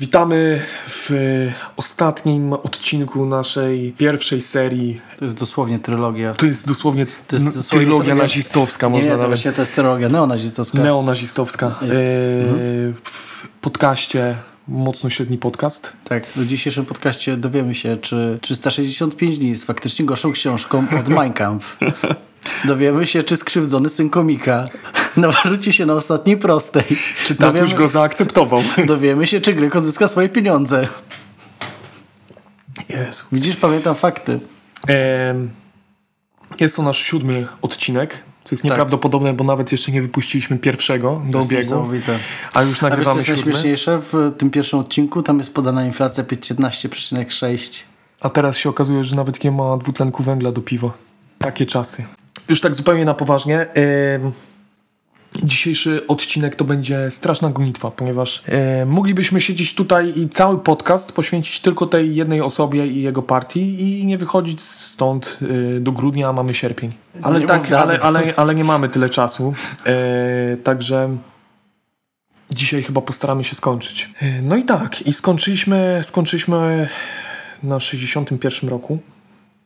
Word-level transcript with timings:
Witamy 0.00 0.62
w 0.88 1.10
ostatnim 1.76 2.52
odcinku 2.52 3.26
naszej 3.26 3.92
pierwszej 3.98 4.42
serii. 4.42 5.00
To 5.18 5.24
jest 5.24 5.38
dosłownie 5.38 5.78
trylogia. 5.78 6.34
To 6.34 6.46
jest 6.46 6.68
dosłownie, 6.68 7.06
To 7.26 7.36
jest 7.36 7.44
dosłownie 7.44 7.68
trylogia 7.70 8.04
trylogia. 8.04 8.14
nazistowska, 8.22 8.86
Nie, 8.86 8.90
można 8.90 9.04
nie, 9.06 9.10
to 9.10 9.16
nawet. 9.16 9.30
właśnie 9.30 9.52
to 9.52 9.62
jest 9.62 9.74
trylogia 9.74 10.08
neonazistowska. 10.08 10.78
Neonazistowska. 10.78 11.66
Mhm. 11.66 11.90
E, 11.90 11.94
w 13.04 13.48
podcaście, 13.60 14.36
mocno 14.68 15.10
średni 15.10 15.38
podcast. 15.38 15.92
Tak, 16.04 16.26
w 16.36 16.46
dzisiejszym 16.46 16.84
podcaście 16.84 17.36
dowiemy 17.36 17.74
się, 17.74 17.96
czy 17.96 18.38
365 18.42 19.38
dni 19.38 19.50
jest 19.50 19.64
faktycznie 19.64 20.04
gorszą 20.04 20.32
książką 20.32 20.84
od 21.00 21.08
Mein 21.08 21.32
Kampf. 21.32 21.76
Dowiemy 22.64 23.06
się, 23.06 23.22
czy 23.22 23.36
skrzywdzony 23.36 23.88
syn 23.88 24.10
komika 24.10 24.64
nawróci 25.16 25.72
się 25.72 25.86
na 25.86 25.94
ostatniej 25.94 26.36
prostej. 26.36 26.84
Czy 27.24 27.34
tatuś 27.34 27.60
dowiemy, 27.60 27.78
go 27.78 27.88
zaakceptował? 27.88 28.62
dowiemy 28.86 29.26
się, 29.26 29.40
czy 29.40 29.54
Gryk 29.54 29.76
odzyska 29.76 30.08
swoje 30.08 30.28
pieniądze. 30.28 30.88
Jezu. 32.88 33.24
Widzisz, 33.32 33.56
pamiętam 33.56 33.94
fakty. 33.94 34.40
Em, 34.86 35.50
Jest 36.60 36.76
to 36.76 36.82
nasz 36.82 36.98
siódmy 36.98 37.46
odcinek, 37.62 38.22
co 38.44 38.54
jest 38.54 38.64
nieprawdopodobne, 38.64 39.34
bo 39.34 39.44
nawet 39.44 39.72
jeszcze 39.72 39.92
nie 39.92 40.02
wypuściliśmy 40.02 40.58
pierwszego 40.58 41.22
do 41.26 41.38
Tak. 41.38 41.48
Obiegu, 41.48 41.74
a 42.52 42.62
już 42.62 42.62
A 42.62 42.62
wiesz, 42.62 42.78
co 42.78 42.88
nagrywamy 42.88 43.16
jest 43.16 43.28
najśmieszniejsze? 43.28 44.00
W 44.12 44.32
tym 44.38 44.50
pierwszym 44.50 44.78
odcinku 44.78 45.22
tam 45.22 45.38
jest 45.38 45.54
podana 45.54 45.84
inflacja 45.86 46.24
15,6. 46.24 47.82
A 48.20 48.28
teraz 48.28 48.56
się 48.56 48.70
okazuje, 48.70 49.04
że 49.04 49.16
nawet 49.16 49.44
nie 49.44 49.50
ma 49.50 49.76
dwutlenku 49.76 50.22
węgla 50.22 50.52
do 50.52 50.60
piwa. 50.60 50.90
Takie 51.38 51.66
czasy. 51.66 52.04
Już 52.48 52.60
tak 52.60 52.74
zupełnie 52.74 53.04
na 53.04 53.14
poważnie. 53.14 53.66
Dzisiejszy 55.42 56.06
odcinek 56.06 56.54
to 56.54 56.64
będzie 56.64 57.10
straszna 57.10 57.50
gonitwa, 57.50 57.90
ponieważ 57.90 58.42
e, 58.46 58.86
moglibyśmy 58.86 59.40
siedzieć 59.40 59.74
tutaj 59.74 60.12
i 60.16 60.28
cały 60.28 60.58
podcast 60.58 61.12
poświęcić 61.12 61.60
tylko 61.60 61.86
tej 61.86 62.14
jednej 62.14 62.40
osobie 62.40 62.86
i 62.86 63.02
jego 63.02 63.22
partii 63.22 64.00
i 64.00 64.06
nie 64.06 64.18
wychodzić 64.18 64.62
stąd 64.62 65.38
e, 65.76 65.80
do 65.80 65.92
grudnia, 65.92 66.28
a 66.28 66.32
mamy 66.32 66.54
sierpień. 66.54 66.92
Ale 67.22 67.40
Nie 67.40 67.46
tak, 67.46 67.72
ale, 67.72 68.00
ale, 68.00 68.32
ale 68.36 68.54
nie 68.54 68.64
mamy 68.64 68.88
tyle 68.88 69.10
czasu. 69.10 69.54
E, 69.86 70.56
także 70.56 71.16
dzisiaj 72.50 72.82
chyba 72.82 73.00
postaramy 73.00 73.44
się 73.44 73.54
skończyć. 73.54 74.10
E, 74.22 74.42
no 74.42 74.56
i 74.56 74.64
tak, 74.64 75.02
i 75.02 75.12
skończyliśmy, 75.12 76.00
skończyliśmy 76.04 76.88
na 77.62 77.80
61 77.80 78.70
roku. 78.70 78.98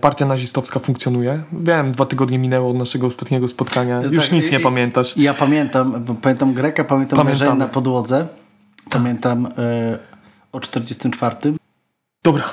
Partia 0.01 0.27
nazistowska 0.27 0.81
funkcjonuje. 0.81 1.43
Wiem, 1.53 1.93
dwa 1.93 2.07
tygodnie 2.07 2.39
minęło 2.39 2.71
od 2.71 2.77
naszego 2.77 3.07
ostatniego 3.07 3.49
spotkania. 3.49 4.03
Już 4.03 4.25
Tak, 4.25 4.33
nic 4.33 4.49
i- 4.49 4.53
nie 4.53 4.61
pamiętasz. 4.61 5.17
Ja 5.17 5.35
pamiętam, 5.35 6.05
pamiętam 6.23 6.55
Greka, 6.55 6.85
pamiętam 6.85 7.27
leżenie 7.29 7.55
na 7.55 7.69
podłodze. 7.69 8.29
Pamiętam 8.91 9.47
e, 9.59 9.99
o 10.53 10.61
44. 10.61 11.37
Dobra, 12.25 12.45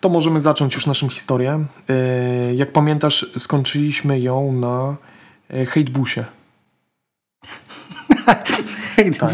to 0.00 0.08
możemy 0.08 0.40
zacząć 0.40 0.74
już 0.74 0.86
naszą 0.86 1.08
historię. 1.08 1.64
E, 1.88 2.54
Jak 2.54 2.72
pamiętasz, 2.72 3.26
skończyliśmy 3.38 4.20
ją 4.20 4.52
na 4.52 4.96
e, 5.50 5.66
hejtbusie. 5.66 6.24
Hej, 8.96 9.14
Tak. 9.14 9.30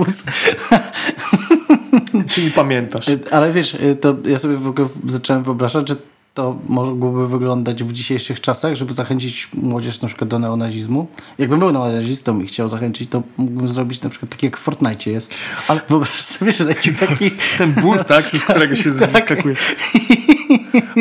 Czyli 2.28 2.50
pamiętasz. 2.50 3.06
Ale 3.30 3.52
wiesz, 3.52 3.76
to 4.00 4.16
ja 4.24 4.38
sobie 4.38 4.56
w 4.56 4.66
ogóle 4.68 4.88
zacząłem 5.08 5.42
wyobrażać, 5.42 5.88
że 5.88 5.96
to 6.36 6.56
mogłoby 6.68 7.28
wyglądać 7.28 7.84
w 7.84 7.92
dzisiejszych 7.92 8.40
czasach, 8.40 8.74
żeby 8.74 8.92
zachęcić 8.92 9.48
młodzież 9.54 10.00
na 10.00 10.08
przykład 10.08 10.30
do 10.30 10.38
neonazizmu. 10.38 11.06
Jakbym 11.38 11.58
był 11.58 11.72
neonazistą 11.72 12.40
i 12.40 12.46
chciał 12.46 12.68
zachęcić, 12.68 13.10
to 13.10 13.22
mógłbym 13.36 13.68
zrobić 13.68 14.02
na 14.02 14.10
przykład 14.10 14.30
tak 14.30 14.42
jak 14.42 14.56
w 14.56 14.60
Fortnite 14.60 15.10
jest. 15.10 15.30
Ale 15.68 15.80
wyobraź 15.88 16.20
sobie, 16.20 16.52
że 16.52 16.64
leci 16.64 16.94
taki... 16.94 17.30
Ten 17.58 17.72
bus, 17.72 18.04
tak, 18.04 18.28
z 18.28 18.44
którego 18.50 18.76
się 18.76 18.90
Tak. 18.92 19.42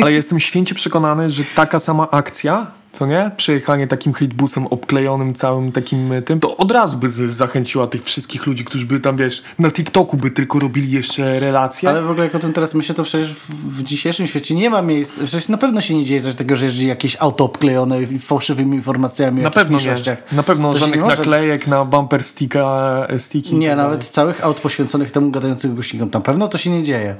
Ale 0.02 0.12
jestem 0.12 0.40
święcie 0.40 0.74
przekonany, 0.74 1.30
że 1.30 1.42
taka 1.56 1.80
sama 1.80 2.10
akcja, 2.10 2.66
co 2.92 3.06
nie? 3.06 3.30
Przejechanie 3.36 3.86
takim 3.86 4.12
hejtbusem 4.12 4.66
obklejonym 4.66 5.34
całym 5.34 5.72
takim 5.72 6.12
e, 6.12 6.22
tym, 6.22 6.40
to 6.40 6.56
od 6.56 6.70
razu 6.70 6.96
by 6.96 7.08
zachęciła 7.10 7.86
tych 7.86 8.02
wszystkich 8.02 8.46
ludzi, 8.46 8.64
którzy 8.64 8.86
by 8.86 9.00
tam, 9.00 9.16
wiesz, 9.16 9.42
na 9.58 9.70
TikToku 9.70 10.16
by 10.16 10.30
tylko 10.30 10.58
robili 10.58 10.90
jeszcze 10.90 11.40
relacje. 11.40 11.88
Ale 11.88 12.02
w 12.02 12.10
ogóle 12.10 12.26
jak 12.26 12.34
o 12.34 12.38
tym 12.38 12.52
teraz 12.52 12.74
myślę, 12.74 12.94
to 12.94 13.02
przecież 13.02 13.32
w, 13.48 13.82
dzisiejszym 13.82 14.26
świecie 14.26 14.54
nie 14.54 14.70
ma 14.70 14.82
miejsc, 14.82 15.18
przecież 15.18 15.48
na 15.48 15.58
pewno 15.58 15.80
się 15.80 15.94
nie 15.94 16.04
dzieje 16.04 16.20
coś 16.22 16.34
takiego, 16.34 16.56
że 16.56 16.64
jeździ 16.64 16.86
jakieś 16.86 17.16
auto 17.20 17.44
obklejone 17.44 18.06
fałszywymi 18.06 18.76
informacjami 18.76 19.40
o 19.40 19.44
Na 19.44 19.50
pewno 19.50 19.78
nie. 19.78 19.94
Na 20.32 20.42
pewno 20.42 20.72
To 20.72 20.78
żadnych 20.78 21.04
naklejek 21.04 21.66
na 21.66 21.84
bumper 21.84 22.24
sticka, 22.24 23.06
e, 23.08 23.18
sticki. 23.18 23.54
Nie, 23.54 23.68
tak 23.68 23.76
nawet 23.78 24.04
całych 24.04 24.44
aut 24.44 24.60
poświęconych 24.60 25.10
temu 25.10 25.30
gadającym 25.30 25.74
głośnikom. 25.74 26.10
Na 26.12 26.20
pewno 26.20 26.48
to 26.48 26.58
się 26.58 26.70
nie 26.70 26.82
dzieje. 26.82 27.16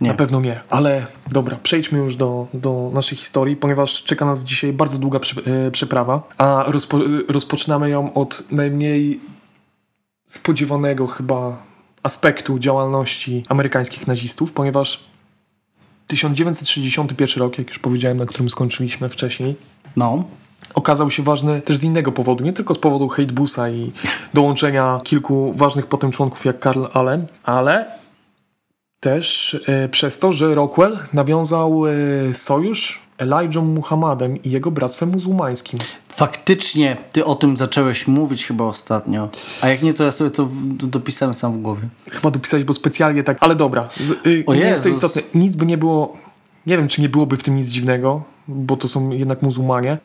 Nie. 0.00 0.08
Na 0.08 0.14
pewno 0.14 0.40
nie, 0.40 0.60
ale 0.70 1.06
dobra, 1.32 1.58
przejdźmy 1.62 1.98
już 1.98 2.16
do, 2.16 2.46
do 2.54 2.90
naszej 2.94 3.18
historii, 3.18 3.56
ponieważ 3.56 4.02
czeka 4.02 4.24
nas 4.24 4.44
dzisiaj 4.44 4.72
bardzo 4.72 4.98
długa 4.98 5.18
przy, 5.20 5.40
e, 5.66 5.70
przeprawa, 5.70 6.22
a 6.38 6.64
rozpo, 6.68 6.98
rozpoczynamy 7.28 7.90
ją 7.90 8.14
od 8.14 8.42
najmniej 8.50 9.20
spodziewanego 10.26 11.06
chyba 11.06 11.56
aspektu 12.02 12.58
działalności 12.58 13.44
amerykańskich 13.48 14.06
nazistów, 14.06 14.52
ponieważ 14.52 15.04
1961 16.06 17.42
rok, 17.42 17.58
jak 17.58 17.68
już 17.68 17.78
powiedziałem, 17.78 18.18
na 18.18 18.26
którym 18.26 18.50
skończyliśmy 18.50 19.08
wcześniej, 19.08 19.56
No. 19.96 20.24
okazał 20.74 21.10
się 21.10 21.22
ważny 21.22 21.60
też 21.60 21.76
z 21.76 21.84
innego 21.84 22.12
powodu, 22.12 22.44
nie 22.44 22.52
tylko 22.52 22.74
z 22.74 22.78
powodu 22.78 23.08
hejtbusa 23.08 23.68
i 23.70 23.92
dołączenia 24.34 25.00
kilku 25.04 25.52
ważnych 25.56 25.86
potem 25.86 26.10
członków 26.10 26.44
jak 26.44 26.58
Karl 26.60 26.84
Allen, 26.92 27.26
ale 27.44 27.95
też 29.00 29.56
e, 29.68 29.88
przez 29.88 30.18
to, 30.18 30.32
że 30.32 30.54
Rockwell 30.54 30.98
nawiązał 31.12 31.86
e, 31.86 31.90
sojusz 32.34 33.00
Elijah 33.18 33.64
Muhammadem 33.64 34.42
i 34.42 34.50
jego 34.50 34.70
bractwem 34.70 35.08
muzułmańskim. 35.08 35.80
Faktycznie 36.08 36.96
ty 37.12 37.24
o 37.24 37.34
tym 37.34 37.56
zacząłeś 37.56 38.08
mówić 38.08 38.46
chyba 38.46 38.64
ostatnio. 38.64 39.28
A 39.60 39.68
jak 39.68 39.82
nie, 39.82 39.94
to 39.94 40.04
ja 40.04 40.12
sobie 40.12 40.30
to 40.30 40.48
dopisałem 40.82 41.34
sam 41.34 41.52
w 41.52 41.62
głowie. 41.62 41.88
Chyba 42.10 42.30
dopisać, 42.30 42.64
bo 42.64 42.74
specjalnie 42.74 43.22
tak, 43.22 43.36
ale 43.40 43.54
dobra, 43.54 43.88
z, 44.00 44.10
y, 44.26 44.44
O 44.46 44.54
nie 44.54 44.60
jest 44.60 44.82
to 44.82 44.88
Jezus. 44.88 45.04
istotne. 45.04 45.40
Nic 45.40 45.56
by 45.56 45.66
nie 45.66 45.78
było, 45.78 46.16
nie 46.66 46.76
wiem 46.76 46.88
czy 46.88 47.00
nie 47.00 47.08
byłoby 47.08 47.36
w 47.36 47.42
tym 47.42 47.56
nic 47.56 47.66
dziwnego, 47.68 48.22
bo 48.48 48.76
to 48.76 48.88
są 48.88 49.10
jednak 49.10 49.42
muzułmanie, 49.42 49.98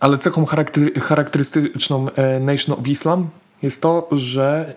ale 0.00 0.18
cechą 0.18 0.44
charakter, 0.44 0.94
charakterystyczną 1.00 2.06
e, 2.10 2.40
Nation 2.40 2.76
of 2.80 2.88
Islam 2.88 3.28
jest 3.62 3.82
to, 3.82 4.08
że 4.12 4.74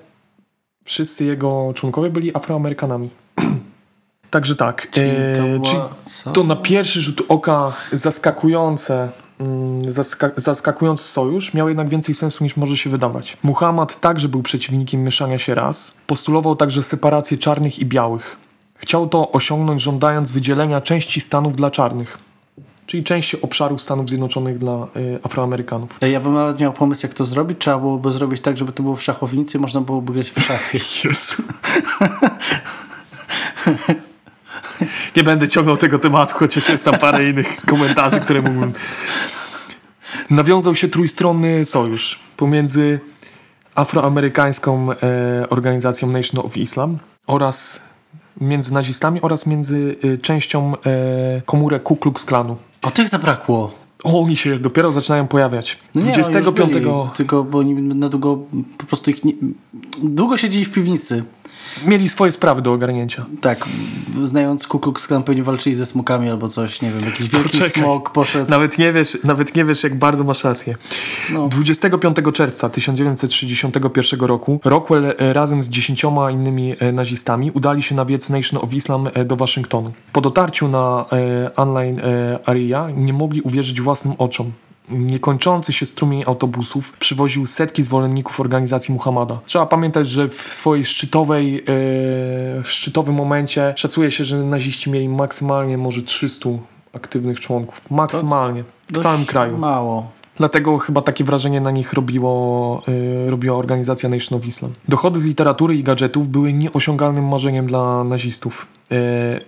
wszyscy 0.88 1.26
jego 1.26 1.72
członkowie 1.76 2.10
byli 2.10 2.36
Afroamerykanami. 2.36 3.10
Także 4.30 4.56
tak, 4.56 4.92
Czyli 4.92 5.10
e, 5.10 5.36
to 5.36 5.42
była- 5.44 5.66
czyli 5.66 6.34
to 6.34 6.44
na 6.44 6.56
pierwszy 6.56 7.02
rzut 7.02 7.22
oka 7.28 7.74
zaskakujące, 7.92 9.10
mm, 9.40 9.92
zaska 9.94 10.30
zaskakujący 10.38 11.04
sojusz 11.04 11.54
miał 11.54 11.68
jednak 11.68 11.90
więcej 11.90 12.16
sensu 12.16 12.44
niż 12.44 12.58
może 12.58 12.78
się 12.78 12.90
wydawać. 12.90 13.38
Muhammad 13.44 14.00
także 14.00 14.30
był 14.30 14.44
przeciwnikiem 14.44 15.04
mieszania 15.04 15.40
się 15.40 15.56
ras, 15.56 15.94
postulował 16.08 16.56
także 16.56 16.84
separację 16.84 17.38
czarnych 17.38 17.80
i 17.80 17.86
białych. 17.86 18.38
Chciał 18.76 19.08
to 19.10 19.32
osiągnąć 19.32 19.82
żądając 19.82 20.32
wydzielenia 20.32 20.82
części 20.82 21.22
Stanów 21.22 21.56
dla 21.56 21.72
czarnych, 21.72 22.18
czyli 22.88 23.04
części 23.04 23.42
obszaru 23.42 23.78
Stanów 23.78 24.10
Zjednoczonych 24.10 24.58
dla 24.58 24.88
y, 24.96 25.20
Afroamerykanów. 25.24 25.98
Ja 26.02 26.20
bym 26.20 26.34
nawet 26.34 26.60
miał 26.60 26.74
pomysł, 26.74 27.06
jak 27.06 27.14
to 27.14 27.26
zrobić. 27.26 27.58
Trzeba 27.60 27.80
byłoby 27.80 28.12
zrobić 28.12 28.42
tak, 28.42 28.58
żeby 28.58 28.72
to 28.72 28.84
było 28.84 28.96
w 28.96 29.04
szachownicy 29.04 29.60
można 29.60 29.82
byłoby 29.82 30.14
grać 30.14 30.30
w 30.30 30.42
szachy. 30.42 30.80
Jezu. 31.04 31.44
Nie 35.16 35.24
będę 35.24 35.48
ciągnął 35.48 35.78
tego 35.78 36.00
tematu, 36.00 36.36
chociaż 36.38 36.70
jest 36.70 36.86
tam 36.86 36.98
parę 36.98 37.30
innych 37.30 37.66
komentarzy, 37.66 38.20
które 38.20 38.42
mógłbym. 38.42 38.74
Nawiązał 40.30 40.76
się 40.76 40.88
trójstronny 40.88 41.66
sojusz 41.66 42.20
pomiędzy 42.38 43.00
afroamerykańską 43.76 44.92
e, 44.92 44.96
organizacją 45.50 46.12
Nation 46.12 46.46
of 46.46 46.58
Islam 46.58 46.98
oraz 47.28 47.82
między 48.42 48.74
nazistami 48.74 49.22
oraz 49.22 49.46
między 49.46 49.96
e, 50.04 50.18
częścią 50.18 50.74
e, 50.76 51.42
komórek 51.46 51.84
Ku 51.84 51.96
Klux 51.96 52.26
Klanu. 52.26 52.58
O 52.82 52.92
tych 52.92 53.10
zabrakło. 53.10 53.72
O, 54.04 54.22
oni 54.22 54.38
się 54.38 54.60
dopiero 54.60 54.92
zaczynają 54.92 55.28
pojawiać. 55.28 55.78
No 55.96 56.02
nie, 56.02 56.08
oni 56.08 56.18
już 56.18 56.28
25. 56.28 56.74
byli, 56.74 56.86
tylko 57.16 57.44
bo 57.44 57.58
oni 57.58 57.74
na 57.74 58.10
długo 58.10 58.40
po 58.78 58.86
prostu 58.86 59.12
ich 59.12 59.24
nie, 59.24 59.34
długo 60.04 60.38
siedzieli 60.38 60.66
w 60.66 60.72
piwnicy. 60.72 61.24
Mieli 61.86 62.10
swoje 62.10 62.32
sprawy 62.32 62.62
do 62.62 62.74
ogarnięcia. 62.74 63.26
Tak, 63.42 63.66
znając 64.24 64.68
Ku 64.68 64.80
Klux 64.80 65.08
Klan 65.08 65.24
pewnie 65.24 65.44
walczyli 65.44 65.76
ze 65.76 65.86
smokami 65.86 66.30
albo 66.30 66.50
coś, 66.50 66.82
nie 66.82 66.92
wiem, 66.92 67.06
jakiś 67.06 67.30
wielki 67.30 67.50
Poczekaj. 67.50 67.70
smok 67.84 68.10
poszedł. 68.10 68.52
Nawet 68.52 68.78
nie, 68.78 68.92
wiesz, 68.92 69.18
nawet 69.24 69.56
nie 69.56 69.66
wiesz, 69.66 69.84
jak 69.84 70.00
bardzo 70.00 70.24
masz 70.24 70.44
rację. 70.44 70.76
No. 71.34 71.48
25 71.48 72.18
czerwca 72.34 72.70
1961 72.70 74.20
roku 74.20 74.60
Rockwell 74.66 75.06
e, 75.06 75.34
razem 75.34 75.64
z 75.64 75.70
dziesięcioma 75.70 76.32
innymi 76.32 76.76
e, 76.80 76.92
nazistami 76.92 77.52
udali 77.52 77.84
się 77.84 77.96
na 77.96 78.06
wiec 78.06 78.30
Nation 78.30 78.60
of 78.64 78.74
Islam 78.74 79.10
e, 79.14 79.26
do 79.26 79.36
Waszyngtonu. 79.36 79.92
Po 80.14 80.22
dotarciu 80.22 80.68
na 80.68 81.06
online 81.56 82.02
area 82.46 82.90
nie 82.96 83.14
mogli 83.14 83.42
uwierzyć 83.42 83.82
własnym 83.82 84.14
oczom. 84.18 84.52
Niekończący 84.90 85.74
się 85.74 85.86
strumień 85.86 86.24
autobusów 86.28 86.94
przywoził 86.98 87.46
setki 87.46 87.84
zwolenników 87.84 88.40
organizacji 88.40 88.94
Muhammada. 88.94 89.40
Trzeba 89.46 89.66
pamiętać, 89.66 90.10
że 90.10 90.28
w 90.28 90.42
swojej 90.42 90.86
szczytowej, 90.86 91.54
yy, 91.54 91.64
w 92.64 92.66
szczytowym 92.66 93.16
momencie 93.16 93.74
szacuje 93.76 94.12
się, 94.12 94.24
że 94.24 94.44
naziści 94.44 94.92
mieli 94.92 95.10
maksymalnie 95.10 95.78
może 95.78 96.02
300 96.02 96.50
aktywnych 96.94 97.40
członków. 97.40 97.82
Maksymalnie. 97.92 98.64
W 98.94 99.02
całym 99.02 99.26
kraju. 99.26 99.58
Mało. 99.58 100.12
Dlatego 100.38 100.78
chyba 100.78 101.02
takie 101.02 101.24
wrażenie 101.24 101.62
na 101.62 101.72
nich 101.72 101.94
robiło, 101.94 102.82
yy, 102.88 103.30
robiła 103.30 103.58
organizacja 103.58 104.10
Nation 104.10 104.40
of 104.40 104.46
Islam. 104.46 104.74
Dochody 104.88 105.20
z 105.20 105.24
literatury 105.24 105.76
i 105.76 105.84
gadżetów 105.84 106.30
były 106.30 106.54
nieosiągalnym 106.54 107.28
marzeniem 107.28 107.66
dla 107.66 108.04
nazistów. 108.04 108.68
Yy, 108.90 108.98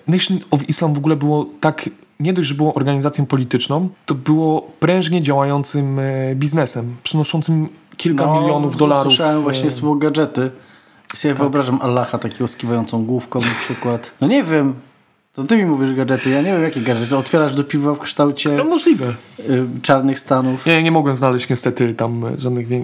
Nation 0.08 0.40
of 0.52 0.70
Islam 0.70 0.94
w 0.94 0.98
ogóle 0.98 1.16
było 1.16 1.46
tak, 1.60 1.90
nie 2.20 2.34
dość, 2.34 2.48
że 2.48 2.56
było 2.56 2.74
organizacją 2.74 3.26
polityczną, 3.26 3.90
to 4.06 4.16
było 4.16 4.62
prężnie 4.80 5.22
działającym 5.22 5.98
yy, 5.98 6.36
biznesem, 6.36 6.96
przynoszącym 7.04 7.70
kilka 7.98 8.26
No, 8.26 8.42
milionów 8.42 8.78
dolarów. 8.78 9.14
Słyszałem 9.14 9.42
właśnie 9.42 9.72
słowo 9.72 9.96
gadżety. 9.96 10.52
I 11.14 11.18
sobie 11.18 11.34
wyobrażam 11.34 11.80
Allaha 11.82 12.18
takiego 12.18 12.48
z 12.48 12.56
kiwającą 12.56 13.06
główką 13.06 13.40
na 13.40 13.56
przykład. 13.66 14.12
No 14.22 14.28
nie 14.28 14.44
wiem. 14.44 14.74
To 15.34 15.44
ty 15.44 15.58
mi 15.58 15.66
mówisz 15.66 15.94
gadżety. 15.94 16.30
Ja 16.30 16.42
nie 16.42 16.52
wiem 16.52 16.64
jakie 16.64 16.82
gadżety. 16.82 17.18
Otwierasz 17.18 17.56
do 17.56 17.64
piwa 17.64 17.94
w 17.94 18.00
kształcie 18.00 18.50
No 18.50 18.64
możliwe. 18.64 19.16
y, 19.40 19.66
czarnych 19.82 20.20
stanów. 20.20 20.66
Ja 20.66 20.82
nie 20.82 20.92
mogłem 20.92 21.16
znaleźć 21.16 21.50
niestety 21.50 21.94
tam 21.94 22.26
żadnych 22.38 22.68
wię- 22.68 22.84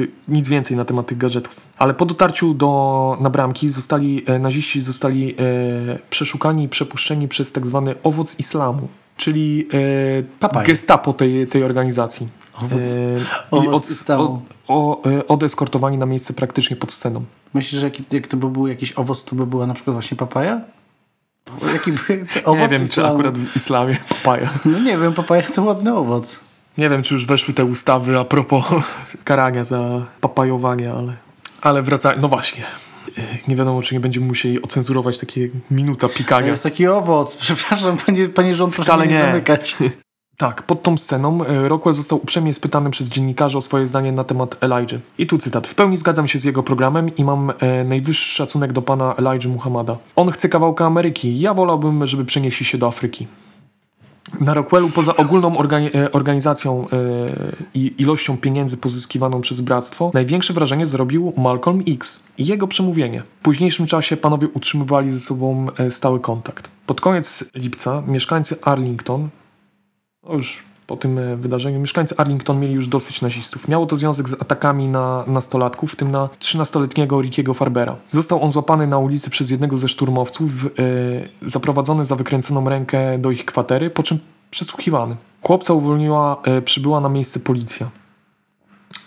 y, 0.00 0.08
nic 0.28 0.48
więcej 0.48 0.76
na 0.76 0.84
temat 0.84 1.06
tych 1.06 1.18
gadżetów. 1.18 1.56
Ale 1.78 1.94
po 1.94 2.06
dotarciu 2.06 2.54
do, 2.54 3.18
na 3.20 3.30
bramki 3.30 3.68
zostali, 3.68 4.24
e, 4.26 4.38
naziści 4.38 4.82
zostali 4.82 5.34
e, 5.38 5.98
przeszukani 6.10 6.64
i 6.64 6.68
przepuszczeni 6.68 7.28
przez 7.28 7.52
tak 7.52 7.66
zwany 7.66 7.94
owoc 8.02 8.38
islamu, 8.38 8.88
czyli 9.16 9.68
e, 10.54 10.62
gestapo 10.66 11.12
tej, 11.12 11.46
tej 11.46 11.62
organizacji. 11.64 12.28
Owoc- 12.58 12.80
E, 12.80 13.46
owoc 13.50 13.74
od, 13.84 13.90
islamu. 13.90 14.42
o, 14.68 15.02
o, 15.02 15.10
e, 15.10 15.26
odeskortowani 15.26 15.98
na 15.98 16.06
miejsce 16.06 16.32
praktycznie 16.32 16.76
pod 16.76 16.92
sceną. 16.92 17.24
Myślisz, 17.54 17.80
że 17.80 17.86
jak, 17.86 18.12
jak 18.12 18.26
to 18.26 18.36
by 18.36 18.48
był 18.50 18.66
jakiś 18.66 18.92
owoc, 18.92 19.24
to 19.24 19.36
by 19.36 19.46
była 19.46 19.66
na 19.66 19.74
przykład 19.74 19.94
właśnie 19.94 20.16
papaja? 20.16 20.60
Jaki 21.72 21.92
to 21.92 22.12
nie 22.14 22.44
owoc 22.44 22.70
wiem, 22.70 22.88
czy 22.88 23.06
akurat 23.06 23.38
w 23.38 23.56
islamie 23.56 23.96
papaja. 24.08 24.50
No 24.64 24.78
nie 24.78 24.98
wiem, 24.98 25.12
papaja 25.14 25.42
to 25.42 25.62
ładny 25.62 25.94
owoc. 25.94 26.40
Nie 26.78 26.90
wiem, 26.90 27.02
czy 27.02 27.14
już 27.14 27.26
weszły 27.26 27.54
te 27.54 27.64
ustawy 27.64 28.18
a 28.18 28.24
propos 28.24 28.64
karania 29.24 29.64
za 29.64 30.06
papajowanie, 30.20 30.92
ale, 30.92 31.16
ale 31.62 31.82
wracając, 31.82 32.22
no 32.22 32.28
właśnie. 32.28 32.64
Nie 33.48 33.56
wiadomo, 33.56 33.82
czy 33.82 33.94
nie 33.94 34.00
będziemy 34.00 34.26
musieli 34.26 34.62
ocenzurować 34.62 35.18
takie 35.18 35.48
minuta 35.70 36.08
To 36.08 36.14
pikania. 36.14 36.48
jest 36.48 36.62
taki 36.62 36.86
owoc. 36.86 37.36
Przepraszam, 37.40 37.96
panie, 38.06 38.28
panie 38.28 38.54
rząd, 38.56 38.74
proszę 38.74 38.86
Wcale 38.86 39.06
mnie 39.06 39.14
nie 39.14 39.20
nie. 39.20 39.26
zamykać. 39.26 39.76
Tak, 40.36 40.62
pod 40.62 40.82
tą 40.82 40.98
sceną 40.98 41.44
e, 41.44 41.68
Rockwell 41.68 41.94
został 41.94 42.18
uprzejmie 42.18 42.54
spytany 42.54 42.90
przez 42.90 43.08
dziennikarzy 43.08 43.58
o 43.58 43.60
swoje 43.62 43.86
zdanie 43.86 44.12
na 44.12 44.24
temat 44.24 44.56
Elijah. 44.60 45.00
I 45.18 45.26
tu 45.26 45.38
cytat. 45.38 45.66
W 45.66 45.74
pełni 45.74 45.96
zgadzam 45.96 46.28
się 46.28 46.38
z 46.38 46.44
jego 46.44 46.62
programem 46.62 47.16
i 47.16 47.24
mam 47.24 47.52
e, 47.60 47.84
najwyższy 47.84 48.34
szacunek 48.34 48.72
do 48.72 48.82
pana 48.82 49.14
Elijah 49.14 49.52
Muhammada. 49.52 49.96
On 50.16 50.30
chce 50.30 50.48
kawałka 50.48 50.86
Ameryki. 50.86 51.40
Ja 51.40 51.54
wolałbym, 51.54 52.06
żeby 52.06 52.24
przenieśli 52.24 52.66
się 52.66 52.78
do 52.78 52.86
Afryki. 52.86 53.26
Na 54.40 54.54
Rockwellu 54.54 54.88
poza 54.90 55.16
ogólną 55.16 55.54
organi- 55.54 55.96
e, 55.96 56.12
organizacją 56.12 56.86
e, 56.92 56.96
i 57.74 57.94
ilością 57.98 58.36
pieniędzy 58.36 58.76
pozyskiwaną 58.76 59.40
przez 59.40 59.60
bractwo, 59.60 60.10
największe 60.14 60.52
wrażenie 60.52 60.86
zrobił 60.86 61.32
Malcolm 61.36 61.82
X 61.88 62.26
i 62.38 62.46
jego 62.46 62.68
przemówienie. 62.68 63.22
W 63.40 63.42
późniejszym 63.42 63.86
czasie 63.86 64.16
panowie 64.16 64.48
utrzymywali 64.48 65.10
ze 65.10 65.20
sobą 65.20 65.66
stały 65.90 66.20
kontakt. 66.20 66.70
Pod 66.86 67.00
koniec 67.00 67.44
lipca 67.54 68.02
mieszkańcy 68.06 68.56
Arlington, 68.62 69.28
już 70.34 70.64
po 70.86 70.96
tym 70.96 71.18
e, 71.18 71.36
wydarzeniu, 71.36 71.80
mieszkańcy 71.80 72.16
Arlington 72.16 72.60
mieli 72.60 72.74
już 72.74 72.88
dosyć 72.88 73.22
nazistów. 73.22 73.68
Miało 73.68 73.86
to 73.86 73.96
związek 73.96 74.28
z 74.28 74.34
atakami 74.34 74.88
na 74.88 75.24
nastolatków, 75.26 75.92
w 75.92 75.96
tym 75.96 76.10
na 76.10 76.28
13-letniego 76.40 77.22
Rickiego 77.22 77.54
Farbera. 77.54 77.96
Został 78.10 78.42
on 78.42 78.52
złapany 78.52 78.86
na 78.86 78.98
ulicy 78.98 79.30
przez 79.30 79.50
jednego 79.50 79.76
ze 79.78 79.88
szturmowców, 79.88 80.50
e, 80.66 80.68
zaprowadzony 81.42 82.04
za 82.04 82.16
wykręconą 82.16 82.68
rękę 82.68 83.18
do 83.18 83.30
ich 83.30 83.44
kwatery, 83.44 83.90
po 83.90 84.02
czym 84.02 84.18
przesłuchiwany. 84.50 85.16
Chłopca 85.42 85.72
uwolniła, 85.72 86.42
e, 86.44 86.62
przybyła 86.62 87.00
na 87.00 87.08
miejsce 87.08 87.40
policja. 87.40 87.90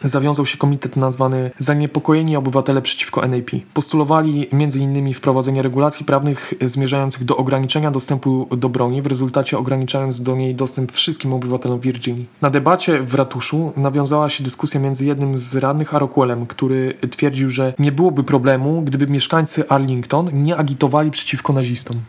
Zawiązał 0.04 0.46
się 0.46 0.57
komitet 0.57 0.96
nazwany 0.96 1.51
Zaniepokojeni 1.60 2.36
Obywatele 2.36 2.81
przeciwko 2.81 3.28
NAP. 3.28 3.50
Postulowali 3.74 4.48
m.in. 4.51 5.13
wprowadzenie 5.13 5.62
regulacji 5.62 6.06
prawnych 6.06 6.54
zmierzających 6.66 7.24
do 7.24 7.38
ograniczenia 7.38 7.92
dostępu 7.92 8.48
do 8.57 8.69
broni, 8.69 9.01
w 9.01 9.07
rezultacie 9.07 9.57
ograniczając 9.57 10.22
do 10.22 10.36
niej 10.36 10.56
dostęp 10.56 10.92
wszystkim 10.92 11.34
obywatelom 11.34 11.80
Virginii. 11.80 12.25
Na 12.42 12.50
debacie 12.50 13.00
w 13.01 13.16
ratuszu 13.16 13.74
nawiązała 13.78 14.30
się 14.30 14.44
dyskusja 14.44 14.80
między 14.80 15.06
jednym 15.06 15.38
z 15.38 15.56
radnych 15.56 15.96
a 15.96 16.00
Rockwellem, 16.00 16.45
który 16.45 16.94
twierdził, 17.12 17.50
że 17.50 17.74
nie 17.80 17.92
byłoby 17.92 18.24
problemu, 18.24 18.81
gdyby 18.81 19.07
mieszkańcy 19.07 19.69
Arlington 19.69 20.30
nie 20.34 20.57
agitowali 20.57 21.12
przeciwko 21.12 21.54
nazistom. 21.54 22.00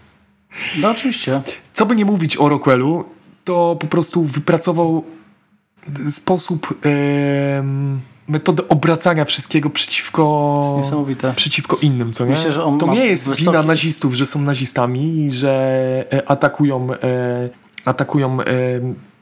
No 0.81 0.91
oczywiście. 0.91 1.43
Co 1.73 1.87
by 1.87 1.97
nie 1.97 2.05
mówić 2.05 2.37
o 2.37 2.49
Rockwellu, 2.49 3.05
to 3.45 3.77
po 3.81 3.87
prostu 3.87 4.25
wypracował 4.25 5.05
sposób, 6.11 6.81
metodę 8.29 8.69
obracania 8.69 9.25
wszystkiego 9.25 9.71
przeciwko, 9.71 10.61
przeciwko 11.33 11.77
innym, 11.77 12.13
co 12.13 12.25
nie? 12.25 12.31
Myślę, 12.31 12.53
że 12.53 12.65
on 12.65 12.79
to 12.79 12.87
nie 12.87 13.07
jest 13.07 13.29
wysoki- 13.29 13.39
wina 13.39 13.63
nazistów, 13.63 14.15
że 14.15 14.27
są 14.27 14.41
nazistami 14.41 15.25
i 15.25 15.31
że 15.31 15.51
e, 16.13 16.29
atakują, 16.31 16.89
e, 16.93 16.97
atakują 17.85 18.41
e, 18.41 18.45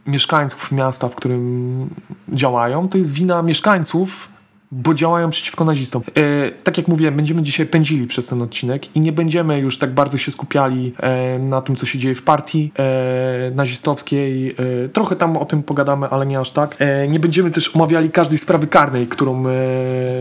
mieszkańców 0.06 0.72
miasta, 0.72 1.08
w 1.08 1.14
którym 1.14 1.90
działają. 2.28 2.88
To 2.88 2.98
jest 2.98 3.12
wina 3.12 3.42
mieszkańców, 3.42 4.28
bo 4.72 4.94
działają 4.94 5.30
przeciwko 5.30 5.64
nazistom. 5.64 6.02
E, 6.16 6.50
tak 6.50 6.78
jak 6.78 6.88
mówiłem, 6.88 7.16
będziemy 7.16 7.42
dzisiaj 7.42 7.66
pędzili 7.66 8.06
przez 8.06 8.26
ten 8.26 8.42
odcinek 8.42 8.96
i 8.96 9.00
nie 9.00 9.12
będziemy 9.12 9.58
już 9.58 9.78
tak 9.78 9.94
bardzo 9.94 10.18
się 10.18 10.32
skupiali 10.32 10.92
e, 11.00 11.38
na 11.38 11.62
tym, 11.62 11.76
co 11.76 11.86
się 11.86 11.98
dzieje 11.98 12.14
w 12.14 12.22
partii 12.22 12.72
e, 12.78 13.50
nazistowskiej. 13.54 14.50
E, 14.84 14.88
trochę 14.88 15.16
tam 15.16 15.36
o 15.36 15.44
tym 15.44 15.62
pogadamy, 15.62 16.06
ale 16.06 16.26
nie 16.26 16.40
aż 16.40 16.50
tak. 16.50 16.76
E, 16.78 17.08
nie 17.08 17.20
będziemy 17.20 17.50
też 17.50 17.76
omawiali 17.76 18.10
każdej 18.10 18.38
sprawy 18.38 18.66
karnej, 18.66 19.06
którą 19.06 19.44
e, 19.46 19.52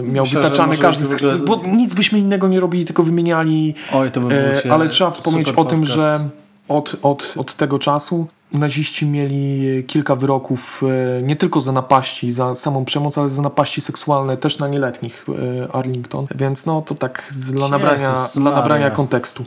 miał 0.03 0.25
Myślę, 0.25 0.41
wytaczany 0.41 0.77
każdy, 0.77 1.03
z, 1.03 1.13
ogóle- 1.13 1.37
bo 1.37 1.61
nic 1.67 1.93
byśmy 1.93 2.19
innego 2.19 2.47
nie 2.47 2.59
robili, 2.59 2.85
tylko 2.85 3.03
wymieniali 3.03 3.73
Oj, 3.93 4.11
to 4.11 4.21
by 4.21 4.61
ale 4.69 4.89
trzeba 4.89 5.11
wspomnieć 5.11 5.51
o 5.51 5.65
tym, 5.65 5.85
że 5.85 6.29
od, 6.67 6.95
od, 7.01 7.33
od 7.37 7.55
tego 7.55 7.79
czasu 7.79 8.27
naziści 8.51 9.05
mieli 9.05 9.83
kilka 9.83 10.15
wyroków 10.15 10.83
e, 10.83 11.21
nie 11.21 11.35
tylko 11.35 11.61
za 11.61 11.71
napaści, 11.71 12.33
za 12.33 12.55
samą 12.55 12.85
przemoc, 12.85 13.17
ale 13.17 13.29
za 13.29 13.41
napaści 13.41 13.81
seksualne 13.81 14.37
też 14.37 14.59
na 14.59 14.67
nieletnich 14.67 15.25
e, 15.29 15.75
Arlington. 15.75 16.27
Więc 16.35 16.65
no 16.65 16.81
to 16.81 16.95
tak 16.95 17.33
dla 17.35 17.67
nabrania, 17.67 18.27
dla 18.35 18.51
nabrania 18.51 18.91
kontekstu. 18.91 19.45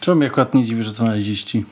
Czemu 0.00 0.16
mnie 0.16 0.26
akurat 0.26 0.54
nie 0.54 0.64
dziwi, 0.64 0.82
że 0.82 0.94
to 0.94 1.04
naziści? 1.04 1.64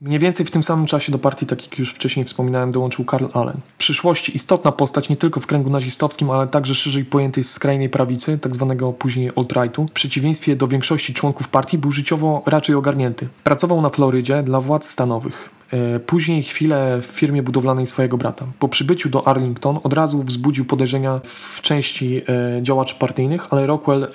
Mniej 0.00 0.18
więcej 0.18 0.46
w 0.46 0.50
tym 0.50 0.62
samym 0.62 0.86
czasie 0.86 1.12
do 1.12 1.18
partii, 1.18 1.46
tak 1.46 1.62
jak 1.62 1.78
już 1.78 1.90
wcześniej 1.90 2.24
wspominałem, 2.24 2.72
dołączył 2.72 3.04
Karl 3.04 3.24
Allen. 3.32 3.56
W 3.68 3.76
przyszłości 3.76 4.36
istotna 4.36 4.72
postać 4.72 5.08
nie 5.08 5.16
tylko 5.16 5.40
w 5.40 5.46
kręgu 5.46 5.70
nazistowskim, 5.70 6.30
ale 6.30 6.46
także 6.46 6.74
szerzej 6.74 7.04
pojętej 7.04 7.44
skrajnej 7.44 7.88
prawicy, 7.88 8.38
tak 8.38 8.54
zwanego 8.54 8.92
później 8.92 9.30
alt-rightu. 9.36 9.86
W 9.90 9.92
przeciwieństwie 9.92 10.56
do 10.56 10.68
większości 10.68 11.14
członków 11.14 11.48
partii 11.48 11.78
był 11.78 11.92
życiowo 11.92 12.42
raczej 12.46 12.74
ogarnięty. 12.74 13.28
Pracował 13.44 13.80
na 13.80 13.88
Florydzie 13.88 14.42
dla 14.42 14.60
władz 14.60 14.90
stanowych. 14.90 15.53
E, 15.72 16.00
Później 16.00 16.42
chwilę 16.42 16.98
w 17.02 17.06
firmie 17.06 17.42
budowlanej 17.42 17.86
swojego 17.86 18.16
brata. 18.16 18.46
Po 18.58 18.68
przybyciu 18.68 19.08
do 19.08 19.28
Arlington 19.28 19.78
od 19.82 19.92
razu 19.92 20.22
wzbudził 20.22 20.64
podejrzenia 20.64 21.20
w 21.24 21.60
części 21.62 22.22
e, 22.28 22.62
działaczy 22.62 22.94
partyjnych, 22.94 23.46
ale 23.50 23.66
Rockwell 23.66 24.04
e, 24.04 24.08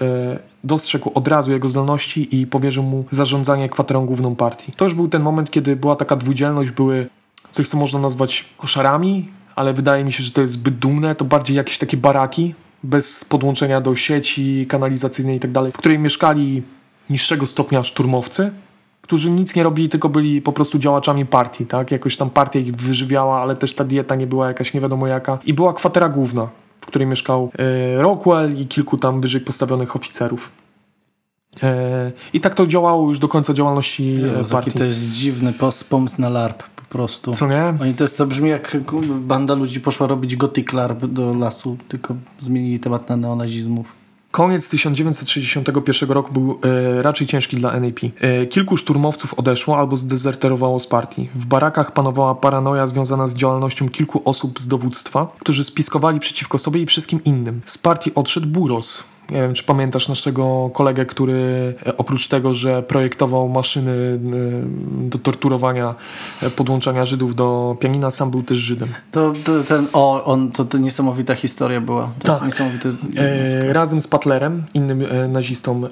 dostrzegł 0.63 1.11
od 1.13 1.27
razu 1.27 1.51
jego 1.51 1.69
zdolności 1.69 2.41
i 2.41 2.47
powierzył 2.47 2.83
mu 2.83 3.05
zarządzanie 3.11 3.69
kwaterą 3.69 4.05
główną 4.05 4.35
partii. 4.35 4.71
To 4.71 4.85
już 4.85 4.93
był 4.93 5.07
ten 5.07 5.21
moment, 5.21 5.51
kiedy 5.51 5.75
była 5.75 5.95
taka 5.95 6.15
dwudzielność, 6.15 6.71
były 6.71 7.09
coś, 7.51 7.67
co 7.67 7.77
można 7.77 7.99
nazwać 7.99 8.45
koszarami, 8.57 9.29
ale 9.55 9.73
wydaje 9.73 10.03
mi 10.03 10.11
się, 10.11 10.23
że 10.23 10.31
to 10.31 10.41
jest 10.41 10.53
zbyt 10.53 10.75
dumne, 10.75 11.15
to 11.15 11.25
bardziej 11.25 11.57
jakieś 11.57 11.77
takie 11.77 11.97
baraki, 11.97 12.55
bez 12.83 13.25
podłączenia 13.25 13.81
do 13.81 13.95
sieci 13.95 14.65
kanalizacyjnej 14.69 15.37
i 15.37 15.39
tak 15.39 15.51
w 15.51 15.77
której 15.77 15.99
mieszkali 15.99 16.63
niższego 17.09 17.45
stopnia 17.45 17.83
szturmowcy, 17.83 18.51
którzy 19.09 19.31
nic 19.31 19.55
nie 19.55 19.63
robili, 19.63 19.89
tylko 19.89 20.09
byli 20.09 20.41
po 20.41 20.51
prostu 20.53 20.79
działaczami 20.79 21.25
partii, 21.25 21.65
tak? 21.65 21.91
Jakoś 21.91 22.17
tam 22.17 22.29
partia 22.29 22.59
ich 22.59 22.75
wyżywiała, 22.75 23.41
ale 23.41 23.55
też 23.55 23.73
ta 23.73 23.83
dieta 23.83 24.15
nie 24.15 24.27
była 24.27 24.47
jakaś 24.47 24.73
nie 24.73 24.81
wiadomo 24.81 25.07
jaka. 25.07 25.37
I 25.45 25.53
była 25.53 25.73
kwatera 25.73 26.09
główna, 26.09 26.49
w 26.81 26.85
której 26.85 27.07
mieszkał 27.07 27.51
e, 27.59 28.01
Rockwell 28.01 28.57
i 28.59 28.67
kilku 28.67 28.97
tam 28.97 29.21
wyżej 29.21 29.41
postawionych 29.41 29.95
oficerów. 29.95 30.51
E, 31.63 32.11
I 32.33 32.41
tak 32.41 32.55
to 32.55 32.67
działało 32.67 33.07
już 33.07 33.19
do 33.19 33.27
końca 33.27 33.53
działalności 33.53 34.21
Jezu, 34.21 34.51
partii. 34.51 34.71
to 34.71 34.83
jest 34.83 34.99
dziwny 34.99 35.53
pomysł 35.89 36.21
na 36.21 36.29
LARP 36.29 36.63
po 36.75 36.81
prostu. 36.89 37.33
Co 37.33 37.47
nie? 37.47 37.73
Oni 37.81 37.93
to, 37.93 38.03
jest, 38.03 38.17
to 38.17 38.25
brzmi 38.25 38.49
jak 38.49 38.77
banda 39.19 39.53
ludzi 39.53 39.81
poszła 39.81 40.07
robić 40.07 40.35
gothic 40.35 40.73
LARP 40.73 41.05
do 41.05 41.33
lasu, 41.33 41.77
tylko 41.87 42.15
zmienili 42.41 42.79
temat 42.79 43.09
na 43.09 43.17
neonazizmów. 43.17 43.98
Koniec 44.31 44.69
1961 44.69 46.09
roku 46.09 46.33
był 46.33 46.59
e, 46.63 47.01
raczej 47.01 47.27
ciężki 47.27 47.57
dla 47.57 47.79
NAP. 47.79 48.00
E, 48.21 48.45
kilku 48.45 48.77
szturmowców 48.77 49.33
odeszło 49.33 49.77
albo 49.77 49.95
zdezerterowało 49.95 50.79
z 50.79 50.88
partii. 50.88 51.29
W 51.36 51.45
barakach 51.45 51.91
panowała 51.91 52.36
paranoja 52.36 52.88
związana 52.88 53.27
z 53.27 53.33
działalnością 53.33 53.89
kilku 53.89 54.21
osób 54.25 54.59
z 54.59 54.67
dowództwa, 54.67 55.27
którzy 55.39 55.63
spiskowali 55.63 56.19
przeciwko 56.19 56.57
sobie 56.57 56.81
i 56.81 56.86
wszystkim 56.86 57.24
innym. 57.24 57.62
Z 57.65 57.77
partii 57.77 58.15
odszedł 58.15 58.48
Buros, 58.48 59.03
nie 59.31 59.41
wiem, 59.41 59.53
czy 59.53 59.63
pamiętasz 59.63 60.09
naszego 60.09 60.69
kolegę, 60.74 61.05
który 61.05 61.74
e, 61.86 61.98
oprócz 61.98 62.27
tego, 62.27 62.53
że 62.53 62.83
projektował 62.83 63.50
maszyny 63.50 63.91
e, 63.91 65.09
do 65.09 65.17
torturowania, 65.17 65.95
e, 66.43 66.50
podłączania 66.50 67.05
Żydów 67.05 67.36
do 67.36 67.77
pianina, 67.79 68.12
sam 68.12 68.31
był 68.31 68.43
też 68.43 68.57
Żydem. 68.57 68.89
To, 69.12 69.33
to 69.43 69.63
ten, 69.63 69.88
o, 69.93 70.24
on, 70.24 70.51
to, 70.51 70.65
to 70.65 70.77
niesamowita 70.77 71.36
historia 71.36 71.81
była. 71.81 72.09
To 72.19 72.27
tak. 72.27 72.45
niesamowity... 72.45 72.93
E, 73.17 73.74
razem 73.74 74.01
z 74.01 74.07
Patlerem, 74.07 74.63
innym 74.74 75.05
e, 75.09 75.27
nazistą, 75.27 75.86
e, 75.86 75.89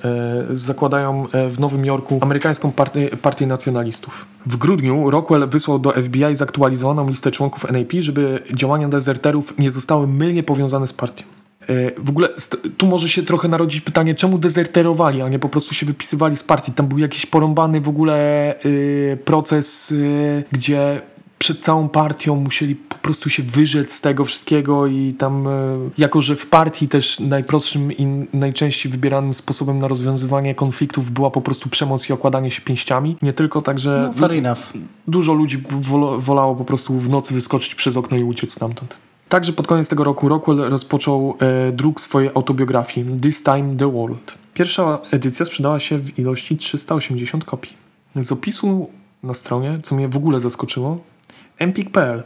zakładają 0.55 1.25
w 1.49 1.59
Nowym 1.59 1.85
Jorku 1.85 2.19
amerykańską 2.21 2.71
partię, 2.71 3.09
partię 3.21 3.47
nacjonalistów. 3.47 4.25
W 4.45 4.57
grudniu 4.57 5.09
Rockwell 5.09 5.49
wysłał 5.49 5.79
do 5.79 5.91
FBI 5.91 6.35
zaktualizowaną 6.35 7.09
listę 7.09 7.31
członków 7.31 7.71
NAP, 7.71 7.91
żeby 7.99 8.43
działania 8.53 8.89
dezerterów 8.89 9.53
nie 9.57 9.71
zostały 9.71 10.07
mylnie 10.07 10.43
powiązane 10.43 10.87
z 10.87 10.93
partią. 10.93 11.23
E, 11.69 11.91
w 11.97 12.09
ogóle 12.09 12.29
tu 12.77 12.85
może 12.85 13.09
się 13.09 13.23
trochę 13.23 13.47
narodzić 13.47 13.81
pytanie, 13.81 14.15
czemu 14.15 14.39
dezerterowali, 14.39 15.21
a 15.21 15.29
nie 15.29 15.39
po 15.39 15.49
prostu 15.49 15.75
się 15.75 15.85
wypisywali 15.85 16.37
z 16.37 16.43
partii. 16.43 16.71
Tam 16.71 16.87
był 16.87 16.97
jakiś 16.97 17.25
porąbany 17.25 17.81
w 17.81 17.89
ogóle 17.89 18.55
y, 18.65 19.17
proces, 19.25 19.91
y, 19.91 20.43
gdzie 20.51 21.01
przed 21.39 21.61
całą 21.61 21.89
partią 21.89 22.35
musieli 22.35 22.75
po 22.75 22.95
prostu 22.97 23.29
się 23.29 23.43
wyrzec 23.43 23.91
z 23.91 24.01
tego 24.01 24.25
wszystkiego 24.25 24.87
i 24.87 25.13
tam, 25.13 25.47
jako 25.97 26.21
że 26.21 26.35
w 26.35 26.45
partii 26.45 26.87
też 26.87 27.19
najprostszym 27.19 27.91
i 27.91 28.27
najczęściej 28.33 28.91
wybieranym 28.91 29.33
sposobem 29.33 29.79
na 29.79 29.87
rozwiązywanie 29.87 30.55
konfliktów 30.55 31.11
była 31.11 31.31
po 31.31 31.41
prostu 31.41 31.69
przemoc 31.69 32.09
i 32.09 32.13
okładanie 32.13 32.51
się 32.51 32.61
pięściami. 32.61 33.17
Nie 33.21 33.33
tylko 33.33 33.61
tak, 33.61 33.79
że 33.79 34.11
no, 34.15 34.27
fair 34.27 34.31
enough. 34.31 34.59
dużo 35.07 35.33
ludzi 35.33 35.63
wolało 36.17 36.55
po 36.55 36.65
prostu 36.65 36.99
w 36.99 37.09
nocy 37.09 37.33
wyskoczyć 37.33 37.75
przez 37.75 37.97
okno 37.97 38.17
i 38.17 38.23
uciec 38.23 38.53
stamtąd. 38.53 38.97
Także 39.29 39.53
pod 39.53 39.67
koniec 39.67 39.89
tego 39.89 40.03
roku 40.03 40.29
Rockwell 40.29 40.57
rozpoczął 40.57 41.35
e, 41.39 41.71
druk 41.71 42.01
swojej 42.01 42.29
autobiografii 42.35 43.19
This 43.21 43.43
Time 43.43 43.77
the 43.77 43.91
World. 43.91 44.37
Pierwsza 44.53 44.99
edycja 45.11 45.45
sprzedała 45.45 45.79
się 45.79 45.97
w 45.97 46.19
ilości 46.19 46.57
380 46.57 47.45
kopii. 47.45 47.73
Z 48.15 48.31
opisu 48.31 48.89
na 49.23 49.33
stronie, 49.33 49.79
co 49.83 49.95
mnie 49.95 50.07
w 50.07 50.17
ogóle 50.17 50.39
zaskoczyło, 50.39 50.97
empik.pl 51.57 52.23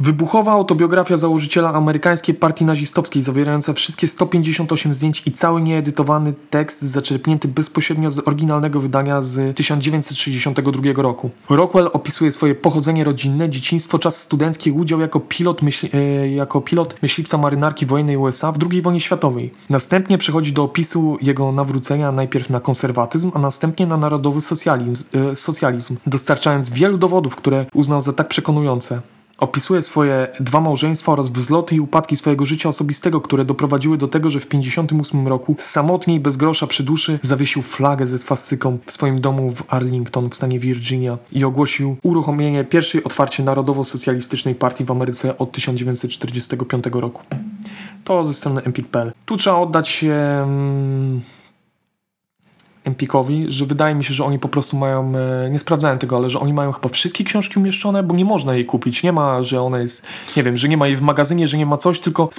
Wybuchowa 0.00 0.52
autobiografia 0.52 1.16
założyciela 1.16 1.72
amerykańskiej 1.74 2.34
partii 2.34 2.64
nazistowskiej, 2.64 3.22
zawierająca 3.22 3.72
wszystkie 3.72 4.08
158 4.08 4.94
zdjęć 4.94 5.22
i 5.26 5.32
cały 5.32 5.62
nieedytowany 5.62 6.34
tekst 6.50 6.82
zaczerpnięty 6.82 7.48
bezpośrednio 7.48 8.10
z 8.10 8.28
oryginalnego 8.28 8.80
wydania 8.80 9.22
z 9.22 9.56
1962 9.56 11.02
roku. 11.02 11.30
Rockwell 11.50 11.90
opisuje 11.92 12.32
swoje 12.32 12.54
pochodzenie 12.54 13.04
rodzinne, 13.04 13.48
dzieciństwo, 13.48 13.98
czas 13.98 14.22
studencki, 14.22 14.72
udział 14.72 15.00
jako 15.00 15.20
pilot, 15.20 15.62
myśl, 15.62 15.88
e, 15.92 16.28
jako 16.28 16.60
pilot 16.60 16.94
myśliwca 17.02 17.38
marynarki 17.38 17.86
wojennej 17.86 18.16
USA 18.16 18.52
w 18.52 18.58
II 18.70 18.82
wojnie 18.82 19.00
światowej. 19.00 19.52
Następnie 19.70 20.18
przechodzi 20.18 20.52
do 20.52 20.62
opisu 20.62 21.18
jego 21.22 21.52
nawrócenia 21.52 22.12
najpierw 22.12 22.50
na 22.50 22.60
konserwatyzm, 22.60 23.30
a 23.34 23.38
następnie 23.38 23.86
na 23.86 23.96
narodowy 23.96 24.40
socjalizm, 24.40 24.94
e, 25.14 25.36
socjalizm 25.36 25.96
dostarczając 26.06 26.70
wielu 26.70 26.98
dowodów, 26.98 27.36
które 27.36 27.66
uznał 27.74 28.00
za 28.00 28.12
tak 28.12 28.28
przekonujące. 28.28 29.00
Opisuje 29.40 29.82
swoje 29.82 30.28
dwa 30.40 30.60
małżeństwa 30.60 31.12
oraz 31.12 31.30
wzloty 31.30 31.74
i 31.74 31.80
upadki 31.80 32.16
swojego 32.16 32.46
życia 32.46 32.68
osobistego, 32.68 33.20
które 33.20 33.44
doprowadziły 33.44 33.98
do 33.98 34.08
tego, 34.08 34.30
że 34.30 34.40
w 34.40 34.46
1958 34.46 35.28
roku 35.28 35.56
samotnie 35.58 36.14
i 36.14 36.20
bez 36.20 36.36
grosza 36.36 36.66
przy 36.66 36.82
duszy 36.82 37.18
zawiesił 37.22 37.62
flagę 37.62 38.06
ze 38.06 38.18
swastyką 38.18 38.78
w 38.86 38.92
swoim 38.92 39.20
domu 39.20 39.50
w 39.50 39.62
Arlington 39.68 40.30
w 40.30 40.34
stanie 40.34 40.58
Virginia 40.58 41.18
i 41.32 41.44
ogłosił 41.44 41.96
uruchomienie 42.02 42.64
pierwszej 42.64 43.04
otwarcie 43.04 43.42
narodowo-socjalistycznej 43.42 44.54
partii 44.54 44.84
w 44.84 44.90
Ameryce 44.90 45.38
od 45.38 45.52
1945 45.52 46.84
roku. 46.92 47.22
To 48.04 48.24
ze 48.24 48.34
strony 48.34 48.62
empik.pl. 48.62 49.12
Tu 49.26 49.36
trzeba 49.36 49.56
oddać 49.56 49.88
się... 49.88 50.14
Hmm, 50.44 51.20
Empikowi, 52.84 53.46
że 53.48 53.66
wydaje 53.66 53.94
mi 53.94 54.04
się, 54.04 54.14
że 54.14 54.24
oni 54.24 54.38
po 54.38 54.48
prostu 54.48 54.76
mają, 54.76 55.12
e, 55.16 55.50
nie 55.50 55.58
sprawdzałem 55.58 55.98
tego, 55.98 56.16
ale 56.16 56.30
że 56.30 56.40
oni 56.40 56.52
mają 56.52 56.72
chyba 56.72 56.88
wszystkie 56.88 57.24
książki 57.24 57.58
umieszczone, 57.58 58.02
bo 58.02 58.14
nie 58.14 58.24
można 58.24 58.54
jej 58.54 58.64
kupić. 58.64 59.02
Nie 59.02 59.12
ma, 59.12 59.42
że 59.42 59.62
ona 59.62 59.78
jest, 59.78 60.06
nie 60.36 60.42
wiem, 60.42 60.56
że 60.56 60.68
nie 60.68 60.76
ma 60.76 60.86
jej 60.86 60.96
w 60.96 61.02
magazynie, 61.02 61.48
że 61.48 61.58
nie 61.58 61.66
ma 61.66 61.76
coś, 61.76 62.00
tylko 62.00 62.30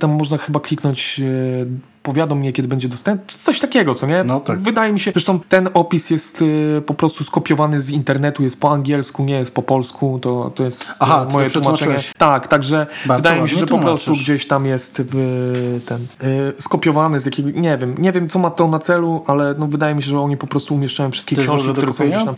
tam 0.00 0.10
można 0.10 0.38
chyba 0.38 0.60
kliknąć 0.60 1.20
e, 1.20 1.66
powiadom 2.06 2.38
mnie, 2.38 2.52
kiedy 2.52 2.68
będzie 2.68 2.88
dostępny. 2.88 3.26
Coś 3.38 3.60
takiego, 3.60 3.94
co 3.94 4.06
nie? 4.06 4.24
No, 4.24 4.40
tak. 4.40 4.58
Wydaje 4.58 4.92
mi 4.92 5.00
się, 5.00 5.10
zresztą 5.10 5.40
ten 5.48 5.68
opis 5.74 6.10
jest 6.10 6.42
y, 6.42 6.82
po 6.86 6.94
prostu 6.94 7.24
skopiowany 7.24 7.80
z 7.80 7.90
internetu, 7.90 8.42
jest 8.42 8.60
po 8.60 8.70
angielsku, 8.70 9.24
nie 9.24 9.34
jest 9.34 9.54
po 9.54 9.62
polsku, 9.62 10.18
to, 10.22 10.52
to 10.54 10.64
jest 10.64 10.96
Aha, 11.00 11.26
y, 11.28 11.32
moje 11.32 11.50
tłumaczenie. 11.50 11.98
Tak, 12.18 12.48
także 12.48 12.86
Bardzo 13.06 13.22
wydaje 13.22 13.42
mi 13.42 13.48
się, 13.48 13.56
że 13.56 13.66
po 13.66 13.78
prostu 13.78 14.12
gdzieś 14.12 14.46
tam 14.46 14.66
jest 14.66 15.00
y, 15.00 15.04
ten 15.86 16.06
y, 16.22 16.52
skopiowany 16.58 17.20
z 17.20 17.26
jakiegoś, 17.26 17.52
nie 17.54 17.78
wiem, 17.78 17.94
nie 17.98 18.12
wiem 18.12 18.28
co 18.28 18.38
ma 18.38 18.50
to 18.50 18.68
na 18.68 18.78
celu, 18.78 19.24
ale 19.26 19.54
no, 19.58 19.66
wydaje 19.66 19.94
mi 19.94 20.02
się, 20.02 20.10
że 20.10 20.20
oni 20.20 20.36
po 20.36 20.46
prostu 20.46 20.74
umieszczają 20.74 21.10
wszystkie 21.10 21.36
To 21.36 21.42
książki, 21.42 21.72
które 21.72 21.92
są 21.92 22.08
gdzieś 22.08 22.24
tam. 22.24 22.34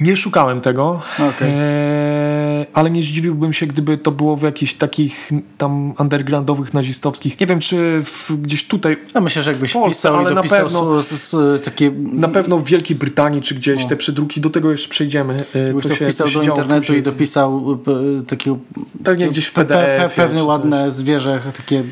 Nie 0.00 0.16
szukałem 0.16 0.60
tego, 0.60 1.02
okay. 1.14 1.48
e, 1.48 2.66
ale 2.74 2.90
nie 2.90 3.02
zdziwiłbym 3.02 3.52
się, 3.52 3.66
gdyby 3.66 3.98
to 3.98 4.12
było 4.12 4.36
w 4.36 4.42
jakichś 4.42 4.74
takich 4.74 5.30
tam 5.58 5.94
undergroundowych, 5.98 6.74
nazistowskich. 6.74 7.40
Nie 7.40 7.46
wiem, 7.46 7.60
czy 7.60 8.02
w, 8.04 8.36
gdzieś 8.36 8.66
tutaj. 8.66 8.96
Ja 9.14 9.20
myślę, 9.20 9.42
że 9.42 9.50
jakbyś 9.50 9.72
Polsce, 9.72 9.88
wpisał 9.90 10.16
ale 10.16 10.34
na 10.34 10.42
pewno, 10.42 11.02
z, 11.02 11.08
z, 11.08 11.30
z, 11.30 11.64
takie... 11.64 11.90
Na 12.12 12.28
pewno 12.28 12.58
w 12.58 12.64
Wielkiej 12.64 12.96
Brytanii, 12.96 13.42
czy 13.42 13.54
gdzieś 13.54 13.82
no. 13.82 13.88
te 13.88 13.96
przedruki, 13.96 14.40
do 14.40 14.50
tego 14.50 14.70
jeszcze 14.70 14.88
przejdziemy. 14.88 15.44
E, 15.54 15.74
co 15.74 15.88
się, 15.88 16.04
wpisał 16.04 16.26
co 16.26 16.32
się 16.32 16.38
do 16.38 16.44
internetu 16.44 16.94
i 16.94 17.02
dopisał 17.02 17.78
e, 18.18 18.22
takiego... 18.22 18.58
Pewnie 19.04 19.28
gdzieś 19.28 19.46
w 19.46 19.52
PDF. 19.52 19.70
Pe, 19.70 20.08
pe, 20.08 20.08
pewne 20.08 20.44
ładne 20.44 20.90
zwierzę, 20.90 21.40
takie... 21.56 21.82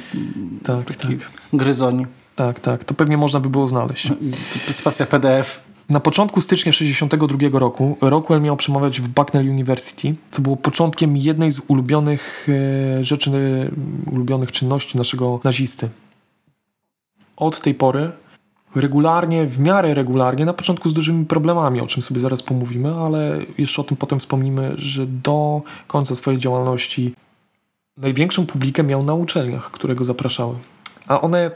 Tak, 0.64 0.96
taki 0.96 1.16
tak. 1.16 1.30
Gryzoń. 1.52 2.06
Tak, 2.36 2.60
tak. 2.60 2.84
To 2.84 2.94
pewnie 2.94 3.16
można 3.16 3.40
by 3.40 3.50
było 3.50 3.68
znaleźć. 3.68 4.08
Spacja 4.72 5.06
PDF. 5.06 5.63
Na 5.88 6.00
początku 6.00 6.40
stycznia 6.40 6.72
1962 6.72 7.58
roku 7.58 7.96
Rockwell 8.00 8.42
miał 8.42 8.56
przemawiać 8.56 9.00
w 9.00 9.08
Bucknell 9.08 9.48
University, 9.48 10.14
co 10.30 10.42
było 10.42 10.56
początkiem 10.56 11.16
jednej 11.16 11.52
z 11.52 11.62
ulubionych 11.68 12.46
e, 13.00 13.04
rzeczy, 13.04 13.30
e, 13.30 14.10
ulubionych 14.10 14.52
czynności 14.52 14.98
naszego 14.98 15.40
nazisty. 15.44 15.88
Od 17.36 17.60
tej 17.60 17.74
pory 17.74 18.10
regularnie, 18.76 19.46
w 19.46 19.58
miarę 19.60 19.94
regularnie, 19.94 20.44
na 20.44 20.52
początku 20.52 20.88
z 20.88 20.94
dużymi 20.94 21.26
problemami, 21.26 21.80
o 21.80 21.86
czym 21.86 22.02
sobie 22.02 22.20
zaraz 22.20 22.42
pomówimy, 22.42 22.94
ale 22.94 23.38
jeszcze 23.58 23.82
o 23.82 23.84
tym 23.84 23.96
potem 23.96 24.20
wspomnimy, 24.20 24.74
że 24.76 25.06
do 25.06 25.62
końca 25.86 26.14
swojej 26.14 26.40
działalności 26.40 27.14
największą 27.96 28.46
publikę 28.46 28.82
miał 28.82 29.04
na 29.04 29.14
uczelniach, 29.14 29.70
które 29.70 29.94
go 29.94 30.04
zapraszały. 30.04 30.54
A 31.08 31.20
one 31.20 31.50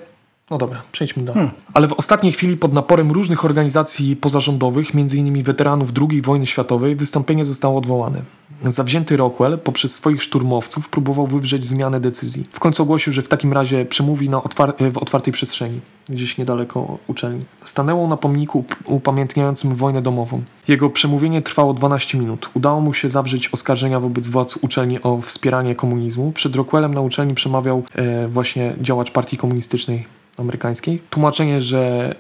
no 0.51 0.59
dobra, 0.59 0.83
przejdźmy 0.93 1.25
dalej. 1.25 1.43
Hmm. 1.43 1.61
Ale 1.75 1.89
w 1.89 1.93
ostatniej 1.93 2.33
chwili 2.33 2.57
pod 2.57 2.73
naporem 2.73 3.13
różnych 3.13 3.45
organizacji 3.45 4.17
pozarządowych, 4.17 4.95
m.in. 4.95 5.43
weteranów 5.43 5.93
II 6.11 6.23
wojny 6.23 6.47
światowej, 6.47 6.97
wystąpienie 6.97 7.45
zostało 7.45 7.79
odwołane. 7.79 8.23
Zawzięty 8.67 9.17
Rockwell 9.17 9.59
poprzez 9.59 9.95
swoich 9.95 10.23
szturmowców 10.23 10.89
próbował 10.89 11.27
wywrzeć 11.27 11.67
zmianę 11.67 12.01
decyzji. 12.01 12.45
W 12.53 12.61
końcu 12.61 12.83
ogłosił, 12.83 13.13
że 13.13 13.23
w 13.23 13.29
takim 13.29 13.53
razie 13.53 13.85
przemówi 13.85 14.29
na 14.29 14.43
otwar 14.43 14.75
w 14.93 14.99
otwartej 14.99 15.33
przestrzeni, 15.33 15.81
gdzieś 16.09 16.39
niedaleko 16.39 16.99
uczelni. 17.07 17.45
Stanęło 17.65 18.09
na 18.09 18.17
pomniku 18.17 18.65
upamiętniającym 18.85 19.75
wojnę 19.75 20.03
domową. 20.03 20.43
Jego 20.69 20.91
przemówienie 20.91 21.43
trwało 21.43 21.75
12 21.75 22.19
minut. 22.19 22.51
Udało 22.55 22.81
mu 22.81 22.95
się 22.95 23.11
zawrzeć 23.11 23.49
oskarżenia 23.49 24.01
wobec 24.01 24.27
władz 24.27 24.57
uczelni 24.57 25.03
o 25.03 25.21
wspieranie 25.23 25.75
komunizmu. 25.75 26.33
Przed 26.33 26.57
Rockwellem 26.57 26.95
na 26.95 27.01
uczelni 27.01 27.35
przemawiał 27.35 27.83
e, 27.95 28.29
właśnie 28.29 28.75
działacz 28.81 29.11
partii 29.11 29.37
komunistycznej 29.37 30.18
amerykańskiej. 30.41 31.03
Tłumaczenie, 31.11 31.61
że 31.61 32.15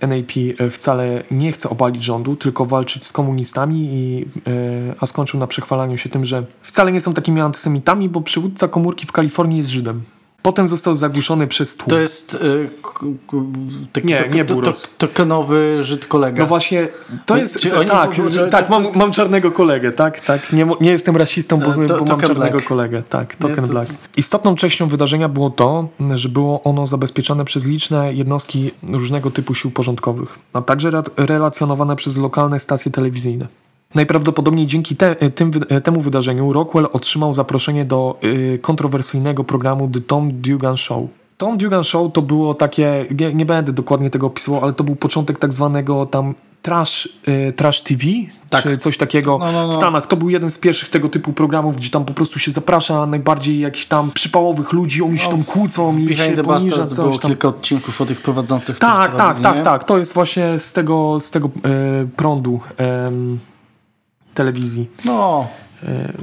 e, 0.00 0.06
NAP 0.06 0.32
wcale 0.70 1.22
nie 1.30 1.52
chce 1.52 1.70
obalić 1.70 2.02
rządu, 2.04 2.36
tylko 2.36 2.64
walczyć 2.64 3.06
z 3.06 3.12
komunistami, 3.12 3.88
i, 3.92 4.26
e, 4.46 4.94
a 5.00 5.06
skończył 5.06 5.40
na 5.40 5.46
przechwalaniu 5.46 5.98
się 5.98 6.08
tym, 6.08 6.24
że 6.24 6.44
wcale 6.62 6.92
nie 6.92 7.00
są 7.00 7.14
takimi 7.14 7.40
antysemitami, 7.40 8.08
bo 8.08 8.20
przywódca 8.20 8.68
komórki 8.68 9.06
w 9.06 9.12
Kalifornii 9.12 9.58
jest 9.58 9.70
Żydem. 9.70 10.02
Potem 10.46 10.66
został 10.66 10.96
zagłuszony 10.96 11.46
przez 11.46 11.76
tłum. 11.76 11.90
To 11.90 11.98
jest 11.98 12.34
y, 12.34 12.68
taki 13.92 14.06
nie, 14.06 14.22
to, 14.24 14.34
nie 14.36 14.44
to, 14.44 14.62
to, 14.62 14.72
tokonowy 14.98 15.78
Żyd 15.84 16.06
kolega. 16.06 16.42
No 16.42 16.46
właśnie, 16.46 16.88
to 17.26 17.34
Nie, 17.36 17.42
jest, 17.42 17.58
czy 17.58 17.70
tak, 17.70 17.90
tak, 17.90 18.10
po 18.10 18.22
prostu- 18.22 18.50
tak 18.50 18.70
mam, 18.70 18.86
mam 18.94 19.12
czarnego 19.12 19.52
kolegę, 19.52 19.92
tak, 19.92 20.20
tak, 20.20 20.52
nie, 20.52 20.66
nie 20.80 20.90
jestem 20.90 21.16
rasistą, 21.16 21.60
bo, 21.60 21.84
E, 21.84 21.88
to- 21.88 21.98
bo 21.98 22.04
mam 22.04 22.20
czarnego 22.20 22.50
black. 22.52 22.66
kolegę, 22.68 23.02
tak, 23.08 23.34
token 23.36 23.56
to- 23.66 23.70
black. 23.72 23.90
Istotną 24.16 24.54
częścią 24.56 24.88
wydarzenia 24.88 25.28
było 25.28 25.50
to, 25.50 25.88
że 26.14 26.28
było 26.28 26.62
ono 26.62 26.86
zabezpieczone 26.86 27.44
przez 27.44 27.64
liczne 27.66 28.14
jednostki 28.14 28.70
różnego 28.92 29.30
typu 29.30 29.54
sił 29.54 29.70
porządkowych, 29.70 30.38
a 30.52 30.62
także 30.62 30.88
re- 30.88 31.02
relacjonowane 31.16 31.96
przez 31.96 32.18
lokalne 32.18 32.60
stacje 32.60 32.92
telewizyjne. 32.92 33.46
Najprawdopodobniej 33.96 34.66
dzięki 34.66 34.96
te, 34.96 35.16
tym, 35.16 35.50
wy- 35.50 35.80
temu 35.80 36.00
wydarzeniu 36.00 36.52
Rockwell 36.52 36.88
otrzymał 36.92 37.34
zaproszenie 37.34 37.84
do 37.84 38.18
y, 38.24 38.58
kontrowersyjnego 38.62 39.44
programu 39.44 39.88
The 39.88 40.00
Tom 40.00 40.32
Dugan 40.40 40.76
Show. 40.76 41.02
Tom 41.38 41.58
Dugan 41.58 41.84
Show 41.84 42.12
to 42.12 42.22
było 42.22 42.54
takie, 42.54 43.04
nie, 43.20 43.34
nie 43.34 43.46
będę 43.46 43.72
dokładnie 43.72 44.10
tego 44.10 44.26
opisywał, 44.26 44.60
ale 44.64 44.72
to 44.72 44.84
był 44.84 44.96
początek 44.96 45.38
tak 45.38 45.52
zwanego 45.52 46.06
tam 46.06 46.34
trash, 46.62 47.08
y, 47.28 47.52
trash 47.52 47.80
TV, 47.82 48.02
Tak. 48.50 48.62
czy 48.62 48.76
coś 48.78 48.96
takiego 48.98 49.38
No, 49.38 49.52
no, 49.52 49.66
no. 49.66 49.72
w 49.72 49.76
Stanach. 49.76 50.06
To 50.06 50.16
był 50.16 50.30
jeden 50.30 50.50
z 50.50 50.58
pierwszych 50.58 50.88
tego 50.88 51.08
typu 51.08 51.32
programów, 51.32 51.76
gdzie 51.76 51.90
tam 51.90 52.04
po 52.04 52.14
prostu 52.14 52.38
się 52.38 52.50
zaprasza 52.50 53.06
najbardziej 53.06 53.58
jakichś 53.60 53.86
tam 53.86 54.10
przypałowych 54.14 54.72
ludzi, 54.72 55.02
oni 55.02 55.18
się 55.18 55.28
tam 55.30 55.44
kłócą 55.44 55.98
i 55.98 56.16
się 56.16 56.32
the 56.36 56.44
poniża 56.44 56.70
Bastards 56.70 56.94
było 56.94 57.12
coś 57.12 57.20
tam. 57.20 57.30
kilka 57.30 57.48
odcinków 57.48 58.00
o 58.00 58.06
tych 58.06 58.22
prowadzących. 58.22 58.78
Tak, 58.78 59.16
tak, 59.16 59.40
tak, 59.40 59.56
nie? 59.56 59.62
tak. 59.62 59.84
To 59.84 59.98
jest 59.98 60.14
właśnie 60.14 60.58
z 60.58 60.72
tego, 60.72 61.18
z 61.20 61.30
tego 61.30 61.46
e, 61.64 62.06
prądu 62.16 62.60
em, 62.76 63.38
telewizji. 64.36 64.88
No, 65.04 65.46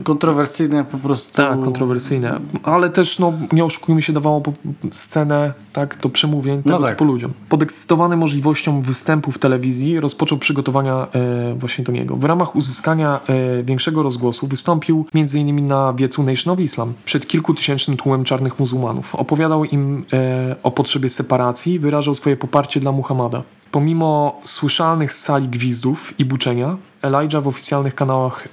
kontrowersyjne 0.03 0.85
po 0.85 0.97
prostu. 0.97 1.37
Tak, 1.37 1.59
kontrowersyjne. 1.59 2.39
Ale 2.63 2.89
też, 2.89 3.19
no, 3.19 3.33
nie 3.51 3.65
oszukujmy 3.65 4.01
się, 4.01 4.13
dawało 4.13 4.43
scenę, 4.91 5.53
tak, 5.73 5.97
do 6.01 6.09
przemówień 6.09 6.63
tego 6.63 6.79
tak. 6.79 6.89
typu 6.89 7.05
ludziom. 7.05 7.33
Podekscytowany 7.49 8.17
możliwością 8.17 8.81
występu 8.81 9.31
w 9.31 9.39
telewizji, 9.39 9.99
rozpoczął 9.99 10.37
przygotowania 10.37 11.07
e, 11.13 11.53
właśnie 11.53 11.83
do 11.83 11.91
niego. 11.91 12.15
W 12.15 12.23
ramach 12.23 12.55
uzyskania 12.55 13.19
e, 13.27 13.63
większego 13.63 14.03
rozgłosu 14.03 14.47
wystąpił 14.47 15.05
m.in. 15.13 15.65
na 15.65 15.93
wiecu 15.93 16.23
Nation 16.23 16.53
of 16.53 16.59
Islam 16.59 16.93
przed 17.05 17.27
kilkutysięcznym 17.27 17.97
tłumem 17.97 18.23
czarnych 18.23 18.59
muzułmanów. 18.59 19.15
Opowiadał 19.15 19.65
im 19.65 20.05
e, 20.13 20.55
o 20.63 20.71
potrzebie 20.71 21.09
separacji, 21.09 21.79
wyrażał 21.79 22.15
swoje 22.15 22.37
poparcie 22.37 22.79
dla 22.79 22.91
Muhammada. 22.91 23.43
Pomimo 23.71 24.41
słyszalnych 24.43 25.13
z 25.13 25.21
sali 25.21 25.47
gwizdów 25.47 26.13
i 26.19 26.25
buczenia, 26.25 26.77
Elijah 27.03 27.43
w 27.43 27.47
oficjalnych 27.47 27.95
kanałach 27.95 28.47
e, 28.47 28.49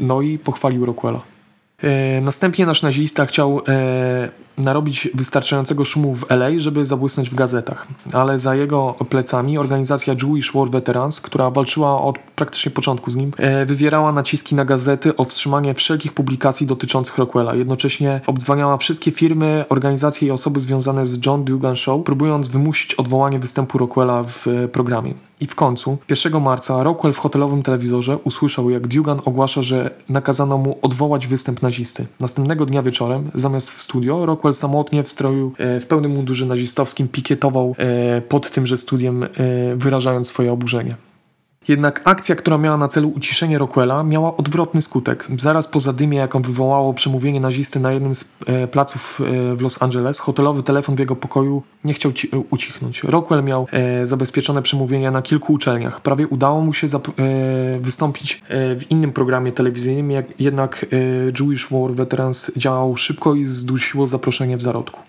NOI 0.00 0.38
pochwalił 0.38 0.86
Rockwella. 0.86 1.22
E, 1.82 2.20
następnie 2.20 2.66
nasz 2.66 2.82
nazista 2.82 3.26
chciał 3.26 3.62
e, 3.68 4.28
narobić 4.58 5.08
wystarczającego 5.14 5.84
szumu 5.84 6.14
w 6.14 6.30
LA, 6.30 6.48
żeby 6.56 6.86
zabłysnąć 6.86 7.30
w 7.30 7.34
gazetach. 7.34 7.86
Ale 8.12 8.38
za 8.38 8.54
jego 8.54 8.94
plecami 9.08 9.58
organizacja 9.58 10.14
Jewish 10.22 10.52
War 10.54 10.70
Veterans, 10.70 11.20
która 11.20 11.50
walczyła 11.50 12.02
od 12.02 12.18
praktycznie 12.18 12.70
początku 12.70 13.10
z 13.10 13.16
nim, 13.16 13.32
e, 13.36 13.66
wywierała 13.66 14.12
naciski 14.12 14.54
na 14.54 14.64
gazety 14.64 15.16
o 15.16 15.24
wstrzymanie 15.24 15.74
wszelkich 15.74 16.12
publikacji 16.12 16.66
dotyczących 16.66 17.18
Rockwella. 17.18 17.54
Jednocześnie 17.54 18.20
obdzwaniała 18.26 18.76
wszystkie 18.76 19.10
firmy, 19.10 19.64
organizacje 19.68 20.28
i 20.28 20.30
osoby 20.30 20.60
związane 20.60 21.06
z 21.06 21.26
John 21.26 21.44
Dugan 21.44 21.76
Show, 21.76 22.04
próbując 22.04 22.48
wymusić 22.48 22.94
odwołanie 22.94 23.38
występu 23.38 23.78
Rockwella 23.78 24.24
w 24.24 24.46
e, 24.46 24.68
programie. 24.68 25.14
I 25.40 25.46
w 25.46 25.54
końcu, 25.54 25.98
1 26.08 26.42
marca, 26.42 26.82
Rockwell 26.82 27.12
w 27.12 27.18
hotelowym 27.18 27.62
telewizorze 27.62 28.18
usłyszał, 28.18 28.70
jak 28.70 28.86
Dugan 28.86 29.20
ogłasza, 29.24 29.62
że 29.62 29.90
nakazano 30.08 30.58
mu 30.58 30.78
odwołać 30.82 31.26
występ 31.26 31.62
nazisty. 31.62 32.06
Następnego 32.20 32.66
dnia 32.66 32.82
wieczorem, 32.82 33.30
zamiast 33.34 33.70
w 33.70 33.82
studio, 33.82 34.26
Rockwell 34.40 34.54
samotnie 34.54 35.02
w 35.02 35.08
stroju 35.08 35.52
e, 35.58 35.80
w 35.80 35.86
pełnym 35.86 36.10
mundurze 36.10 36.46
nazistowskim 36.46 37.08
pikietował 37.08 37.74
e, 37.78 38.20
pod 38.20 38.50
tymże 38.50 38.76
studiem, 38.76 39.22
e, 39.22 39.28
wyrażając 39.76 40.28
swoje 40.28 40.52
oburzenie. 40.52 40.96
Jednak 41.70 42.00
akcja, 42.04 42.36
która 42.36 42.58
miała 42.58 42.76
na 42.76 42.88
celu 42.88 43.08
uciszenie 43.08 43.58
Rockwella, 43.58 44.02
miała 44.02 44.36
odwrotny 44.36 44.82
skutek. 44.82 45.26
Zaraz 45.38 45.68
po 45.68 45.80
zadymie, 45.80 46.18
jaką 46.18 46.42
wywołało 46.42 46.94
przemówienie 46.94 47.40
nazisty 47.40 47.80
na 47.80 47.92
jednym 47.92 48.14
z 48.14 48.34
e, 48.46 48.66
placów 48.66 49.20
e, 49.20 49.54
w 49.56 49.62
Los 49.62 49.82
Angeles, 49.82 50.20
hotelowy 50.20 50.62
telefon 50.62 50.96
w 50.96 50.98
jego 50.98 51.16
pokoju 51.16 51.62
nie 51.84 51.94
chciał 51.94 52.12
ci, 52.12 52.28
e, 52.32 52.38
ucichnąć. 52.50 53.04
Rockwell 53.04 53.44
miał 53.44 53.66
zabezpieczone 54.04 54.62
przemówienia 54.62 55.10
na 55.10 55.22
kilku 55.22 55.52
uczelniach. 55.52 56.00
Prawie 56.00 56.28
udało 56.28 56.60
mu 56.60 56.74
się 56.74 56.86
wystąpić 57.80 58.42
w 58.50 58.82
innym 58.90 59.12
programie 59.12 59.52
telewizyjnym, 59.52 60.22
jednak 60.38 60.86
Jewish 61.40 61.68
War 61.70 61.92
Veterans 61.92 62.50
działał 62.56 62.96
szybko 62.96 63.34
i 63.34 63.44
zdusiło 63.44 64.08
zaproszenie 64.08 64.56
w 64.56 64.62
zarodku. 64.62 65.00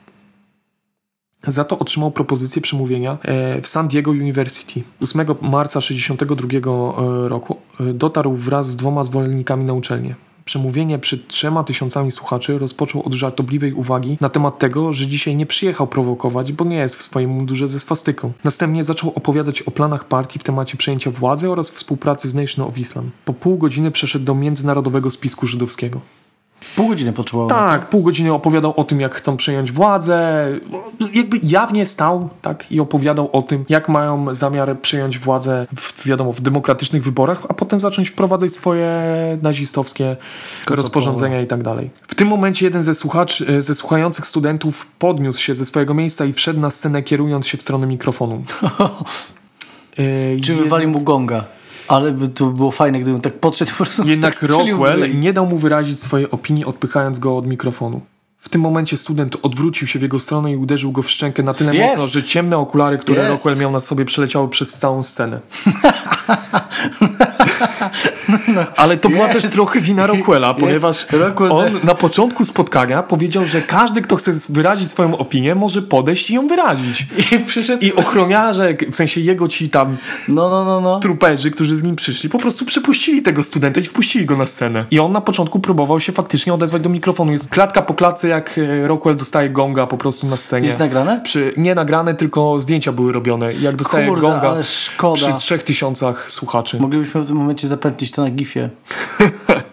Za 1.48 1.64
to 1.64 1.80
otrzymał 1.80 2.12
propozycję 2.12 2.62
przemówienia 2.62 3.18
e, 3.22 3.62
w 3.62 3.68
San 3.68 3.88
Diego 3.88 4.12
University. 4.12 4.84
8 5.02 5.28
marca 5.42 5.80
1962 5.82 7.28
roku 7.28 7.58
e, 7.80 7.94
dotarł 7.94 8.36
wraz 8.36 8.70
z 8.70 8.76
dwoma 8.76 9.04
zwolennikami 9.04 9.66
na 9.66 9.74
uczelnię. 9.74 10.16
Przemówienie 10.46 11.00
przed 11.00 11.28
trzema 11.28 11.64
tysiącami 11.64 12.12
słuchaczy 12.12 12.60
rozpoczął 12.60 13.04
od 13.06 13.14
żartobliwej 13.14 13.74
uwagi 13.74 14.18
na 14.22 14.30
temat 14.30 14.60
tego, 14.60 14.94
że 14.94 15.08
dzisiaj 15.08 15.36
nie 15.36 15.46
przyjechał 15.46 15.88
prowokować, 15.88 16.52
bo 16.52 16.66
nie 16.66 16.76
jest 16.76 16.96
w 16.96 17.04
swoim 17.04 17.30
mundurze 17.30 17.70
ze 17.70 17.80
swastyką. 17.80 18.32
Następnie 18.44 18.84
zaczął 18.84 19.14
opowiadać 19.16 19.62
o 19.62 19.72
planach 19.72 20.06
partii 20.06 20.40
w 20.40 20.44
temacie 20.44 20.78
przejęcia 20.78 21.12
władzy 21.12 21.50
oraz 21.50 21.72
współpracy 21.72 22.30
z 22.30 22.34
Nation 22.34 22.68
of 22.68 22.78
Islam. 22.78 23.12
Po 23.26 23.34
pół 23.34 23.58
godziny 23.58 23.92
przeszedł 23.92 24.26
do 24.26 24.36
międzynarodowego 24.36 25.12
spisku 25.12 25.48
żydowskiego. 25.48 26.02
Pół 26.76 26.88
godziny 26.88 27.14
potrzebował. 27.14 27.50
Tak, 27.50 27.90
pół 27.90 28.04
godziny 28.04 28.34
opowiadał 28.34 28.74
o 28.78 28.84
tym, 28.84 29.02
jak 29.02 29.16
chcą 29.16 29.38
przejąć 29.38 29.72
władzę. 29.72 30.48
Jakby 31.14 31.40
jawnie 31.44 31.86
stał 31.86 32.30
tak, 32.42 32.72
i 32.72 32.80
opowiadał 32.80 33.30
o 33.34 33.42
tym, 33.42 33.66
jak 33.70 33.90
mają 33.90 34.36
zamiar 34.36 34.80
przejąć 34.80 35.20
władzę 35.20 35.68
w, 35.76 36.08
wiadomo, 36.08 36.34
w 36.34 36.42
demokratycznych 36.42 37.04
wyborach, 37.04 37.42
a 37.50 37.54
potem 37.54 37.80
zacząć 37.80 38.10
wprowadzać 38.10 38.52
swoje 38.54 38.92
nazistowskie 39.42 40.16
rozporządzenia 40.70 41.42
i 41.42 41.48
tak 41.48 41.64
dalej. 41.64 41.90
W 42.08 42.16
tym 42.16 42.28
momencie 42.28 42.66
jeden 42.66 42.84
ze, 42.84 42.96
słuchaczy, 42.96 43.64
ze 43.64 43.76
słuchających 43.76 44.28
studentów 44.28 44.88
podniósł 45.00 45.42
się 45.42 45.56
ze 45.56 45.66
swojego 45.66 45.94
miejsca 45.94 46.26
i 46.26 46.34
wszedł 46.34 46.60
na 46.60 46.72
scenę, 46.72 47.04
kierując 47.04 47.48
się 47.48 47.58
w 47.58 47.62
stronę 47.62 47.88
mikrofonu. 47.88 48.44
Yy, 49.98 50.42
Czy 50.44 50.54
jed- 50.54 50.58
wywali 50.58 50.88
mu 50.88 51.00
gonga? 51.02 51.46
Ale 51.92 52.12
by 52.12 52.28
to 52.28 52.46
było 52.46 52.72
fajne, 52.72 53.00
gdybym 53.00 53.22
tak 53.22 53.34
podszedł 53.34 53.72
po 53.72 53.78
prostu 53.78 54.08
Jednak 54.08 54.36
tak 54.36 54.50
Rockwell 54.50 55.20
nie 55.20 55.34
dał 55.34 55.46
mu 55.46 55.58
wyrazić 55.58 56.02
swojej 56.02 56.32
opinii, 56.32 56.66
odpychając 56.66 57.20
go 57.20 57.38
od 57.38 57.48
mikrofonu. 57.48 58.02
W 58.52 58.54
tym 58.54 58.62
momencie 58.62 58.98
student 58.98 59.38
odwrócił 59.42 59.88
się 59.88 60.00
w 60.00 60.02
jego 60.02 60.20
stronę 60.20 60.52
i 60.52 60.56
uderzył 60.56 60.92
go 60.92 61.02
w 61.02 61.12
szczękę 61.12 61.44
na 61.44 61.54
tyle 61.54 61.76
Jest! 61.76 61.98
mocno, 61.98 62.08
że 62.08 62.24
ciemne 62.24 62.58
okulary, 62.58 62.98
które 62.98 63.22
Jest! 63.22 63.30
Rockwell 63.30 63.58
miał 63.58 63.72
na 63.72 63.80
sobie, 63.80 64.06
przeleciały 64.06 64.50
przez 64.50 64.74
całą 64.74 65.04
scenę. 65.04 65.40
Ale 68.76 68.98
to 68.98 69.10
była 69.10 69.28
też 69.28 69.48
trochę 69.48 69.82
wina 69.82 70.08
Rockwella, 70.08 70.54
ponieważ 70.54 71.06
on 71.50 71.80
na 71.84 71.96
początku 71.96 72.46
spotkania 72.46 73.04
powiedział, 73.04 73.46
że 73.46 73.62
każdy, 73.62 74.02
kto 74.02 74.16
chce 74.16 74.32
wyrazić 74.50 74.92
swoją 74.92 75.18
opinię, 75.18 75.56
może 75.56 75.82
podejść 75.82 76.30
i 76.30 76.34
ją 76.34 76.48
wyrazić. 76.48 77.06
I 77.32 77.40
przyszedł... 77.40 77.86
I 77.86 77.94
ochroniarze, 77.94 78.74
w 78.92 78.96
sensie 78.96 79.22
jego 79.22 79.48
ci 79.48 79.70
tam 79.70 79.98
No, 80.28 80.50
no, 80.50 80.66
no, 80.66 80.82
no. 80.82 81.00
truperzy, 81.00 81.52
którzy 81.52 81.76
z 81.76 81.84
nim 81.84 81.96
przyszli, 81.96 82.30
po 82.30 82.40
prostu 82.40 82.66
przepuścili 82.66 83.22
tego 83.22 83.44
studenta 83.44 83.80
i 83.80 83.84
wpuścili 83.84 84.26
go 84.26 84.38
na 84.38 84.46
scenę. 84.46 84.86
I 84.92 85.00
on 85.00 85.12
na 85.12 85.22
początku 85.22 85.60
próbował 85.60 86.00
się 86.00 86.12
faktycznie 86.12 86.54
odezwać 86.54 86.82
do 86.82 86.90
mikrofonu. 86.90 87.32
Jest 87.32 87.50
klatka 87.50 87.82
po 87.82 87.94
klatce, 87.94 88.28
jak 88.28 88.41
e, 88.58 88.88
Rockwell 88.88 89.16
dostaje 89.16 89.50
gonga 89.50 89.88
po 89.88 89.98
prostu 89.98 90.28
na 90.28 90.38
scenie. 90.38 90.68
Jest 90.68 90.80
nagrane? 90.80 91.22
Przy, 91.24 91.54
nie 91.58 91.76
nagrane, 91.76 92.14
tylko 92.14 92.62
zdjęcia 92.62 92.92
były 92.92 93.12
robione. 93.12 93.54
Jak 93.54 93.76
dostaje 93.76 94.08
Kurde, 94.08 94.22
gonga 94.22 94.56
przy 95.14 95.34
trzech 95.34 95.64
tysiącach 95.64 96.32
słuchaczy. 96.32 96.80
Moglibyśmy 96.80 97.22
w 97.22 97.28
tym 97.28 97.36
momencie 97.36 97.68
zapętlić 97.68 98.12
to 98.12 98.22
na 98.22 98.30
gifie. 98.30 98.70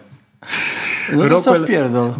No 1.13 1.29
dostał 1.29 1.53
Rockwell- 1.53 1.63
wpierdol. 1.63 2.13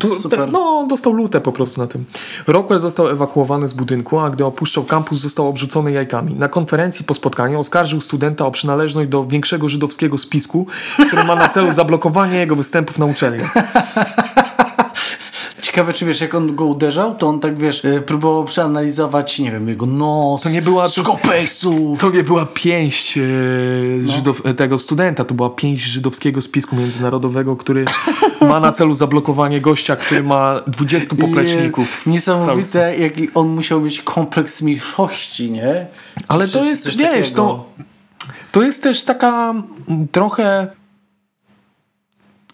No, 0.51 0.85
dostał 0.89 1.13
lutę 1.13 1.41
po 1.41 1.51
prostu 1.51 1.81
na 1.81 1.87
tym. 1.87 2.05
Rockwell 2.47 2.79
został 2.79 3.09
ewakuowany 3.09 3.67
z 3.67 3.73
budynku, 3.73 4.19
a 4.19 4.29
gdy 4.29 4.45
opuszczał 4.45 4.83
kampus, 4.83 5.19
został 5.19 5.47
obrzucony 5.47 5.91
jajkami. 5.91 6.35
Na 6.35 6.47
konferencji 6.47 7.05
po 7.05 7.13
spotkaniu 7.13 7.59
oskarżył 7.59 8.01
studenta 8.01 8.45
o 8.45 8.51
przynależność 8.51 9.09
do 9.09 9.25
większego 9.25 9.67
żydowskiego 9.67 10.17
spisku, 10.17 10.67
który 11.07 11.23
ma 11.23 11.35
na 11.35 11.49
celu 11.49 11.71
zablokowanie 11.71 12.37
jego 12.37 12.55
występów 12.55 12.99
na 12.99 13.05
uczelni. 13.05 13.43
Ciekawe, 15.79 15.93
czy 15.93 16.05
wiesz, 16.05 16.21
jak 16.21 16.35
on 16.35 16.55
go 16.55 16.65
uderzał, 16.65 17.15
to 17.15 17.27
on 17.27 17.39
tak, 17.39 17.57
wiesz, 17.57 17.85
y, 17.85 18.01
próbował 18.05 18.45
przeanalizować, 18.45 19.39
nie 19.39 19.51
wiem, 19.51 19.67
jego 19.69 19.85
nos, 19.85 20.41
To 20.41 20.49
nie 20.49 20.61
była- 20.61 20.83
to- 20.89 20.89
skopejsów. 21.03 21.99
To 21.99 22.09
nie 22.09 22.23
była 22.23 22.45
pięść 22.45 23.17
e, 23.17 23.21
Żydow, 24.05 24.41
e, 24.45 24.53
tego 24.53 24.79
studenta, 24.79 25.25
to 25.25 25.33
była 25.33 25.49
pięść 25.49 25.83
żydowskiego 25.83 26.41
spisku 26.41 26.75
międzynarodowego, 26.75 27.55
który 27.55 27.85
ma 28.41 28.59
na 28.59 28.71
celu 28.71 28.95
zablokowanie 28.95 29.61
gościa, 29.61 29.95
który 29.95 30.23
ma 30.23 30.59
20 30.67 31.15
popleczników. 31.15 32.01
Całym- 32.03 32.13
Niesamowite, 32.15 32.97
jaki 32.97 33.33
on 33.33 33.47
musiał 33.47 33.81
mieć 33.81 34.01
kompleks 34.01 34.61
mniejszości, 34.61 35.51
nie? 35.51 35.87
Ale 36.27 36.47
Czy- 36.47 36.53
to 36.53 36.59
czy 36.59 36.65
jest, 36.65 36.85
wiesz, 36.97 37.11
takiego? 37.11 37.35
to, 37.35 37.65
to 38.51 38.61
jest 38.61 38.83
też 38.83 39.03
taka 39.03 39.53
trochę 40.11 40.67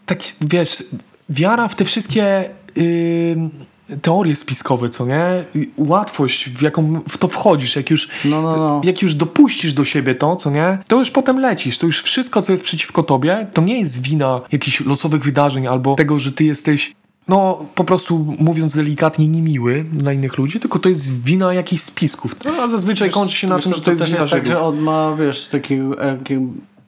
tak, 0.05 0.19
wiesz, 0.41 0.83
wiara 1.29 1.67
w 1.67 1.75
te 1.75 1.85
wszystkie 1.85 2.49
teorie 4.01 4.35
spiskowe, 4.35 4.89
co 4.89 5.05
nie? 5.05 5.45
Łatwość, 5.77 6.49
w 6.49 6.61
jaką 6.61 7.01
w 7.09 7.17
to 7.17 7.27
wchodzisz, 7.27 7.75
jak 7.75 7.89
już, 7.89 8.07
No, 8.25 8.41
no, 8.41 8.57
no. 8.57 8.81
jak 8.83 9.01
już 9.01 9.15
dopuścisz 9.15 9.73
do 9.73 9.85
siebie 9.85 10.15
to, 10.15 10.35
co 10.35 10.51
nie? 10.51 10.77
To 10.87 10.99
już 10.99 11.11
potem 11.11 11.39
lecisz, 11.39 11.77
to 11.77 11.85
już 11.85 12.03
wszystko, 12.03 12.41
co 12.41 12.51
jest 12.51 12.63
przeciwko 12.63 13.03
tobie, 13.03 13.47
to 13.53 13.61
nie 13.61 13.79
jest 13.79 14.01
wina 14.01 14.41
jakichś 14.51 14.81
losowych 14.81 15.23
wydarzeń 15.23 15.67
albo 15.67 15.95
tego, 15.95 16.19
że 16.19 16.31
ty 16.31 16.43
jesteś 16.43 16.95
no, 17.27 17.65
po 17.75 17.83
prostu 17.83 18.35
mówiąc 18.39 18.75
delikatnie, 18.75 19.27
niemiły 19.27 19.85
dla 19.93 20.13
innych 20.13 20.37
ludzi, 20.37 20.59
tylko 20.59 20.79
to 20.79 20.89
jest 20.89 21.21
wina 21.23 21.53
jakichś 21.53 21.81
spisków. 21.81 22.35
No, 22.45 22.51
a 22.61 22.67
zazwyczaj 22.67 23.09
kończy 23.09 23.35
się 23.35 23.47
na 23.47 23.55
Wiesz 23.55 23.63
tym, 23.63 23.73
że 23.73 23.81
to 23.81 23.91
jest 23.91 24.01
też 24.01 24.09
wina 24.09 24.21
jest 24.21 24.33
tak, 24.33 24.47
że 24.47 24.61
on 24.61 24.79
ma, 24.79 25.15
wiesz, 25.19 25.47
taki, 25.47 25.77
taki, 25.99 26.35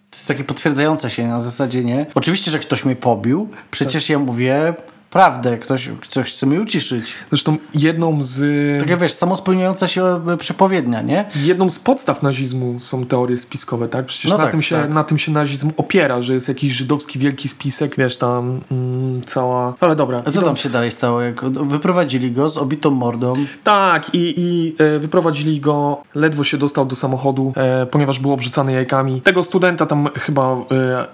to 0.10 0.18
jest 0.18 0.28
takie 0.28 0.44
potwierdzające 0.44 1.10
się 1.10 1.28
na 1.28 1.42
zasadzie, 1.42 1.84
nie? 1.84 2.06
Oczywiście, 2.16 2.52
że 2.52 2.60
ktoś 2.60 2.86
mnie 2.86 2.96
pobił, 2.96 3.50
przecież 3.72 4.10
ja 4.10 4.20
mówię 4.20 4.74
prawdę, 5.10 5.58
ktoś, 5.58 5.90
ktoś 6.02 6.34
chce 6.34 6.46
mnie 6.46 6.62
uciszyć. 6.62 7.14
Zresztą 7.30 7.58
jedną 7.74 8.24
z... 8.24 8.40
Tak 8.80 8.90
jak 8.90 9.00
wiesz, 9.00 9.14
samospełniająca 9.14 9.88
się 9.88 10.04
e, 10.34 10.38
przepowiednia, 10.38 11.02
nie? 11.02 11.26
Jedną 11.36 11.70
z 11.70 11.80
podstaw 11.80 12.24
nazizmu 12.24 12.76
są 12.80 13.06
teorie 13.06 13.38
spiskowe, 13.38 13.88
tak? 13.88 14.06
Przecież 14.06 14.32
No 14.32 14.38
na, 14.38 14.44
tak, 14.44 14.52
tym 14.52 14.62
się, 14.62 14.76
tak. 14.76 14.90
na 14.90 15.04
tym 15.04 15.18
się 15.18 15.32
nazizm 15.32 15.72
opiera, 15.78 16.22
że 16.22 16.34
jest 16.34 16.48
jakiś 16.48 16.74
żydowski 16.74 17.20
wielki 17.20 17.48
spisek, 17.48 17.96
wiesz, 17.98 18.18
tam 18.18 18.60
mm, 18.72 19.22
cała... 19.26 19.74
Ale 19.80 19.96
dobra. 19.96 20.22
A 20.26 20.32
co 20.32 20.42
tam 20.42 20.56
się 20.56 20.70
dalej 20.70 20.92
stało? 20.92 21.22
Jak 21.22 21.50
wyprowadzili 21.50 22.32
go 22.32 22.50
z 22.50 22.58
obitą 22.58 22.92
mordą. 22.92 23.34
Tak, 23.64 24.16
i, 24.16 24.34
i 24.38 24.76
e, 24.84 25.00
wyprowadzili 25.00 25.60
go, 25.60 26.04
ledwo 26.16 26.44
się 26.44 26.58
dostał 26.58 26.86
do 26.86 26.96
samochodu, 26.96 27.54
e, 27.56 27.86
ponieważ 27.86 28.20
był 28.20 28.34
obrzucany 28.34 28.72
jajkami. 28.72 29.22
Tego 29.22 29.44
studenta 29.44 29.86
tam 29.86 30.10
chyba 30.16 30.56
e, 30.72 31.08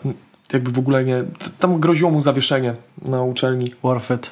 jakby 0.53 0.71
w 0.71 0.79
ogóle 0.79 1.03
nie... 1.03 1.23
Tam 1.59 1.79
groziło 1.79 2.11
mu 2.11 2.21
zawieszenie 2.21 2.75
na 3.01 3.23
uczelni. 3.23 3.75
Warfed. 3.83 4.29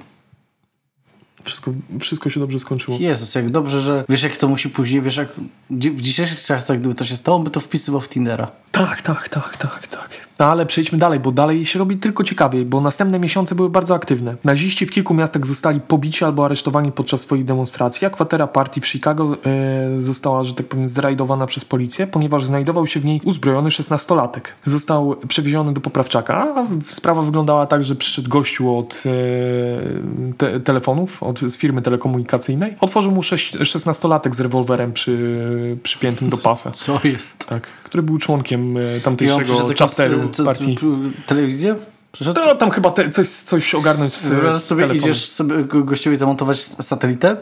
Wszystko, 1.43 1.73
wszystko 1.99 2.29
się 2.29 2.39
dobrze 2.39 2.59
skończyło. 2.59 2.97
Jezus, 2.99 3.35
jak 3.35 3.49
dobrze, 3.49 3.81
że 3.81 4.05
wiesz 4.09 4.23
jak 4.23 4.37
to 4.37 4.47
musi 4.47 4.69
później, 4.69 5.01
wiesz 5.01 5.17
jak 5.17 5.27
w 5.69 6.01
dzisiejszych 6.01 6.39
czasach 6.39 6.79
gdyby 6.79 6.95
to 6.95 7.05
się 7.05 7.17
stało, 7.17 7.39
by 7.39 7.49
to 7.49 7.59
wpisywał 7.59 8.01
w 8.01 8.09
Tindera. 8.09 8.51
Tak, 8.71 9.01
tak, 9.01 9.29
tak, 9.29 9.57
tak, 9.57 9.87
tak. 9.87 10.30
No 10.41 10.47
ale 10.47 10.65
przejdźmy 10.65 10.97
dalej, 10.97 11.19
bo 11.19 11.31
dalej 11.31 11.65
się 11.65 11.79
robi 11.79 11.97
tylko 11.97 12.23
ciekawiej, 12.23 12.65
bo 12.65 12.81
następne 12.81 13.19
miesiące 13.19 13.55
były 13.55 13.69
bardzo 13.69 13.95
aktywne. 13.95 14.35
Naziści 14.43 14.85
w 14.85 14.91
kilku 14.91 15.13
miastach 15.13 15.47
zostali 15.47 15.79
pobici 15.79 16.25
albo 16.25 16.45
aresztowani 16.45 16.91
podczas 16.91 17.21
swoich 17.21 17.45
demonstracji, 17.45 18.07
a 18.07 18.09
kwatera 18.09 18.47
partii 18.47 18.81
w 18.81 18.87
Chicago 18.87 19.37
e, 19.45 20.01
została, 20.01 20.43
że 20.43 20.53
tak 20.53 20.65
powiem, 20.65 20.87
zrajdowana 20.87 21.45
przez 21.45 21.65
policję, 21.65 22.07
ponieważ 22.07 22.45
znajdował 22.45 22.87
się 22.87 22.99
w 22.99 23.05
niej 23.05 23.21
uzbrojony 23.23 23.71
szesnastolatek. 23.71 24.53
Został 24.65 25.15
przewieziony 25.27 25.73
do 25.73 25.81
poprawczaka, 25.81 26.53
a 26.55 26.65
sprawa 26.91 27.21
wyglądała 27.21 27.65
tak, 27.65 27.83
że 27.83 27.95
przyszedł 27.95 28.29
gościu 28.29 28.77
od 28.77 29.03
e, 29.05 30.33
te, 30.37 30.59
telefonów, 30.59 31.23
od, 31.23 31.39
z 31.39 31.57
firmy 31.57 31.81
telekomunikacyjnej. 31.81 32.75
Otworzył 32.79 33.11
mu 33.11 33.23
szesnastolatek 33.63 34.35
z 34.35 34.39
rewolwerem 34.39 34.93
przy, 34.93 35.77
przypiętym 35.83 36.29
do 36.29 36.37
pasa. 36.37 36.71
Co 36.71 36.99
jest? 37.03 37.45
Tak, 37.45 37.67
który 37.91 38.03
był 38.03 38.17
członkiem 38.17 38.77
e, 38.77 38.99
tamtejszego 39.03 39.53
jako 39.53 39.73
chapteru 39.79 40.33
z- 40.33 40.37
co- 40.37 40.43
partii. 40.45 40.77
Telewizję? 41.25 41.75
Przyszedł? 42.11 42.39
No 42.45 42.55
tam 42.55 42.69
chyba 42.69 42.89
te, 42.91 43.09
coś, 43.09 43.27
coś 43.29 43.75
ogarnąć 43.75 44.13
z 44.13 44.27
Wyobraź 44.29 44.61
sobie, 44.63 44.81
telefonu. 44.81 45.11
idziesz 45.11 45.29
sobie 45.29 45.63
go- 45.63 45.83
gościowi 45.83 46.15
zamontować 46.15 46.59
satelitę, 46.61 47.37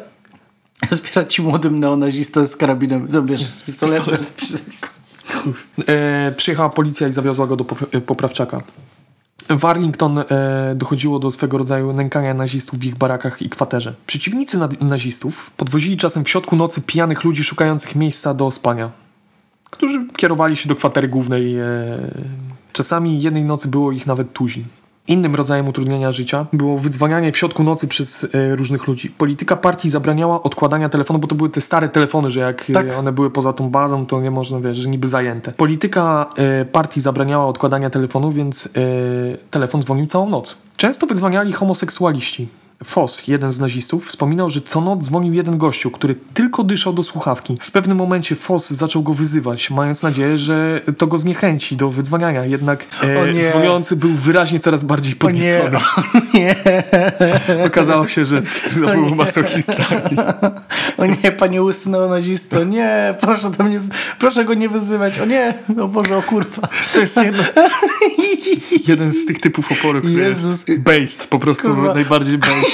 zbiera 0.91 1.25
ci 1.27 1.41
młodym 1.41 1.79
neonazistę 1.79 2.47
z 2.47 2.55
karabinem, 2.55 3.07
no 3.12 3.23
wiesz, 3.23 3.45
z 3.45 3.65
pistoletem. 3.65 4.17
E, 5.88 6.31
przyjechała 6.38 6.69
policja 6.69 7.07
i 7.07 7.13
zawiozła 7.13 7.47
go 7.47 7.55
do 7.55 7.65
e, 7.91 8.01
poprawczaka. 8.01 8.62
W 9.59 9.65
Arlington 9.65 10.17
e, 10.19 10.25
dochodziło 10.75 11.19
do 11.19 11.31
swego 11.31 11.57
rodzaju 11.57 11.93
nękania 11.93 12.33
nazistów 12.33 12.79
w 12.79 12.83
ich 12.83 12.95
barakach 12.95 13.41
i 13.41 13.49
kwaterze. 13.49 13.93
Przeciwnicy 14.07 14.57
nazistów 14.81 15.51
podwozili 15.57 15.97
czasem 15.97 16.23
w 16.23 16.29
środku 16.29 16.55
nocy 16.55 16.81
pijanych 16.81 17.23
ludzi 17.23 17.43
szukających 17.43 17.95
miejsca 17.95 18.33
do 18.33 18.51
spania, 18.51 18.91
którzy 19.69 20.08
kierowali 20.17 20.58
się 20.58 20.69
do 20.69 20.75
kwatery 20.75 21.08
głównej. 21.08 21.60
E, 21.60 21.65
czasami 22.73 23.21
jednej 23.21 23.45
nocy 23.45 23.67
było 23.67 23.91
ich 23.91 24.08
nawet 24.08 24.34
tuzin. 24.34 24.63
Innym 25.08 25.36
rodzajem 25.36 25.67
utrudnienia 25.67 26.12
życia 26.12 26.45
było 26.53 26.77
wydzwanianie 26.77 27.32
w 27.32 27.38
środku 27.38 27.63
nocy 27.63 27.88
przez 27.88 28.27
e, 28.34 28.55
różnych 28.55 28.88
ludzi. 28.88 29.10
Polityka 29.10 29.55
partii 29.58 29.89
zabraniała 29.89 30.43
odkładania 30.43 30.89
telefonu, 30.89 31.19
bo 31.19 31.27
to 31.27 31.36
były 31.36 31.49
te 31.49 31.62
stare 31.62 31.89
telefony, 31.89 32.32
że 32.32 32.39
jak 32.39 32.65
Tak. 32.73 32.88
e, 32.88 32.97
one 32.97 33.12
były 33.12 33.32
poza 33.32 33.53
tą 33.53 33.69
bazą, 33.69 34.05
to 34.05 34.21
nie 34.21 34.32
można, 34.32 34.60
wiesz, 34.60 34.77
że 34.77 34.89
niby 34.89 35.08
zajęte. 35.08 35.51
Polityka 35.51 36.29
e, 36.38 36.65
partii 36.65 37.01
zabraniała 37.01 37.45
odkładania 37.47 37.89
telefonu, 37.89 38.32
więc 38.32 38.65
e, 38.67 38.69
telefon 39.51 39.82
dzwonił 39.82 40.05
całą 40.05 40.29
noc. 40.29 40.62
Często 40.77 41.08
wydzwaniali 41.08 41.53
homoseksualiści. 41.53 42.47
Foss, 42.84 43.28
jeden 43.28 43.52
z 43.52 43.60
nazistów, 43.60 44.08
wspominał, 44.08 44.50
że 44.50 44.62
co 44.62 44.82
noc 44.82 45.04
dzwonił 45.04 45.34
jeden 45.34 45.58
gościu, 45.58 45.92
który 45.92 46.15
tylko 46.34 46.63
dyszał 46.63 46.94
do 46.94 47.04
słuchawki. 47.04 47.58
W 47.62 47.72
pewnym 47.72 47.98
momencie 47.98 48.36
Foss 48.36 48.70
zaczął 48.72 49.04
go 49.04 49.13
wyzywać, 49.13 49.70
mając 49.72 50.04
nadzieję, 50.04 50.38
że 50.38 50.82
to 50.98 51.08
go 51.08 51.20
zniechęci 51.20 51.76
do 51.76 51.89
wydzwaniania. 51.89 52.46
Jednak 52.46 52.86
e, 53.04 53.44
dzwoniący 53.52 53.96
był 53.96 54.13
wyraźnie 54.13 54.60
coraz 54.60 54.84
bardziej 54.84 55.13
O 55.13 55.15
nie, 55.15 55.20
podniecony. 55.20 55.78
o 55.78 56.38
nie, 56.38 56.56
Okazało 57.65 58.08
się, 58.08 58.26
że 58.26 58.42
to 58.42 58.94
był 58.94 59.15
masochista. 59.15 59.86
o 60.98 61.06
nie, 61.06 61.32
panie 61.32 61.62
łysy 61.62 61.89
neonazisto, 61.89 62.63
nie, 62.63 63.15
proszę 63.22 63.52
do 63.52 63.63
mnie, 63.63 63.82
proszę 64.20 64.46
go 64.46 64.54
nie 64.54 64.70
wyzywać, 64.70 65.20
o 65.20 65.26
nie, 65.26 65.54
o 65.82 65.88
Boże, 65.88 66.18
o 66.18 66.22
kurwa. 66.22 66.68
To 66.94 67.00
jest 67.00 67.18
jedno, 67.18 67.44
jeden 68.88 69.13
z 69.13 69.26
tych 69.26 69.39
typów 69.39 69.72
oporu, 69.72 70.02
który 70.02 70.22
Jezus. 70.22 70.68
jest 70.68 70.82
based, 70.82 71.28
po 71.28 71.39
prostu 71.39 71.68
Kurwa. 71.68 71.94
najbardziej 71.94 72.38
based. 72.38 72.68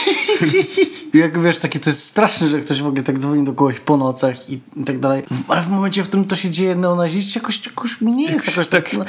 Jak 1.13 1.41
wiesz, 1.41 1.57
takie 1.57 1.79
to 1.79 1.89
jest 1.89 2.03
straszne, 2.03 2.47
że 2.47 2.59
ktoś 2.59 2.81
w 2.81 2.87
ogóle 2.87 3.03
tak 3.03 3.19
dzwoni 3.19 3.43
do 3.43 3.53
kogoś 3.53 3.79
po 3.79 3.97
nocach 3.97 4.49
i, 4.49 4.59
i 4.75 4.83
tak 4.85 4.99
dalej. 4.99 5.23
Ale 5.47 5.61
w 5.61 5.69
momencie, 5.69 6.03
w 6.03 6.07
którym 6.07 6.25
to 6.25 6.35
się 6.35 6.49
dzieje 6.49 6.75
neonaziści, 6.75 7.39
jakoś, 7.39 7.65
jakoś 7.65 8.01
nie 8.01 8.23
jest 8.23 8.33
Jakoś 8.33 8.47
jakoś 8.47 8.69
tak- 8.69 8.89
tak... 8.89 8.93
No, 8.97 9.05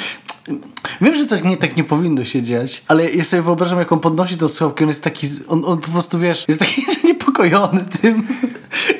wiem, 1.00 1.14
że 1.14 1.26
tak 1.26 1.44
nie, 1.44 1.56
tak 1.56 1.76
nie 1.76 1.84
powinno 1.84 2.24
się 2.24 2.42
dziać, 2.42 2.84
ale 2.88 3.10
ja 3.10 3.24
sobie 3.24 3.42
wyobrażam, 3.42 3.78
jak 3.78 3.92
on 3.92 4.00
podnosi 4.00 4.36
tą 4.36 4.48
słuchawkę, 4.48 4.84
on 4.84 4.88
jest 4.88 5.04
taki, 5.04 5.26
on, 5.48 5.62
on 5.64 5.78
po 5.78 5.88
prostu, 5.88 6.18
wiesz, 6.18 6.44
jest 6.48 6.60
taki 6.60 6.82
zaniepokojony 7.02 7.84
tym 8.02 8.26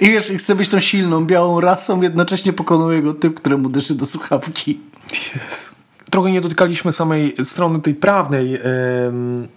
i 0.01 0.07
wiesz, 0.11 0.33
chce 0.39 0.55
być 0.55 0.69
tą 0.69 0.81
silną, 0.81 1.25
białą 1.25 1.61
rasą, 1.61 2.03
jednocześnie 2.03 2.53
pokonuje 2.53 3.03
go 3.03 3.15
typ, 3.15 3.35
któremu 3.35 3.69
dyszy 3.69 3.95
do 3.95 4.07
słuchawki. 4.07 4.81
Jezu. 5.13 5.67
Trochę 6.11 6.31
nie 6.31 6.41
dotykaliśmy 6.41 6.93
samej 6.93 7.35
strony 7.45 7.81
tej 7.81 7.95
prawnej 7.95 8.55
em, 8.55 9.49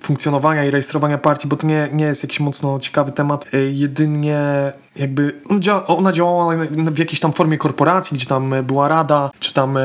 funkcjonowania 0.00 0.64
i 0.64 0.70
rejestrowania 0.70 1.18
partii, 1.18 1.48
bo 1.48 1.56
to 1.56 1.66
nie, 1.66 1.88
nie 1.92 2.04
jest 2.04 2.22
jakiś 2.22 2.40
mocno 2.40 2.78
ciekawy 2.78 3.12
temat. 3.12 3.54
E, 3.54 3.58
jedynie 3.58 4.72
jakby 4.96 5.40
ona 5.86 6.12
działała 6.12 6.56
w 6.90 6.98
jakiejś 6.98 7.20
tam 7.20 7.32
formie 7.32 7.58
korporacji, 7.58 8.16
gdzie 8.16 8.26
tam 8.26 8.54
e, 8.54 8.62
była 8.62 8.88
rada, 8.88 9.30
czy 9.40 9.54
tam, 9.54 9.76
e, 9.76 9.80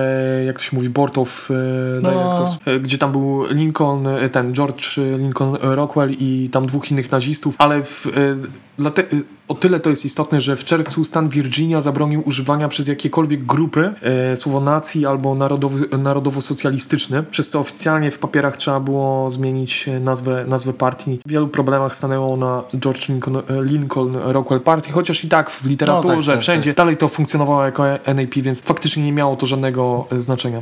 jak 0.45 0.57
to 0.57 0.63
się 0.63 0.75
mówi, 0.75 0.89
board 0.89 1.17
of 1.17 1.51
e, 1.51 1.53
No. 2.01 2.09
directors, 2.09 2.57
e, 2.65 2.79
gdzie 2.79 2.97
tam 2.97 3.11
był 3.11 3.45
Lincoln, 3.49 4.07
ten 4.31 4.53
George 4.53 4.97
Lincoln 5.17 5.57
Rockwell 5.61 6.11
i 6.19 6.49
tam 6.51 6.65
dwóch 6.65 6.91
innych 6.91 7.11
nazistów, 7.11 7.55
ale 7.57 7.83
w, 7.83 8.07
e, 8.07 8.81
dlate- 8.81 9.01
e, 9.01 9.21
o 9.47 9.53
tyle 9.53 9.79
to 9.79 9.89
jest 9.89 10.05
istotne, 10.05 10.41
że 10.41 10.55
w 10.55 10.63
czerwcu 10.63 11.05
stan 11.05 11.29
Virginia 11.29 11.81
zabronił 11.81 12.23
używania 12.25 12.67
przez 12.67 12.87
jakiekolwiek 12.87 13.45
grupy 13.45 13.93
e, 14.01 14.37
słowo 14.37 14.59
nacji 14.61 15.05
albo 15.05 15.35
narodowy, 15.35 15.87
narodowo-socjalistyczny, 15.97 17.23
przez 17.23 17.49
co 17.49 17.59
oficjalnie 17.59 18.11
w 18.11 18.19
papierach 18.19 18.57
trzeba 18.57 18.79
było 18.79 19.29
zmienić 19.29 19.89
nazwę, 20.01 20.45
nazwę 20.47 20.73
partii. 20.73 21.19
W 21.25 21.29
wielu 21.29 21.47
problemach 21.47 21.95
stanęło 21.95 22.37
na 22.37 22.63
George 22.79 23.09
Lincoln, 23.09 23.41
Lincoln 23.61 24.15
Rockwell 24.15 24.61
Party, 24.61 24.91
chociaż 24.95 25.23
i 25.23 25.29
tak 25.29 25.51
w 25.51 25.65
literaturze, 25.65 26.15
No 26.15 26.21
tak, 26.23 26.33
tak, 26.33 26.41
wszędzie, 26.41 26.73
dalej 26.73 26.97
to 26.97 27.07
funkcjonowało 27.07 27.63
jako 27.63 27.83
NAP, 28.15 28.35
więc 28.35 28.59
faktycznie 28.61 29.03
nie 29.03 29.11
miało 29.11 29.35
to 29.35 29.45
żadnego 29.45 30.05
e, 30.11 30.21
znaczenia. 30.21 30.61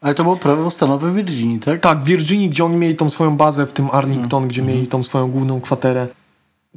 Ale 0.00 0.14
to 0.14 0.22
było 0.22 0.36
prawo 0.36 0.70
stanowe 0.70 1.10
w 1.10 1.14
Virginii, 1.14 1.58
tak? 1.60 1.80
Tak, 1.80 2.00
w 2.00 2.04
Virginii, 2.04 2.48
gdzie 2.48 2.64
oni 2.64 2.76
mieli 2.76 2.96
tą 2.96 3.10
swoją 3.10 3.36
bazę, 3.36 3.66
w 3.66 3.72
tym 3.72 3.88
Arlington, 3.92 4.42
Mhm. 4.42 4.48
gdzie 4.48 4.62
mieli 4.62 4.86
tą 4.86 5.02
swoją 5.02 5.30
główną 5.30 5.60
kwaterę. 5.60 6.08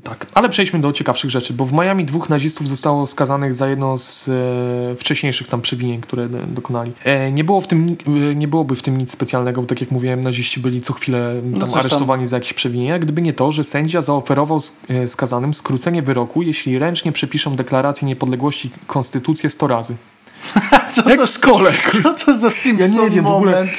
Tak, 0.03 0.27
ale 0.33 0.49
przejdźmy 0.49 0.79
do 0.79 0.91
ciekawszych 0.91 1.31
rzeczy, 1.31 1.53
bo 1.53 1.65
w 1.65 1.73
Miami 1.73 2.05
dwóch 2.05 2.29
nazistów 2.29 2.67
zostało 2.67 3.07
skazanych 3.07 3.53
za 3.53 3.67
jedno 3.69 3.97
z 3.97 4.29
e, 4.29 4.95
wcześniejszych 4.95 5.47
tam 5.47 5.61
przewinień, 5.61 6.01
które 6.01 6.29
dokonali. 6.29 6.91
E, 7.03 7.31
nie, 7.31 7.43
było 7.43 7.61
w 7.61 7.67
tym, 7.67 7.97
e, 8.31 8.35
nie 8.35 8.47
byłoby 8.47 8.75
w 8.75 8.81
tym 8.81 8.97
nic 8.97 9.11
specjalnego, 9.11 9.61
bo 9.61 9.67
tak 9.67 9.81
jak 9.81 9.91
mówiłem, 9.91 10.21
naziści 10.23 10.59
byli 10.59 10.81
co 10.81 10.93
chwilę 10.93 11.31
m, 11.31 11.51
No 11.51 11.59
tam 11.59 11.69
coś 11.69 11.73
tam. 11.73 11.79
aresztowani 11.79 12.27
za 12.27 12.37
jakieś 12.37 12.53
przewinienia, 12.53 12.99
gdyby 12.99 13.21
nie 13.21 13.33
to, 13.33 13.51
że 13.51 13.63
sędzia 13.63 14.01
zaoferował 14.01 14.59
e, 14.89 15.07
skazanym 15.07 15.53
skrócenie 15.53 16.01
wyroku, 16.01 16.41
jeśli 16.41 16.79
ręcznie 16.79 17.11
przepiszą 17.11 17.55
deklarację 17.55 18.07
niepodległości 18.07 18.69
konstytucję 18.87 19.49
100 19.49 19.67
razy. 19.67 19.95
Co, 20.95 21.09
Jak 21.09 21.21
w 21.21 21.29
szkole! 21.29 21.71
co 22.03 22.13
to 22.25 22.37
za 22.37 22.49
Simpson 22.51 22.93
Ja 22.95 23.03
nie 23.03 23.09
wiem, 23.09 23.23
w 23.23 23.27
ogóle- 23.27 23.51
moment? 23.51 23.71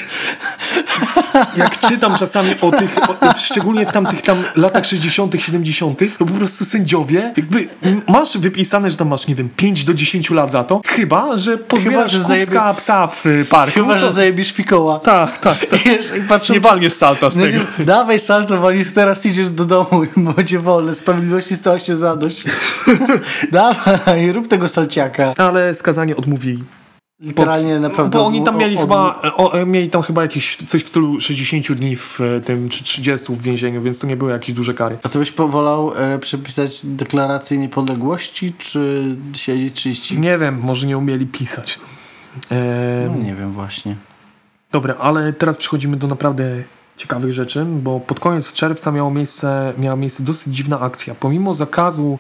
jak 1.57 1.79
czytam 1.81 2.17
czasami 2.17 2.55
o 2.61 2.71
tych, 2.71 2.99
o, 2.99 3.15
szczególnie 3.39 3.87
w 3.87 3.93
tamtych 3.93 4.23
tam 4.23 4.37
latach 4.57 4.87
60., 4.87 5.35
70., 5.43 5.99
to 6.19 6.27
po 6.27 6.33
prostu 6.33 6.65
sędziowie, 6.65 7.33
jakby 7.37 7.69
masz 8.09 8.39
wypisane, 8.39 8.91
że 8.91 8.97
tam 8.97 9.09
masz, 9.09 9.27
nie 9.27 9.35
wiem, 9.35 9.49
5 9.57 9.85
do 9.85 9.95
10 9.95 10.31
lat 10.31 10.53
za 10.53 10.65
to, 10.65 10.81
chyba, 10.87 11.37
że 11.37 11.59
pozbierasz 11.59 12.13
że 12.13 12.19
że 12.19 12.25
zajebie- 12.25 12.75
psa 12.77 13.07
w 13.07 13.25
parku. 13.51 13.75
Chyba, 13.81 13.95
to... 13.95 14.01
że 14.01 14.13
zajebisz 14.13 14.53
fikoła. 14.53 14.99
Tak, 14.99 15.39
tak, 15.39 15.59
tak. 15.67 15.81
I 15.87 16.21
patrzą, 16.29 16.55
Nie 16.55 16.61
walniesz 16.61 16.93
salta 16.93 17.31
z 17.31 17.37
No 17.37 17.43
tego. 17.43 17.59
nie, 17.79 17.85
dawaj 17.85 18.19
salto, 18.21 18.59
walisz, 18.61 18.93
teraz 18.93 19.27
idziesz 19.27 19.51
do 19.51 19.65
domu 19.65 20.05
i 20.17 20.21
będzie 20.21 20.59
wolne. 20.59 20.95
Sprawiedliwości 20.95 21.57
stała 21.57 21.79
się 21.79 21.97
zadość. 21.97 22.45
dawaj, 23.53 24.33
rób 24.33 24.49
tego 24.49 24.69
salciaka. 24.69 25.35
Ale 25.37 25.75
skazanie 25.75 26.17
Literalnie 27.21 27.81
naprawdę. 27.81 28.19
Bo 28.19 28.27
oni 28.27 28.45
tam 28.45 28.57
mieli 28.59 28.75
od- 28.77 28.83
chyba, 28.83 29.21
o, 29.37 29.53
e, 29.53 29.67
mieli 29.67 29.91
tam 29.91 30.03
chyba 30.03 30.23
jakieś 30.23 30.57
coś 30.57 30.85
w 30.85 30.89
stylu 30.89 31.21
60 31.21 31.73
dni 31.73 31.97
w 31.97 32.21
e, 32.21 32.41
tym, 32.41 32.69
czy 32.69 32.85
30 32.85 33.33
w 33.35 33.43
więzieniu, 33.43 33.83
więc 33.83 33.99
to 33.99 34.07
nie 34.07 34.17
były 34.17 34.33
jakieś 34.33 34.55
duże 34.55 34.75
kary. 34.75 34.99
A 35.03 35.09
ty 35.09 35.19
byś 35.19 35.31
powolał 35.33 35.93
e, 35.97 36.19
przepisać 36.19 36.81
deklarację 36.87 37.59
niepodległości, 37.59 38.53
czy 38.59 39.05
siedzieć 39.33 39.75
30? 39.75 40.19
Nie 40.19 40.39
wiem, 40.39 40.61
może 40.63 40.87
nie 40.87 40.99
umieli 40.99 41.27
pisać. 41.27 41.81
E, 42.51 43.09
No, 43.11 43.23
nie 43.23 43.35
wiem 43.35 43.53
właśnie. 43.53 43.97
Dobra, 44.73 44.95
ale 44.95 45.33
teraz 45.33 45.57
przechodzimy 45.57 45.97
do 45.97 46.07
naprawdę 46.07 46.45
ciekawych 46.97 47.33
rzeczy, 47.33 47.65
bo 47.65 48.01
pod 48.01 48.21
koniec 48.21 48.53
czerwca 48.53 48.93
miało 48.93 49.11
miejsce, 49.11 49.73
miała 49.79 49.97
miejsce 49.97 50.23
dosyć 50.23 50.55
dziwna 50.57 50.81
akcja. 50.81 51.15
Pomimo 51.15 51.55
zakazu 51.55 52.19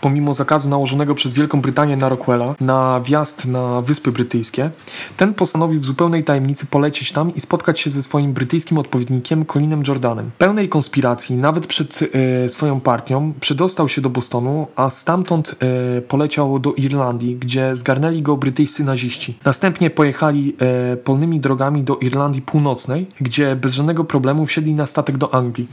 pomimo 0.00 0.34
zakazu 0.34 0.68
nałożonego 0.68 1.14
przez 1.14 1.34
Wielką 1.34 1.60
Brytanię 1.60 1.96
na 1.96 2.08
Rockwella 2.08 2.54
na 2.60 3.00
wjazd 3.00 3.46
na 3.46 3.82
Wyspy 3.82 4.12
Brytyjskie, 4.12 4.70
ten 5.16 5.34
postanowił 5.34 5.80
w 5.80 5.84
zupełnej 5.84 6.24
tajemnicy 6.24 6.66
polecieć 6.66 7.12
tam 7.12 7.34
i 7.34 7.40
spotkać 7.40 7.80
się 7.80 7.90
ze 7.90 8.02
swoim 8.02 8.32
brytyjskim 8.32 8.78
odpowiednikiem 8.78 9.44
Colinem 9.44 9.82
Jordanem. 9.88 10.30
Pełnej 10.38 10.68
konspiracji, 10.68 11.36
nawet 11.36 11.66
przed 11.66 12.00
e, 12.44 12.48
swoją 12.48 12.80
partią, 12.80 13.32
przedostał 13.40 13.88
się 13.88 14.00
do 14.00 14.10
Bostonu, 14.10 14.66
a 14.76 14.90
stamtąd 14.90 15.56
e, 15.98 16.00
poleciał 16.02 16.58
do 16.58 16.72
Irlandii, 16.72 17.36
gdzie 17.36 17.76
zgarnęli 17.76 18.22
go 18.22 18.36
brytyjscy 18.36 18.84
naziści. 18.84 19.38
Następnie 19.44 19.90
pojechali 19.90 20.56
e, 20.92 20.96
polnymi 20.96 21.40
drogami 21.40 21.82
do 21.82 21.96
Irlandii 21.96 22.42
Północnej, 22.42 23.06
gdzie 23.20 23.56
bez 23.56 23.74
żadnego 23.74 24.04
problemu 24.04 24.46
wsiedli 24.46 24.74
na 24.74 24.86
statek 24.86 25.16
do 25.16 25.34
Anglii. 25.34 25.66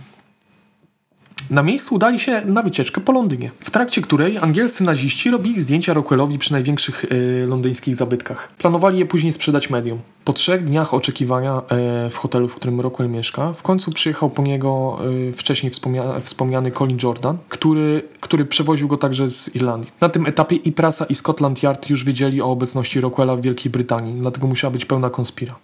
Na 1.53 1.63
miejscu 1.63 1.95
udali 1.95 2.19
się 2.19 2.41
na 2.45 2.61
wycieczkę 2.61 3.01
po 3.01 3.11
Londynie, 3.11 3.51
w 3.59 3.71
trakcie 3.71 4.01
której 4.01 4.37
angielscy 4.37 4.83
naziści 4.83 5.31
robili 5.31 5.61
zdjęcia 5.61 5.93
Rockwellowi 5.93 6.37
przy 6.37 6.51
największych 6.51 7.05
y, 7.05 7.45
londyńskich 7.47 7.95
zabytkach. 7.95 8.51
Planowali 8.57 8.99
je 8.99 9.05
później 9.05 9.33
sprzedać 9.33 9.69
medium. 9.69 9.99
Po 10.25 10.33
trzech 10.33 10.63
dniach 10.63 10.93
oczekiwania 10.93 11.61
y, 12.07 12.09
w 12.09 12.17
hotelu, 12.17 12.47
w 12.47 12.55
którym 12.55 12.81
Rockwell 12.81 13.09
mieszka, 13.09 13.53
w 13.53 13.61
końcu 13.61 13.91
przyjechał 13.91 14.29
po 14.29 14.41
niego 14.41 14.99
y, 15.29 15.33
wcześniej 15.33 15.71
wspomnia 15.71 16.19
wspomniany 16.19 16.71
Colin 16.71 16.97
Jordan, 17.03 17.37
który, 17.49 18.03
który 18.19 18.45
przewoził 18.45 18.87
go 18.87 18.97
także 18.97 19.29
z 19.29 19.55
Irlandii. 19.55 19.91
Na 20.01 20.09
tym 20.09 20.25
etapie 20.25 20.55
i 20.55 20.71
prasa 20.71 21.05
i 21.05 21.15
Scotland 21.15 21.63
Yard 21.63 21.89
już 21.89 22.03
wiedzieli 22.03 22.41
o 22.41 22.45
obecności 22.45 23.01
Rockwella 23.01 23.35
w 23.35 23.41
Wielkiej 23.41 23.71
Brytanii, 23.71 24.21
dlatego 24.21 24.47
musiała 24.47 24.71
być 24.71 24.85
pełna 24.85 25.09
konspira. 25.09 25.55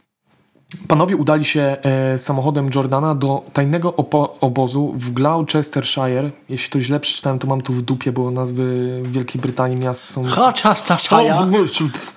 Panowie 0.87 1.15
udali 1.15 1.45
się 1.45 1.77
e, 1.81 2.19
samochodem 2.19 2.69
Jordana 2.75 3.15
do 3.15 3.43
tajnego 3.53 3.95
obozu 4.41 4.93
w 4.97 5.11
Gloucestershire. 5.11 6.31
Jeśli 6.49 6.69
to 6.69 6.81
źle 6.81 6.99
przeczytałem, 6.99 7.39
to 7.39 7.47
mam 7.47 7.61
tu 7.61 7.73
w 7.73 7.81
dupie, 7.81 8.11
bo 8.11 8.31
nazwy 8.31 8.63
w 9.03 9.11
Wielkiej 9.11 9.41
Brytanii 9.41 9.77
miast 9.77 10.05
są... 10.05 10.23
Gloucestershire. 10.23 11.35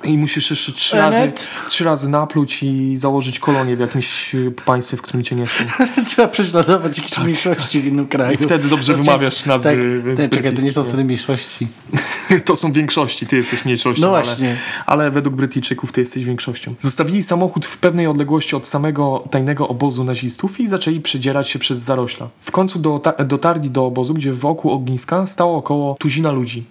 I 0.05 0.19
musisz 0.19 0.51
jeszcze 0.51 0.73
trzy 0.73 0.97
razy, 0.97 1.33
trzy 1.69 1.85
razy 1.85 2.09
napluć 2.09 2.63
i 2.63 2.97
założyć 2.97 3.39
kolonię 3.39 3.77
w 3.77 3.81
jakimś 3.81 4.35
e, 4.35 4.51
państwie, 4.51 4.97
w 4.97 5.03
którym 5.03 5.25
cię 5.25 5.37
nie 5.37 5.47
chcą. 5.47 5.65
Trzeba 6.09 6.29
prześladować 6.29 6.99
jakieś 6.99 7.13
tak, 7.13 7.25
mniejszości 7.25 7.81
w 7.81 7.87
innym 7.87 8.09
kraju. 8.09 8.39
I 8.41 8.45
wtedy 8.45 8.69
dobrze 8.69 8.95
wymawiasz 9.03 9.47
nazwy. 9.47 10.03
Tak, 10.17 10.31
czekaj, 10.31 10.55
to 10.55 10.63
nie 10.63 10.73
są 10.73 10.85
wtedy 10.85 11.05
mniejszości. 11.05 11.69
to 12.45 12.57
są 12.57 12.73
większości, 12.73 13.27
ty 13.27 13.37
jesteś 13.37 13.65
mniejszością. 13.65 14.03
No 14.03 14.09
właśnie. 14.09 14.57
Ale, 14.87 15.03
ale 15.03 15.11
według 15.11 15.37
Brytyjczyków 15.37 15.93
ty 15.93 16.01
jesteś 16.01 16.25
większością. 16.25 16.75
Zostawili 16.81 17.23
samochód 17.23 17.67
w 17.67 17.79
pewnej 17.79 18.07
odległości 18.07 18.42
od 18.57 18.67
samego 18.67 19.25
tajnego 19.31 19.69
obozu 19.69 20.05
nazistów 20.05 20.61
i 20.61 20.69
zaczęli 20.69 21.01
przedzierać 21.01 21.49
się 21.49 21.59
przez 21.59 21.79
zarośla. 21.79 22.29
W 22.41 22.51
końcu 22.51 22.79
dotarli 23.27 23.71
do 23.71 23.87
obozu, 23.87 24.15
gdzie 24.15 24.33
wokół 24.33 24.71
ogniska 24.71 25.27
stało 25.27 25.57
około 25.57 25.97
tuzina 25.99 26.33
ludzi. 26.33 26.65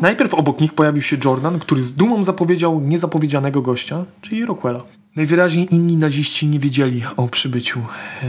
Najpierw 0.00 0.34
obok 0.34 0.60
nich 0.60 0.72
pojawił 0.72 1.02
się 1.02 1.16
Jordan, 1.24 1.58
który 1.58 1.82
z 1.82 1.94
dumą 1.94 2.22
zapowiedział 2.22 2.80
niezapowiedzianego 2.80 3.62
gościa, 3.62 4.04
czyli 4.20 4.46
Rockwella. 4.46 4.82
Najwyraźniej 5.16 5.74
inni 5.74 5.96
naziści 5.96 6.46
nie 6.46 6.58
wiedzieli 6.58 7.02
o 7.16 7.28
przybyciu 7.28 7.80
e, 7.80 8.24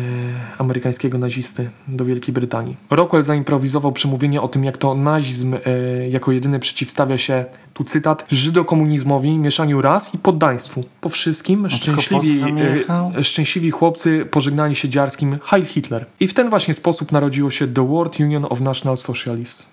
amerykańskiego 0.57 1.17
nazisty 1.17 1.69
do 1.87 2.05
Wielkiej 2.05 2.33
Brytanii. 2.33 2.77
Rockwell 2.89 3.23
zaimprowizował 3.23 3.91
przemówienie 3.91 4.41
o 4.41 4.47
tym, 4.47 4.63
jak 4.63 4.77
to 4.77 4.95
nazizm 4.95 5.53
e, 5.53 5.59
jako 6.09 6.31
jedyny 6.31 6.59
przeciwstawia 6.59 7.17
się, 7.17 7.45
tu 7.73 7.83
cytat, 7.83 8.25
żydokomunizmowi, 8.31 9.37
mieszaniu 9.37 9.81
ras 9.81 10.15
i 10.15 10.17
poddaństwu. 10.17 10.83
Po 11.01 11.09
wszystkim 11.09 11.69
szczęśliwi, 11.69 12.41
e, 13.17 13.23
szczęśliwi 13.23 13.71
chłopcy 13.71 14.25
pożegnali 14.25 14.75
się 14.75 14.89
dziarskim 14.89 15.37
Heil 15.43 15.65
Hitler. 15.65 16.05
I 16.19 16.27
w 16.27 16.33
ten 16.33 16.49
właśnie 16.49 16.73
sposób 16.73 17.11
narodziło 17.11 17.51
się 17.51 17.67
The 17.67 17.87
World 17.87 18.19
Union 18.19 18.45
of 18.49 18.61
National 18.61 18.97
Socialists. 18.97 19.72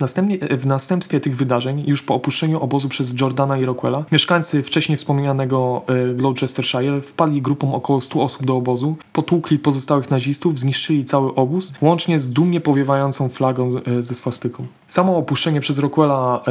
W, 0.00 0.60
w 0.62 0.66
następstwie 0.66 1.20
tych 1.20 1.36
wydarzeń, 1.36 1.84
już 1.86 2.02
po 2.02 2.14
opuszczeniu 2.14 2.60
obozu 2.60 2.88
przez 2.88 3.20
Jordana 3.20 3.58
i 3.58 3.64
Rockwella, 3.64 4.04
mieszkańcy 4.12 4.62
wcześniej 4.62 4.98
wspomnianego 4.98 5.82
e, 5.86 6.14
Gloucestershire 6.14 7.02
wpadli 7.02 7.42
grupą 7.42 7.74
około 7.74 8.00
100 8.00 8.22
osób 8.22 8.46
do 8.46 8.56
obozu, 8.56 8.96
potłukli 9.12 9.58
pozostałych 9.58 10.10
nazistów, 10.10 10.58
zniszczyli 10.58 11.04
cały 11.04 11.34
obóz, 11.34 11.74
łącznie 11.80 12.20
z 12.20 12.30
dumnie 12.30 12.60
powiewającą 12.60 13.28
flagą 13.28 13.72
e, 13.76 14.02
ze 14.02 14.14
swastyką. 14.14 14.66
Samo 14.88 15.16
opuszczenie 15.16 15.60
przez 15.60 15.78
Rockwella 15.78 16.42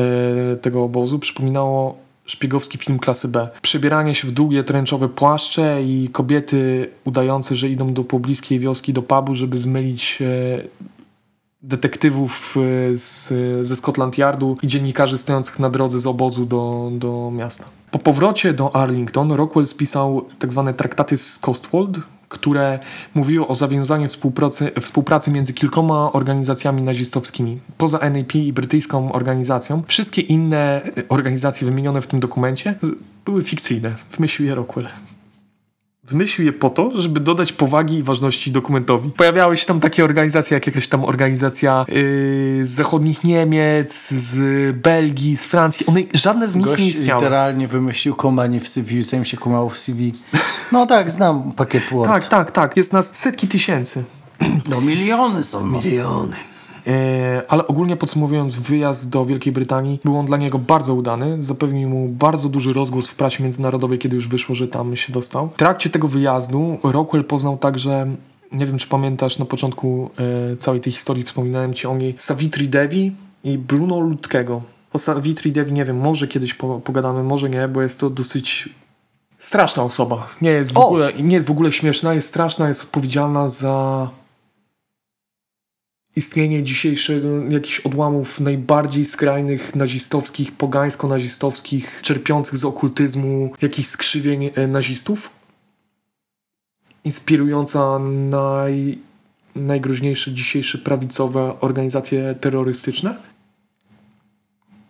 e, 0.53 0.55
tego 0.55 0.83
obozu 0.83 1.19
przypominało 1.19 2.07
szpiegowski 2.25 2.77
film 2.77 2.99
klasy 2.99 3.27
B. 3.27 3.49
Przebieranie 3.62 4.15
się 4.15 4.27
w 4.27 4.31
długie, 4.31 4.63
tręczowe 4.63 5.10
płaszcze 5.10 5.83
i 5.83 6.10
kobiety 6.12 6.89
udające, 7.05 7.55
że 7.55 7.69
idą 7.69 7.93
do 7.93 8.03
pobliskiej 8.03 8.60
wioski, 8.60 8.93
do 8.93 9.01
pubu, 9.01 9.36
żeby 9.36 9.57
zmylić 9.57 10.23
detektywów 11.62 12.56
e, 12.93 12.98
z, 12.98 13.34
ze 13.67 13.76
Scotland 13.76 14.17
Yardu 14.17 14.58
i 14.62 14.67
dziennikarzy 14.67 15.17
stojących 15.17 15.60
na 15.60 15.70
drodze 15.70 16.00
z 16.00 16.08
obozu 16.08 16.46
do, 16.46 16.89
do 16.93 17.32
miasta. 17.32 17.65
Po 17.91 18.00
powrocie 18.00 18.54
do 18.54 18.76
Arlington 18.76 19.32
Rockwell 19.32 19.65
spisał 19.65 20.26
tzw. 20.39 20.63
Tak 20.65 20.76
traktaty 20.76 21.17
z 21.17 21.39
Coastwald, 21.39 22.00
które 22.30 22.80
mówiły 23.15 23.48
o 23.48 23.56
zawiązaniu 23.56 24.10
współpracy, 24.10 24.72
współpracy 24.82 25.32
między 25.32 25.54
kilkoma 25.54 26.12
organizacjami 26.13 26.82
nazistowskimi. 26.82 27.60
Poza 27.78 28.10
NAP 28.10 28.36
i 28.36 28.54
brytyjską 28.54 29.12
organizacją, 29.12 29.84
wszystkie 29.88 30.22
inne 30.22 30.82
organizacje 31.10 31.67
wymienione 31.67 32.02
w 32.02 32.08
tym 32.08 32.20
dokumencie 32.20 32.76
były 33.26 33.43
fikcyjne. 33.43 33.96
Wymyślił 34.12 34.48
je 34.48 34.56
Rockwell. 34.56 34.88
Wymyślił 36.10 36.46
je 36.46 36.54
po 36.54 36.70
to, 36.70 36.91
żeby 36.96 37.20
dodać 37.20 37.54
powagi 37.54 37.96
i 37.96 38.04
ważności 38.04 38.52
dokumentowi. 38.52 39.10
Pojawiały 39.10 39.58
się 39.58 39.65
tam 39.65 39.80
takie 39.80 40.04
organizacje, 40.06 40.56
jak 40.56 40.67
jakaś 40.67 40.88
tam 40.88 41.06
organizacja 41.06 41.86
yy, 41.88 41.96
z 42.65 42.70
zachodnich 42.70 43.24
Niemiec, 43.24 44.10
z 44.12 44.38
Belgii, 44.78 45.38
z 45.38 45.46
Francji. 45.46 45.86
One, 45.86 46.02
żadne 46.13 46.50
z 46.50 46.56
nich 46.56 46.65
Gość 46.65 46.82
nie 46.82 46.88
istniały. 46.88 47.22
literalnie 47.22 47.67
wymyślił 47.67 48.15
komanie 48.15 48.60
w 48.60 48.67
CV, 48.67 49.04
zanim 49.04 49.26
się 49.26 49.38
kumało 49.38 49.70
w 49.70 49.78
CV. 49.78 50.12
No 50.72 50.86
tak, 50.86 51.12
znam 51.12 51.52
pakiet 51.52 51.84
Word. 51.91 52.10
Tak, 52.10 52.28
tak, 52.28 52.52
tak. 52.52 52.78
Jest 52.78 52.93
nas 52.93 53.17
setki 53.17 53.48
tysięcy. 53.48 54.04
No 54.70 54.82
miliony 54.82 55.43
są. 55.43 55.65
Miliony. 55.65 56.36
E, 56.88 57.41
ale 57.47 57.67
ogólnie 57.67 57.95
podsumowując, 57.95 58.56
wyjazd 58.56 59.10
do 59.10 59.26
Wielkiej 59.26 59.54
Brytanii 59.54 60.00
był 60.04 60.17
on 60.17 60.26
dla 60.26 60.38
niego 60.38 60.60
bardzo 60.60 60.93
udany. 60.93 61.43
Zapewnił 61.43 61.89
mu 61.89 62.08
bardzo 62.08 62.50
duży 62.50 62.73
rozgłos 62.73 63.08
w 63.08 63.15
prasie 63.15 63.43
międzynarodowej, 63.43 64.00
kiedy 64.00 64.15
już 64.15 64.28
wyszło, 64.28 64.56
że 64.56 64.67
tam 64.67 64.95
się 64.95 65.13
dostał. 65.13 65.50
W 65.50 65.58
trakcie 65.58 65.89
tego 65.89 66.08
wyjazdu 66.08 66.78
Rockwell 66.84 67.23
poznał 67.23 67.58
także 67.58 68.08
nie 68.52 68.65
wiem, 68.65 68.78
czy 68.78 68.88
pamiętasz, 68.88 69.39
na 69.39 69.45
początku 69.45 70.10
e, 70.54 70.58
całej 70.58 70.82
tej 70.82 70.93
historii 70.93 71.23
wspominałem 71.23 71.73
ci 71.73 71.88
o 71.88 71.97
niej 71.97 72.15
Savitri 72.17 72.69
Devi 72.69 73.12
i 73.43 73.58
Bruno 73.58 74.00
Ludkiego. 74.00 74.62
O 74.93 75.00
Savitri 75.00 75.52
Devi 75.52 75.71
nie 75.73 75.86
wiem, 75.86 75.97
może 75.97 76.28
kiedyś 76.28 76.54
po, 76.54 76.80
pogadamy, 76.80 77.23
może 77.23 77.50
nie, 77.50 77.67
bo 77.67 77.82
jest 77.82 78.00
to 78.00 78.10
dosyć 78.10 78.69
straszna 79.39 79.84
osoba. 79.84 80.28
Nie 80.41 80.50
jest 80.50 80.71
w, 80.73 80.78
ogóle, 80.78 81.13
nie 81.13 81.36
jest 81.36 81.47
w 81.47 81.52
ogóle 81.52 81.71
śmieszna, 81.71 82.13
jest 82.13 82.28
straszna, 82.28 82.67
jest 82.67 82.84
odpowiedzialna 82.84 83.50
za 83.50 84.10
istnienie 86.17 86.63
dzisiejszego 86.63 87.27
jakichś 87.49 87.80
odłamów 87.80 88.39
najbardziej 88.39 89.06
skrajnych 89.06 89.75
nazistowskich, 89.75 90.51
pogańsko-nazistowskich, 90.51 92.01
czerpiących 92.01 92.58
z 92.58 92.65
okultyzmu 92.65 93.53
jakichś 93.62 93.88
skrzywień 93.88 94.49
e, 94.56 94.67
nazistów. 94.67 95.30
Inspirująca 97.03 97.99
naj, 98.30 98.97
najgroźniejsze 99.56 100.32
dzisiejsze 100.32 100.77
prawicowe 100.77 101.60
organizacje 101.60 102.36
terrorystyczne. 102.41 103.17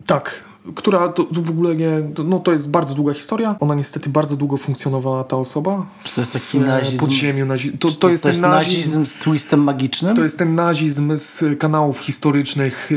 Tak, 0.05 0.43
która 0.75 1.08
to, 1.08 1.23
to, 1.23 1.41
w 1.41 1.49
ogóle 1.49 1.75
nie, 1.75 1.89
to, 2.15 2.23
no 2.23 2.39
to 2.39 2.53
jest 2.53 2.71
bardzo 2.71 2.95
długa 2.95 3.13
historia. 3.13 3.56
Ona 3.60 3.75
niestety 3.75 4.10
bardzo 4.10 4.36
długo 4.36 4.58
funkcjonowała, 4.58 5.23
ta 5.23 5.38
osoba. 5.38 5.86
Czy 6.03 6.15
to 6.15 6.21
jest 6.21 6.34
taki 6.34 6.60
nazizm? 6.60 6.99
Podziemiu 6.99 7.45
nazizm. 7.45 7.77
To, 7.77 7.91
to, 7.91 7.95
to 7.95 8.10
jest, 8.10 8.23
to 8.23 8.30
jest 8.30 8.41
ten 8.41 8.51
nazizm, 8.51 8.77
nazizm 8.77 9.06
z 9.06 9.13
twistem 9.13 9.63
magicznym? 9.63 10.15
To 10.15 10.23
jest 10.23 10.39
ten 10.39 10.56
nazizm 10.56 11.17
z 11.17 11.60
kanałów 11.60 11.99
historycznych, 11.99 12.91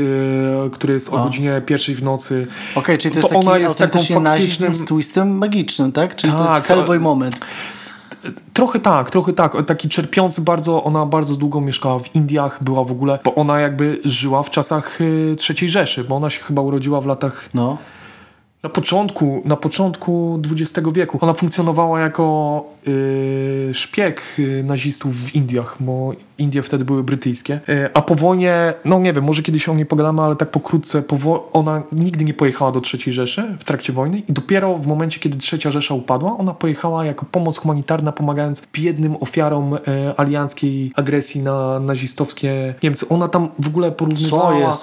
yy, 0.63 0.69
który 0.69 0.93
jest 0.93 1.09
o, 1.09 1.11
o 1.11 1.23
godzinie 1.23 1.61
pierwszej 1.65 1.95
w 1.95 2.03
nocy. 2.03 2.47
Okej, 2.71 2.83
okay, 2.83 2.97
czyli 2.97 3.13
to 3.13 3.19
jest 3.19 3.29
to 3.29 3.35
taki 3.35 3.47
ona 3.47 3.57
jest 3.57 3.77
taką 3.77 3.99
faktycznym... 3.99 4.23
nazizm 4.23 4.75
z 4.75 4.85
twistem 4.85 5.37
magicznym, 5.37 5.91
tak? 5.91 6.15
Czyli 6.15 6.33
tak, 6.33 6.37
to 6.37 6.43
jest 6.43 6.55
tak, 6.55 6.67
Hellboy 6.67 6.99
moment. 6.99 7.39
Trochę 8.53 8.79
tak, 8.79 9.11
trochę 9.11 9.33
tak. 9.33 9.65
Taki 9.65 9.89
czerpiący 9.89 10.41
bardzo, 10.41 10.83
ona 10.83 11.05
bardzo 11.05 11.35
długo 11.35 11.61
mieszkała 11.61 11.99
w 11.99 12.15
Indiach, 12.15 12.63
była 12.63 12.83
w 12.83 12.91
ogóle, 12.91 13.19
bo 13.23 13.35
ona 13.35 13.59
jakby 13.59 13.99
żyła 14.05 14.43
w 14.43 14.49
czasach 14.49 15.01
y, 15.01 15.35
III 15.49 15.69
Rzeszy, 15.69 16.03
bo 16.03 16.15
ona 16.15 16.29
się 16.29 16.41
chyba 16.43 16.61
urodziła 16.61 17.01
w 17.01 17.05
latach... 17.05 17.49
No. 17.53 17.77
Na 18.63 18.69
początku, 18.69 19.41
na 19.45 19.55
początku 19.55 20.41
XX 20.51 20.89
wieku 20.93 21.17
ona 21.21 21.33
funkcjonowała 21.33 21.99
jako 21.99 22.65
yy, 22.87 23.73
szpieg 23.73 24.21
yy, 24.37 24.63
nazistów 24.63 25.15
w 25.15 25.35
Indiach, 25.35 25.75
bo 25.79 26.11
Indie 26.37 26.63
wtedy 26.63 26.85
były 26.85 27.03
brytyjskie. 27.03 27.59
Yy, 27.67 27.89
a 27.93 28.01
po 28.01 28.15
wojnie, 28.15 28.73
no 28.85 28.99
nie 28.99 29.13
wiem, 29.13 29.23
może 29.23 29.43
kiedyś 29.43 29.69
o 29.69 29.75
niej 29.75 29.85
pogadamy, 29.85 30.21
ale 30.21 30.35
tak 30.35 30.51
pokrótce, 30.51 31.01
po 31.01 31.51
ona 31.51 31.83
nigdy 31.91 32.25
nie 32.25 32.33
pojechała 32.33 32.71
do 32.71 32.81
III 32.93 33.13
Rzeszy 33.13 33.55
w 33.59 33.63
trakcie 33.63 33.93
wojny 33.93 34.19
i 34.19 34.33
dopiero 34.33 34.77
w 34.77 34.87
momencie, 34.87 35.19
kiedy 35.19 35.37
trzecia 35.37 35.71
Rzesza 35.71 35.93
upadła, 35.93 36.37
ona 36.37 36.53
pojechała 36.53 37.05
jako 37.05 37.25
pomoc 37.25 37.57
humanitarna, 37.57 38.11
pomagając 38.11 38.67
biednym 38.73 39.15
ofiarom 39.19 39.71
yy, 39.71 39.79
alianckiej 40.17 40.91
agresji 40.95 41.41
na 41.41 41.79
nazistowskie 41.79 42.75
Niemcy. 42.83 43.09
Ona 43.09 43.27
tam 43.27 43.49
w 43.59 43.67
ogóle 43.67 43.91
porównywała, 43.91 44.77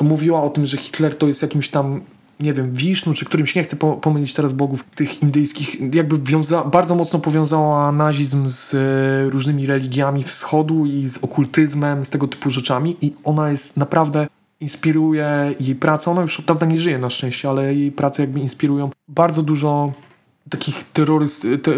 mówiła 0.00 0.42
o 0.42 0.50
tym, 0.50 0.66
że 0.66 0.76
Hitler 0.76 1.18
to 1.18 1.28
jest 1.28 1.42
jakimś 1.42 1.68
tam 1.68 2.00
nie 2.40 2.52
wiem, 2.52 2.72
Wisznu, 2.72 3.14
czy 3.14 3.24
którymś, 3.24 3.54
nie 3.54 3.64
chcę 3.64 3.76
po, 3.76 3.92
pomylić 3.92 4.34
teraz 4.34 4.52
bogów 4.52 4.84
tych 4.94 5.22
indyjskich, 5.22 5.94
jakby 5.94 6.16
bardzo 6.72 6.94
mocno 6.94 7.18
powiązała 7.18 7.92
nazizm 7.92 8.48
z 8.48 8.74
e, 8.74 9.30
różnymi 9.30 9.66
religiami 9.66 10.22
wschodu 10.22 10.86
i 10.86 11.08
z 11.08 11.18
okultyzmem, 11.18 12.04
z 12.04 12.10
tego 12.10 12.28
typu 12.28 12.50
rzeczami 12.50 12.96
i 13.00 13.14
ona 13.24 13.50
jest 13.50 13.76
naprawdę 13.76 14.26
inspiruje 14.60 15.54
jej 15.60 15.74
praca, 15.74 16.10
ona 16.10 16.22
już 16.22 16.40
od 16.40 16.46
dawna 16.46 16.66
nie 16.66 16.78
żyje 16.78 16.98
na 16.98 17.10
szczęście, 17.10 17.48
ale 17.48 17.74
jej 17.74 17.92
prace 17.92 18.22
jakby 18.22 18.40
inspirują 18.40 18.90
bardzo 19.08 19.42
dużo 19.42 19.92
takich 20.50 20.84
terroryst, 20.92 21.46
te, 21.62 21.72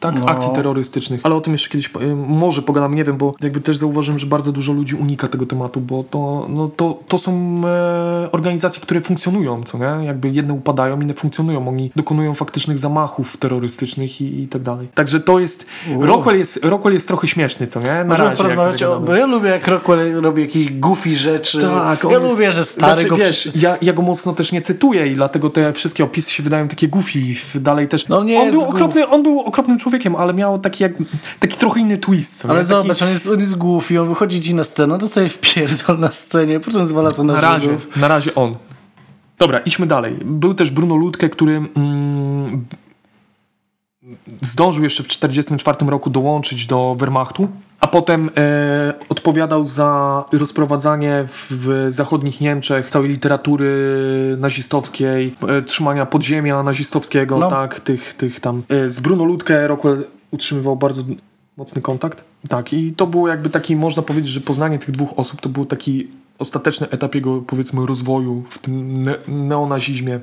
tak, 0.00 0.14
No. 0.20 0.26
akcji 0.26 0.50
terrorystycznych. 0.54 1.20
Ale 1.22 1.34
o 1.34 1.40
tym 1.40 1.52
jeszcze 1.54 1.68
kiedyś 1.70 1.90
e, 2.00 2.14
może 2.14 2.62
pogadam, 2.62 2.94
nie 2.94 3.04
wiem, 3.04 3.16
bo 3.16 3.34
jakby 3.40 3.60
też 3.60 3.76
zauważyłem, 3.76 4.18
że 4.18 4.26
bardzo 4.26 4.52
dużo 4.52 4.72
ludzi 4.72 4.94
unika 4.94 5.28
tego 5.28 5.46
tematu, 5.46 5.80
bo 5.80 6.04
to, 6.10 6.46
no, 6.48 6.68
to, 6.68 6.98
to 7.08 7.18
są 7.18 7.60
e, 7.66 8.28
organizacje, 8.32 8.82
które 8.82 9.00
funkcjonują, 9.00 9.62
co 9.62 9.78
nie? 9.78 10.06
Jakby 10.06 10.30
jedne 10.30 10.54
upadają, 10.54 11.00
inne 11.00 11.14
funkcjonują. 11.14 11.68
Oni 11.68 11.90
dokonują 11.96 12.34
faktycznych 12.34 12.78
zamachów 12.78 13.36
terrorystycznych 13.36 14.20
i, 14.20 14.42
i 14.42 14.48
tak 14.48 14.62
dalej. 14.62 14.88
Także 14.94 15.20
to 15.20 15.38
jest... 15.38 15.66
Wow. 15.90 16.06
Rockwell 16.06 16.38
jest, 16.38 16.64
Rockwell 16.64 16.94
jest 16.94 17.08
trochę 17.08 17.28
śmieszny, 17.28 17.66
co 17.66 17.80
nie? 17.80 17.86
Na 17.86 18.04
Możemy 18.04 18.28
razie, 18.30 18.42
jak 18.42 18.52
porozmawiać 18.52 18.82
o, 18.82 19.00
bo 19.00 19.14
ja 19.14 19.26
lubię 19.26 19.48
jak 19.48 19.68
Rockwell 19.68 20.20
robi 20.20 20.42
jakieś 20.42 20.78
goofy 20.78 21.16
rzeczy. 21.16 21.60
Tak, 21.60 22.04
ja 22.04 22.10
jest- 22.10 22.22
lubię, 22.32 22.52
że 22.52 22.64
stary 22.64 22.92
znaczy, 22.92 23.08
go 23.08 23.16
wiesz, 23.16 23.50
ja, 23.54 23.76
ja 23.82 23.92
go 23.92 24.02
mocno 24.02 24.32
też 24.32 24.52
nie 24.52 24.60
cytuję 24.60 25.06
i 25.06 25.14
dlatego 25.14 25.50
te 25.50 25.72
wszystkie 25.72 26.04
opisy 26.04 26.30
się 26.30 26.42
wydają 26.42 26.68
takie 26.68 26.88
goofy. 26.88 27.18
Dalej 27.54 27.87
też. 27.88 28.08
No 28.08 28.24
nie 28.24 28.40
on, 28.40 28.50
był 28.50 28.62
okropny, 28.62 29.08
on 29.08 29.22
był 29.22 29.40
okropnym 29.40 29.78
człowiekiem, 29.78 30.16
ale 30.16 30.34
miał 30.34 30.58
taki, 30.58 30.82
jak, 30.82 30.92
taki 31.40 31.56
trochę 31.56 31.80
inny 31.80 31.98
twist. 31.98 32.44
Ale 32.44 32.54
nie? 32.54 32.68
taki, 32.68 32.82
zobacz, 32.82 33.02
on 33.02 33.08
jest, 33.08 33.26
on 33.26 33.40
jest 33.40 33.58
goofy, 33.58 34.00
on 34.00 34.08
wychodzi 34.08 34.40
ci 34.40 34.54
na 34.54 34.64
scenę, 34.64 34.98
dostaje 34.98 35.28
wpierdol 35.28 35.98
na 35.98 36.12
scenie, 36.12 36.60
potem 36.60 36.86
zwala 36.86 37.12
to 37.12 37.24
na, 37.24 37.32
na 37.32 37.40
razie, 37.40 37.70
Żydów. 37.70 37.96
na 37.96 38.08
razie 38.08 38.34
on. 38.34 38.54
Dobra, 39.38 39.58
idźmy 39.58 39.86
dalej. 39.86 40.16
Był 40.24 40.54
też 40.54 40.70
Bruno 40.70 40.96
Ludke, 40.96 41.28
który 41.28 41.56
mm, 41.76 42.64
zdążył 44.42 44.84
jeszcze 44.84 45.02
w 45.02 45.06
1944 45.06 45.90
roku 45.90 46.10
dołączyć 46.10 46.66
do 46.66 46.94
Wehrmachtu, 46.94 47.48
a 47.80 47.86
potem 47.86 48.30
e, 48.36 48.94
odpowiadał 49.08 49.64
za 49.64 50.24
rozprowadzanie 50.32 51.24
w, 51.28 51.86
zachodnich 51.90 52.40
Niemczech 52.40 52.88
całej 52.88 53.08
literatury 53.08 53.76
nazistowskiej, 54.38 55.34
e, 55.48 55.62
trzymania 55.62 56.06
podziemia 56.06 56.62
nazistowskiego, 56.62 57.38
No. 57.38 57.50
tak, 57.50 57.80
tych, 57.80 58.14
tych 58.14 58.40
tam. 58.40 58.62
E, 58.68 58.90
z 58.90 59.00
Bruno 59.00 59.24
Ludke 59.24 59.68
Rockwell 59.68 60.04
utrzymywał 60.30 60.76
bardzo 60.76 61.02
mocny 61.56 61.82
kontakt. 61.82 62.24
Tak, 62.48 62.72
i 62.72 62.92
to 62.92 63.06
było 63.06 63.28
jakby 63.28 63.50
taki, 63.50 63.76
można 63.76 64.02
powiedzieć, 64.02 64.30
że 64.30 64.40
poznanie 64.40 64.78
tych 64.78 64.90
dwóch 64.90 65.10
osób 65.16 65.40
to 65.40 65.48
był 65.48 65.66
taki 65.66 66.08
ostateczny 66.38 66.90
etap 66.90 67.14
jego, 67.14 67.42
powiedzmy, 67.42 67.86
rozwoju 67.86 68.44
w 68.50 68.58
tym 68.58 69.02
ne- 69.02 69.18
neonazizmie 69.28 70.20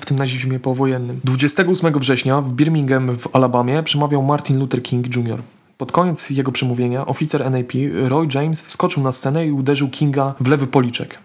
w 0.00 0.06
tym 0.06 0.18
nazizmie 0.18 0.60
powojennym. 0.60 1.20
28 1.24 1.98
września 1.98 2.40
w 2.40 2.52
Birmingham 2.52 3.16
w 3.16 3.36
Alabamie 3.36 3.82
przemawiał 3.82 4.22
Martin 4.22 4.58
Luther 4.58 4.82
King 4.82 5.16
Jr. 5.16 5.42
Pod 5.78 5.92
koniec 5.92 6.30
jego 6.30 6.52
przemówienia 6.52 7.06
oficer 7.06 7.50
NAP 7.50 7.72
Roy 8.08 8.28
James 8.34 8.62
wskoczył 8.62 9.02
na 9.02 9.12
scenę 9.12 9.46
i 9.46 9.52
uderzył 9.52 9.88
Kinga 9.88 10.34
w 10.40 10.48
lewy 10.48 10.66
policzek. 10.66 11.18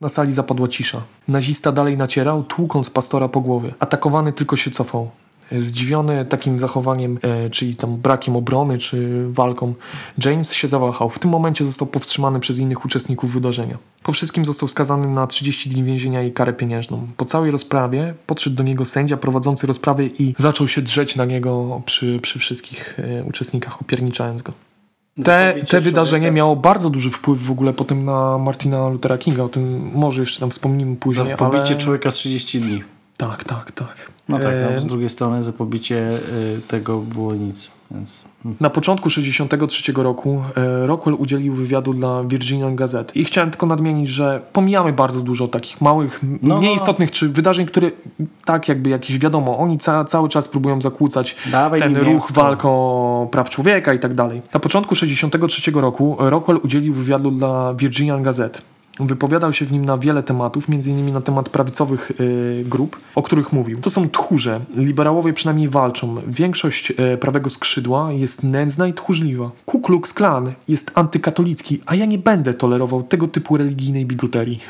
Na 0.00 0.08
sali 0.08 0.32
zapadła 0.32 0.68
cisza. 0.68 1.02
Nazista 1.28 1.72
dalej 1.72 1.96
nacierał, 1.96 2.44
tłukąc 2.44 2.90
pastora 2.90 3.28
po 3.28 3.40
głowie. 3.40 3.74
Atakowany 3.78 4.32
tylko 4.32 4.56
się 4.56 4.70
cofał. 4.70 5.10
Zdziwiony 5.52 6.24
takim 6.24 6.58
zachowaniem, 6.58 7.18
e, 7.22 7.50
czyli 7.50 7.76
tam 7.76 7.96
brakiem 7.96 8.36
obrony, 8.36 8.78
czy 8.78 9.26
walką, 9.28 9.74
James 10.24 10.52
się 10.52 10.68
zawahał. 10.68 11.10
W 11.10 11.18
tym 11.18 11.30
momencie 11.30 11.64
został 11.64 11.88
powstrzymany 11.88 12.40
przez 12.40 12.58
innych 12.58 12.84
uczestników 12.84 13.32
wydarzenia. 13.32 13.78
Po 14.02 14.12
wszystkim 14.12 14.44
został 14.44 14.68
skazany 14.68 15.08
na 15.08 15.26
30 15.26 15.70
dni 15.70 15.82
więzienia 15.82 16.22
i 16.22 16.32
karę 16.32 16.52
pieniężną. 16.52 17.06
Po 17.16 17.24
całej 17.24 17.50
rozprawie 17.50 18.14
podszedł 18.26 18.56
do 18.56 18.62
niego 18.62 18.84
sędzia 18.84 19.16
prowadzący 19.16 19.66
rozprawę 19.66 20.06
i 20.06 20.34
zaczął 20.38 20.68
się 20.68 20.82
drzeć 20.82 21.16
na 21.16 21.24
niego 21.24 21.82
przy, 21.84 22.20
przy 22.22 22.38
wszystkich 22.38 22.98
e, 22.98 23.24
uczestnikach, 23.24 23.80
opierniczając 23.80 24.42
go. 24.42 24.52
Te, 25.24 25.54
te 25.68 25.80
wydarzenie 25.80 26.20
człowieka. 26.20 26.36
miało 26.36 26.56
bardzo 26.56 26.90
duży 26.90 27.10
wpływ 27.10 27.42
w 27.42 27.50
ogóle 27.50 27.72
potem 27.72 28.04
na 28.04 28.38
Martina 28.38 28.88
Luthera 28.88 29.18
Kinga. 29.18 29.42
O 29.42 29.48
tym 29.48 29.90
może 29.94 30.20
jeszcze 30.20 30.40
tam 30.40 30.50
wspomnimy 30.50 30.96
później, 30.96 31.28
Za 31.30 31.36
pobicie 31.36 31.64
ale... 31.64 31.76
człowieka 31.76 32.10
30 32.10 32.60
dni. 32.60 32.82
Tak, 33.16 33.44
tak, 33.44 33.72
tak. 33.72 34.10
No 34.28 34.38
tak, 34.38 34.46
E, 34.54 34.74
a 34.76 34.80
z 34.80 34.86
drugiej 34.86 35.10
strony 35.10 35.44
za 35.44 35.52
pobicie 35.52 35.96
y, 36.56 36.60
tego 36.68 36.98
było 36.98 37.34
nic, 37.34 37.70
więc... 37.90 38.22
hmm. 38.42 38.56
Na 38.60 38.70
początku 38.70 39.10
63 39.10 39.92
roku 39.92 40.42
e, 40.56 40.86
Rockwell 40.86 41.14
udzielił 41.18 41.54
wywiadu 41.54 41.94
dla 41.94 42.22
Virginian 42.24 42.76
Gazette. 42.76 43.12
I 43.14 43.24
chciałem 43.24 43.50
tylko 43.50 43.66
nadmienić, 43.66 44.08
że 44.08 44.40
pomijamy 44.52 44.92
bardzo 44.92 45.20
dużo 45.20 45.48
takich 45.48 45.80
małych, 45.80 46.20
No, 46.22 46.38
no, 46.42 46.58
mniej 46.58 46.70
no. 46.70 46.76
istotnych 46.76 47.10
czy 47.10 47.28
wydarzeń, 47.28 47.66
które 47.66 47.90
tak 48.44 48.68
jakby 48.68 48.90
jakieś 48.90 49.18
wiadomo, 49.18 49.58
oni 49.58 49.78
ca 49.78 50.04
cały 50.04 50.28
czas 50.28 50.48
próbują 50.48 50.80
zakłócać 50.80 51.36
Dawaj 51.52 51.80
ten 51.80 51.96
ruch 51.96 52.06
mięsko. 52.06 52.32
walk 52.42 52.60
o 52.64 53.28
praw 53.32 53.50
człowieka 53.50 53.94
i 53.94 53.98
tak 53.98 54.14
dalej. 54.14 54.42
Na 54.54 54.60
początku 54.60 54.94
63 54.94 55.70
roku 55.74 56.16
Rockwell 56.18 56.60
udzielił 56.62 56.94
wywiadu 56.94 57.30
dla 57.30 57.74
Virginian 57.74 58.22
Gazette. 58.22 58.60
Wypowiadał 59.00 59.52
się 59.52 59.64
w 59.64 59.72
nim 59.72 59.84
na 59.84 59.98
wiele 59.98 60.22
tematów, 60.22 60.68
innymi 60.68 61.12
na 61.12 61.20
temat 61.20 61.48
prawicowych 61.48 62.12
y, 62.20 62.64
grup, 62.66 62.96
o 63.14 63.22
których 63.22 63.52
mówił. 63.52 63.80
To 63.80 63.90
są 63.90 64.10
tchórze. 64.10 64.60
Liberałowie 64.76 65.32
przynajmniej 65.32 65.68
walczą. 65.68 66.16
Większość 66.26 66.90
y, 66.90 67.18
prawego 67.18 67.50
skrzydła 67.50 68.12
jest 68.12 68.42
nędzna 68.42 68.88
i 68.88 68.94
tchórzliwa. 68.94 69.50
Ku 69.66 69.80
Klux 69.80 70.14
Klan 70.14 70.52
jest 70.68 70.90
antykatolicki, 70.94 71.80
a 71.86 71.94
ja 71.94 72.04
nie 72.04 72.18
będę 72.18 72.54
tolerował 72.54 73.02
tego 73.02 73.28
typu 73.28 73.56
religijnej 73.56 74.06
bigoterii. 74.06 74.60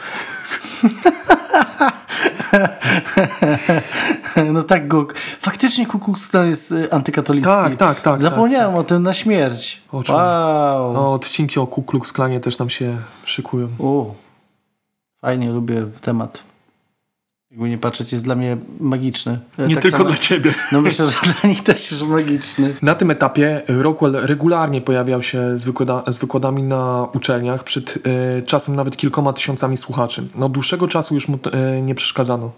No 4.52 4.62
tak, 4.62 4.88
go. 4.88 5.06
Faktycznie 5.40 5.86
Ku 5.86 5.98
Klux 5.98 6.28
Klan 6.28 6.48
jest 6.48 6.72
y, 6.72 6.92
antykatolicki. 6.92 7.50
Tak, 7.50 7.76
tak, 7.76 8.00
tak, 8.00 8.20
Zapomniałem 8.20 8.74
o 8.74 8.84
tym 8.84 9.02
na 9.02 9.14
śmierć. 9.14 9.82
O 9.92 10.02
wow. 10.08 10.96
O, 10.96 11.12
odcinki 11.12 11.60
o 11.60 11.66
Ku 11.66 11.82
Klux 11.82 12.12
Klanie 12.12 12.40
też 12.40 12.56
tam 12.56 12.70
się 12.70 12.98
szykują. 13.24 13.68
O. 13.78 14.14
Fajnie, 15.20 15.50
lubię 15.50 15.86
temat. 16.00 16.45
Jakby 17.56 17.68
nie 17.68 17.78
patrzeć, 17.78 18.12
jest 18.12 18.24
dla 18.24 18.34
mnie 18.34 18.56
magiczny. 18.80 19.38
E, 19.58 19.68
Nie 19.68 19.74
tak 19.74 19.82
tylko 19.82 19.98
samo- 19.98 20.08
dla 20.08 20.16
ciebie. 20.18 20.54
No 20.72 20.80
myślę, 20.80 21.06
że 21.10 21.16
dla 21.22 21.50
nich 21.50 21.62
też 21.62 21.90
jest 21.90 22.02
magiczny. 22.02 22.74
Na 22.82 22.94
tym 22.94 23.10
etapie 23.10 23.62
Rockwell 23.68 24.12
regularnie 24.12 24.80
pojawiał 24.80 25.22
się 25.22 25.58
z, 25.58 25.64
wykłada 25.64 26.02
z 26.08 26.18
wykładami 26.18 26.62
na 26.62 27.08
uczelniach, 27.14 27.64
przed 27.64 27.98
e, 28.38 28.42
czasem 28.42 28.76
nawet 28.76 28.96
kilkoma 28.96 29.32
tysiącami 29.32 29.76
słuchaczy. 29.76 30.28
No 30.34 30.48
dłuższego 30.48 30.88
czasu 30.88 31.14
już 31.14 31.28
mu 31.28 31.38
e, 31.52 31.82
nie 31.82 31.94
przeszkadzano. 31.94 32.50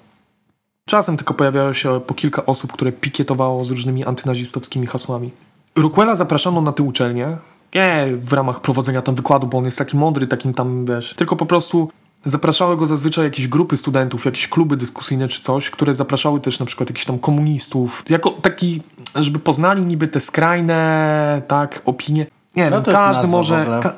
Czasem 0.86 1.16
tylko 1.16 1.34
pojawiało 1.34 1.74
się 1.74 2.00
po 2.06 2.14
kilka 2.14 2.46
osób, 2.46 2.72
które 2.72 2.92
pikietowało 2.92 3.64
z 3.64 3.70
różnymi 3.70 4.04
antynazistowskimi 4.04 4.86
hasłami. 4.86 5.30
Rockwella 5.76 6.16
zapraszano 6.16 6.60
na 6.60 6.72
te 6.72 6.82
uczelnie, 6.82 7.36
nie 7.74 8.06
w 8.16 8.32
ramach 8.32 8.60
prowadzenia 8.60 9.02
tam 9.02 9.14
wykładu, 9.14 9.46
bo 9.46 9.58
on 9.58 9.64
jest 9.64 9.78
taki 9.78 9.96
mądry, 9.96 10.26
takim 10.26 10.54
tam, 10.54 10.84
wiesz, 10.86 11.14
tylko 11.14 11.36
po 11.36 11.46
prostu 11.46 11.90
zapraszały 12.24 12.76
go 12.76 12.86
zazwyczaj 12.86 13.24
jakieś 13.24 13.48
grupy 13.48 13.76
studentów, 13.76 14.24
jakieś 14.24 14.48
kluby 14.48 14.76
dyskusyjne 14.76 15.28
czy 15.28 15.42
coś, 15.42 15.70
które 15.70 15.94
zapraszały 15.94 16.40
też 16.40 16.58
na 16.58 16.66
przykład 16.66 16.90
jakichś 16.90 17.06
tam 17.06 17.18
komunistów, 17.18 18.04
jako 18.08 18.30
taki, 18.30 18.82
żeby 19.14 19.38
poznali 19.38 19.84
niby 19.84 20.08
te 20.08 20.20
skrajne, 20.20 21.42
tak, 21.48 21.82
opinie. 21.84 22.26
Nie 22.56 22.70
No 22.70 22.82
wiem, 22.82 22.94
każdy 22.94 23.28
może... 23.28 23.80
Ka- 23.82 23.92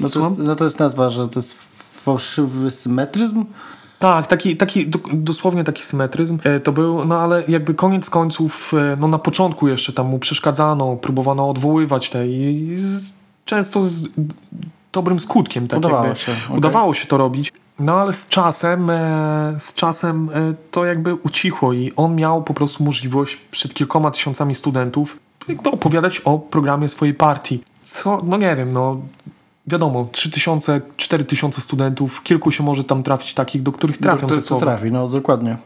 No 0.00 0.08
to, 0.08 0.20
jest, 0.20 0.38
no 0.38 0.56
to 0.56 0.64
jest 0.64 0.78
nazwa, 0.78 1.10
że 1.10 1.28
to 1.28 1.38
jest 1.38 1.54
fałszywy 2.04 2.70
symetryzm. 2.70 3.44
Tak, 3.98 4.26
taki, 4.26 4.56
taki 4.56 4.86
do, 4.88 4.98
dosłownie 5.12 5.64
taki 5.64 5.82
symetryzm 5.82 6.38
e, 6.44 6.60
to 6.60 6.72
był, 6.72 7.04
no 7.04 7.18
ale 7.18 7.42
jakby 7.48 7.74
koniec 7.74 8.10
końców, 8.10 8.72
e, 8.74 8.96
no 9.00 9.08
na 9.08 9.18
początku 9.18 9.68
jeszcze 9.68 9.92
tam 9.92 10.06
mu 10.06 10.18
przeszkadzano, 10.18 10.96
próbowano 10.96 11.50
odwoływać 11.50 12.10
te 12.10 12.28
i 12.28 12.74
z, 12.78 13.12
często 13.44 13.82
z 13.82 14.08
dobrym 14.92 15.20
skutkiem. 15.20 15.66
Tak 15.66 15.78
Udawało 15.78 16.04
jakby, 16.04 16.20
się, 16.20 16.32
okej. 16.46 16.56
Udawało 16.56 16.94
się 16.94 17.06
to 17.06 17.16
robić. 17.16 17.52
No 17.78 18.00
ale 18.00 18.12
z 18.12 18.28
czasem, 18.28 18.90
e, 18.90 19.54
z 19.58 19.74
czasem 19.74 20.30
e, 20.34 20.54
to 20.70 20.84
jakby 20.84 21.14
ucichło 21.14 21.72
i 21.72 21.92
on 21.96 22.14
miał 22.14 22.42
po 22.42 22.54
prostu 22.54 22.84
możliwość 22.84 23.36
przed 23.36 23.74
kilkoma 23.74 24.10
tysiącami 24.10 24.54
studentów 24.54 25.18
jakby 25.48 25.70
opowiadać 25.70 26.20
o 26.20 26.38
programie 26.38 26.88
swojej 26.88 27.14
partii. 27.14 27.62
Co, 27.82 28.22
no 28.24 28.36
nie 28.36 28.56
wiem, 28.56 28.72
no 28.72 29.00
wiadomo, 29.66 30.08
3000, 30.12 30.80
4000 30.96 31.60
studentów, 31.60 32.22
kilku 32.22 32.50
się 32.50 32.64
może 32.64 32.84
tam 32.84 33.02
trafić 33.02 33.34
takich, 33.34 33.62
do 33.62 33.72
których 33.72 33.98
trafią 33.98 34.26
to, 34.26 34.34
te 34.34 34.40
to 34.40 34.46
słowa. 34.46 34.66
trafi, 34.66 34.90
no 34.90 35.08
dokładnie. 35.08 35.56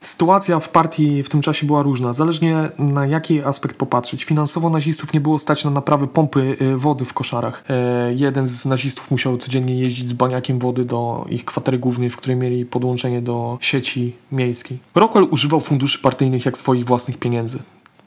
Sytuacja 0.00 0.60
w 0.60 0.68
partii 0.68 1.22
w 1.22 1.28
tym 1.28 1.40
czasie 1.40 1.66
była 1.66 1.82
różna, 1.82 2.12
zależnie 2.12 2.70
na 2.78 3.06
jaki 3.06 3.42
aspekt 3.42 3.76
popatrzeć. 3.76 4.24
Finansowo 4.24 4.70
nazistów 4.70 5.12
nie 5.12 5.20
było 5.20 5.38
stać 5.38 5.64
na 5.64 5.70
naprawę 5.70 6.06
pompy 6.06 6.56
y, 6.62 6.76
wody 6.76 7.04
w 7.04 7.12
koszarach. 7.12 7.64
E, 7.70 8.14
jeden 8.14 8.48
z 8.48 8.66
nazistów 8.66 9.10
musiał 9.10 9.38
codziennie 9.38 9.74
jeździć 9.74 10.08
z 10.08 10.12
baniakiem 10.12 10.58
wody 10.58 10.84
do 10.84 11.26
ich 11.28 11.44
kwatery 11.44 11.78
głównej, 11.78 12.10
w 12.10 12.16
której 12.16 12.36
mieli 12.36 12.64
podłączenie 12.64 13.22
do 13.22 13.58
sieci 13.60 14.16
miejskiej. 14.32 14.78
Rockwell 14.94 15.26
używał 15.30 15.60
funduszy 15.60 15.98
partyjnych 15.98 16.44
jak 16.44 16.58
swoich 16.58 16.84
własnych 16.84 17.18
pieniędzy. 17.18 17.58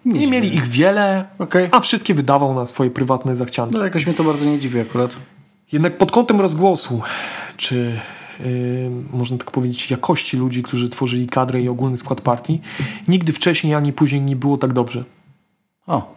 Nie, 0.05 0.13
dziwne. 0.13 0.27
mieli 0.27 0.55
ich 0.55 0.67
wiele, 0.67 1.25
Okej. 1.39 1.69
a 1.71 1.79
wszystkie 1.79 2.13
wydawał 2.13 2.53
na 2.53 2.65
swoje 2.65 2.89
prywatne 2.89 3.35
zachcianki. 3.35 3.75
No 3.75 3.83
jakoś 3.83 4.05
mnie 4.05 4.15
to 4.15 4.23
bardzo 4.23 4.45
nie 4.45 4.59
dziwi 4.59 4.79
akurat. 4.79 5.15
Jednak 5.71 5.97
pod 5.97 6.11
kątem 6.11 6.41
rozgłosu, 6.41 7.01
czy 7.57 7.99
można 9.13 9.37
tak 9.37 9.51
powiedzieć, 9.51 9.91
jakości 9.91 10.37
ludzi, 10.37 10.63
którzy 10.63 10.89
tworzyli 10.89 11.27
kadrę 11.27 11.61
i 11.61 11.69
ogólny 11.69 11.97
skład 11.97 12.21
partii, 12.21 12.61
nigdy 13.07 13.33
wcześniej 13.33 13.75
ani 13.75 13.93
później 13.93 14.21
nie 14.21 14.35
było 14.35 14.57
tak 14.57 14.73
dobrze. 14.73 15.03
O, 15.87 16.15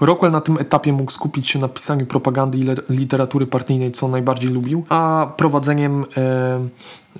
Rockwell 0.00 0.32
na 0.32 0.40
tym 0.40 0.58
etapie 0.58 0.92
mógł 0.92 1.10
skupić 1.10 1.48
się 1.48 1.58
na 1.58 1.68
pisaniu 1.68 2.06
propagandy 2.06 2.58
i 2.58 2.64
literatury 2.88 3.46
partyjnej, 3.46 3.92
co 3.92 4.08
najbardziej 4.08 4.50
lubił, 4.50 4.84
a 4.88 5.32
prowadzeniem 5.36 6.04
e, 6.16 6.68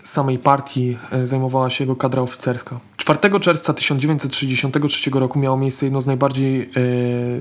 samej 0.03 0.39
partii 0.39 0.99
e, 1.13 1.27
zajmowała 1.27 1.71
się 1.71 1.85
jego 1.85 1.97
kadra 1.97 2.23
oficerska. 2.23 2.81
4 2.97 3.41
czerwca 3.41 3.73
1963 3.73 5.11
roku 5.11 5.39
miało 5.39 5.57
miejsce 5.57 5.87
jedno 5.87 6.01
z 6.01 6.07
najbardziej, 6.07 6.63
e, 6.63 6.69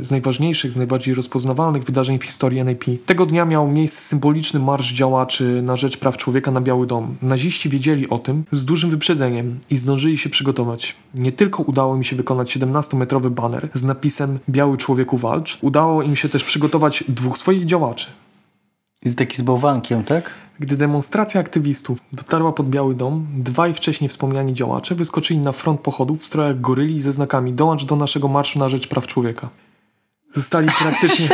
z 0.03 0.11
najważniejszych, 0.11 0.73
z 0.73 0.77
najbardziej 0.77 1.13
rozpoznawalnych 1.13 1.83
wydarzeń 1.83 2.19
w 2.19 2.23
historii 2.23 2.63
NAP. 2.63 2.83
Tego 3.05 3.25
dnia 3.25 3.45
miał 3.45 3.67
miejsce 3.67 4.01
symboliczny 4.01 4.59
marsz 4.59 4.93
działaczy 4.93 5.61
na 5.61 5.75
rzecz 5.75 5.97
praw 5.97 6.17
człowieka 6.17 6.51
na 6.51 6.61
Biały 6.61 6.87
Dom. 6.87 7.15
Naziści 7.21 7.69
wiedzieli 7.69 8.09
o 8.09 8.19
tym 8.19 8.43
z 8.51 8.65
dużym 8.65 8.89
wyprzedzeniem 8.89 9.59
i 9.69 9.77
zdążyli 9.77 10.17
się 10.17 10.29
przygotować. 10.29 10.95
Nie 11.13 11.31
tylko 11.31 11.63
udało 11.63 11.95
im 11.95 12.03
się 12.03 12.15
wykonać 12.15 12.57
17-metrowy 12.57 13.29
baner 13.29 13.69
z 13.73 13.83
napisem 13.83 14.39
Biały 14.49 14.77
człowieku 14.77 15.17
walcz, 15.17 15.57
udało 15.61 16.03
im 16.03 16.15
się 16.15 16.29
też 16.29 16.43
przygotować 16.43 17.03
dwóch 17.07 17.37
swoich 17.37 17.65
działaczy. 17.65 18.07
jest 19.05 19.17
taki 19.17 19.37
z 19.37 19.41
bałwankiem, 19.41 20.03
tak? 20.03 20.44
Gdy 20.59 20.77
demonstracja 20.77 21.41
aktywistów 21.41 21.97
dotarła 22.13 22.51
pod 22.51 22.69
Biały 22.69 22.95
Dom, 22.95 23.27
dwaj 23.33 23.73
wcześniej 23.73 24.09
wspomniani 24.09 24.53
działacze 24.53 24.95
wyskoczyli 24.95 25.39
na 25.39 25.51
front 25.51 25.81
pochodów 25.81 26.21
w 26.21 26.25
strojach 26.25 26.61
goryli 26.61 27.01
ze 27.01 27.11
znakami 27.11 27.53
dołącz 27.53 27.85
do 27.85 27.95
naszego 27.95 28.27
marszu 28.27 28.59
na 28.59 28.69
rzecz 28.69 28.87
praw 28.87 29.07
człowieka. 29.07 29.49
Zostali 30.35 30.67
praktycznie... 30.83 31.27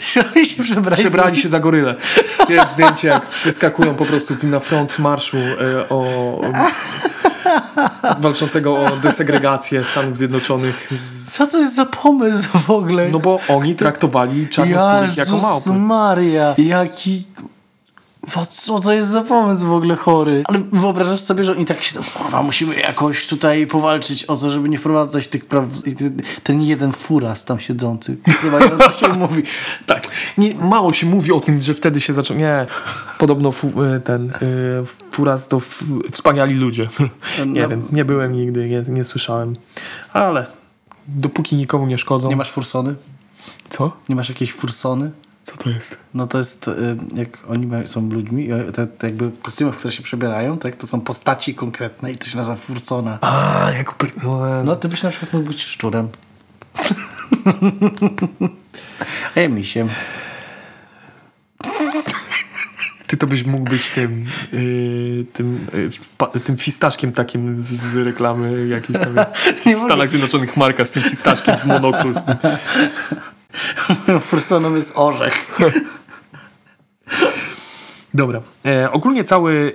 Śmiali 0.00 0.46
się 0.46 0.62
przebrali. 0.62 1.02
Przebrali 1.02 1.36
się 1.36 1.48
za 1.48 1.60
goryle. 1.60 1.94
Jest 2.48 2.72
zdjęcie, 2.72 3.08
jak 3.08 3.26
wyskakują 3.44 3.94
po 3.94 4.04
prostu 4.04 4.34
na 4.42 4.60
front 4.60 4.98
marszu 4.98 5.36
e, 5.36 5.88
o, 5.88 6.04
walczącego 8.20 8.76
o 8.76 8.96
desegregację 9.02 9.84
Stanów 9.84 10.16
Zjednoczonych. 10.16 10.88
Z, 10.92 11.32
Co 11.32 11.46
to 11.46 11.58
jest 11.58 11.74
za 11.74 11.86
pomysł 11.86 12.48
w 12.58 12.70
ogóle? 12.70 13.08
no 13.08 13.18
bo 13.18 13.40
oni 13.48 13.74
traktowali 13.74 14.48
czarnoskórych 14.48 15.16
jako 15.16 15.36
małpy. 15.36 15.70
Maria, 15.72 16.54
jaki... 16.58 17.24
Co 18.50 18.80
to 18.80 18.92
jest 18.92 19.10
za 19.10 19.20
pomysł 19.22 19.66
w 19.66 19.72
ogóle 19.72 19.96
chory? 19.96 20.42
Ale 20.46 20.58
wyobrażasz 20.72 21.20
sobie, 21.20 21.44
że 21.44 21.52
oni 21.52 21.64
tak 21.66 21.82
się 21.82 21.94
tam, 21.94 22.04
kurwa, 22.04 22.42
musimy 22.42 22.74
jakoś 22.76 23.26
tutaj 23.26 23.66
powalczyć 23.66 24.24
o 24.24 24.36
to, 24.36 24.50
żeby 24.50 24.68
nie 24.68 24.78
wprowadzać 24.78 25.28
tych 25.28 25.44
praw... 25.44 25.64
Ten 26.42 26.62
jeden 26.62 26.92
furas 26.92 27.44
tam 27.44 27.60
siedzący, 27.60 28.16
kurwa, 28.40 28.92
się 28.92 29.08
mówi. 29.08 29.42
Tak. 29.86 30.06
Nie, 30.38 30.54
mało 30.54 30.92
się 30.92 31.06
mówi 31.06 31.32
o 31.32 31.40
tym, 31.40 31.62
że 31.62 31.74
wtedy 31.74 32.00
się 32.00 32.14
zaczął. 32.14 32.36
Nie, 32.36 32.66
podobno 33.18 33.52
fu, 33.52 33.72
e, 33.82 34.00
ten 34.00 34.30
e, 34.30 34.38
Furas 35.10 35.48
to 35.48 35.56
f, 35.56 35.84
wspaniali 36.12 36.54
ludzie. 36.54 36.88
Nie 37.46 37.62
No. 37.62 37.68
wiem, 37.68 37.88
nie 37.92 38.04
byłem 38.04 38.32
nigdy, 38.32 38.68
nie, 38.68 38.84
nie 38.88 39.04
słyszałem. 39.04 39.56
Ale 40.12 40.46
dopóki 41.08 41.56
nikomu 41.56 41.86
nie 41.86 41.98
szkodzą. 41.98 42.28
Nie 42.28 42.36
masz 42.36 42.50
fursony? 42.50 42.94
Co? 43.68 43.92
Nie 44.08 44.14
masz 44.16 44.28
jakiejś 44.28 44.52
fursony? 44.52 45.10
Co 45.44 45.56
to 45.56 45.70
jest? 45.70 45.96
No 46.14 46.26
to 46.26 46.38
jest, 46.38 46.68
y, 46.68 46.96
jak 47.14 47.38
oni 47.48 47.70
są 47.86 48.10
ludźmi, 48.10 48.48
te, 48.74 48.86
te 48.86 49.06
jakby 49.06 49.30
kostiumy, 49.42 49.72
w 49.72 49.76
które 49.76 49.92
się 49.92 50.02
przebierają, 50.02 50.58
tak, 50.58 50.76
to 50.76 50.86
są 50.86 51.00
postaci 51.00 51.54
konkretne 51.54 52.12
i 52.12 52.18
to 52.18 52.26
się 52.26 52.36
nazywa 52.36 52.56
fursona. 52.56 53.18
A, 53.20 53.70
jak. 53.76 53.94
No, 54.64 54.76
ty 54.76 54.88
byś 54.88 55.02
na 55.02 55.10
przykład 55.10 55.32
mógł 55.32 55.46
być 55.46 55.62
szczurem. 55.62 56.08
A 59.36 59.40
ja 59.40 59.48
misiem. 59.48 59.88
Ty 63.06 63.16
to 63.16 63.26
byś 63.26 63.44
mógł 63.44 63.70
być 63.70 63.90
tym, 63.90 64.24
yy, 64.52 65.26
tym, 65.32 65.66
yy, 65.74 65.90
pa, 66.18 66.26
tym 66.26 66.56
fistaszkiem 66.56 67.12
takim 67.12 67.64
z, 67.64 67.68
z 67.68 67.96
reklamy 67.96 68.68
jakiejś 68.68 69.00
tam 69.00 69.16
jest. 69.16 69.36
W 69.80 69.84
Stanach 69.84 70.08
Zjednoczonych 70.08 70.56
marka 70.56 70.84
z 70.84 70.90
tym 70.90 71.02
fistaszkiem 71.02 71.56
w 71.56 71.66
monoklu. 71.66 72.12
Tym. 74.06 74.20
Fursoną 74.20 74.74
jest 74.74 74.92
orzech. 74.94 75.58
Dobra. 78.14 78.42
E, 78.66 78.92
ogólnie 78.92 79.24
cały 79.24 79.72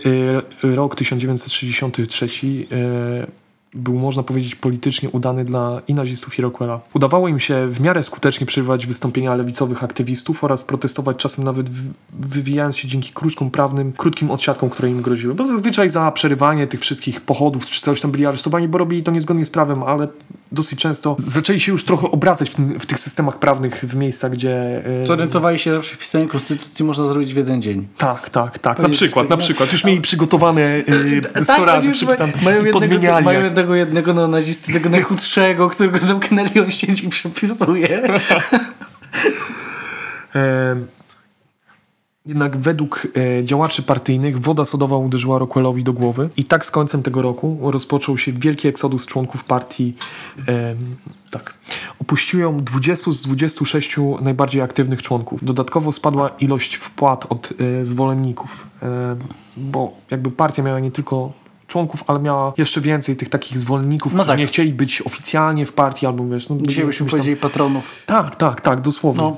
e, 0.64 0.76
rok 0.76 0.96
1963 0.96 2.26
e, 2.72 3.50
był, 3.74 4.00
można 4.00 4.24
powiedzieć, 4.24 4.56
politycznie 4.56 5.10
udany 5.10 5.46
dla 5.46 5.82
i 5.88 5.94
nazistów 5.94 6.40
i 6.40 6.42
Rockwella. 6.42 6.80
Udawało 6.94 7.28
im 7.28 7.40
się 7.40 7.68
w 7.68 7.80
miarę 7.80 8.04
skutecznie 8.04 8.48
przerywać 8.48 8.88
wystąpienia 8.88 9.36
lewicowych 9.36 9.84
aktywistów 9.84 10.44
oraz 10.44 10.64
protestować 10.64 11.18
czasem 11.18 11.46
nawet 11.46 11.70
w, 11.70 11.94
wywijając 12.14 12.78
się 12.78 12.88
dzięki 12.88 13.14
kruczkom 13.14 13.52
prawnym, 13.52 13.94
krótkim 13.94 14.32
odsiadkom, 14.32 14.70
które 14.70 14.90
im 14.90 15.02
groziły. 15.02 15.36
Bo 15.36 15.46
zazwyczaj 15.46 15.90
za 15.90 16.12
przerywanie 16.12 16.68
tych 16.68 16.80
wszystkich 16.80 17.22
pochodów 17.22 17.66
czy 17.66 17.82
coś 17.82 18.02
tam 18.02 18.12
byli 18.12 18.26
aresztowani, 18.26 18.68
bo 18.68 18.78
robili 18.78 19.04
to 19.04 19.12
niezgodnie 19.12 19.46
z 19.46 19.50
prawem, 19.50 19.84
ale 19.84 20.08
dosyć 20.52 20.80
często 20.80 21.18
zaczęli 21.26 21.60
się 21.60 21.72
już 21.72 21.84
trochę 21.86 22.12
obracać 22.12 22.50
w, 22.50 22.56
tym, 22.56 22.80
w 22.80 22.86
tych 22.86 23.00
systemach 23.00 23.40
prawnych 23.40 23.86
w 23.86 23.96
miejscach, 23.96 24.32
gdzie... 24.32 24.82
e, 25.02 25.06
Zorientowali 25.08 25.60
się, 25.60 25.76
że 25.76 25.82
przepisanie 25.82 26.28
konstytucji 26.28 26.86
można 26.86 27.08
zrobić 27.08 27.34
w 27.34 27.38
jeden 27.38 27.62
dzień. 27.62 27.88
tak, 27.98 28.30
tak, 28.30 28.60
tak. 28.60 28.80
Na 28.80 28.90
przykład, 28.90 29.30
na 29.30 29.38
przykład. 29.38 29.72
Już 29.72 29.84
mieli 29.84 30.02
przygotowane 30.02 30.62
yy, 30.62 31.22
100 31.44 31.46
Tak, 31.46 31.58
oni 31.58 31.66
razy 31.66 31.88
już 31.90 31.98
przypisane 31.98 32.34
mają 32.44 32.56
i 32.62 32.66
jednego, 32.66 32.80
podmieniali. 32.80 33.26
mają 33.26 33.44
jednego, 33.44 33.76
jednego 33.76 34.14
neonazisty, 34.14 34.74
tego 34.74 34.90
najchudszego, 34.90 35.70
którego 35.70 35.98
zamknęli, 35.98 36.60
on 36.60 36.72
siedzi 36.72 37.06
i 37.06 37.10
przepisuje. 37.10 38.02
E, 40.36 40.76
Jednak 42.26 42.58
według 42.58 43.08
e, 43.40 43.46
działaczy 43.46 43.84
partyjnych 43.84 44.40
woda 44.42 44.66
sodowa 44.66 44.98
uderzyła 44.98 45.40
Rockwellowi 45.40 45.84
do 45.84 45.94
głowy 45.94 46.30
i 46.38 46.46
tak 46.46 46.66
z 46.66 46.72
końcem 46.72 47.04
tego 47.04 47.22
roku 47.22 47.72
rozpoczął 47.72 48.18
się 48.18 48.32
wielki 48.34 48.68
eksodus 48.68 49.06
członków 49.06 49.44
partii. 49.44 49.96
E, 50.48 50.76
tak. 51.32 51.54
Opuściło 52.02 52.44
ją 52.44 52.64
20 52.64 53.12
z 53.12 53.22
26 53.22 53.96
najbardziej 54.22 54.62
aktywnych 54.62 55.02
członków. 55.02 55.44
Dodatkowo 55.44 55.92
spadła 55.92 56.30
ilość 56.30 56.76
wpłat 56.76 57.26
od 57.30 57.54
e, 57.82 57.86
zwolenników, 57.86 58.68
e, 58.84 59.16
bo 59.58 59.94
jakby 60.12 60.32
partia 60.32 60.64
miała 60.64 60.80
nie 60.80 60.92
tylko 60.92 61.32
członków, 61.68 62.04
ale 62.08 62.20
miała 62.20 62.54
jeszcze 62.58 62.82
więcej 62.82 63.16
tych 63.16 63.30
takich 63.30 63.60
zwolenników, 63.60 64.14
No 64.14 64.18
którzy 64.20 64.28
tak. 64.32 64.40
nie 64.40 64.48
chcieli 64.48 64.74
być 64.74 65.02
oficjalnie 65.02 65.66
w 65.66 65.74
partii 65.74 66.06
albo 66.06 66.26
wiesz... 66.28 66.50
No, 66.50 66.56
Dzisiaj 66.56 66.68
byśmy 66.68 66.82
jakimiś 66.86 66.98
tam- 66.98 67.10
powiedzieli 67.10 67.38
patronów. 67.38 68.04
Tak, 68.06 68.36
tak, 68.36 68.62
tak, 68.62 68.82
dosłownie. 68.82 69.24
No. 69.24 69.38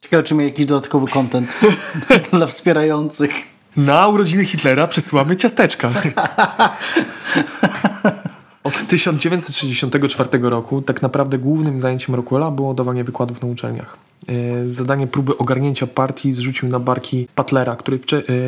Ciekawe, 0.00 0.22
czy 0.22 0.34
miał 0.34 0.46
jakiś 0.46 0.66
dodatkowy 0.66 1.06
content 1.06 1.54
dla 2.32 2.46
wspierających. 2.46 3.30
Na 3.76 4.08
urodziny 4.08 4.44
Hitlera 4.44 4.86
przesyłamy 4.86 5.36
ciasteczka. 5.36 5.90
Od 8.64 8.86
1964 8.86 10.38
roku 10.42 10.82
tak 10.82 11.02
naprawdę 11.02 11.38
głównym 11.38 11.80
zajęciem 11.80 12.14
Rockwella 12.14 12.50
było 12.50 12.74
dawanie 12.74 13.04
wykładów 13.04 13.42
na 13.42 13.48
uczelniach. 13.48 13.96
E, 14.28 14.68
Zadanie 14.68 15.06
próby 15.06 15.38
ogarnięcia 15.38 15.86
partii 15.86 16.32
zrzucił 16.32 16.68
na 16.68 16.78
barki 16.78 17.28
Butlera, 17.36 17.76
który, 17.76 17.98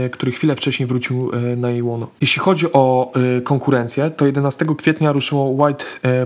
e, 0.04 0.10
który 0.10 0.32
chwilę 0.32 0.56
wcześniej 0.56 0.86
wrócił 0.86 1.30
e, 1.32 1.56
na 1.56 1.70
jej 1.70 1.82
łono. 1.82 2.08
Jeśli 2.20 2.42
chodzi 2.42 2.72
o 2.72 3.12
konkurencję, 3.44 4.10
to 4.10 4.26
11 4.26 4.66
kwietnia 4.78 5.12
ruszyło 5.12 5.44
White 5.44 5.84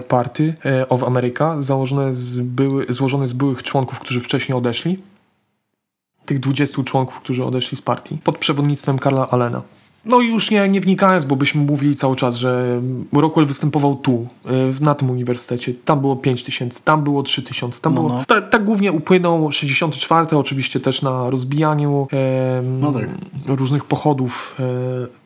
Party 0.09 0.55
of 0.89 1.03
America, 1.03 1.63
założone 1.63 2.15
z 2.15 2.39
były, 2.41 2.87
złożone 2.89 3.27
z 3.27 3.33
byłych 3.33 3.63
członków, 3.63 4.01
którzy 4.01 4.21
wcześniej 4.21 4.59
odeszli 4.59 4.99
tych 6.27 6.41
20 6.41 6.83
członków, 6.83 7.21
którzy 7.21 7.45
odeszli 7.45 7.77
z 7.77 7.83
partii, 7.83 8.19
pod 8.25 8.39
przewodnictwem 8.39 8.99
Karla 8.99 9.29
Allena. 9.31 9.63
No 10.05 10.21
i 10.21 10.29
już 10.29 10.51
nie, 10.51 10.69
nie 10.69 10.81
wnikając, 10.81 11.25
bo 11.25 11.37
byśmy 11.37 11.63
mówili 11.65 11.97
cały 11.97 12.17
czas, 12.17 12.37
że 12.37 12.81
Rockwell 13.13 13.47
występował 13.47 13.97
tu, 13.97 14.27
y, 14.81 14.85
na 14.85 14.95
tym 14.95 15.11
uniwersytecie. 15.11 15.73
Tam 15.85 16.01
było 16.01 16.17
5 16.17 16.43
tysięcy, 16.43 16.85
tam 16.85 17.05
było 17.05 17.23
3 17.23 17.43
tysiące, 17.43 17.81
tam 17.81 17.95
No, 17.95 18.03
było... 18.03 18.13
no. 18.15 18.25
Tak, 18.25 18.51
tak 18.51 18.65
głównie 18.65 18.93
upłynął 18.93 19.53
64, 19.53 20.37
oczywiście 20.37 20.81
też 20.81 21.03
na 21.03 21.31
rozbijaniu 21.31 22.09
No 22.81 22.93
tak. 22.93 23.09
różnych 23.47 23.85
pochodów. 23.85 24.57
e, 24.61 25.26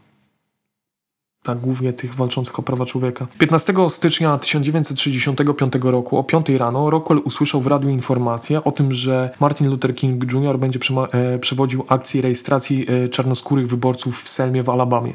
tak, 1.42 1.58
głównie 1.58 1.92
tych 1.92 2.14
walczących 2.14 2.58
o 2.58 2.62
prawa 2.62 2.86
człowieka. 2.86 3.26
15 3.38 3.74
stycznia 3.88 4.38
1965 4.38 5.72
roku 5.82 6.18
o 6.18 6.24
5 6.24 6.48
rano 6.48 6.90
Rockwell 6.90 7.20
usłyszał 7.24 7.60
w 7.60 7.66
radiu 7.66 7.88
informację 7.88 8.64
o 8.64 8.72
tym, 8.72 8.92
że 8.92 9.30
Martin 9.40 9.68
Luther 9.68 9.94
King 9.94 10.32
Jr. 10.32 10.58
będzie 10.58 10.78
e, 11.12 11.38
przewodził 11.38 11.84
akcję 11.88 12.22
rejestracji 12.22 12.86
e, 12.88 13.08
czarnoskórych 13.08 13.68
wyborców 13.68 14.22
w 14.22 14.28
Selmie 14.28 14.62
w 14.62 14.68
Alabamie. 14.68 15.14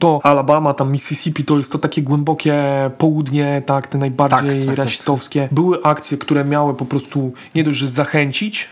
To 0.00 0.20
Alabama, 0.22 0.74
tam 0.74 0.92
Mississippi, 0.92 1.44
to 1.44 1.58
jest 1.58 1.72
to 1.72 1.78
takie 1.78 2.02
głębokie 2.02 2.62
południe, 2.98 3.62
tak, 3.66 3.86
te 3.86 3.98
najbardziej 3.98 4.58
Tak, 4.58 4.58
tak, 4.58 4.66
tak. 4.66 4.76
rasistowskie. 4.76 5.48
Były 5.52 5.82
akcje, 5.82 6.18
które 6.18 6.44
miały 6.44 6.74
po 6.74 6.84
prostu 6.84 7.32
nie 7.54 7.64
dość, 7.64 7.78
że 7.78 7.88
zachęcić 7.88 8.68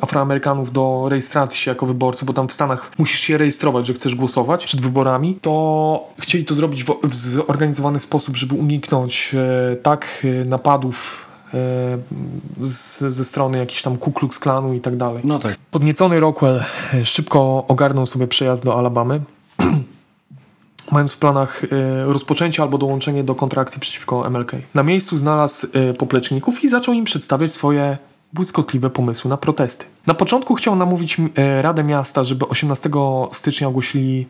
Afroamerykanów 0.00 0.72
do 0.72 1.06
rejestracji 1.08 1.58
się 1.60 1.70
jako 1.70 1.86
wyborcy, 1.86 2.24
bo 2.24 2.32
tam 2.32 2.48
w 2.48 2.52
Stanach 2.52 2.92
musisz 2.98 3.20
się 3.20 3.38
rejestrować, 3.38 3.86
że 3.86 3.94
chcesz 3.94 4.14
głosować 4.14 4.64
przed 4.64 4.80
wyborami, 4.80 5.38
to 5.40 6.08
chcieli 6.18 6.44
to 6.44 6.54
zrobić 6.54 6.84
w, 6.84 6.94
w 7.02 7.14
zorganizowany 7.14 8.00
sposób, 8.00 8.36
żeby 8.36 8.54
uniknąć 8.54 9.34
e, 9.34 9.76
tak 9.76 10.26
e, 10.42 10.44
napadów 10.44 11.26
e, 11.54 11.58
z, 12.60 12.98
ze 12.98 13.24
strony 13.24 13.58
jakichś 13.58 13.82
tam 13.82 13.96
Ku 13.96 14.12
Klux 14.12 14.38
Klanu 14.38 14.74
i 14.74 14.80
tak 14.80 14.96
dalej. 14.96 15.22
No 15.24 15.38
tak. 15.38 15.56
Podniecony 15.70 16.20
Rockwell 16.20 16.62
e, 16.94 17.04
szybko 17.04 17.64
ogarnął 17.68 18.06
sobie 18.06 18.26
przejazd 18.26 18.64
do 18.64 18.78
Alabamy, 18.78 19.20
mając 20.92 21.12
w 21.12 21.18
planach 21.18 21.64
e, 21.64 22.04
rozpoczęcie 22.04 22.62
albo 22.62 22.78
dołączenie 22.78 23.24
do 23.24 23.34
kontrakcji 23.34 23.80
przeciwko 23.80 24.30
MLK. 24.30 24.52
Na 24.74 24.82
miejscu 24.82 25.16
znalazł 25.16 25.66
e, 25.72 25.94
popleczników 25.94 26.64
i 26.64 26.68
zaczął 26.68 26.94
im 26.94 27.04
przedstawiać 27.04 27.52
swoje 27.52 27.98
błyskotliwe 28.32 28.90
pomysły 28.90 29.30
na 29.30 29.36
protesty. 29.36 29.86
Na 30.06 30.14
początku 30.14 30.54
chciał 30.54 30.76
namówić 30.76 31.16
e, 31.36 31.62
Radę 31.62 31.84
Miasta, 31.84 32.24
żeby 32.24 32.48
18 32.48 32.90
stycznia 33.32 33.68
ogłosili, 33.68 34.26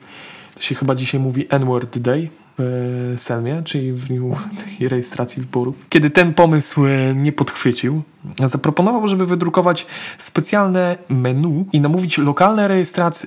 to 0.54 0.60
się 0.62 0.74
chyba 0.74 0.94
dzisiaj 0.94 1.20
mówi 1.20 1.46
N-word 1.50 1.98
Day 1.98 2.28
w 2.58 3.14
Selmie, 3.16 3.62
czyli 3.64 3.92
w 3.92 4.04
dniu 4.04 4.36
rejestracji 4.90 5.42
wyborów. 5.42 5.74
Kiedy 5.88 6.10
ten 6.10 6.34
pomysł 6.34 6.86
e, 6.86 7.14
nie 7.14 7.32
podchwycił, 7.32 8.02
zaproponował, 8.44 9.08
żeby 9.08 9.26
wydrukować 9.26 9.86
specjalne 10.18 10.96
menu 11.08 11.66
i 11.72 11.80
namówić 11.80 12.18
lokalne 12.18 12.68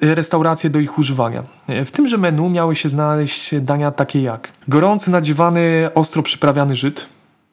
restauracje 0.01 0.69
do 0.69 0.79
ich 0.79 0.97
używania. 0.97 1.43
E, 1.67 1.85
W 1.85 1.91
tymże 1.91 2.17
menu 2.17 2.49
miały 2.49 2.75
się 2.75 2.89
znaleźć 2.89 3.55
dania 3.61 3.91
takie 3.91 4.21
jak 4.21 4.51
gorący, 4.67 5.11
nadziewany, 5.11 5.89
ostro 5.95 6.23
przyprawiany 6.23 6.75
Żyd. 6.75 7.05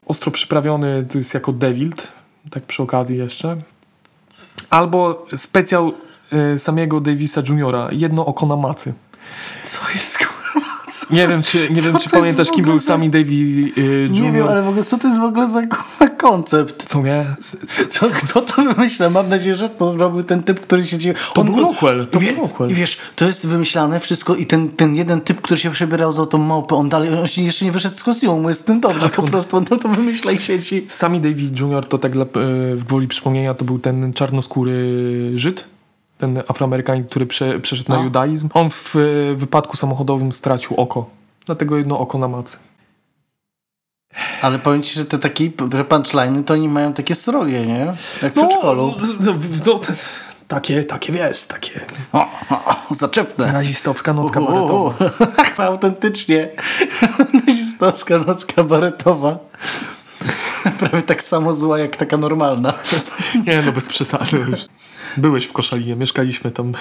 Ostro 0.06 0.30
przyprawiony 0.30 1.06
to 1.12 1.18
jest 1.18 1.34
jako 1.34 1.52
Dewilt, 1.52 2.12
tak 2.50 2.62
przy 2.62 2.82
okazji 2.82 3.18
jeszcze. 3.18 3.56
Albo 4.70 5.26
specjał 5.36 5.92
e, 6.32 6.58
samego 6.58 7.00
Davisa 7.00 7.42
Juniora, 7.48 7.88
jedno 7.92 8.26
oko 8.26 8.46
na 8.46 8.56
macy. 8.56 8.94
Co 9.64 9.78
jest? 9.94 10.21
Nie 11.10 11.28
wiem, 11.28 11.42
czy, 11.42 11.70
nie 11.70 11.82
wiem, 11.82 11.98
czy 11.98 12.10
pamiętasz, 12.10 12.50
kim 12.50 12.64
był 12.64 12.80
sami 12.80 13.10
Davy 13.10 13.24
e, 13.24 13.30
Junior. 13.30 14.22
Nie 14.22 14.32
wiem, 14.32 14.48
ale 14.48 14.62
w 14.62 14.68
ogóle 14.68 14.84
co 14.84 14.98
to 14.98 15.08
jest 15.08 15.20
w 15.20 15.24
ogóle 15.24 15.50
za 15.50 15.62
koncept? 16.22 16.84
Co 16.84 17.02
nie? 17.02 17.24
Co, 17.90 18.06
kto 18.10 18.40
to 18.40 18.62
wymyśla? 18.62 19.10
Mam 19.10 19.28
nadzieję, 19.28 19.54
że 19.54 19.68
to 19.68 19.96
robił 19.96 20.22
ten 20.22 20.42
typ, 20.42 20.60
który 20.60 20.86
się 20.86 20.98
dzieje. 20.98 21.14
To 21.34 21.44
był 21.44 21.56
Rockwell, 21.56 22.06
to 22.10 22.20
wie, 22.20 22.32
był. 22.32 22.68
I 22.68 22.74
wiesz, 22.74 22.98
to 23.16 23.24
jest 23.24 23.46
wymyślane 23.46 24.00
wszystko 24.00 24.34
i 24.34 24.46
ten, 24.46 24.68
ten 24.68 24.96
jeden 24.96 25.20
typ, 25.20 25.40
który 25.40 25.60
się 25.60 25.70
przebierał 25.70 26.12
za 26.12 26.26
tą 26.26 26.38
małpę, 26.38 26.74
on 26.74 26.88
dalej, 26.88 27.18
on 27.18 27.28
się 27.28 27.42
jeszcze 27.42 27.64
nie 27.64 27.72
wyszedł 27.72 27.96
z 27.96 28.02
kostiumu, 28.02 28.48
jest 28.48 28.66
ten 28.66 28.80
dobry, 28.80 29.08
po 29.08 29.22
prostu 29.22 29.56
on 29.56 29.64
to 29.64 29.88
wymyśla 29.88 30.32
i 30.32 30.38
siedzi. 30.38 30.86
Sami 30.88 31.20
David 31.20 31.60
Jr. 31.60 31.84
to 31.86 31.98
tak 31.98 32.12
dla, 32.12 32.24
e, 32.24 32.26
w 32.76 32.84
gwoli 32.84 33.08
przypomnienia 33.08 33.54
to 33.54 33.64
był 33.64 33.78
ten 33.78 34.12
czarnoskóry 34.12 34.72
Żyd, 35.34 35.64
ten 36.22 36.42
Afroamerykanin, 36.48 37.04
który 37.04 37.26
prze, 37.26 37.60
przeszedł 37.60 37.92
A. 37.92 37.96
na 37.96 38.02
judaizm. 38.04 38.48
On 38.54 38.70
w 38.70 38.94
wypadku 39.36 39.76
samochodowym 39.76 40.32
stracił 40.32 40.76
oko. 40.76 41.10
Dlatego 41.46 41.76
jedno 41.76 41.98
oko 41.98 42.18
na 42.18 42.28
macy. 42.28 42.56
Ale 44.42 44.58
powiem 44.58 44.82
ci, 44.82 44.94
że 44.94 45.04
te 45.04 45.18
takie, 45.18 45.50
że 45.74 45.84
punchline'y, 45.84 46.44
to 46.44 46.54
oni 46.54 46.68
mają 46.68 46.92
takie 46.92 47.14
srogie, 47.14 47.66
nie? 47.66 47.94
Jak 48.22 48.32
w 48.32 48.36
przedszkolu. 48.36 48.94
no, 49.20 49.34
no, 49.66 49.78
te, 49.78 49.92
takie, 50.48 50.82
takie 50.84 51.12
wiesz, 51.12 51.44
takie 51.44 51.80
O, 52.12 52.20
o, 52.50 52.94
zaczepne. 52.94 53.52
nazistowska 53.52 54.12
noc 54.12 54.26
U, 54.26 54.30
u, 54.30 54.32
kabaretowa. 54.34 54.94
u. 55.58 55.62
Autentycznie. 55.72 56.48
Nazistowska 57.46 58.18
noc 58.18 58.44
kabaretowa. 58.46 59.38
Prawie 60.78 61.02
tak 61.02 61.22
samo 61.22 61.54
zła 61.54 61.78
jak 61.78 61.96
taka 61.96 62.16
normalna. 62.16 62.74
Nie 63.46 63.62
no, 63.66 63.72
bez 63.72 63.86
przesady 63.86 64.36
już. 64.36 64.66
Byłeś 65.16 65.44
w 65.44 65.52
Koszalinie, 65.52 65.96
mieszkaliśmy 65.96 66.50
tam. 66.50 66.72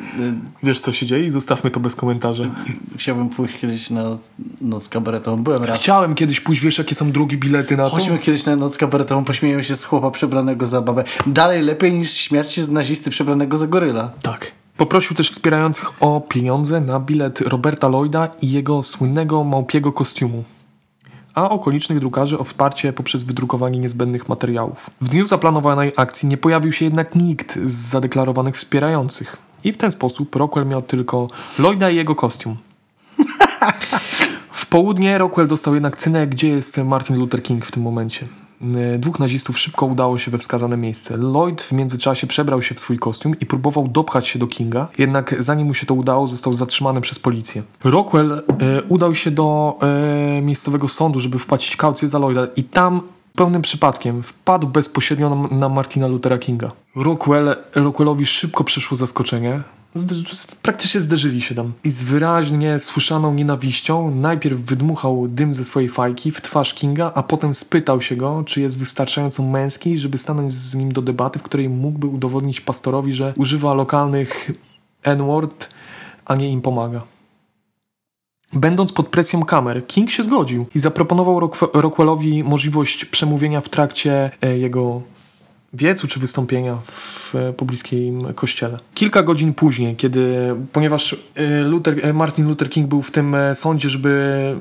Wiesz 0.62 0.80
co 0.80 0.92
się 0.92 1.06
dzieje 1.06 1.26
i 1.26 1.30
zostawmy 1.30 1.70
to 1.70 1.80
bez 1.80 1.96
komentarzy. 1.96 2.50
Chciałbym 2.96 3.28
pójść 3.28 3.58
kiedyś 3.60 3.90
na 3.90 4.18
noc 4.60 4.88
kabaretową. 4.88 5.42
Byłem 5.42 5.64
raz. 5.64 5.78
Chciałem 5.78 6.14
kiedyś 6.14 6.40
pójść, 6.40 6.62
wiesz 6.62 6.78
jakie 6.78 6.94
są 6.94 7.12
drugie 7.12 7.36
bilety 7.36 7.76
na 7.76 7.84
to? 7.84 7.90
Chodźmy 7.90 8.18
kiedyś 8.18 8.46
na 8.46 8.56
noc 8.56 8.76
kabaretową, 8.76 9.24
pośmiejemy 9.24 9.64
się 9.64 9.76
z 9.76 9.84
chłopa 9.84 10.10
przebranego 10.10 10.66
za 10.66 10.80
babę. 10.80 11.04
Dalej 11.26 11.62
lepiej 11.62 11.92
niż 11.92 12.12
śmiać 12.12 12.52
się 12.52 12.64
z 12.64 12.70
nazisty 12.70 13.10
przebranego 13.10 13.56
za 13.56 13.66
goryla. 13.66 14.10
Tak. 14.22 14.52
Poprosił 14.76 15.16
też 15.16 15.30
wspierających 15.30 16.02
o 16.02 16.20
pieniądze 16.20 16.80
na 16.80 17.00
bilet 17.00 17.40
Roberta 17.40 17.88
Lloyda 17.88 18.28
i 18.42 18.50
jego 18.50 18.82
słynnego 18.82 19.44
małpiego 19.44 19.92
kostiumu, 19.92 20.44
a 21.36 21.50
okolicznych 21.50 22.00
drukarzy 22.00 22.38
o 22.38 22.44
wsparcie 22.44 22.92
poprzez 22.92 23.22
wydrukowanie 23.22 23.78
niezbędnych 23.78 24.28
materiałów. 24.28 24.90
W 25.00 25.08
dniu 25.08 25.26
zaplanowanej 25.26 25.92
akcji 25.96 26.28
nie 26.28 26.36
pojawił 26.36 26.72
się 26.72 26.84
jednak 26.84 27.14
nikt 27.14 27.58
z 27.66 27.72
zadeklarowanych 27.72 28.56
wspierających. 28.56 29.36
I 29.64 29.72
w 29.72 29.76
ten 29.76 29.92
sposób 29.92 30.36
Rockwell 30.36 30.66
miał 30.66 30.82
tylko 30.82 31.28
Lloyda 31.58 31.90
i 31.90 31.96
jego 31.96 32.14
kostium. 32.14 32.56
W 34.50 34.66
południe 34.66 35.18
Rockwell 35.18 35.48
dostał 35.48 35.74
jednak 35.74 35.96
cynę, 35.96 36.26
gdzie 36.26 36.48
jest 36.48 36.78
Martin 36.78 37.16
Luther 37.16 37.42
King 37.42 37.66
w 37.66 37.72
tym 37.72 37.82
momencie. 37.82 38.26
Yy, 38.60 38.98
Dwóch 38.98 39.18
nazistów 39.18 39.58
szybko 39.58 39.86
udało 39.86 40.18
się 40.18 40.30
we 40.30 40.38
wskazane 40.38 40.76
miejsce. 40.76 41.16
Lloyd 41.16 41.62
w 41.62 41.72
międzyczasie 41.72 42.26
przebrał 42.26 42.62
się 42.62 42.74
w 42.74 42.80
swój 42.80 42.98
kostium 42.98 43.34
i 43.40 43.46
próbował 43.46 43.88
dopchać 43.88 44.28
się 44.28 44.38
do 44.38 44.46
Kinga, 44.46 44.88
jednak 44.98 45.34
zanim 45.38 45.66
mu 45.66 45.74
się 45.74 45.86
to 45.86 45.94
udało, 45.94 46.28
został 46.28 46.52
zatrzymany 46.52 47.00
przez 47.00 47.18
policję. 47.18 47.62
Rockwell 47.84 48.32
e, 48.32 48.42
udał 48.82 49.14
się 49.14 49.30
do 49.30 49.78
e, 49.82 50.42
miejscowego 50.42 50.88
sądu, 50.88 51.20
żeby 51.20 51.38
wpłacić 51.38 51.76
kaucję 51.76 52.08
za 52.08 52.18
Lloyda 52.18 52.46
i 52.56 52.64
tam 52.64 53.00
pełnym 53.36 53.62
przypadkiem 53.62 54.22
wpadł 54.22 54.66
bezpośrednio 54.66 55.34
na, 55.34 55.56
na 55.56 55.68
Martina 55.68 56.06
Luthera 56.06 56.38
Kinga. 56.38 56.72
Rockwell, 56.96 57.56
Rockwellowi 57.74 58.26
szybko 58.26 58.64
przyszło 58.64 58.96
zaskoczenie. 58.96 59.62
Praktycznie 60.62 61.00
zderzyli 61.00 61.42
się 61.42 61.54
tam. 61.54 61.72
I 61.84 61.90
z 61.90 62.02
wyraźnie 62.02 62.78
słyszaną 62.78 63.34
nienawiścią 63.34 64.10
najpierw 64.10 64.60
wydmuchał 64.60 65.28
dym 65.28 65.54
ze 65.54 65.64
swojej 65.64 65.88
fajki 65.88 66.30
w 66.30 66.40
twarz 66.40 66.74
Kinga, 66.74 67.12
a 67.14 67.22
potem 67.22 67.54
spytał 67.54 68.02
się 68.02 68.16
go, 68.16 68.42
czy 68.46 68.60
jest 68.60 68.78
wystarczająco 68.78 69.42
męski, 69.42 69.98
żeby 69.98 70.18
stanąć 70.18 70.52
z 70.52 70.74
nim 70.74 70.92
do 70.92 71.02
debaty, 71.02 71.38
w 71.38 71.42
której 71.42 71.68
mógłby 71.68 72.06
udowodnić 72.06 72.60
pastorowi, 72.60 73.12
że 73.12 73.34
używa 73.36 73.74
lokalnych 73.74 74.50
N-word, 75.02 75.68
a 76.24 76.34
nie 76.34 76.50
im 76.50 76.62
pomaga. 76.62 77.02
Będąc 78.52 78.92
pod 78.92 79.08
presją 79.08 79.44
kamer, 79.44 79.86
King 79.86 80.10
się 80.10 80.22
zgodził 80.22 80.66
i 80.74 80.78
zaproponował 80.78 81.40
Rockwe- 81.40 81.80
Rockwellowi 81.80 82.44
możliwość 82.44 83.04
przemówienia 83.04 83.60
w 83.60 83.68
trakcie 83.68 84.30
e, 84.42 84.58
jego 84.58 85.02
wiecu 85.76 86.06
czy 86.08 86.20
wystąpienia 86.20 86.78
w 86.84 87.34
e, 87.34 87.52
pobliskim 87.52 88.34
kościele. 88.34 88.78
Kilka 88.94 89.22
godzin 89.22 89.54
później, 89.54 89.96
kiedy, 89.96 90.54
ponieważ 90.72 91.16
e, 91.34 91.62
Luther, 91.62 92.06
e, 92.06 92.12
Martin 92.12 92.46
Luther 92.46 92.70
King 92.70 92.88
był 92.88 93.02
w 93.02 93.10
tym 93.10 93.36
sądzie, 93.54 93.88
żeby 93.90 94.56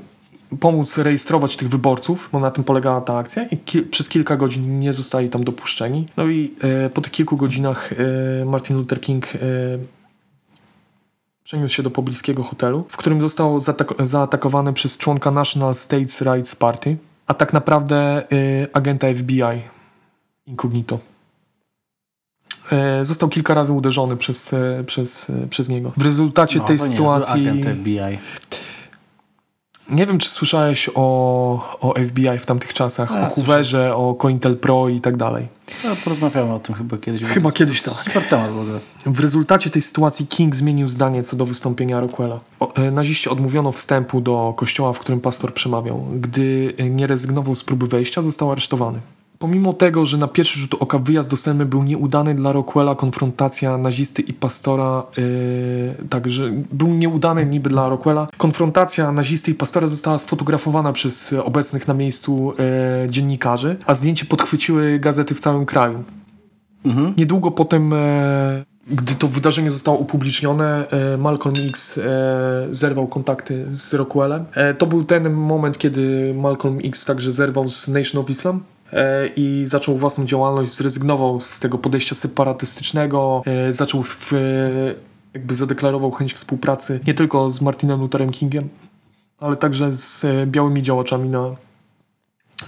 pomóc 0.60 0.98
rejestrować 0.98 1.56
tych 1.58 1.70
wyborców, 1.70 2.30
bo 2.32 2.40
na 2.40 2.52
tym 2.52 2.64
polegała 2.64 3.02
ta 3.02 3.18
akcja 3.18 3.44
i 3.48 3.58
ki- 3.58 3.82
przez 3.82 4.10
kilka 4.10 4.38
godzin 4.38 4.80
nie 4.80 4.94
zostali 4.94 5.30
tam 5.30 5.44
dopuszczeni. 5.44 6.08
No 6.18 6.28
i 6.28 6.54
e, 6.86 6.90
po 6.90 7.02
tych 7.02 7.12
kilku 7.12 7.38
godzinach 7.38 7.94
e, 8.42 8.46
Martin 8.46 8.76
Luther 8.78 9.02
King 9.02 9.36
e, 9.36 9.40
przeniósł 11.44 11.76
się 11.76 11.84
do 11.84 11.92
pobliskiego 11.92 12.44
hotelu, 12.44 12.86
w 12.90 12.98
którym 12.98 13.22
został 13.22 13.58
zaatak- 13.58 14.06
zaatakowany 14.06 14.74
przez 14.74 14.98
członka 14.98 15.32
National 15.32 15.76
States 15.76 16.22
Rights 16.22 16.56
Party, 16.56 16.98
a 17.28 17.34
tak 17.34 17.54
naprawdę 17.54 18.24
agenta 18.74 19.08
FBI 19.14 19.42
incognito. 20.48 21.00
E, 22.72 23.06
Został 23.06 23.30
kilka 23.30 23.54
razy 23.54 23.74
uderzony 23.74 24.18
przez, 24.18 24.54
e, 24.54 24.84
przez, 24.86 25.30
e, 25.30 25.48
przez 25.48 25.70
niego. 25.70 25.92
W 25.98 26.02
rezultacie 26.02 26.60
tej 26.60 26.78
to 26.78 26.84
nie, 26.84 26.90
sytuacji. 26.90 27.48
Nie 29.90 30.06
wiem, 30.06 30.20
czy 30.20 30.30
słyszałeś 30.30 30.90
o, 30.96 31.78
o 31.82 31.94
FBI 32.08 32.40
w 32.40 32.46
tamtych 32.46 32.74
czasach, 32.74 33.12
A, 33.12 33.28
o 33.28 33.30
Hooverze, 33.30 33.96
o 33.96 34.16
COINTELPRO 34.16 34.90
i 34.90 35.02
tak 35.02 35.18
dalej. 35.18 35.48
No, 35.84 35.96
porozmawiamy 36.04 36.54
o 36.54 36.60
tym 36.60 36.76
chyba 36.76 36.98
kiedyś. 36.98 37.24
Chyba 37.24 37.52
kiedyś 37.52 37.82
tak. 37.82 37.94
Super 37.94 38.24
temat 38.24 38.52
w 38.52 38.60
ogóle. 38.60 38.80
W 39.06 39.20
rezultacie 39.20 39.70
tej 39.70 39.82
sytuacji 39.82 40.28
King 40.28 40.56
zmienił 40.56 40.90
zdanie 40.90 41.24
co 41.24 41.36
do 41.36 41.46
wystąpienia 41.46 42.00
Rockwella. 42.00 42.40
E, 42.76 42.92
naziście 42.92 43.30
odmówiono 43.30 43.72
wstępu 43.72 44.22
do 44.22 44.54
kościoła, 44.58 44.94
w 44.94 45.00
którym 45.00 45.22
pastor 45.22 45.54
przemawiał. 45.54 46.06
Gdy 46.14 46.74
nie 46.90 47.08
rezygnował 47.08 47.56
z 47.56 47.64
próby 47.64 47.88
wejścia, 47.88 48.22
został 48.22 48.52
aresztowany. 48.52 49.00
Pomimo 49.40 49.74
tego, 49.74 50.06
że 50.06 50.18
na 50.18 50.28
pierwszy 50.28 50.60
rzut 50.60 50.76
oka 50.80 51.00
wyjazd 51.00 51.30
do 51.30 51.38
Selmy 51.38 51.66
był 51.66 51.84
nieudany 51.84 52.36
dla 52.36 52.52
Rockwella, 52.52 52.96
konfrontacja 52.96 53.78
nazisty 53.78 54.22
i 54.22 54.34
pastora, 54.34 55.04
yy, 55.18 56.08
także 56.10 56.52
był 56.72 56.88
nieudany 56.88 57.46
niby 57.46 57.70
dla 57.70 57.90
Rockwella. 57.90 58.28
Konfrontacja 58.38 59.12
nazisty 59.12 59.52
i 59.52 59.54
pastora 59.54 59.88
została 59.88 60.20
sfotografowana 60.20 60.94
przez 60.94 61.34
obecnych 61.34 61.88
na 61.88 61.94
miejscu 61.94 62.54
yy, 63.04 63.10
dziennikarzy, 63.10 63.78
a 63.86 63.96
zdjęcie 63.96 64.26
podchwyciły 64.26 65.00
gazety 65.00 65.36
w 65.36 65.40
całym 65.40 65.66
kraju. 65.66 66.04
Mhm. 66.86 67.14
Niedługo 67.18 67.52
potem, 67.52 67.94
e, 67.94 68.66
gdy 68.88 69.16
to 69.16 69.28
wydarzenie 69.28 69.72
zostało 69.72 69.98
upublicznione, 69.98 70.88
e, 70.90 71.18
Malcolm 71.18 71.56
X 71.70 71.98
e, 71.98 72.02
zerwał 72.72 73.08
kontakty 73.08 73.66
z 73.72 73.94
Rockwellem. 73.94 74.46
E, 74.54 74.74
to 74.74 74.86
był 74.86 75.04
ten 75.04 75.34
moment, 75.34 75.78
kiedy 75.78 76.34
Malcolm 76.38 76.80
X 76.84 77.06
także 77.06 77.32
zerwał 77.32 77.70
z 77.70 77.88
Nation 77.88 78.22
of 78.22 78.30
Islam 78.30 78.64
i 79.36 79.64
zaczął 79.66 79.98
własną 79.98 80.26
działalność, 80.26 80.74
zrezygnował 80.74 81.42
z 81.42 81.60
tego 81.60 81.78
podejścia 81.78 82.16
separatystycznego, 82.16 83.42
e, 83.46 83.74
zaczął 83.74 84.04
w, 84.04 84.34
e, 84.34 84.38
jakby 85.34 85.56
zadeklarował 85.56 86.12
chęć 86.12 86.34
współpracy 86.34 87.00
nie 87.08 87.14
tylko 87.14 87.52
z 87.52 87.62
Martinem 87.62 88.00
Lutherem 88.00 88.30
Kingiem, 88.30 88.70
ale 89.40 89.56
także 89.56 89.94
z 89.94 90.26
e, 90.26 90.48
białymi 90.48 90.82
działaczami 90.82 91.30
na 91.30 91.56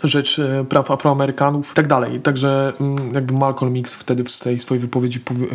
rzecz 0.03 0.39
e, 0.39 0.65
praw 0.70 0.91
Afroamerykanów 0.91 1.72
i 1.72 1.76
tak 1.76 1.88
dalej. 1.88 2.20
Także 2.20 2.74
mm, 2.82 3.13
jakby 3.13 3.34
Malcolm 3.34 3.76
X 3.76 3.95
wtedy 3.95 4.24
w 4.24 4.39
tej 4.39 4.59
swojej 4.59 4.82
wypowiedzi 4.82 5.20
powie, 5.20 5.45
e, 5.45 5.49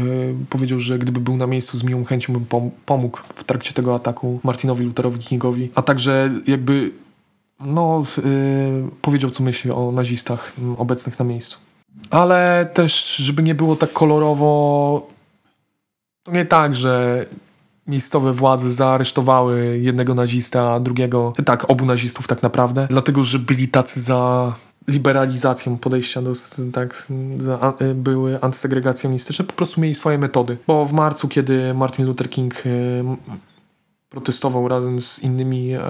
powiedział, 0.50 0.80
że 0.80 0.98
gdyby 0.98 1.20
był 1.20 1.36
na 1.36 1.46
miejscu 1.46 1.76
z 1.78 1.82
miłą 1.82 2.04
chęcią 2.04 2.32
bym 2.32 2.44
pom- 2.44 2.70
pomógł 2.86 3.18
w 3.34 3.44
trakcie 3.44 3.72
tego 3.72 3.94
ataku 3.94 4.40
Martinowi 4.42 4.84
Lutherowi 4.84 5.18
Kingowi, 5.18 5.70
a 5.74 5.82
także 5.82 6.30
jakby 6.46 6.92
no 7.64 8.04
e, 8.18 8.22
powiedział 9.02 9.30
co 9.30 9.42
myśli 9.42 9.70
o 9.70 9.92
nazistach 9.92 10.52
obecnych 10.78 11.18
na 11.18 11.24
miejscu. 11.24 11.58
Ale 12.10 12.70
też, 12.74 13.16
żeby 13.16 13.42
nie 13.42 13.54
było 13.54 13.76
tak 13.76 13.92
kolorowo, 13.92 15.06
to 16.22 16.32
nie 16.32 16.44
tak, 16.44 16.74
że 16.74 17.26
miejscowe 17.86 18.32
władze 18.32 18.70
zaaresztowały 18.70 19.78
jednego 19.78 20.14
nazista, 20.14 20.80
drugiego, 20.80 21.32
tak, 21.44 21.70
obu 21.70 21.86
nazistów 21.86 22.26
tak 22.26 22.42
naprawdę, 22.42 22.86
dlatego, 22.90 23.24
że 23.24 23.38
byli 23.38 23.68
tacy 23.68 24.00
za 24.00 24.52
liberalizacją 24.88 25.78
podejścia 25.78 26.22
do, 26.22 26.32
tak, 26.72 27.06
za, 27.38 27.60
a- 27.60 27.74
były 27.94 28.40
antysegregacjonistyczne, 28.40 29.44
po 29.44 29.52
prostu 29.52 29.80
mieli 29.80 29.94
swoje 29.94 30.18
metody. 30.18 30.56
Bo 30.66 30.84
w 30.84 30.92
marcu, 30.92 31.28
kiedy 31.28 31.74
Martin 31.74 32.06
Luther 32.06 32.30
King 32.30 32.54
m, 33.00 33.16
protestował 34.12 34.68
razem 34.68 35.00
z 35.00 35.22
innymi 35.22 35.72
e, 35.72 35.80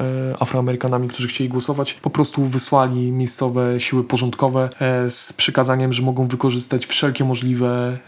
Afroamerykanami, 0.41 1.09
którzy 1.09 1.29
chcieli 1.29 1.51
głosować, 1.51 1.95
po 1.95 2.11
prostu 2.11 2.45
wysłali 2.45 3.13
miejscowe 3.13 3.81
siły 3.81 4.05
porządkowe 4.05 4.69
e, 4.81 5.11
z 5.11 5.33
przykazaniem, 5.33 5.93
że 5.93 6.03
mogą 6.03 6.29
wykorzystać 6.29 6.87
wszelkie 6.87 7.25
możliwe 7.25 7.99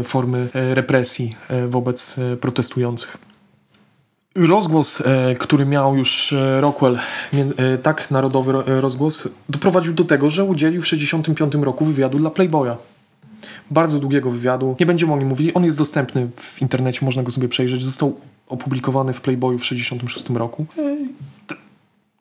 e, 0.00 0.02
formy 0.02 0.48
e, 0.54 0.74
represji 0.74 1.36
e, 1.48 1.68
wobec 1.68 2.18
e, 2.18 2.36
protestujących. 2.36 3.16
Rozgłos, 4.36 5.02
który 5.38 5.66
miał 5.66 5.96
już 5.96 6.34
Rockwell, 6.60 6.98
tak 7.82 8.10
narodowy 8.10 8.52
ro- 8.52 8.64
rozgłos, 8.66 9.28
doprowadził 9.48 9.94
do 9.94 10.04
tego, 10.04 10.30
że 10.30 10.44
udzielił 10.44 10.82
w 10.82 10.84
1965 10.84 11.64
roku 11.64 11.84
wywiadu 11.84 12.18
dla 12.18 12.30
Playboya. 12.30 12.76
Bardzo 13.70 13.98
długiego 13.98 14.30
wywiadu. 14.30 14.76
Nie 14.80 14.86
będziemy 14.86 15.12
o 15.12 15.16
nim 15.16 15.28
mówili. 15.28 15.54
On 15.54 15.64
jest 15.64 15.78
dostępny 15.78 16.28
w 16.36 16.62
internecie, 16.62 17.04
można 17.04 17.22
go 17.22 17.30
sobie 17.30 17.48
przejrzeć. 17.48 17.84
Został 17.84 18.16
opublikowany 18.48 19.12
w 19.12 19.20
Playboyu 19.20 19.58
w 19.58 19.62
1966 19.62 20.38
roku. 20.38 20.66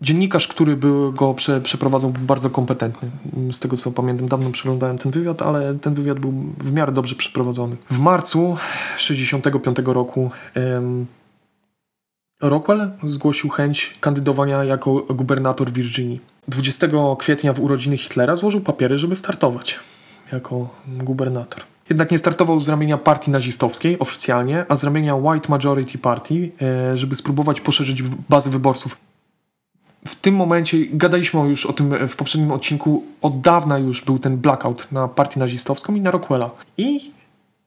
Dziennikarz, 0.02 0.48
który 0.48 0.78
był, 0.78 1.14
go 1.14 1.34
prze, 1.34 1.62
przeprowadzał, 1.62 2.10
był 2.10 2.22
bardzo 2.22 2.50
kompetentny. 2.50 3.10
Z 3.52 3.60
tego 3.60 3.78
co 3.78 3.92
pamiętam, 3.92 4.28
dawno 4.28 4.50
przeglądałem 4.50 4.98
ten 4.98 5.12
wywiad, 5.12 5.42
ale 5.42 5.76
ten 5.76 5.94
wywiad 5.94 6.20
był 6.20 6.34
w 6.58 6.72
miarę 6.72 6.92
dobrze 6.92 7.16
przeprowadzony. 7.16 7.76
W 7.92 8.00
marcu 8.00 8.58
1965 8.98 9.78
roku 9.86 10.32
em, 10.54 11.06
Rockwell 12.42 12.92
zgłosił 13.04 13.50
chęć 13.50 13.98
kandydowania 14.00 14.64
jako 14.64 14.94
gubernator 14.94 15.72
Virginii. 15.72 16.20
20 16.48 16.88
kwietnia 17.20 17.54
w 17.54 17.60
urodziny 17.60 17.98
Hitlera 17.98 18.36
złożył 18.36 18.62
papiery, 18.62 18.98
żeby 18.98 19.16
startować 19.16 19.80
jako 20.32 20.70
gubernator. 20.88 21.64
Jednak 21.90 22.12
nie 22.12 22.18
startował 22.18 22.60
z 22.60 22.70
ramienia 22.70 22.98
partii 22.98 23.32
nazistowskiej 23.32 24.00
oficjalnie, 24.00 24.66
a 24.70 24.76
z 24.76 24.84
ramienia 24.84 25.16
White 25.16 25.50
Majority 25.50 25.98
Party, 25.98 26.52
e, 26.62 26.98
żeby 26.98 27.16
spróbować 27.16 27.62
poszerzyć 27.62 28.04
bazę 28.30 28.50
wyborców. 28.50 28.98
W 30.08 30.16
tym 30.16 30.36
momencie, 30.36 30.78
gadaliśmy 30.94 31.40
już 31.40 31.66
o 31.66 31.74
tym 31.74 32.08
w 32.08 32.16
poprzednim 32.16 32.52
odcinku, 32.52 33.04
od 33.22 33.42
dawna 33.42 33.78
już 33.78 34.06
był 34.06 34.20
ten 34.20 34.38
blackout 34.38 34.92
na 34.92 35.08
partię 35.08 35.40
nazistowską 35.40 35.96
i 35.96 36.02
na 36.02 36.12
Rockwella. 36.12 36.50
I 36.78 37.12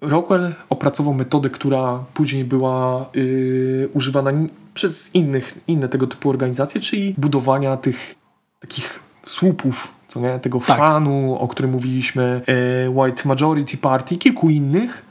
Rockwell 0.01 0.55
opracował 0.71 1.15
metodę, 1.15 1.51
która 1.51 2.05
później 2.15 2.45
była 2.45 3.07
yy, 3.15 3.89
używana 3.95 4.31
przez 4.75 5.15
innych, 5.15 5.55
inne 5.67 5.89
tego 5.89 6.07
typu 6.07 6.31
organizacje, 6.31 6.81
czyli 6.81 7.15
budowania 7.19 7.77
tych 7.77 8.15
takich 8.61 9.01
słupów, 9.27 9.93
co 10.15 10.21
nie? 10.21 10.39
Tego 10.39 10.61
Tak. 10.67 10.79
fanu, 10.79 11.37
o 11.41 11.49
którym 11.49 11.71
mówiliśmy, 11.71 12.43
yy, 12.85 12.91
White 12.91 13.23
Majority 13.29 13.77
Party, 13.77 14.17
kilku 14.17 14.51
innych, 14.51 15.03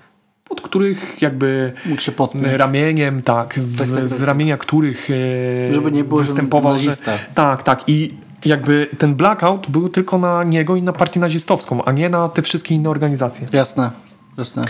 pod 0.50 0.62
których 0.62 1.22
jakby 1.22 1.74
Mógł 1.86 2.02
się 2.02 2.12
podpiąć. 2.12 2.46
ramieniem, 2.48 3.22
tak, 3.22 3.54
w, 3.60 3.78
Tak, 3.78 3.88
tak, 3.88 3.98
tak. 3.98 4.08
z 4.08 4.22
ramienia 4.22 4.58
których 4.58 5.10
e, 5.10 5.74
Żeby 5.74 5.92
nie 5.92 6.04
było, 6.04 6.22
występował, 6.22 6.78
że, 6.78 6.98
tak, 7.36 7.64
tak 7.64 7.84
i 7.88 8.14
jakby 8.46 8.88
ten 8.98 9.16
blackout 9.16 9.70
był 9.70 9.90
tylko 9.90 10.18
na 10.18 10.44
niego 10.44 10.76
i 10.76 10.82
na 10.82 10.94
partię 10.94 11.20
nazistowską, 11.20 11.84
a 11.84 11.92
nie 11.92 12.10
na 12.10 12.30
te 12.30 12.42
wszystkie 12.42 12.76
inne 12.76 12.90
organizacje. 12.90 13.48
Jasne, 13.52 13.92
jasne. 14.38 14.64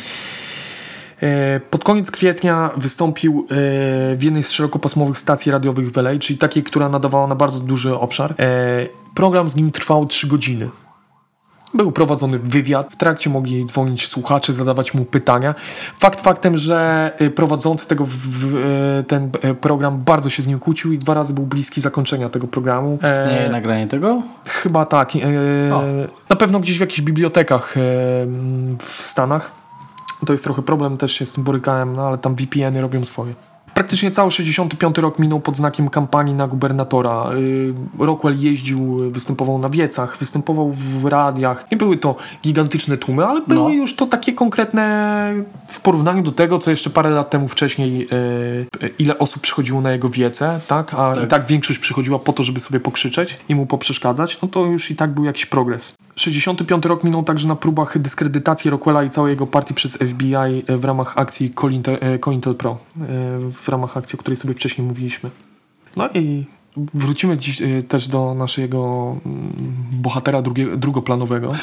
E, 1.24 1.60
Pod 1.70 1.84
koniec 1.84 2.12
kwietnia 2.12 2.70
wystąpił 2.78 3.48
e, 3.52 3.56
w 4.16 4.24
jednej 4.24 4.44
z 4.44 4.52
szerokopasmowych 4.52 5.20
stacji 5.20 5.52
radiowych 5.52 5.92
w 5.92 5.98
LA, 5.98 6.20
czyli 6.20 6.40
takiej, 6.40 6.64
która 6.64 6.90
nadawała 6.90 7.28
na 7.28 7.36
bardzo 7.36 7.60
duży 7.60 7.96
obszar. 7.96 8.36
E, 8.40 8.88
Program 9.16 9.50
z 9.50 9.56
nim 9.56 9.72
trwał 9.72 10.06
3 10.06 10.28
godziny. 10.28 10.70
Był 11.74 11.92
prowadzony 11.92 12.40
wywiad, 12.40 12.94
w 12.94 12.98
trakcie 12.98 13.30
mogli 13.30 13.66
dzwonić 13.66 14.08
słuchacze, 14.08 14.54
zadawać 14.54 14.94
mu 14.94 15.06
pytania. 15.06 15.56
Fakt 16.00 16.22
faktem, 16.22 16.58
że 16.58 17.12
e, 17.18 17.30
prowadzący 17.30 17.88
tego 17.88 18.06
w, 18.06 18.10
w, 18.10 18.56
e, 18.56 19.04
ten 19.04 19.32
e, 19.42 19.54
program 19.54 20.04
bardzo 20.04 20.30
się 20.30 20.44
z 20.44 20.48
nim 20.48 20.60
kłócił 20.60 20.92
i 20.94 20.98
dwa 20.98 21.14
razy 21.14 21.34
był 21.34 21.46
bliski 21.46 21.82
zakończenia 21.82 22.30
tego 22.30 22.48
programu. 22.48 23.00
E, 23.04 23.22
Istnieje 23.22 23.50
nagranie 23.50 23.88
tego? 23.88 24.22
Chyba 24.46 24.86
tak. 24.86 25.16
E, 25.16 25.20
na 26.30 26.36
pewno 26.36 26.60
gdzieś 26.60 26.78
w 26.78 26.82
jakichś 26.82 27.02
bibliotekach 27.02 27.78
e, 27.78 27.80
w 28.80 29.02
Stanach. 29.02 29.63
To 30.26 30.34
jest 30.34 30.44
trochę 30.44 30.62
problem, 30.62 30.98
też 30.98 31.12
się 31.12 31.26
z 31.26 31.34
tym 31.34 31.44
borykałem, 31.44 31.96
no 31.96 32.08
ale 32.08 32.18
tam 32.18 32.36
VPN-y 32.36 32.82
robią 32.82 33.06
swoje. 33.06 33.34
Praktycznie 33.74 34.12
cały 34.12 34.32
65 34.32 34.98
rok 34.98 35.20
minął 35.20 35.40
pod 35.40 35.58
znakiem 35.58 35.90
kampanii 35.90 36.34
na 36.34 36.48
gubernatora. 36.48 37.32
Y, 37.36 37.74
Rockwell 38.00 38.36
jeździł, 38.40 39.12
występował 39.12 39.60
na 39.60 39.70
wiecach, 39.70 40.18
występował 40.18 40.72
w 40.72 41.06
radiach. 41.06 41.66
Nie 41.72 41.78
były 41.78 41.98
to 41.98 42.16
gigantyczne 42.44 42.98
tłumy, 42.98 43.26
ale 43.26 43.42
były 43.42 43.70
No. 43.72 43.76
już 43.76 43.96
to 43.96 44.08
takie 44.08 44.34
konkretne 44.34 45.34
w 45.68 45.80
porównaniu 45.80 46.24
do 46.24 46.32
tego, 46.32 46.60
co 46.60 46.72
jeszcze 46.72 46.90
parę 46.90 47.10
lat 47.10 47.30
temu 47.30 47.48
wcześniej, 47.48 48.08
y, 48.84 48.90
ile 49.00 49.20
osób 49.20 49.42
przychodziło 49.42 49.82
na 49.82 49.92
jego 49.92 50.10
wiece, 50.10 50.60
tak? 50.68 50.94
A 50.94 51.16
i 51.24 51.28
tak 51.28 51.46
większość 51.46 51.80
przychodziła 51.80 52.20
po 52.20 52.34
to, 52.34 52.44
żeby 52.44 52.60
sobie 52.60 52.80
pokrzyczeć 52.80 53.40
i 53.50 53.56
mu 53.56 53.66
poprzeszkadzać, 53.66 54.42
no 54.42 54.48
to 54.48 54.66
już 54.66 54.92
i 54.92 54.96
tak 54.96 55.14
był 55.14 55.24
jakiś 55.26 55.46
progres. 55.46 55.94
65 56.16 56.86
rok 56.86 57.04
minął 57.04 57.24
także 57.24 57.48
na 57.48 57.56
próbach 57.56 58.00
dyskredytacji 58.00 58.72
Rockwella 58.72 59.04
i 59.04 59.10
całej 59.10 59.30
jego 59.30 59.48
partii 59.48 59.74
przez 59.74 59.98
FBI 59.98 60.64
w 60.78 60.86
ramach 60.86 61.14
akcji 61.18 61.52
Cointel, 61.52 61.98
e, 62.02 62.18
w 63.64 63.70
ramach 63.70 63.98
akcji, 63.98 64.20
o 64.20 64.22
której 64.22 64.38
sobie 64.38 64.54
wcześniej 64.54 64.88
mówiliśmy. 64.88 65.30
No 65.98 66.10
i 66.14 66.46
wrócimy 66.78 67.38
dziś 67.38 67.62
e, 67.62 67.84
też 67.84 68.08
do 68.08 68.34
naszego 68.34 69.16
mm, 69.26 69.54
bohatera 69.92 70.42
drugie, 70.42 70.78
drugoplanowego. 70.78 71.56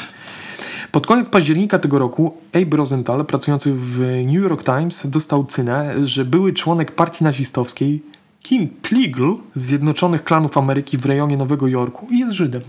Pod 0.91 1.07
koniec 1.07 1.29
października 1.29 1.79
tego 1.79 1.99
roku 1.99 2.37
Abe 2.53 2.77
Rosenthal, 2.77 3.25
pracujący 3.25 3.73
w 3.73 3.99
New 4.25 4.43
York 4.43 4.63
Times, 4.63 5.07
dostał 5.07 5.45
cynę, 5.45 6.07
że 6.07 6.25
były 6.25 6.53
członek 6.53 6.91
partii 6.91 7.23
nazistowskiej 7.23 8.03
King 8.41 8.71
Kligl 8.81 9.33
z 9.55 9.61
Zjednoczonych 9.61 10.23
Klanów 10.23 10.57
Ameryki 10.57 10.97
w 10.97 11.05
rejonie 11.05 11.37
Nowego 11.37 11.67
Jorku 11.67 12.07
jest 12.11 12.33
Żydem. 12.33 12.61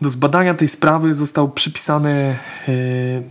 Do 0.00 0.10
zbadania 0.10 0.54
tej 0.54 0.68
sprawy 0.68 1.14
został 1.14 1.50
przypisany 1.50 2.36
e, 2.68 3.22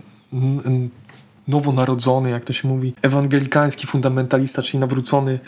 nowonarodzony, 1.47 2.29
jak 2.29 2.45
to 2.45 2.53
się 2.53 2.67
mówi, 2.67 2.93
ewangelikański 3.01 3.87
fundamentalista, 3.87 4.61
czyli 4.61 4.79
nawrócony 4.79 5.39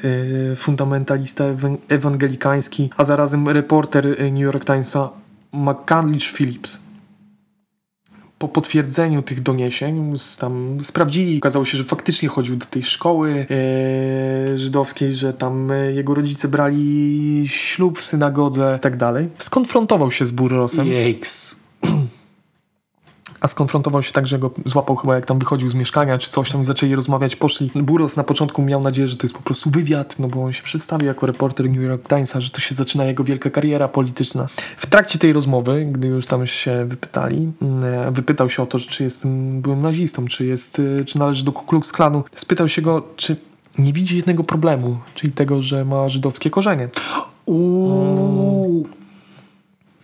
e, 0.52 0.56
fundamentalista 0.56 1.44
ewan- 1.44 1.78
ewangelikański, 1.90 2.90
a 2.98 3.04
zarazem 3.04 3.50
reporter 3.50 4.08
e, 4.08 4.32
New 4.32 4.42
York 4.42 4.66
Timesa 4.66 5.10
McCandlish 5.54 6.34
Phillips. 6.34 6.90
Po 8.38 8.48
potwierdzeniu 8.48 9.22
tych 9.22 9.42
doniesień 9.42 10.14
tam 10.40 10.78
sprawdzili, 10.84 11.38
okazało 11.38 11.66
się, 11.66 11.78
że 11.78 11.84
faktycznie 11.84 12.30
chodził 12.30 12.56
do 12.56 12.66
tej 12.66 12.84
szkoły 12.84 13.46
e, 13.52 14.58
żydowskiej, 14.58 15.16
że 15.16 15.34
tam 15.34 15.70
jego 15.94 16.16
rodzice 16.16 16.48
brali 16.48 17.44
ślub 17.48 18.00
w 18.00 18.06
synagodze 18.06 18.76
i 18.78 18.82
tak 18.82 18.98
dalej. 18.98 19.30
Skonfrontował 19.40 20.12
się 20.12 20.26
z 20.26 20.32
Burrosem. 20.32 20.88
Jejks. 20.88 21.59
A 23.42 23.48
skonfrontował 23.48 24.04
się 24.04 24.12
tak, 24.12 24.28
że 24.28 24.40
go 24.40 24.52
złapał 24.66 24.96
chyba 24.96 25.16
jak 25.16 25.26
tam 25.26 25.40
wychodził 25.40 25.70
z 25.70 25.74
mieszkania 25.74 26.18
czy 26.18 26.30
coś 26.30 26.52
tam 26.52 26.66
zaczęli 26.66 26.96
rozmawiać, 26.96 27.36
poszli. 27.36 27.72
Buros 27.76 28.18
na 28.18 28.24
początku 28.24 28.62
miał 28.62 28.82
nadzieję, 28.82 29.08
że 29.08 29.18
to 29.18 29.26
jest 29.26 29.38
po 29.38 29.44
prostu 29.44 29.70
wywiad, 29.70 30.20
no 30.20 30.28
bo 30.28 30.44
on 30.44 30.54
się 30.54 30.64
przedstawił 30.64 31.08
jako 31.08 31.26
reporter 31.26 31.70
New 31.70 31.82
York 31.82 32.08
Timesa, 32.08 32.42
że 32.42 32.50
to 32.50 32.62
się 32.62 32.76
zaczyna 32.76 33.06
jego 33.06 33.24
wielka 33.24 33.50
kariera 33.50 33.88
polityczna. 33.88 34.48
W 34.78 34.86
trakcie 34.88 35.20
tej 35.20 35.34
rozmowy, 35.34 35.86
gdy 35.92 36.08
już 36.08 36.26
tam 36.26 36.48
się 36.48 36.86
wypytali, 36.86 37.52
mm, 37.62 38.14
wypytał 38.14 38.50
się 38.50 38.64
o 38.64 38.66
to, 38.66 38.80
czy 38.80 39.04
jest 39.04 39.28
byłym 39.62 39.82
nazistą, 39.82 40.26
czy, 40.26 40.46
jest, 40.46 40.80
y, 40.80 41.06
czy 41.06 41.20
należy 41.20 41.46
do 41.46 41.52
Ku 41.52 41.66
Klux 41.66 41.92
Klanu. 41.92 42.24
Spytał 42.36 42.70
się 42.70 42.82
go, 42.82 43.04
czy 43.16 43.36
nie 43.78 43.94
widzi 43.94 44.18
jednego 44.18 44.44
problemu, 44.44 44.98
czyli 45.16 45.34
tego, 45.34 45.62
że 45.62 45.86
ma 45.86 46.10
żydowskie 46.10 46.50
korzenie. 46.50 46.90
Uuu. 47.46 48.99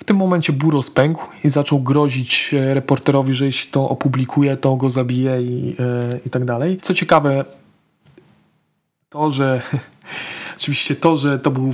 W 0.05 0.07
tym 0.07 0.17
momencie 0.17 0.53
Buros 0.53 0.91
pękł 0.91 1.27
i 1.43 1.49
zaczął 1.49 1.79
grozić 1.79 2.53
e, 2.53 2.73
reporterowi, 2.73 3.33
że 3.33 3.45
jeśli 3.45 3.71
to 3.71 3.89
opublikuje, 3.89 4.57
to 4.57 4.75
go 4.75 4.89
zabije 4.89 5.41
i, 5.41 5.75
e, 5.79 6.19
i 6.25 6.29
tak 6.29 6.45
dalej. 6.45 6.79
Co 6.81 6.93
ciekawe, 6.93 7.45
to, 9.09 9.31
że 9.31 9.61
oczywiście 10.57 10.95
to, 10.95 11.17
że 11.17 11.39
to 11.39 11.51
był 11.51 11.69
e, 11.69 11.71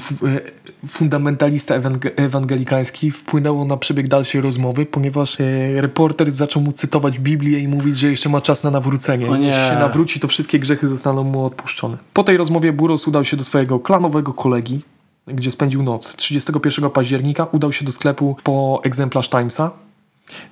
fundamentalista 0.87 1.79
ewang- 1.79 2.11
ewangelikański 2.15 3.11
wpłynęło 3.11 3.65
na 3.65 3.77
przebieg 3.77 4.07
dalszej 4.07 4.41
rozmowy, 4.41 4.85
ponieważ 4.85 5.37
reporter 5.75 6.31
zaczął 6.31 6.61
mu 6.61 6.71
cytować 6.71 7.19
Biblię 7.19 7.59
i 7.59 7.67
mówić, 7.67 7.97
że 7.97 8.09
jeszcze 8.09 8.29
ma 8.29 8.41
czas 8.41 8.63
na 8.63 8.71
nawrócenie. 8.71 9.29
O 9.29 9.37
nie. 9.37 9.47
Jeśli 9.47 9.61
się 9.61 9.75
nawróci, 9.75 10.19
to 10.19 10.27
wszystkie 10.27 10.59
grzechy 10.59 10.87
zostaną 10.87 11.23
mu 11.23 11.45
odpuszczone. 11.45 11.97
Po 12.13 12.23
tej 12.23 12.37
rozmowie 12.37 12.73
Buros 12.73 13.07
udał 13.07 13.25
się 13.25 13.37
do 13.37 13.43
swojego 13.43 13.79
klanowego 13.79 14.33
kolegi, 14.33 14.81
gdzie 15.27 15.51
spędził 15.51 15.83
noc. 15.83 16.15
31 16.15 16.89
października 16.89 17.45
udał 17.45 17.73
się 17.73 17.85
do 17.85 17.91
sklepu 17.91 18.37
po 18.43 18.81
egzemplarz 18.83 19.29
Timesa. 19.29 19.71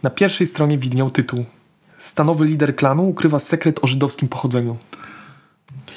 Na 0.03 0.09
pierwszej 0.09 0.47
stronie 0.47 0.77
widniał 0.77 1.09
tytuł 1.09 1.45
Stanowy 1.99 2.45
lider 2.45 2.75
klanu 2.75 3.09
ukrywa 3.09 3.39
sekret 3.39 3.83
o 3.83 3.87
żydowskim 3.87 4.27
pochodzeniu. 4.27 4.77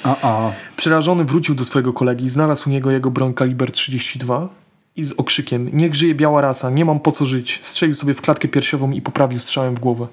A, 0.03 0.15
a. 0.21 0.51
Przerażony 0.77 1.25
wrócił 1.25 1.55
do 1.55 1.65
swojego 1.65 1.93
kolegi, 1.93 2.29
znalazł 2.29 2.69
u 2.69 2.71
niego 2.71 2.91
jego 2.91 3.11
broń 3.11 3.33
kaliber 3.33 3.71
32 3.71 4.49
i 4.95 5.03
z 5.03 5.11
okrzykiem 5.11 5.69
Niech 5.73 5.95
żyje 5.95 6.15
biała 6.15 6.41
rasa, 6.41 6.69
nie 6.69 6.85
mam 6.85 6.99
po 6.99 7.11
co 7.11 7.25
żyć. 7.25 7.59
Strzelił 7.63 7.95
sobie 7.95 8.13
w 8.13 8.21
klatkę 8.21 8.47
piersiową 8.47 8.91
i 8.91 9.01
poprawił 9.01 9.39
strzałem 9.39 9.75
w 9.75 9.79
głowę. 9.79 10.07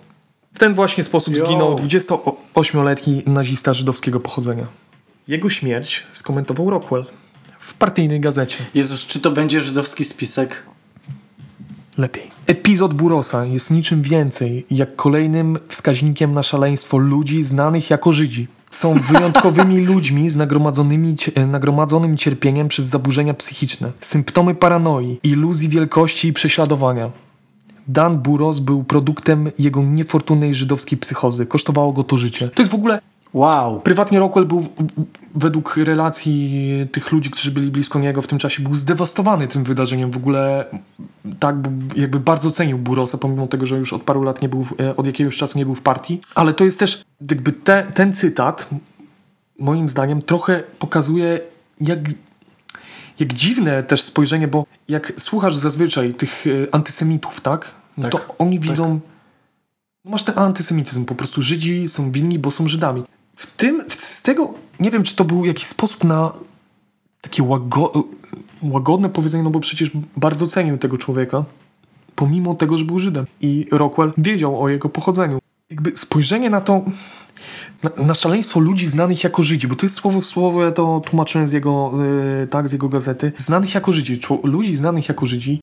W 0.55 0.59
ten 0.59 0.75
właśnie 0.75 1.05
sposób 1.05 1.37
Yo. 1.37 1.47
zginął 1.47 1.75
28-letni 1.75 3.23
nazista 3.27 3.75
żydowskiego 3.75 4.21
pochodzenia. 4.21 4.67
Jego 5.29 5.51
śmierć 5.51 6.07
skomentował 6.11 6.71
Rockwell 6.71 7.05
w 7.71 7.75
partyjnej 7.75 8.21
gazecie. 8.21 8.57
Jezus, 8.75 9.07
czy 9.07 9.21
to 9.21 9.31
będzie 9.31 9.61
żydowski 9.61 10.05
spisek? 10.05 10.63
Lepiej. 11.99 12.31
Epizod 12.47 12.95
Burosa 12.95 13.45
jest 13.45 13.71
niczym 13.71 14.03
więcej 14.03 14.67
jak 14.71 14.97
kolejnym 14.97 15.59
wskaźnikiem 15.69 16.33
na 16.33 16.43
szaleństwo 16.43 16.99
ludzi 16.99 17.45
znanych 17.45 17.91
jako 17.91 18.13
Żydzi. 18.13 18.49
Są 18.71 18.95
wyjątkowymi 19.13 19.81
ludźmi 19.87 20.31
z 20.31 20.37
nagromadzonymi, 20.37 21.17
cie- 21.17 21.47
nagromadzonym 21.47 22.17
cierpieniem 22.17 22.69
przez 22.69 22.87
zaburzenia 22.87 23.35
psychiczne, 23.35 23.93
symptomy 24.01 24.55
paranoi, 24.55 25.19
iluzji 25.23 25.69
wielkości 25.69 26.29
i 26.29 26.33
prześladowania. 26.33 27.11
Dan 27.89 28.19
Buros 28.19 28.59
był 28.59 28.85
produktem 28.85 29.51
jego 29.59 29.83
niefortunnej 29.83 30.55
żydowskiej 30.55 30.99
psychozy. 30.99 31.47
Kosztowało 31.47 31.93
go 31.93 32.05
to 32.05 32.17
życie. 32.17 32.49
To 32.49 32.63
jest 32.63 32.73
w 32.73 32.75
ogóle 32.75 33.01
Wow. 33.35 33.81
Prywatnie 33.81 34.19
Rockwell 34.19 34.47
był, 34.47 34.67
według 35.35 35.77
relacji 35.77 36.71
tych 36.93 37.13
ludzi, 37.13 37.31
którzy 37.31 37.51
byli 37.51 37.71
blisko 37.71 37.99
niego 37.99 38.23
w 38.23 38.27
tym 38.27 38.39
czasie, 38.39 38.63
był 38.63 38.75
zdewastowany 38.75 39.49
tym 39.49 39.65
wydarzeniem. 39.65 40.11
W 40.11 40.17
ogóle 40.17 40.65
tak, 41.41 41.57
jakby 41.97 42.21
bardzo 42.21 42.51
cenił 42.51 42.79
Burosa, 42.79 43.19
pomimo 43.19 43.47
tego, 43.47 43.67
że 43.67 43.79
już 43.79 43.93
od 43.93 44.03
paru 44.03 44.23
lat 44.23 44.43
nie 44.43 44.49
był, 44.49 44.67
e, 44.81 44.97
od 44.97 45.07
jakiegoś 45.07 45.37
czasu 45.37 45.59
nie 45.59 45.65
był 45.65 45.75
w 45.75 45.83
partii. 45.83 46.21
Ale 46.35 46.55
to 46.55 46.65
jest 46.65 46.79
też, 46.79 47.05
jakby 47.31 47.53
te, 47.53 47.87
ten 47.95 48.13
cytat, 48.13 48.69
moim 49.59 49.89
zdaniem, 49.89 50.23
trochę 50.23 50.63
pokazuje, 50.79 51.41
jak, 51.81 51.99
jak 53.21 53.33
dziwne 53.33 53.83
też 53.83 54.03
spojrzenie, 54.03 54.49
bo 54.49 54.67
jak 54.89 55.13
słuchasz 55.17 55.57
zazwyczaj 55.57 56.15
tych 56.15 56.47
e, 56.47 56.75
antysemitów, 56.75 57.41
tak? 57.41 57.71
No 57.97 58.09
Tak, 58.09 58.13
to 58.13 58.35
oni 58.39 58.61
widzą 58.61 59.01
no 60.05 60.11
masz 60.11 60.23
ten 60.23 60.39
antysemityzm, 60.39 61.05
po 61.05 61.15
prostu 61.15 61.43
Żydzi 61.43 61.89
są 61.89 62.13
winni, 62.13 62.39
bo 62.39 62.51
są 62.51 62.69
Żydami. 62.69 63.05
W 63.41 63.47
tym, 63.57 63.85
z 63.89 64.23
tego, 64.23 64.55
nie 64.81 64.91
wiem, 64.91 65.03
czy 65.03 65.17
to 65.17 65.25
był 65.25 65.45
jakiś 65.45 65.67
sposób 65.67 66.05
na 66.05 66.33
takie 67.21 67.43
łago, 67.43 67.93
łagodne 68.63 69.09
powiedzenie, 69.09 69.45
no 69.45 69.51
bo 69.51 69.61
przecież 69.61 69.91
bardzo 70.17 70.47
cenił 70.47 70.79
tego 70.79 70.99
człowieka, 70.99 71.45
pomimo 72.15 72.55
tego, 72.55 72.77
że 72.77 72.85
był 72.85 72.99
Żydem. 72.99 73.27
I 73.41 73.67
Rockwell 73.73 74.13
wiedział 74.19 74.63
o 74.63 74.69
jego 74.69 74.89
pochodzeniu. 74.89 75.39
Jakby 75.71 75.97
spojrzenie 75.97 76.51
na 76.51 76.61
to, 76.61 76.85
na, 77.83 78.05
na 78.05 78.15
szaleństwo 78.15 78.61
ludzi 78.61 78.87
znanych 78.87 79.25
jako 79.25 79.43
Żydzi, 79.43 79.69
bo 79.69 79.77
to 79.77 79.87
jest 79.87 79.97
słowo 79.97 80.21
w 80.21 80.25
słowo, 80.25 80.65
ja 80.65 80.73
to 80.73 81.03
tłumaczyłem 81.07 81.47
z 81.47 81.53
jego, 81.53 81.93
yy, 82.41 82.47
tak, 82.47 82.69
z 82.69 82.73
jego 82.73 82.89
gazety, 82.89 83.33
znanych 83.39 83.75
jako 83.75 83.93
Żydzi, 83.93 84.21
ludzi 84.43 84.77
znanych 84.77 85.09
jako 85.09 85.27
Żydzi, 85.27 85.61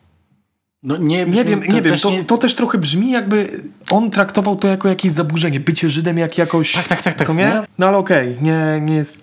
No 0.84 0.98
nie, 0.98 1.26
nie 1.26 1.44
wiem, 1.44 1.62
to 1.62 1.74
nie 1.74 1.82
wiem, 1.82 1.92
też 1.92 2.02
to, 2.02 2.12
nie- 2.12 2.24
to 2.24 2.38
też 2.38 2.56
trochę 2.56 2.78
brzmi 2.78 3.12
jakby 3.12 3.64
on 3.92 4.12
traktował 4.12 4.56
to 4.56 4.68
jako 4.68 4.88
jakieś 4.88 5.12
zaburzenie, 5.12 5.60
bycie 5.60 5.90
Żydem 5.90 6.18
jak 6.18 6.38
jakoś... 6.38 6.74
Tak, 6.74 6.88
tak, 6.88 7.02
tak, 7.02 7.16
tak, 7.16 7.28
Co 7.28 7.34
nie? 7.34 7.40
nie? 7.40 7.64
No 7.78 7.88
ale 7.88 7.98
okej, 7.98 8.38
nie, 8.42 8.82
nie 8.86 8.96
jest... 8.96 9.22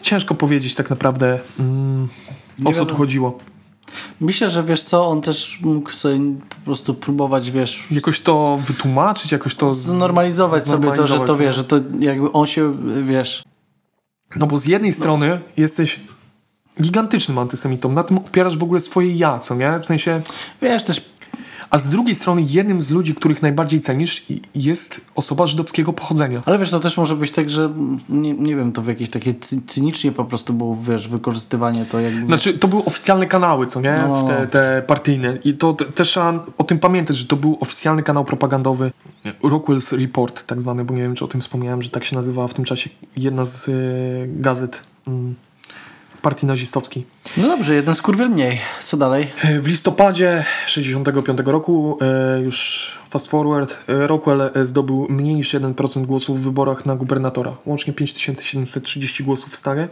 Ciężko 0.00 0.34
powiedzieć 0.34 0.74
tak 0.74 0.90
naprawdę 0.90 1.40
mm, 1.60 2.08
o 2.64 2.72
co 2.72 2.86
tu 2.86 2.96
chodziło. 2.96 3.38
Myślę, 4.20 4.50
że 4.50 4.62
wiesz 4.62 4.82
co, 4.82 5.06
on 5.06 5.20
też 5.20 5.58
mógł 5.62 5.90
sobie 5.90 6.18
po 6.48 6.56
prostu 6.64 6.94
próbować, 6.94 7.50
wiesz, 7.50 7.86
Jakoś 7.90 8.20
to 8.20 8.60
wytłumaczyć, 8.66 9.32
jakoś 9.32 9.54
to... 9.54 9.72
Z... 9.72 9.78
znormalizować 9.78 10.64
sobie 10.64 10.92
to, 10.92 11.06
że 11.06 11.14
to 11.18 11.34
znormalizować 11.34 11.38
wiesz, 11.38 11.56
że 11.56 11.64
to 11.64 11.80
jakby 12.00 12.32
on 12.32 12.46
się, 12.46 12.76
wiesz, 13.06 13.42
No 14.36 14.46
bo 14.46 14.58
z 14.58 14.66
jednej 14.66 14.92
strony 14.92 15.40
jesteś 15.56 16.00
gigantycznym 16.82 17.38
antysemitą, 17.38 17.92
na 17.92 18.04
tym 18.04 18.18
opierasz 18.18 18.58
w 18.58 18.62
ogóle 18.62 18.80
swoje 18.80 19.14
ja, 19.16 19.38
co 19.38 19.54
nie? 19.54 19.78
W 19.78 19.86
sensie... 19.86 20.20
wiesz, 20.62 20.84
też 20.84 21.10
A 21.70 21.78
z 21.78 21.88
drugiej 21.88 22.14
strony 22.14 22.42
jednym 22.42 22.82
z 22.82 22.90
ludzi, 22.90 23.14
których 23.14 23.42
najbardziej 23.42 23.80
cenisz 23.80 24.26
jest 24.54 25.00
osoba 25.14 25.46
żydowskiego 25.46 25.92
pochodzenia. 25.92 26.40
Ale 26.46 26.58
wiesz, 26.58 26.70
to 26.70 26.80
też 26.80 26.96
może 26.96 27.16
być 27.16 27.32
tak, 27.32 27.50
że 27.50 27.70
nie, 28.08 28.34
nie 28.34 28.56
wiem, 28.56 28.72
to 28.72 28.82
w 28.82 28.86
jakieś 28.86 29.10
takie 29.10 29.34
cy- 29.34 29.62
cynicznie 29.66 30.12
po 30.12 30.24
prostu 30.24 30.52
było, 30.52 30.76
wiesz, 30.82 31.08
wykorzystywanie 31.08 31.84
to 31.84 32.00
jakby... 32.00 32.26
Znaczy, 32.26 32.58
to 32.58 32.68
były 32.68 32.84
oficjalne 32.84 33.26
kanały, 33.26 33.66
co 33.66 33.80
nie? 33.80 34.04
No. 34.08 34.22
W 34.22 34.28
te, 34.28 34.46
te 34.46 34.82
partyjne. 34.86 35.38
I 35.44 35.54
to 35.54 35.72
te- 35.72 35.84
też 35.84 36.08
trzeba 36.08 36.44
o 36.58 36.64
tym 36.64 36.78
pamiętać, 36.78 37.16
że 37.16 37.26
to 37.26 37.36
był 37.36 37.58
oficjalny 37.60 38.02
kanał 38.02 38.24
propagandowy 38.24 38.90
Rockwell's 39.42 39.98
Report, 40.00 40.46
tak 40.46 40.60
zwany, 40.60 40.84
bo 40.84 40.94
nie 40.94 41.02
wiem, 41.02 41.14
czy 41.14 41.24
o 41.24 41.28
tym 41.28 41.40
wspomniałem, 41.40 41.82
że 41.82 41.90
tak 41.90 42.04
się 42.04 42.16
nazywała 42.16 42.48
w 42.48 42.54
tym 42.54 42.64
czasie 42.64 42.90
jedna 43.16 43.44
z 43.44 43.68
y, 43.68 44.28
gazet 44.36 44.82
mm, 45.08 45.34
partii 46.22 46.46
nazistowskiej. 46.46 47.06
No 47.36 47.48
dobrze, 47.48 47.74
jeden 47.74 47.94
skurwiel 47.94 48.30
mniej. 48.30 48.60
Co 48.84 48.96
dalej? 48.96 49.30
W 49.62 49.66
listopadzie 49.66 50.44
65 50.66 51.38
roku, 51.44 51.98
e, 52.00 52.40
już 52.40 52.90
fast 53.10 53.28
forward, 53.28 53.78
e, 53.88 54.06
Rockwell 54.06 54.50
e, 54.54 54.66
zdobył 54.66 55.06
mniej 55.10 55.34
niż 55.34 55.54
1% 55.54 56.06
głosów 56.06 56.40
w 56.40 56.44
wyborach 56.44 56.86
na 56.86 56.96
gubernatora. 56.96 57.56
Łącznie 57.66 57.92
5730 57.92 59.24
głosów 59.24 59.52
w 59.52 59.56
stanie. 59.56 59.88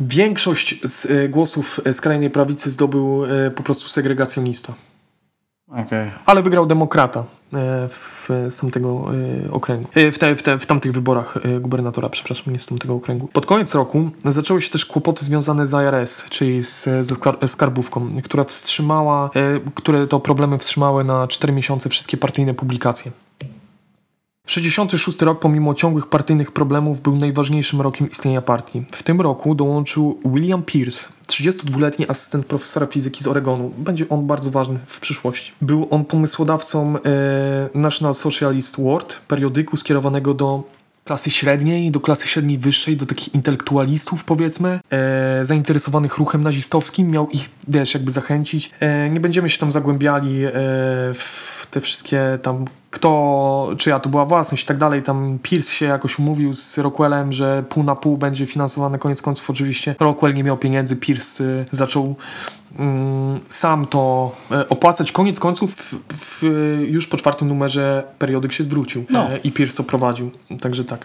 Większość 0.00 0.80
z 0.84 1.30
głosów 1.30 1.80
skrajnej 1.92 2.30
prawicy 2.30 2.70
zdobył 2.70 3.22
po 3.56 3.62
prostu 3.62 3.88
segregacjonista. 3.88 4.74
Okej. 5.70 6.10
Ale 6.26 6.42
wygrał 6.42 6.66
demokrata 6.66 7.20
e, 7.20 7.24
w, 7.88 8.28
z 8.48 8.56
tamtego 8.56 9.04
e, 9.48 9.52
okręgu. 9.52 9.88
E, 9.94 10.12
W, 10.12 10.18
te, 10.18 10.34
w, 10.36 10.42
te, 10.42 10.58
w 10.58 10.66
tamtych 10.66 10.92
wyborach 10.92 11.38
gubernatora, 11.60 12.08
przepraszam, 12.08 12.52
nie 12.52 12.58
z 12.58 12.66
tamtego 12.66 12.94
okręgu. 12.94 13.28
Pod 13.32 13.46
koniec 13.46 13.74
roku 13.74 14.10
zaczęły 14.24 14.62
się 14.62 14.70
też 14.70 14.86
kłopoty 14.86 15.24
związane 15.24 15.66
z 15.66 15.72
IRS, 15.72 16.24
czyli 16.30 16.64
z, 16.64 16.84
skar- 16.86 17.48
skarbówką, 17.48 18.10
która 18.24 18.44
wstrzymała, 18.44 19.30
które 19.74 20.06
to 20.06 20.20
problemy 20.20 20.58
wstrzymały 20.58 21.04
na 21.04 21.28
4 21.28 21.52
miesiące 21.52 21.88
wszystkie 21.88 22.16
partyjne 22.16 22.54
publikacje. 22.54 23.12
66 24.50 25.22
rok, 25.22 25.40
pomimo 25.40 25.74
ciągłych 25.74 26.06
partyjnych 26.06 26.52
problemów, 26.52 27.00
był 27.00 27.16
najważniejszym 27.16 27.80
rokiem 27.80 28.10
istnienia 28.10 28.42
partii. 28.42 28.84
W 28.92 29.02
tym 29.02 29.20
roku 29.20 29.54
dołączył 29.54 30.20
William 30.24 30.62
Pierce, 30.62 31.08
32-letni 31.26 32.08
asystent 32.08 32.46
profesora 32.46 32.86
fizyki 32.86 33.24
z 33.24 33.26
Oregonu. 33.26 33.72
Będzie 33.78 34.08
on 34.08 34.26
bardzo 34.26 34.50
ważny 34.50 34.78
w 34.86 35.00
przyszłości. 35.00 35.52
Był 35.62 35.88
on 35.90 36.04
pomysłodawcą 36.04 36.96
e, 36.96 37.00
National 37.74 38.14
Socialist 38.14 38.80
World, 38.80 39.20
periodyku 39.28 39.76
skierowanego 39.76 40.34
do 40.34 40.64
klasy 41.04 41.30
średniej, 41.30 41.90
do 41.90 42.00
klasy 42.00 42.28
średniej 42.28 42.58
wyższej, 42.58 42.96
do 42.96 43.06
takich 43.06 43.34
intelektualistów 43.34 44.24
powiedzmy, 44.24 44.80
e, 44.90 45.40
zainteresowanych 45.46 46.18
ruchem 46.18 46.42
nazistowskim. 46.42 47.10
Miał 47.10 47.28
ich, 47.28 47.48
wiesz, 47.68 47.94
jakby 47.94 48.10
zachęcić. 48.10 48.70
E, 48.80 49.10
nie 49.10 49.20
będziemy 49.20 49.50
się 49.50 49.58
tam 49.58 49.72
zagłębiali 49.72 50.44
e, 50.44 50.50
w 51.14 51.66
te 51.70 51.80
wszystkie 51.80 52.38
tam 52.42 52.64
kto, 52.90 53.70
czyja 53.78 54.00
to 54.00 54.08
była 54.08 54.26
własność 54.26 54.64
i 54.64 54.66
tak 54.66 54.78
dalej. 54.78 55.02
Tam 55.02 55.38
Pierce 55.42 55.72
się 55.72 55.86
jakoś 55.86 56.18
umówił 56.18 56.54
z 56.54 56.78
Rockwellem, 56.78 57.32
że 57.32 57.64
pół 57.68 57.82
na 57.82 57.96
pół 57.96 58.16
będzie 58.16 58.46
finansowane. 58.46 58.98
Koniec 58.98 59.22
końców 59.22 59.50
oczywiście 59.50 59.94
Rockwell 60.00 60.34
nie 60.34 60.44
miał 60.44 60.56
pieniędzy, 60.56 60.96
Pierce 60.96 61.40
y, 61.44 61.66
zaczął 61.70 62.16
mm, 62.78 63.40
sam 63.48 63.86
to 63.86 64.32
e, 64.50 64.68
opłacać. 64.68 65.12
Koniec 65.12 65.40
końców 65.40 65.74
w, 65.74 65.94
w, 66.08 66.42
już 66.88 67.06
po 67.06 67.16
czwartym 67.16 67.48
numerze 67.48 68.04
periodyk 68.18 68.52
się 68.52 68.64
zwrócił 68.64 69.04
No. 69.10 69.28
i 69.44 69.52
Pierce 69.52 69.76
to 69.76 69.82
prowadził. 69.82 70.30
Także 70.60 70.84
tak. 70.84 71.04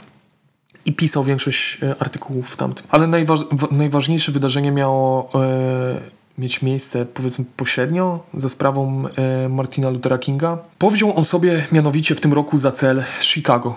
I 0.85 0.93
pisał 0.93 1.23
większość 1.23 1.79
artykułów 1.99 2.49
w 2.49 2.57
tamtym. 2.57 2.85
Ale 2.89 3.07
najważ, 3.07 3.39
najważniejsze 3.71 4.31
wydarzenie 4.31 4.71
miało 4.71 5.29
e, 5.35 6.24
mieć 6.37 6.61
miejsce, 6.61 7.05
powiedzmy, 7.05 7.45
pośrednio 7.57 8.19
za 8.33 8.49
sprawą 8.49 9.03
e, 9.07 9.49
Martina 9.49 9.89
Luthera 9.89 10.17
Kinga. 10.17 10.57
Powziął 10.79 11.17
on 11.17 11.25
sobie 11.25 11.67
mianowicie 11.71 12.15
w 12.15 12.21
tym 12.21 12.33
roku 12.33 12.57
za 12.57 12.71
cel 12.71 13.03
Chicago. 13.21 13.75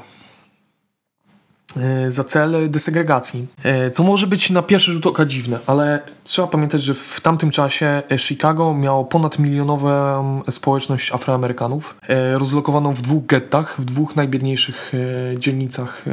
E, 1.78 2.10
za 2.10 2.24
cel 2.24 2.70
desegregacji. 2.70 3.46
E, 3.64 3.90
Co 3.90 4.02
może 4.02 4.26
być 4.26 4.50
na 4.50 4.62
pierwszy 4.62 4.92
rzut 4.92 5.06
oka 5.06 5.24
dziwne, 5.24 5.58
ale 5.66 6.00
trzeba 6.24 6.48
pamiętać, 6.48 6.82
że 6.82 6.94
w 6.94 7.20
tamtym 7.20 7.50
czasie 7.50 8.02
e, 8.10 8.18
Chicago 8.18 8.74
miało 8.74 9.04
ponad 9.04 9.38
milionową 9.38 10.42
społeczność 10.50 11.12
Afroamerykanów, 11.12 11.96
rozlokowaną 12.32 12.94
w 12.94 13.00
dwóch 13.02 13.26
gettach, 13.26 13.74
w 13.78 13.84
dwóch 13.84 14.16
najbiedniejszych 14.16 14.92
dzielnicach 15.38 16.04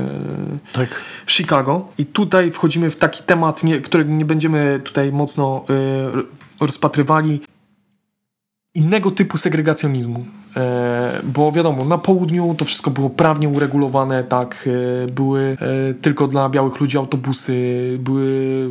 Tak. 0.74 0.88
Chicago. 1.28 1.88
I 1.98 2.06
tutaj 2.06 2.52
wchodzimy 2.52 2.90
w 2.90 2.96
taki 2.96 3.24
temat, 3.24 3.64
nie, 3.64 3.82
którego 3.82 4.12
nie 4.12 4.26
będziemy 4.26 4.82
tutaj 4.84 5.12
mocno 5.12 5.66
rozpatrywali. 6.62 7.42
Innego 8.76 9.12
typu 9.12 9.38
segregacjonizmu. 9.38 10.26
E, 10.58 11.22
bo 11.24 11.52
wiadomo, 11.52 11.86
na 11.86 11.98
południu 11.98 12.56
to 12.58 12.66
wszystko 12.66 12.92
było 12.92 13.10
prawnie 13.10 13.50
uregulowane, 13.50 14.24
tak, 14.24 14.70
e, 15.04 15.08
były 15.08 15.58
e, 15.62 15.94
tylko 15.94 16.28
dla 16.28 16.50
białych 16.50 16.80
ludzi 16.80 16.98
autobusy, 16.98 17.54
były, 18.00 18.70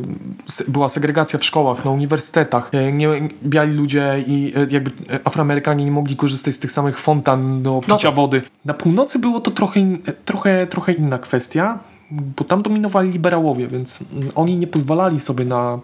była 0.67 0.89
segregacja 0.89 1.39
w 1.39 1.43
szkołach, 1.43 1.85
na 1.85 1.91
uniwersytetach. 1.91 2.71
Nie, 2.93 3.07
biali 3.43 3.73
ludzie 3.73 4.23
i 4.27 4.53
jakby 4.69 4.91
Afroamerykanie 5.23 5.85
nie 5.85 5.91
mogli 5.91 6.15
korzystać 6.15 6.55
z 6.55 6.59
tych 6.59 6.71
samych 6.71 6.99
fontan 6.99 7.63
do 7.63 7.81
picia 7.87 8.11
wody. 8.11 8.41
Na 8.65 8.73
północy 8.73 9.19
było 9.19 9.39
to 9.39 9.51
trochę, 9.51 9.79
in, 9.79 9.99
trochę, 10.25 10.67
trochę 10.67 10.93
inna 10.93 11.17
kwestia, 11.17 11.79
bo 12.11 12.43
tam 12.43 12.61
dominowali 12.61 13.11
liberałowie, 13.11 13.67
więc 13.67 14.03
mm, 14.13 14.29
oni 14.35 14.57
nie 14.57 14.67
pozwalali 14.67 15.19
sobie 15.19 15.45
na 15.45 15.79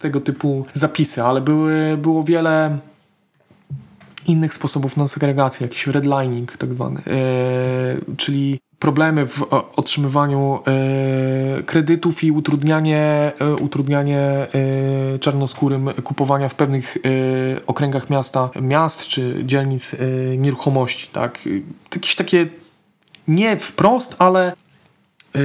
tego 0.00 0.20
typu 0.20 0.64
zapisy, 0.72 1.22
ale 1.22 1.40
były, 1.40 1.98
było 2.02 2.24
wiele 2.24 2.78
innych 4.26 4.54
sposobów 4.54 4.96
na 4.96 5.08
segregację, 5.08 5.66
jakiś 5.66 5.86
redlining 5.86 6.56
tak 6.56 6.72
zwany, 6.72 7.00
e, 7.06 8.14
czyli 8.16 8.60
problemy 8.78 9.26
w 9.26 9.42
o, 9.42 9.72
otrzymywaniu 9.76 10.58
e, 10.66 11.62
kredytów 11.62 12.24
i 12.24 12.30
utrudnianie, 12.32 13.32
e, 13.40 13.54
utrudnianie 13.54 14.18
e, 14.18 14.48
czarnoskórym 15.18 15.90
kupowania 16.04 16.48
w 16.48 16.54
pewnych 16.54 16.96
e, 16.96 17.00
okręgach 17.66 18.10
miasta, 18.10 18.50
miast 18.60 19.06
czy 19.06 19.42
dzielnic 19.44 19.94
e, 19.94 19.96
nieruchomości, 20.36 21.08
tak? 21.12 21.38
Jakieś 21.94 22.16
takie 22.16 22.46
nie 23.28 23.56
wprost, 23.56 24.16
ale 24.18 24.52
e, 24.52 25.40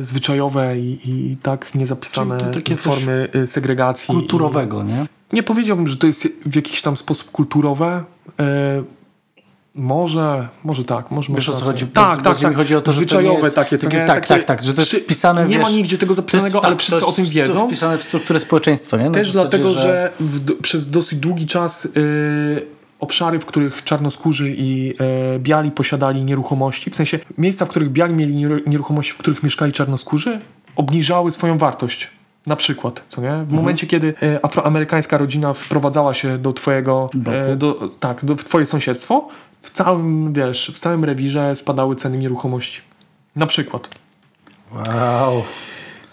zwyczajowe 0.00 0.78
i, 0.78 0.98
i 1.04 1.36
tak 1.36 1.74
niezapisane 1.74 2.38
formy 2.76 3.28
e, 3.32 3.46
segregacji. 3.46 4.14
Kulturowego, 4.14 4.82
nie? 4.82 5.06
Nie 5.32 5.42
powiedziałbym, 5.42 5.86
że 5.86 5.96
to 5.96 6.06
jest 6.06 6.28
w 6.46 6.56
jakiś 6.56 6.82
tam 6.82 6.96
sposób 6.96 7.30
kulturowe. 7.30 8.04
E, 8.40 8.82
może, 9.74 10.48
może 10.64 10.84
tak, 10.84 11.10
może 11.10 11.32
Wiesz, 11.34 11.48
o 11.48 11.56
co 11.56 11.64
chodzi? 11.64 11.86
Tak, 11.86 12.22
tak, 12.22 12.38
tak. 12.38 12.50
mi 12.50 12.56
chodzi 12.56 12.74
o 12.76 12.80
to, 12.80 12.86
że 12.86 12.94
to 12.94 12.98
Zwyczajowe 12.98 13.40
jest 13.40 13.54
takie, 13.56 13.78
co 13.78 13.84
takie- 13.86 13.98
nie? 13.98 14.06
tak, 14.06 14.26
tak, 14.26 14.44
tak, 14.44 14.62
że 14.62 14.74
to 14.74 14.80
jest 14.80 14.92
wpisane, 14.94 15.46
Nie 15.46 15.58
ma 15.58 15.64
wiesz, 15.64 15.74
nigdzie 15.74 15.98
tego 15.98 16.14
zapisanego, 16.14 16.64
ale 16.64 16.74
jest- 16.74 16.82
wszyscy 16.84 17.00
to 17.00 17.08
o 17.08 17.12
tym 17.12 17.24
jest- 17.24 17.34
To 17.36 17.40
wiedzą. 17.40 17.58
jest 17.58 17.66
wpisane 17.66 17.98
w 17.98 18.02
strukturę 18.02 18.40
społeczeństwa, 18.40 18.96
nie? 18.96 19.04
Na 19.04 19.10
Też 19.14 19.32
dlatego, 19.32 19.74
że, 19.74 20.12
w, 20.20 20.38
do- 20.40 20.54
przez 20.62 20.90
dosyć 20.90 21.18
długi 21.18 21.46
czas 21.46 21.84
y, 21.84 22.66
obszary, 23.00 23.38
w 23.38 23.46
których 23.46 23.84
czarnoskórzy 23.84 24.54
i 24.58 24.94
e, 25.34 25.38
biali 25.38 25.70
posiadali 25.70 26.24
nieruchomości, 26.24 26.90
w 26.90 26.96
sensie 26.96 27.18
miejsca, 27.38 27.66
w 27.66 27.68
których 27.68 27.90
biali 27.90 28.14
mieli 28.14 28.34
nieru- 28.34 28.66
nieruchomości, 28.68 29.12
w 29.12 29.16
których 29.18 29.42
mieszkali 29.42 29.72
czarnoskórzy, 29.72 30.40
obniżały 30.76 31.30
swoją 31.30 31.58
wartość. 31.58 32.10
Na 32.46 32.56
przykład, 32.56 33.04
co 33.08 33.20
nie? 33.20 33.28
W 33.28 33.32
Mhm. 33.32 33.54
momencie, 33.56 33.86
kiedy 33.86 34.14
e, 34.22 34.44
afroamerykańska 34.44 35.18
rodzina 35.18 35.52
wprowadzała 35.54 36.14
się 36.14 36.38
do 36.38 36.52
twojego, 36.52 37.10
e, 37.26 37.56
do, 37.56 37.88
tak, 38.00 38.24
do, 38.24 38.36
w 38.36 38.44
twoje 38.44 38.66
sąsiedztwo, 38.66 39.28
w 39.62 39.70
całym, 39.70 40.32
wiesz, 40.32 40.70
w 40.74 40.78
całym 40.78 41.04
rewirze 41.04 41.56
spadały 41.56 41.96
ceny 41.96 42.18
nieruchomości. 42.18 42.80
Na 43.36 43.46
przykład. 43.46 43.88
Wow. 44.72 45.42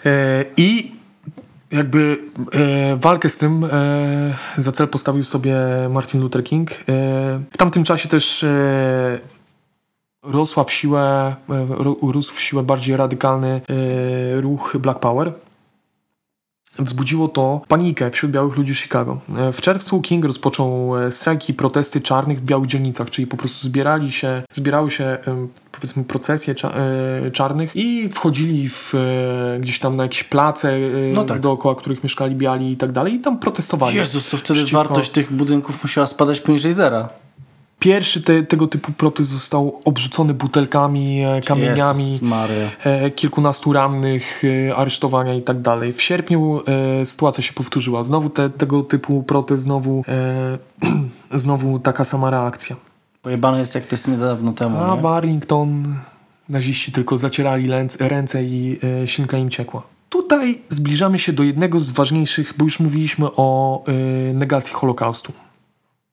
E, 0.06 0.46
I 0.58 0.92
jakby 1.72 2.18
e, 2.54 2.96
walkę 2.96 3.30
z 3.30 3.38
tym 3.38 3.64
e, 3.72 4.36
za 4.58 4.72
cel 4.72 4.88
postawił 4.88 5.24
sobie 5.24 5.56
Martin 5.90 6.22
Luther 6.22 6.44
King. 6.44 6.72
E, 6.72 6.76
w 7.52 7.58
tamtym 7.58 7.84
czasie 7.84 8.10
też 8.10 8.46
rosła 10.24 10.64
w 10.64 10.72
siłę, 10.72 11.36
rósł 12.02 12.34
w 12.36 12.42
siłę 12.42 12.64
bardziej 12.64 12.98
radykalny 12.98 13.62
ruch 14.36 14.78
Black 14.80 15.00
Power. 15.00 15.34
Wzbudziło 16.80 17.28
to 17.28 17.62
panikę 17.68 18.12
wśród 18.12 18.32
białych 18.32 18.58
ludzi 18.58 18.76
Chicago. 18.76 19.18
E, 19.38 19.52
W 19.52 19.62
czerwcu 19.62 20.02
King 20.02 20.26
rozpoczął 20.26 20.98
e, 20.98 21.12
strajki 21.12 21.54
protesty 21.54 22.02
czarnych 22.02 22.40
w 22.40 22.42
białych 22.44 22.68
dzielnicach, 22.68 23.10
czyli 23.10 23.28
po 23.28 23.38
prostu 23.38 23.68
zbierali 23.68 24.12
się, 24.12 24.44
zbierały 24.54 24.92
się 24.92 25.18
powiedzmy 25.72 26.04
procesje 26.04 26.54
e, 26.64 27.32
czarnych 27.32 27.76
i 27.76 28.10
wchodzili 28.10 28.70
w, 28.70 28.94
gdzieś 29.60 29.80
tam 29.80 29.96
na 29.96 30.04
jakieś 30.04 30.24
place 30.24 30.78
No 31.14 31.24
tak. 31.24 31.40
dookoła 31.40 31.76
których 31.76 32.04
mieszkali 32.04 32.36
biali 32.36 32.72
i 32.72 32.78
tak 32.78 32.92
dalej 32.92 33.14
i 33.14 33.20
tam 33.20 33.40
protestowali. 33.40 33.96
Jezus, 33.96 34.30
to 34.30 34.38
wtedy 34.38 34.60
Przeciwko- 34.64 34.74
wartość 34.74 35.10
tych 35.10 35.34
budynków 35.34 35.84
musiała 35.84 36.08
spadać 36.08 36.40
poniżej 36.40 36.74
zera. 36.74 37.10
Pierwszy 37.80 38.22
te, 38.22 38.44
tego 38.44 38.68
typu 38.68 38.92
protest 38.92 39.30
został 39.30 39.82
obrzucony 39.86 40.34
butelkami, 40.34 41.22
e, 41.24 41.42
kamieniami. 41.42 42.20
E, 42.84 43.12
kilkunastu 43.12 43.74
rannych, 43.74 44.42
e, 44.70 44.76
aresztowania 44.76 45.34
i 45.34 45.42
tak 45.42 45.62
dalej. 45.62 45.94
W 45.94 46.02
sierpniu 46.02 46.62
e, 47.02 47.06
sytuacja 47.06 47.44
się 47.44 47.54
powtórzyła. 47.54 48.04
Znowu 48.04 48.30
te, 48.30 48.50
tego 48.50 48.84
typu 48.84 49.24
protest, 49.24 49.64
znowu, 49.64 50.04
znowu 51.32 51.80
taka 51.80 52.06
sama 52.06 52.30
reakcja. 52.30 52.76
Pojebane 53.22 53.60
jest 53.60 53.76
jak 53.76 53.86
to 53.86 53.94
jest 53.94 54.08
niedawno 54.08 54.52
temu, 54.52 54.78
A 54.78 54.96
nie? 54.96 55.02
Warrington 55.02 55.96
naziści 56.50 56.92
tylko 56.92 57.18
zacierali 57.18 57.68
lęc, 57.68 57.98
ręce 58.02 58.44
i 58.44 58.80
ślinka 59.06 59.38
im 59.38 59.50
ciekła. 59.50 59.84
Tutaj 60.10 60.62
zbliżamy 60.70 61.20
się 61.20 61.34
do 61.34 61.44
jednego 61.44 61.80
z 61.80 61.90
ważniejszych, 61.90 62.54
bo 62.58 62.66
już 62.66 62.80
mówiliśmy 62.80 63.26
o 63.36 63.84
negacji 64.34 64.74
Holokaustu. 64.74 65.34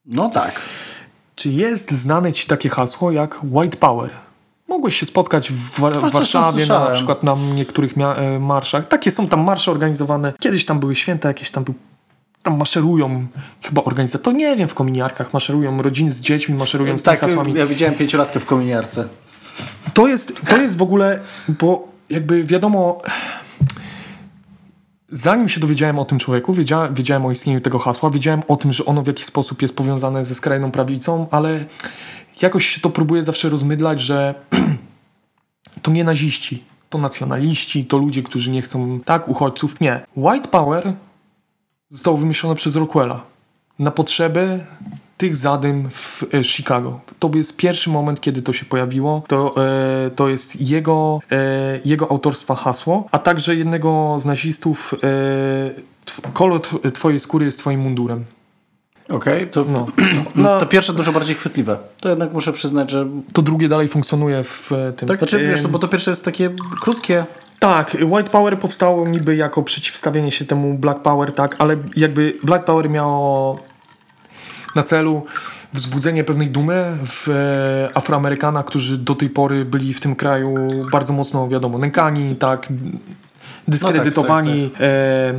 No 0.05 0.29
tak. 0.29 0.61
Czy 1.37 1.49
jest 1.49 1.91
znane 1.91 2.33
ci 2.33 2.47
takie 2.47 2.69
hasło 2.69 3.11
jak 3.11 3.39
White 3.51 3.77
Power? 3.77 4.09
Mogłeś 4.67 4.99
się 4.99 5.05
spotkać 5.05 5.51
w, 5.51 5.79
Wa- 5.79 5.91
w 5.91 6.11
Warszawie 6.11 6.65
na 6.65 6.89
przykład 6.89 7.23
na 7.23 7.35
niektórych 7.55 7.93
e, 7.97 8.39
marszach. 8.39 8.87
Takie 8.87 9.11
są 9.11 9.27
tam 9.27 9.43
marsze 9.43 9.71
organizowane. 9.71 10.33
Kiedyś 10.39 10.65
tam 10.65 10.79
były 10.79 10.95
święta, 10.95 11.27
jakieś 11.27 11.51
tam 11.51 11.63
był 11.63 11.73
tam 12.43 12.57
maszerują 12.57 13.27
chyba 13.63 13.83
organizatorzy, 13.83 14.37
nie 14.37 14.55
wiem, 14.55 14.67
w 14.69 14.73
kominiarkach 14.73 15.33
maszerują, 15.33 15.81
rodziny 15.81 16.11
z 16.11 16.21
dziećmi 16.21 16.55
maszerują 16.55 16.97
z 16.97 17.03
Tak, 17.03 17.19
tymi 17.19 17.31
hasłami. 17.31 17.59
ja 17.59 17.65
widziałem 17.67 17.95
pięciolatkę 17.95 18.39
w 18.39 18.45
kominiarce. 18.45 19.07
To 19.93 20.07
jest, 20.07 20.41
to 20.49 20.57
jest 20.57 20.77
w 20.77 20.81
ogóle, 20.81 21.19
bo 21.49 21.87
jakby 22.09 22.43
wiadomo, 22.43 23.01
zanim 25.09 25.49
się 25.49 25.59
dowiedziałem 25.59 25.99
o 25.99 26.05
tym 26.05 26.19
człowieku, 26.19 26.53
wiedziałem, 26.53 26.93
wiedziałem 26.93 27.25
o 27.25 27.31
istnieniu 27.31 27.61
tego 27.61 27.79
hasła, 27.79 28.09
wiedziałem 28.09 28.41
o 28.47 28.55
tym, 28.55 28.73
że 28.73 28.85
ono 28.85 29.03
w 29.03 29.07
jakiś 29.07 29.25
sposób 29.25 29.61
jest 29.61 29.75
powiązane 29.75 30.25
ze 30.25 30.35
skrajną 30.35 30.71
prawicą, 30.71 31.27
ale 31.31 31.65
jakoś 32.41 32.65
się 32.65 32.81
to 32.81 32.89
próbuje 32.89 33.23
zawsze 33.23 33.49
rozmydlać, 33.49 34.01
że 34.01 34.35
to 35.81 35.91
nie 35.91 36.03
naziści, 36.03 36.63
to 36.89 36.97
nacjonaliści, 36.97 37.85
to 37.85 37.97
ludzie, 37.97 38.23
którzy 38.23 38.51
nie 38.51 38.61
chcą, 38.61 38.99
tak, 39.05 39.27
uchodźców. 39.27 39.81
Nie. 39.81 40.05
White 40.15 40.47
Power 40.47 40.93
zostało 41.89 42.17
wymyślone 42.17 42.55
przez 42.55 42.75
Rockwella 42.75 43.23
na 43.79 43.91
potrzeby 43.91 44.59
tych 45.17 45.35
zadym 45.35 45.89
w 45.89 46.23
e, 46.33 46.43
Chicago. 46.43 46.99
To 47.19 47.31
jest 47.35 47.57
pierwszy 47.57 47.89
moment, 47.89 48.21
kiedy 48.21 48.41
to 48.41 48.53
się 48.53 48.65
pojawiło. 48.65 49.23
To, 49.27 49.53
e, 49.57 50.09
to 50.15 50.29
jest 50.29 50.61
jego, 50.61 51.19
e, 51.31 51.79
jego 51.85 52.11
autorstwa 52.11 52.55
hasło, 52.55 53.07
a 53.11 53.19
także 53.19 53.55
jednego 53.55 54.15
z 54.19 54.25
nazistów 54.25 54.93
e, 54.93 54.97
tw- 56.05 56.21
kolor 56.33 56.61
tw- 56.61 56.91
twojej 56.91 57.19
skóry 57.19 57.45
jest 57.45 57.59
twoim 57.59 57.79
mundurem. 57.79 58.25
Okej, 59.09 59.47
to, 59.47 59.65
No. 59.65 59.87
no. 60.35 60.59
to 60.59 60.65
pierwsze 60.65 60.93
dużo 60.93 61.11
bardziej 61.11 61.35
chwytliwe. 61.35 61.77
To 61.99 62.09
jednak 62.09 62.33
muszę 62.33 62.53
przyznać, 62.53 62.91
że... 62.91 63.07
To 63.33 63.41
drugie 63.41 63.69
dalej 63.69 63.87
funkcjonuje 63.87 64.43
w 64.43 64.71
e, 64.71 64.93
tym. 64.93 65.07
Tak, 65.07 65.19
znaczy, 65.19 65.47
wiesz, 65.47 65.63
no, 65.63 65.69
bo 65.69 65.79
to 65.79 65.87
pierwsze 65.87 66.11
jest 66.11 66.25
takie 66.25 66.49
krótkie. 66.81 67.25
Tak, 67.59 67.97
White 68.11 68.29
Power 68.29 68.59
powstało 68.59 69.07
niby 69.07 69.35
jako 69.35 69.63
przeciwstawienie 69.63 70.31
się 70.31 70.45
temu 70.45 70.77
Black 70.77 70.99
Power, 71.01 71.31
tak, 71.33 71.55
ale 71.59 71.75
jakby 71.95 72.33
Black 72.43 72.65
Power 72.65 72.89
miało 72.89 73.59
na 74.77 74.83
celu 74.83 75.25
wzbudzenie 75.73 76.23
pewnej 76.23 76.49
dumy 76.49 76.97
w 77.05 77.29
e, 77.29 77.97
Afroamerykanach, 77.97 78.65
którzy 78.65 78.97
do 78.97 79.15
tej 79.15 79.29
pory 79.29 79.65
byli 79.65 79.93
w 79.93 79.99
tym 79.99 80.15
kraju 80.15 80.55
bardzo 80.91 81.13
mocno, 81.13 81.47
wiadomo, 81.47 81.77
nękani, 81.77 82.35
tak, 82.35 82.67
dyskredytowani. 83.67 84.63
No 84.63 84.69
tak, 84.69 84.81
E, 84.81 85.33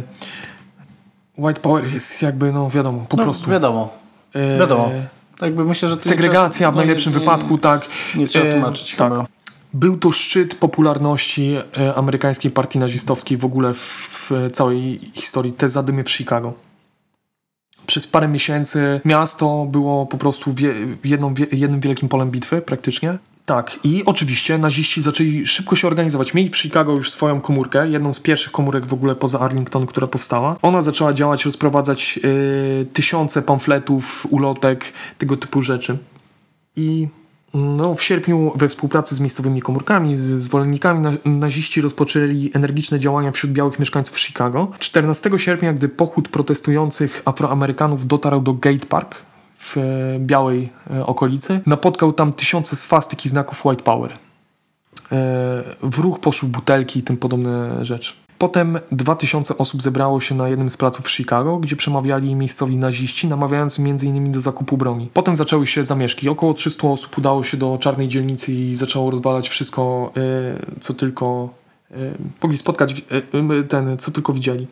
white 1.39 1.61
power 1.61 1.93
jest 1.95 2.23
jakby, 2.23 2.53
no 2.53 2.71
wiadomo, 2.71 3.07
po 3.09 3.17
no, 3.17 3.23
prostu. 3.23 3.51
Wiadomo, 3.51 3.99
E, 4.35 4.59
wiadomo. 4.59 4.91
Tak 5.39 5.55
by 5.55 5.65
myślę, 5.65 5.89
że 5.89 5.97
nie 5.97 6.03
Segregacja 6.03 6.49
w 6.49 6.53
trzeba- 6.53 6.71
no, 6.71 6.77
najlepszym 6.77 7.13
nie- 7.13 7.19
nie- 7.19 7.25
wypadku, 7.25 7.59
tak. 7.59 7.87
Nie 8.17 8.27
trzeba 8.27 8.45
E, 8.47 8.53
tłumaczyć 8.53 8.95
tak. 8.97 9.13
chyba. 9.13 9.27
Był 9.75 9.97
to 9.99 10.11
szczyt 10.13 10.55
popularności 10.55 11.57
e, 11.81 11.95
amerykańskiej 11.95 12.51
partii 12.51 12.79
nazistowskiej 12.79 13.39
w 13.39 13.45
ogóle 13.45 13.75
w, 13.75 13.79
w 14.31 14.51
całej 14.53 15.01
historii. 15.15 15.53
Te 15.53 15.69
zadymy 15.69 16.05
w 16.05 16.11
Chicago. 16.11 16.53
Przez 17.89 18.07
parę 18.07 18.29
miesięcy 18.29 19.01
miasto 19.05 19.67
było 19.71 20.07
po 20.07 20.19
prostu 20.19 20.53
wie, 20.53 20.75
jedną, 21.05 21.35
wie, 21.35 21.47
jednym 21.53 21.81
wielkim 21.81 22.09
polem 22.09 22.31
bitwy 22.31 22.61
praktycznie. 22.61 23.19
Tak, 23.47 23.79
i 23.85 24.03
oczywiście 24.07 24.59
naziści 24.59 25.03
zaczęli 25.03 25.47
szybko 25.47 25.77
się 25.77 25.87
organizować. 25.87 26.35
Mieli 26.35 26.49
w 26.49 26.57
Chicago 26.57 26.93
już 26.93 27.13
swoją 27.13 27.41
komórkę, 27.41 27.89
jedną 27.89 28.15
z 28.15 28.21
pierwszych 28.21 28.53
komórek 28.53 28.87
w 28.87 28.93
ogóle 28.93 29.15
poza 29.15 29.41
Arlington, 29.41 29.87
która 29.87 30.07
powstała. 30.07 30.57
Ona 30.63 30.83
zaczęła 30.83 31.13
działać, 31.13 31.45
rozprowadzać 31.45 32.21
e, 32.23 32.85
tysiące 32.85 33.43
pamfletów, 33.43 34.27
ulotek, 34.31 34.93
tego 35.19 35.37
typu 35.37 35.63
rzeczy. 35.63 35.99
I 36.77 37.09
no, 37.55 37.95
w 37.95 38.03
sierpniu 38.03 38.53
we 38.57 38.69
współpracy 38.69 39.15
z 39.15 39.21
miejscowymi 39.21 39.63
komórkami, 39.63 40.17
z 40.17 40.21
zwolennikami 40.21 41.01
na, 41.01 41.13
naziści 41.25 41.81
rozpoczęli 41.81 42.51
energiczne 42.55 43.01
działania 43.01 43.33
wśród 43.33 43.53
białych 43.53 43.79
mieszkańców 43.79 44.21
Chicago. 44.21 44.73
14 44.79 45.31
sierpnia, 45.37 45.73
gdy 45.73 45.89
pochód 45.89 46.29
protestujących 46.29 47.23
Afroamerykanów 47.25 48.07
dotarł 48.07 48.41
do 48.41 48.55
Gate 48.55 48.87
Park 48.87 49.15
w 49.59 49.77
e, 49.77 49.81
białej 50.19 50.69
e, 50.91 51.07
okolicy, 51.07 51.61
napotkał 51.67 52.13
tam 52.13 52.33
tysiące 52.33 52.77
swastyk 52.77 53.27
i 53.27 53.29
znaków 53.29 53.67
White 53.67 53.83
Power. 53.83 54.13
E, 54.13 54.17
w 55.83 55.99
ruch 55.99 56.21
poszły 56.21 56.49
butelki 56.49 56.99
i 56.99 57.03
tym 57.03 57.17
podobne 57.17 57.85
rzeczy. 57.85 58.15
Potem 58.39 58.79
2000 58.93 59.59
osób 59.59 59.83
zebrało 59.83 60.21
się 60.21 60.35
na 60.35 60.49
jednym 60.49 60.71
z 60.71 60.77
placów 60.77 61.07
w 61.07 61.11
Chicago, 61.11 61.59
gdzie 61.59 61.77
przemawiali 61.77 62.35
miejscowi 62.35 62.79
naziści, 62.79 63.29
namawiając 63.29 63.79
m.in. 63.79 64.33
do 64.33 64.41
zakupu 64.41 64.77
broni. 64.77 65.11
Potem 65.15 65.37
zaczęły 65.37 65.67
się 65.67 65.85
zamieszki. 65.85 66.29
Około 66.29 66.55
300 66.55 66.89
osób 66.89 67.19
udało 67.19 67.43
się 67.45 67.57
do 67.57 67.79
czarnej 67.81 68.09
dzielnicy 68.09 68.53
i 68.53 68.75
zaczęło 68.75 69.11
rozwalać 69.11 69.49
wszystko, 69.49 70.13
e, 70.17 70.81
co 70.81 70.95
tylko 70.95 71.49
e, 71.91 71.95
mogli 72.43 72.59
spotkać, 72.59 73.03
e, 73.11 73.63
ten, 73.65 73.99
co 73.99 74.11
tylko 74.11 74.33
widzieli. 74.33 74.67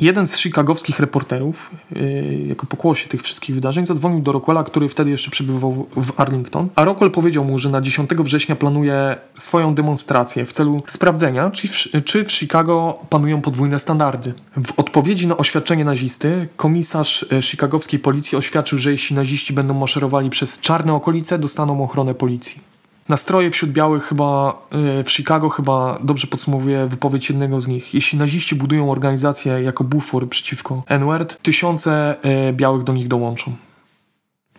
Jeden 0.00 0.26
z 0.26 0.36
chicagowskich 0.36 1.00
reporterów, 1.00 1.70
yy, 1.90 2.46
jako 2.48 2.66
pokłosie 2.66 3.08
tych 3.08 3.22
wszystkich 3.22 3.54
wydarzeń, 3.54 3.86
zadzwonił 3.86 4.20
do 4.20 4.32
Rockwella, 4.32 4.64
który 4.64 4.88
wtedy 4.88 5.10
jeszcze 5.10 5.30
przebywał 5.30 5.86
w 5.96 6.20
Arlington. 6.20 6.68
A 6.74 6.84
Rockwell 6.84 7.10
powiedział 7.10 7.44
mu, 7.44 7.58
że 7.58 7.70
na 7.70 7.80
10 7.80 8.10
września 8.10 8.56
planuje 8.56 9.16
swoją 9.34 9.74
demonstrację 9.74 10.46
w 10.46 10.52
celu 10.52 10.82
sprawdzenia, 10.86 11.50
czy 11.50 11.68
w, 11.68 12.04
czy 12.04 12.24
w 12.24 12.32
Chicago 12.32 12.98
panują 13.10 13.40
podwójne 13.40 13.80
standardy. 13.80 14.34
W 14.64 14.78
odpowiedzi 14.78 15.26
na 15.26 15.36
oświadczenie 15.36 15.84
nazisty, 15.84 16.48
komisarz 16.56 17.26
e, 17.32 17.42
chicagowskiej 17.42 18.00
policji 18.00 18.38
oświadczył, 18.38 18.78
że 18.78 18.90
jeśli 18.92 19.16
naziści 19.16 19.52
będą 19.52 19.74
maszerowali 19.74 20.30
przez 20.30 20.60
czarne 20.60 20.94
okolice, 20.94 21.38
dostaną 21.38 21.84
ochronę 21.84 22.14
policji. 22.14 22.75
Nastroje 23.08 23.50
wśród 23.50 23.70
białych 23.72 24.04
chyba 24.04 24.58
y, 25.00 25.04
w 25.04 25.10
Chicago 25.10 25.48
chyba 25.48 25.98
dobrze 26.02 26.26
podsumowuje 26.26 26.86
wypowiedź 26.86 27.28
jednego 27.28 27.60
z 27.60 27.68
nich. 27.68 27.94
Jeśli 27.94 28.18
naziści 28.18 28.54
budują 28.54 28.90
organizację 28.90 29.52
jako 29.52 29.84
bufor 29.84 30.28
przeciwko 30.28 30.82
N-word, 30.86 31.42
tysiące 31.42 32.16
y, 32.48 32.52
białych 32.52 32.84
do 32.84 32.92
nich 32.92 33.08
dołączą. 33.08 33.52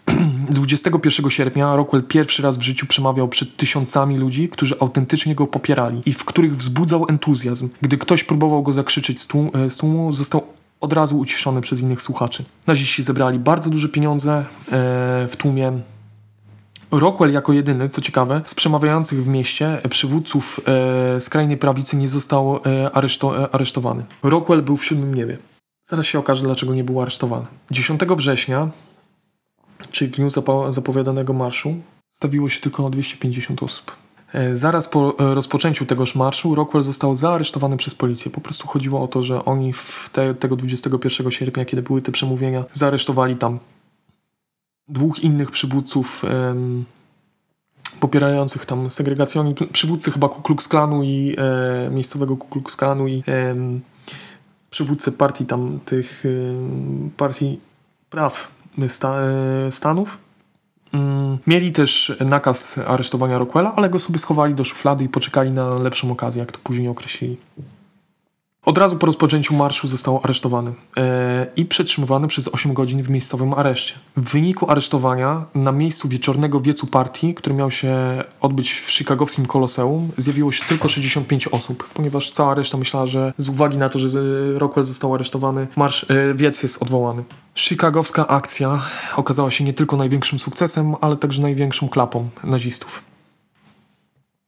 21 0.49 1.29
sierpnia 1.29 1.75
Rockwell 1.75 2.03
pierwszy 2.03 2.41
raz 2.43 2.57
w 2.57 2.61
życiu 2.61 2.87
przemawiał 2.87 3.27
przed 3.27 3.57
tysiącami 3.57 4.17
ludzi, 4.17 4.49
którzy 4.49 4.75
autentycznie 4.79 5.35
go 5.35 5.47
popierali 5.47 6.01
i 6.05 6.13
w 6.13 6.25
których 6.25 6.57
wzbudzał 6.57 7.05
entuzjazm. 7.09 7.69
Gdy 7.81 7.97
ktoś 7.97 8.23
próbował 8.23 8.63
go 8.63 8.73
zakrzyczeć 8.73 9.21
z 9.21 9.27
tłumu, 9.27 9.51
z 9.69 9.77
tłumu 9.77 10.13
został 10.13 10.47
od 10.81 10.93
razu 10.93 11.19
uciszony 11.19 11.61
przez 11.61 11.81
innych 11.81 12.01
słuchaczy. 12.01 12.43
Naziści 12.67 13.03
zebrali 13.03 13.39
bardzo 13.39 13.69
duże 13.69 13.89
pieniądze 13.89 14.41
y, 14.41 14.71
w 15.27 15.33
tłumie 15.37 15.71
Rockwell 16.91 17.31
jako 17.33 17.53
jedyny, 17.53 17.89
co 17.89 18.01
ciekawe, 18.01 18.41
z 18.45 18.55
przemawiających 18.55 19.23
w 19.23 19.27
mieście 19.27 19.81
przywódców 19.89 20.61
e, 21.17 21.21
skrajnej 21.21 21.57
prawicy 21.57 21.97
nie 21.97 22.09
został 22.09 22.59
e, 22.65 22.91
areszto, 22.91 23.39
e, 23.43 23.55
aresztowany. 23.55 24.05
Rockwell 24.23 24.61
był 24.61 24.77
w 24.77 24.85
siódmym 24.85 25.15
niebie. 25.15 25.37
Zaraz 25.83 26.05
się 26.05 26.19
okaże, 26.19 26.43
dlaczego 26.43 26.73
nie 26.75 26.83
był 26.83 27.01
aresztowany. 27.01 27.45
10 27.71 28.01
września, 28.17 28.69
czyli 29.91 30.11
w 30.11 30.15
dniu 30.15 30.27
zapo- 30.27 30.71
zapowiadanego 30.71 31.33
marszu, 31.33 31.75
stawiło 32.11 32.49
się 32.49 32.59
tylko 32.61 32.89
250 32.89 33.63
osób. 33.63 33.91
E, 34.33 34.55
Zaraz 34.55 34.87
po 34.89 35.19
e, 35.19 35.33
rozpoczęciu 35.33 35.85
tegoż 35.85 36.15
marszu 36.15 36.55
Rockwell 36.55 36.83
został 36.83 37.15
zaaresztowany 37.15 37.77
przez 37.77 37.95
policję. 37.95 38.31
Po 38.31 38.41
prostu 38.41 38.67
chodziło 38.67 39.03
o 39.03 39.07
to, 39.07 39.23
że 39.23 39.45
oni 39.45 39.73
w 39.73 40.09
te, 40.13 40.35
tego 40.35 40.55
21 40.55 41.31
sierpnia, 41.31 41.65
kiedy 41.65 41.81
były 41.81 42.01
te 42.01 42.11
przemówienia, 42.11 42.63
zaaresztowali 42.73 43.35
tam 43.35 43.59
dwóch 44.87 45.19
innych 45.19 45.51
przywódców 45.51 46.23
em, 46.25 46.85
popierających 47.99 48.65
tam 48.65 48.91
segregacjonizm, 48.91 49.67
przywódcy 49.67 50.11
chyba 50.11 50.29
Ku 50.29 50.41
Klux 50.41 50.67
Klanu 50.67 51.03
i 51.03 51.35
e, 51.37 51.89
miejscowego 51.89 52.37
Ku 52.37 52.47
Klux 52.47 52.75
Klanu 52.75 53.07
i 53.07 53.23
em, 53.25 53.81
przywódcy 54.69 55.11
partii 55.11 55.45
tam 55.45 55.79
tych 55.85 56.23
em, 56.25 57.11
partii 57.17 57.59
praw 58.09 58.51
sta, 58.87 59.19
e, 59.21 59.71
Stanów. 59.71 60.17
Mm, 60.93 61.37
Mieli 61.47 61.71
też 61.71 62.17
nakaz 62.25 62.77
aresztowania 62.77 63.37
Rockwella, 63.37 63.73
ale 63.75 63.89
go 63.89 63.99
sobie 63.99 64.19
schowali 64.19 64.53
do 64.53 64.63
szuflady 64.63 65.03
i 65.03 65.09
poczekali 65.09 65.51
na 65.51 65.77
lepszą 65.77 66.11
okazję, 66.11 66.39
jak 66.39 66.51
to 66.51 66.59
później 66.63 66.87
określili. 66.87 67.37
Od 68.67 68.77
razu 68.77 68.97
po 68.97 69.05
rozpoczęciu 69.05 69.55
marszu 69.55 69.87
został 69.87 70.19
aresztowany 70.23 70.73
e, 70.97 71.47
i 71.55 71.65
przetrzymywany 71.65 72.27
przez 72.27 72.47
8 72.47 72.73
godzin 72.73 73.03
w 73.03 73.09
miejscowym 73.09 73.53
areszcie. 73.53 73.93
W 74.17 74.31
wyniku 74.31 74.71
aresztowania 74.71 75.45
na 75.55 75.71
miejscu 75.71 76.09
wieczornego 76.09 76.59
wiecu 76.59 76.87
partii, 76.87 77.33
który 77.33 77.55
miał 77.55 77.71
się 77.71 77.97
odbyć 78.41 78.71
w 78.71 78.91
chicagowskim 78.91 79.45
koloseum, 79.45 80.09
zjawiło 80.17 80.51
się 80.51 80.65
tylko 80.65 80.87
65 80.87 81.47
osób, 81.47 81.89
ponieważ 81.93 82.31
cała 82.31 82.53
reszta 82.53 82.77
myślała, 82.77 83.07
że 83.07 83.33
z 83.37 83.49
uwagi 83.49 83.77
na 83.77 83.89
to, 83.89 83.99
że 83.99 84.19
e, 84.19 84.59
Rockwell 84.59 84.85
został 84.85 85.13
aresztowany, 85.13 85.67
marsz, 85.75 86.05
e, 86.11 86.33
wiec 86.33 86.63
jest 86.63 86.81
odwołany. 86.81 87.23
Chicagowska 87.55 88.27
akcja 88.27 88.81
okazała 89.15 89.51
się 89.51 89.63
nie 89.63 89.73
tylko 89.73 89.97
największym 89.97 90.39
sukcesem, 90.39 90.95
ale 91.01 91.17
także 91.17 91.41
największą 91.41 91.89
klapą 91.89 92.29
nazistów. 92.43 93.01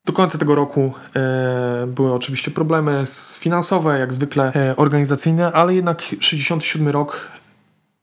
Do 0.05 0.13
końca 0.13 0.37
tego 0.37 0.55
roku 0.55 0.93
e, 1.15 1.87
były 1.87 2.13
oczywiście 2.13 2.51
problemy 2.51 3.05
finansowe, 3.39 3.99
jak 3.99 4.13
zwykle 4.13 4.53
e, 4.53 4.75
organizacyjne, 4.75 5.51
ale 5.51 5.75
jednak 5.75 6.15
67 6.19 6.87
rok 6.87 7.31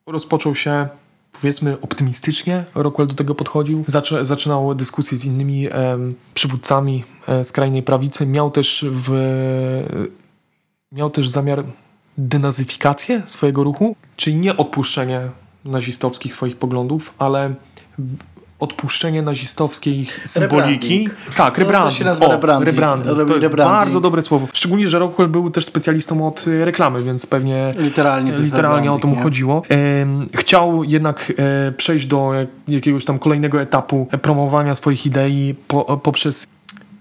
rozpoczął 0.06 0.54
się 0.54 0.88
powiedzmy 1.32 1.80
optymistycznie. 1.80 2.64
Rockwell 2.74 3.06
do 3.06 3.14
tego 3.14 3.34
podchodził. 3.34 3.84
Zaczę, 3.86 4.26
zaczynał 4.26 4.74
dyskusje 4.74 5.18
z 5.18 5.24
innymi 5.24 5.68
em, 5.70 6.14
przywódcami 6.34 7.04
e, 7.28 7.44
skrajnej 7.44 7.82
prawicy. 7.82 8.26
Miał 8.26 8.50
też 8.50 8.84
w, 8.90 9.10
miał 10.92 11.10
też 11.10 11.28
zamiar 11.28 11.64
denazyfikację 12.18 13.22
swojego 13.26 13.64
ruchu, 13.64 13.96
czyli 14.16 14.36
nie 14.36 14.56
odpuszczenie 14.56 15.30
nazistowskich 15.64 16.34
swoich 16.34 16.56
poglądów, 16.56 17.14
ale 17.18 17.54
odpuszczenie 18.60 19.22
nazistowskiej 19.22 20.06
symboliki. 20.24 20.98
Rebranding. 20.98 21.34
Tak, 21.36 21.38
No, 21.38 21.50
to 21.50 21.60
rebranding. 21.60 21.94
się 21.94 22.04
nazywa 22.04 22.26
O, 22.26 22.30
rebranding. 22.32 22.66
rebranding. 22.66 23.16
To 23.16 23.20
jest 23.34 23.42
rebranding. 23.42 23.78
bardzo 23.78 24.00
dobre 24.00 24.22
słowo. 24.22 24.46
Szczególnie, 24.52 24.88
że 24.88 24.98
Rockwell 24.98 25.28
był 25.28 25.50
też 25.50 25.64
specjalistą 25.64 26.26
od 26.26 26.46
y, 26.46 26.64
reklamy, 26.64 27.02
więc 27.02 27.26
pewnie 27.26 27.74
Literalnie 27.78 28.32
to 28.32 28.40
literalnie 28.40 28.92
o 28.92 28.98
to 28.98 29.08
mu 29.08 29.14
rebranding, 29.14 29.22
chodziło. 29.22 29.62
Chciał 30.34 30.84
jednak 30.84 31.32
e, 31.68 31.72
przejść 31.72 32.06
do 32.06 32.34
jak, 32.34 32.48
jakiegoś 32.68 33.04
tam 33.04 33.18
kolejnego 33.18 33.60
etapu 33.60 34.08
e, 34.10 34.18
promowania 34.18 34.74
swoich 34.74 35.06
idei 35.06 35.54
po, 35.68 35.96
poprzez 35.96 36.46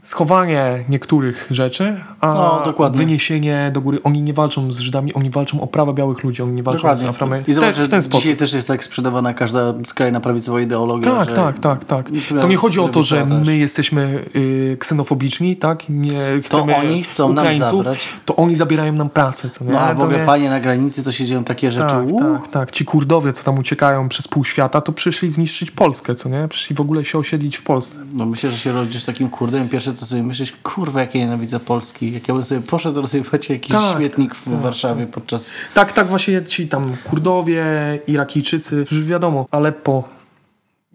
schowanie 0.09 0.83
niektórych 0.89 1.47
rzeczy, 1.51 2.01
a 2.21 2.33
No, 2.77 2.89
wyniesienie 2.89 3.71
do 3.73 3.81
góry. 3.81 3.99
Oni 4.03 4.21
nie 4.21 4.33
walczą 4.33 4.71
z 4.71 4.79
Żydami, 4.79 5.13
oni 5.13 5.29
walczą 5.29 5.61
o 5.61 5.67
prawa 5.67 5.93
białych 5.93 6.23
ludzi, 6.23 6.41
oni 6.41 6.51
nie 6.53 6.63
walczą 6.63 6.79
z 6.79 6.81
Dokładnie. 6.81 7.09
Aframy. 7.09 7.43
I 7.47 7.53
zobacz, 7.53 7.75
Te- 7.75 7.83
w 7.83 7.89
ten 7.89 8.01
sposób. 8.01 8.21
dzisiaj 8.21 8.37
też 8.37 8.53
jest 8.53 8.67
tak 8.67 8.83
sprzedawana 8.83 9.33
każda 9.33 9.73
skrajna 9.85 10.19
prawicowa 10.19 10.61
ideologia. 10.61 11.11
Tak, 11.11 11.31
tak, 11.33 11.59
tak, 11.59 11.85
tak. 11.85 12.09
To 12.41 12.47
nie 12.47 12.55
chodzi 12.57 12.79
o 12.79 12.89
to, 12.89 13.03
że 13.03 13.25
my 13.25 13.57
jesteśmy 13.57 14.19
y, 14.35 14.77
ksenofobiczni, 14.79 15.55
tak? 15.57 15.83
Nie 15.89 16.21
chcemy 16.43 16.75
oni 16.75 17.03
chcą 17.03 17.27
nam 17.33 17.43
Ukraińców, 17.45 17.83
zabrać. 17.83 17.99
to 18.25 18.35
oni 18.35 18.55
zabierają 18.55 18.93
nam 18.93 19.09
pracę, 19.09 19.49
co 19.49 19.65
nie? 19.65 19.71
No 19.71 19.79
a 19.79 19.93
w 19.93 19.97
to 19.97 20.03
ogóle 20.03 20.19
nie- 20.19 20.25
panie 20.25 20.49
na 20.49 20.59
granicy 20.59 21.03
to 21.03 21.11
się 21.11 21.25
dzieją 21.25 21.43
takie 21.43 21.71
rzeczy. 21.71 21.87
Tak, 21.87 22.05
Uuu, 22.11 22.19
tak, 22.39 22.47
tak. 22.47 22.71
Ci 22.71 22.85
Kurdowie, 22.85 23.33
co 23.33 23.43
tam 23.43 23.59
uciekają 23.59 24.09
przez 24.09 24.27
pół 24.27 24.45
świata, 24.45 24.81
to 24.81 24.91
przyszli 24.91 25.29
zniszczyć 25.29 25.71
Polskę, 25.71 26.15
co 26.15 26.29
nie? 26.29 26.47
Przyszli 26.47 26.75
w 26.75 26.81
ogóle 26.81 27.05
się 27.05 27.17
osiedlić 27.17 27.55
w 27.57 27.63
Polsce. 27.63 27.99
No 28.13 28.25
myślę, 28.25 28.51
że 28.51 28.57
się 28.57 28.71
rodzisz 28.71 29.03
takim 29.03 29.29
kurdem. 29.29 29.69
Pierwsze 29.69 29.94
co 29.95 30.05
sobie 30.05 30.23
myślisz, 30.23 30.53
kurwa, 30.63 31.01
jak 31.01 31.15
ja 31.15 31.21
nienawidzę 31.21 31.59
Polski. 31.59 32.11
Jak 32.11 32.27
ja 32.27 32.33
bym 32.33 32.43
sobie 32.43 32.61
poszedł 32.61 33.01
rozsypać 33.01 33.49
jakiś 33.49 33.71
Tak, 33.71 33.97
śmietnik 33.97 34.35
w 34.35 34.61
Warszawie 34.61 35.07
podczas... 35.07 35.51
Tak, 35.73 35.93
tak 35.93 36.07
właśnie 36.07 36.43
ci 36.43 36.67
tam 36.67 36.97
Kurdowie, 37.09 37.65
Irakijczycy, 38.07 38.85
którzy 38.85 39.03
wiadomo, 39.03 39.47
Aleppo, 39.51 40.03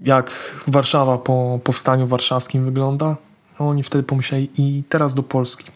jak 0.03 0.55
Warszawa 0.66 1.18
po 1.18 1.61
powstaniu 1.64 2.07
warszawskim 2.07 2.64
wygląda. 2.64 3.16
Oni 3.59 3.82
wtedy 3.82 4.05
pomyśleli 4.05 4.51
i 4.59 4.82
teraz 4.88 5.14
do 5.14 5.22
Polski. 5.22 5.70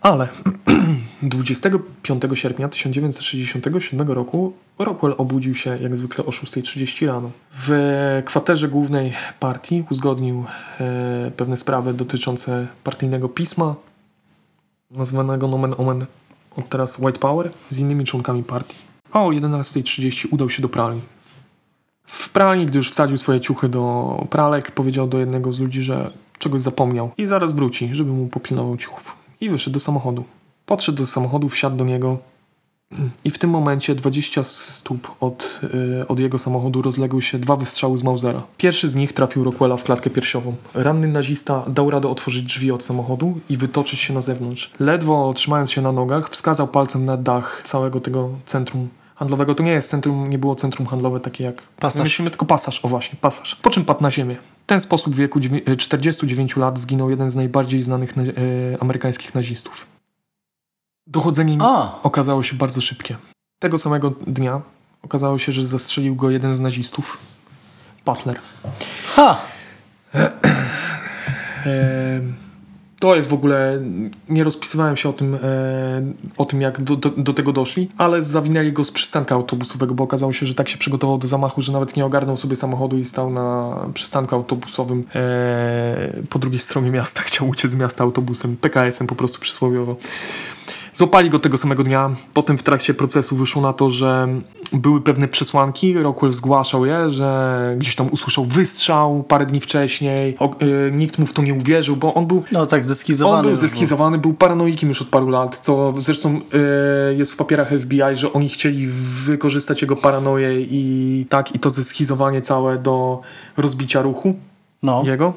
Ale 0.00 0.28
25 1.22 2.22
sierpnia 2.34 2.68
1967 2.68 4.08
roku 4.08 4.52
Rockwell 4.78 5.14
obudził 5.18 5.54
się 5.54 5.78
jak 5.82 5.96
zwykle 5.96 6.24
o 6.24 6.30
6.30 6.30 7.06
rano. 7.06 7.30
W 7.52 8.22
kwaterze 8.24 8.68
głównej 8.68 9.12
partii 9.40 9.84
uzgodnił 9.90 10.44
e, 10.80 11.30
pewne 11.36 11.56
sprawy 11.56 11.94
dotyczące 11.94 12.66
partyjnego 12.84 13.28
pisma, 13.28 13.74
nazwanego 14.90 15.48
nomen 15.48 15.74
omen 15.78 16.06
od 16.56 16.68
teraz 16.68 16.98
White 16.98 17.18
Power, 17.18 17.50
z 17.70 17.78
innymi 17.78 18.04
członkami 18.04 18.42
partii. 18.42 18.76
A 19.12 19.22
o 19.22 19.28
11.30 19.28 20.28
udał 20.30 20.50
się 20.50 20.62
do 20.62 20.68
pralni. 20.68 21.00
W 22.06 22.28
pralni, 22.28 22.66
gdy 22.66 22.78
już 22.78 22.90
wsadził 22.90 23.18
swoje 23.18 23.40
ciuchy 23.40 23.68
do 23.68 24.26
pralek, 24.30 24.70
powiedział 24.70 25.06
do 25.06 25.18
jednego 25.18 25.52
z 25.52 25.60
ludzi, 25.60 25.82
że 25.82 26.10
czegoś 26.38 26.60
zapomniał 26.60 27.10
i 27.18 27.26
zaraz 27.26 27.52
wróci, 27.52 27.90
żeby 27.92 28.12
mu 28.12 28.26
popilnował 28.26 28.76
ciuchów. 28.76 29.16
I 29.40 29.48
wyszedł 29.48 29.74
do 29.74 29.80
samochodu. 29.80 30.24
Podszedł 30.66 30.98
do 30.98 31.06
samochodu, 31.06 31.48
wsiadł 31.48 31.76
do 31.76 31.84
niego 31.84 32.18
i 33.24 33.30
w 33.30 33.38
tym 33.38 33.50
momencie 33.50 33.94
20 33.94 34.44
stóp 34.44 35.16
od, 35.20 35.60
y, 36.02 36.08
od 36.08 36.20
jego 36.20 36.38
samochodu 36.38 36.82
rozległy 36.82 37.22
się 37.22 37.38
dwa 37.38 37.56
wystrzały 37.56 37.98
z 37.98 38.02
Mausera. 38.02 38.42
Pierwszy 38.56 38.88
z 38.88 38.94
nich 38.94 39.12
trafił 39.12 39.44
Rockwella 39.44 39.76
w 39.76 39.84
klatkę 39.84 40.10
piersiową. 40.10 40.54
Ranny 40.74 41.08
nazista 41.08 41.64
dał 41.68 41.90
radę 41.90 42.08
otworzyć 42.08 42.42
drzwi 42.44 42.72
od 42.72 42.82
samochodu 42.82 43.40
i 43.50 43.56
wytoczyć 43.56 44.00
się 44.00 44.14
na 44.14 44.20
zewnątrz. 44.20 44.70
Ledwo 44.80 45.32
trzymając 45.36 45.70
się 45.72 45.82
na 45.82 45.92
nogach, 45.92 46.30
wskazał 46.30 46.68
palcem 46.68 47.04
na 47.04 47.16
dach 47.16 47.60
całego 47.64 48.00
tego 48.00 48.28
centrum 48.46 48.88
handlowego. 49.14 49.54
To 49.54 49.62
nie 49.62 49.70
jest 49.72 49.90
centrum, 49.90 50.30
nie 50.30 50.38
było 50.38 50.54
centrum 50.54 50.86
handlowe 50.86 51.20
takie 51.20 51.44
jak... 51.44 51.62
Pasaż. 51.80 52.02
Myślimy 52.02 52.30
tylko 52.30 52.46
pasaż, 52.46 52.84
o 52.84 52.88
właśnie, 52.88 53.18
pasaż. 53.20 53.54
Po 53.54 53.70
czym 53.70 53.84
padł 53.84 54.02
na 54.02 54.10
ziemię. 54.10 54.36
W 54.64 54.66
ten 54.66 54.80
sposób 54.80 55.14
w 55.14 55.16
wieku 55.16 55.40
dziewię- 55.40 55.70
y, 55.70 55.76
49 55.76 56.56
lat 56.56 56.78
zginął 56.78 57.10
jeden 57.10 57.30
z 57.30 57.34
najbardziej 57.34 57.82
znanych 57.82 58.16
na, 58.16 58.22
y, 58.22 58.76
amerykańskich 58.80 59.34
nazistów. 59.34 59.86
Dochodzenie 61.06 61.56
A, 61.60 62.02
okazało 62.02 62.42
się 62.42 62.56
bardzo 62.56 62.80
szybkie. 62.80 63.16
Tego 63.58 63.78
samego 63.78 64.10
dnia 64.26 64.60
okazało 65.02 65.38
się, 65.38 65.52
że 65.52 65.66
zastrzelił 65.66 66.16
go 66.16 66.30
jeden 66.30 66.54
z 66.54 66.60
nazistów, 66.60 67.18
Butler. 68.06 68.40
ha! 69.14 69.40
To 73.00 73.16
jest 73.16 73.30
w 73.30 73.34
ogóle. 73.34 73.82
Nie 74.28 74.44
rozpisywałem 74.44 74.96
się 74.96 75.08
o 75.08 75.12
tym, 75.12 75.38
o 76.36 76.44
tym 76.44 76.60
jak 76.60 76.80
do, 76.80 76.96
do, 76.96 77.10
do 77.10 77.34
tego 77.34 77.52
doszli, 77.52 77.90
ale 77.98 78.22
zawinęli 78.22 78.72
go 78.72 78.84
z 78.84 78.90
przystanka 78.90 79.34
autobusowego, 79.34 79.94
bo 79.94 80.04
okazało 80.04 80.32
się, 80.32 80.46
że 80.46 80.54
tak 80.54 80.68
się 80.68 80.78
przygotował 80.78 81.18
do 81.18 81.28
zamachu, 81.28 81.62
że 81.62 81.72
nawet 81.72 81.96
nie 81.96 82.04
ogarnął 82.04 82.36
sobie 82.36 82.56
samochodu 82.56 82.98
i 82.98 83.04
stał 83.04 83.30
na 83.30 83.76
przystanku 83.94 84.34
autobusowym 84.34 85.04
po 86.30 86.38
drugiej 86.38 86.60
stronie 86.60 86.90
miasta. 86.90 87.22
Chciał 87.28 87.48
uciec 87.48 87.70
z 87.70 87.76
miasta 87.76 88.04
autobusem, 88.04 88.56
PKS-em 88.56 89.06
po 89.06 89.14
prostu 89.14 89.40
przysłowiowo. 89.40 89.96
Złapali 90.94 91.30
go 91.30 91.38
tego 91.38 91.58
samego 91.58 91.84
dnia. 91.84 92.10
Potem 92.34 92.58
w 92.58 92.62
trakcie 92.62 92.94
procesu 92.94 93.36
wyszło 93.36 93.62
na 93.62 93.72
to, 93.72 93.90
że 93.90 94.28
były 94.72 95.00
pewne 95.00 95.28
przesłanki. 95.28 95.94
Rockwell 95.94 96.32
zgłaszał 96.32 96.86
je, 96.86 97.10
że 97.10 97.74
gdzieś 97.78 97.94
tam 97.94 98.08
usłyszał 98.12 98.44
wystrzał 98.44 99.22
parę 99.22 99.46
dni 99.46 99.60
wcześniej. 99.60 100.36
O, 100.38 100.54
y, 100.62 100.92
nikt 100.92 101.18
mu 101.18 101.26
w 101.26 101.32
to 101.32 101.42
nie 101.42 101.54
uwierzył, 101.54 101.96
bo 101.96 102.14
on 102.14 102.26
był 102.26 102.42
No 102.52 102.66
tak 102.66 102.84
zeskizowany. 102.86 103.38
on 103.38 103.46
był 103.46 103.56
zeskizowany, 103.56 104.18
był 104.18 104.34
paranoikiem 104.34 104.88
już 104.88 105.02
od 105.02 105.08
paru 105.08 105.28
lat, 105.28 105.58
co 105.58 105.94
zresztą 105.98 106.40
y, 107.10 107.14
jest 107.16 107.32
w 107.32 107.36
papierach 107.36 107.68
FBI, 107.70 108.00
że 108.16 108.32
oni 108.32 108.48
chcieli 108.48 108.86
wykorzystać 109.26 109.82
jego 109.82 109.96
paranoję 109.96 110.60
i 110.60 111.26
tak, 111.28 111.54
i 111.54 111.58
to 111.58 111.70
zeskizowanie 111.70 112.40
całe 112.40 112.78
do 112.78 113.20
rozbicia 113.56 114.02
ruchu 114.02 114.34
No. 114.82 115.02
jego. 115.06 115.32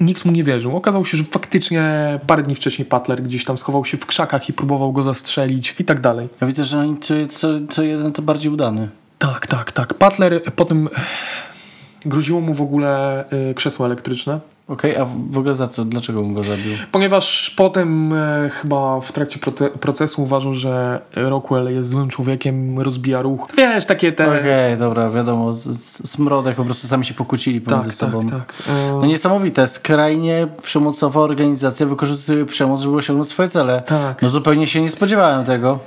Nikt 0.00 0.24
mu 0.24 0.32
nie 0.32 0.44
wierzył. 0.44 0.76
Okazało 0.76 1.04
się, 1.04 1.16
że 1.16 1.24
faktycznie 1.24 2.20
parę 2.26 2.42
dni 2.42 2.54
wcześniej 2.54 2.88
Butler 2.88 3.22
gdzieś 3.22 3.44
tam 3.44 3.56
schował 3.56 3.84
się 3.84 3.96
w 3.96 4.06
krzakach 4.06 4.48
i 4.48 4.52
próbował 4.52 4.92
go 4.92 5.02
zastrzelić 5.02 5.74
i 5.78 5.84
tak 5.84 6.00
dalej. 6.00 6.28
Ja 6.40 6.46
widzę, 6.46 6.64
że 6.64 6.78
oni 6.78 6.98
co, 7.00 7.14
co, 7.30 7.48
co 7.68 7.82
jeden 7.82 8.12
to 8.12 8.22
bardziej 8.22 8.52
udany. 8.52 8.88
Tak, 9.18 9.46
tak, 9.46 9.72
tak. 9.72 9.94
Butler 9.98 10.42
potem 10.56 10.88
groziło 12.04 12.40
mu 12.40 12.54
w 12.54 12.62
ogóle 12.62 13.24
y, 13.50 13.54
krzesło 13.54 13.86
elektryczne. 13.86 14.40
Okej, 14.68 14.96
a 14.96 15.04
w 15.04 15.38
ogóle 15.38 15.54
za 15.54 15.68
co? 15.68 15.84
Dlaczego 15.84 16.20
on 16.20 16.34
go 16.34 16.42
zabił? 16.42 16.72
Ponieważ 16.92 17.50
potem 17.56 18.12
e, 18.12 18.50
chyba 18.52 19.00
w 19.00 19.12
trakcie 19.12 19.38
procesu 19.80 20.22
uważał, 20.22 20.54
że 20.54 21.00
Rockwell 21.14 21.74
jest 21.74 21.88
złym 21.88 22.08
człowiekiem, 22.08 22.80
rozbija 22.80 23.22
ruch. 23.22 23.48
Wiesz, 23.56 23.86
takie 23.86 24.12
te... 24.12 24.38
Okej, 24.40 24.76
dobra, 24.78 25.10
wiadomo, 25.10 25.52
smrodek 26.04 26.56
po 26.56 26.64
prostu 26.64 26.86
sami 26.88 27.04
się 27.04 27.14
pokłócili 27.14 27.60
pomiędzy 27.60 27.88
tak, 27.88 27.94
sobą. 27.96 28.28
tak, 28.28 28.30
tak. 28.38 28.68
E, 28.68 28.92
No 28.92 29.06
niesamowite, 29.06 29.68
skrajnie 29.68 30.46
przemocowa 30.62 31.20
organizacja 31.20 31.86
wykorzystuje 31.86 32.46
przemoc, 32.46 32.80
żeby 32.80 32.96
osiągnąć 32.96 33.28
swoje 33.28 33.48
cele. 33.48 33.82
Tak. 33.86 34.22
No 34.22 34.28
zupełnie 34.28 34.66
się 34.66 34.80
nie 34.82 34.90
spodziewałem 34.90 35.44
tego. 35.44 35.78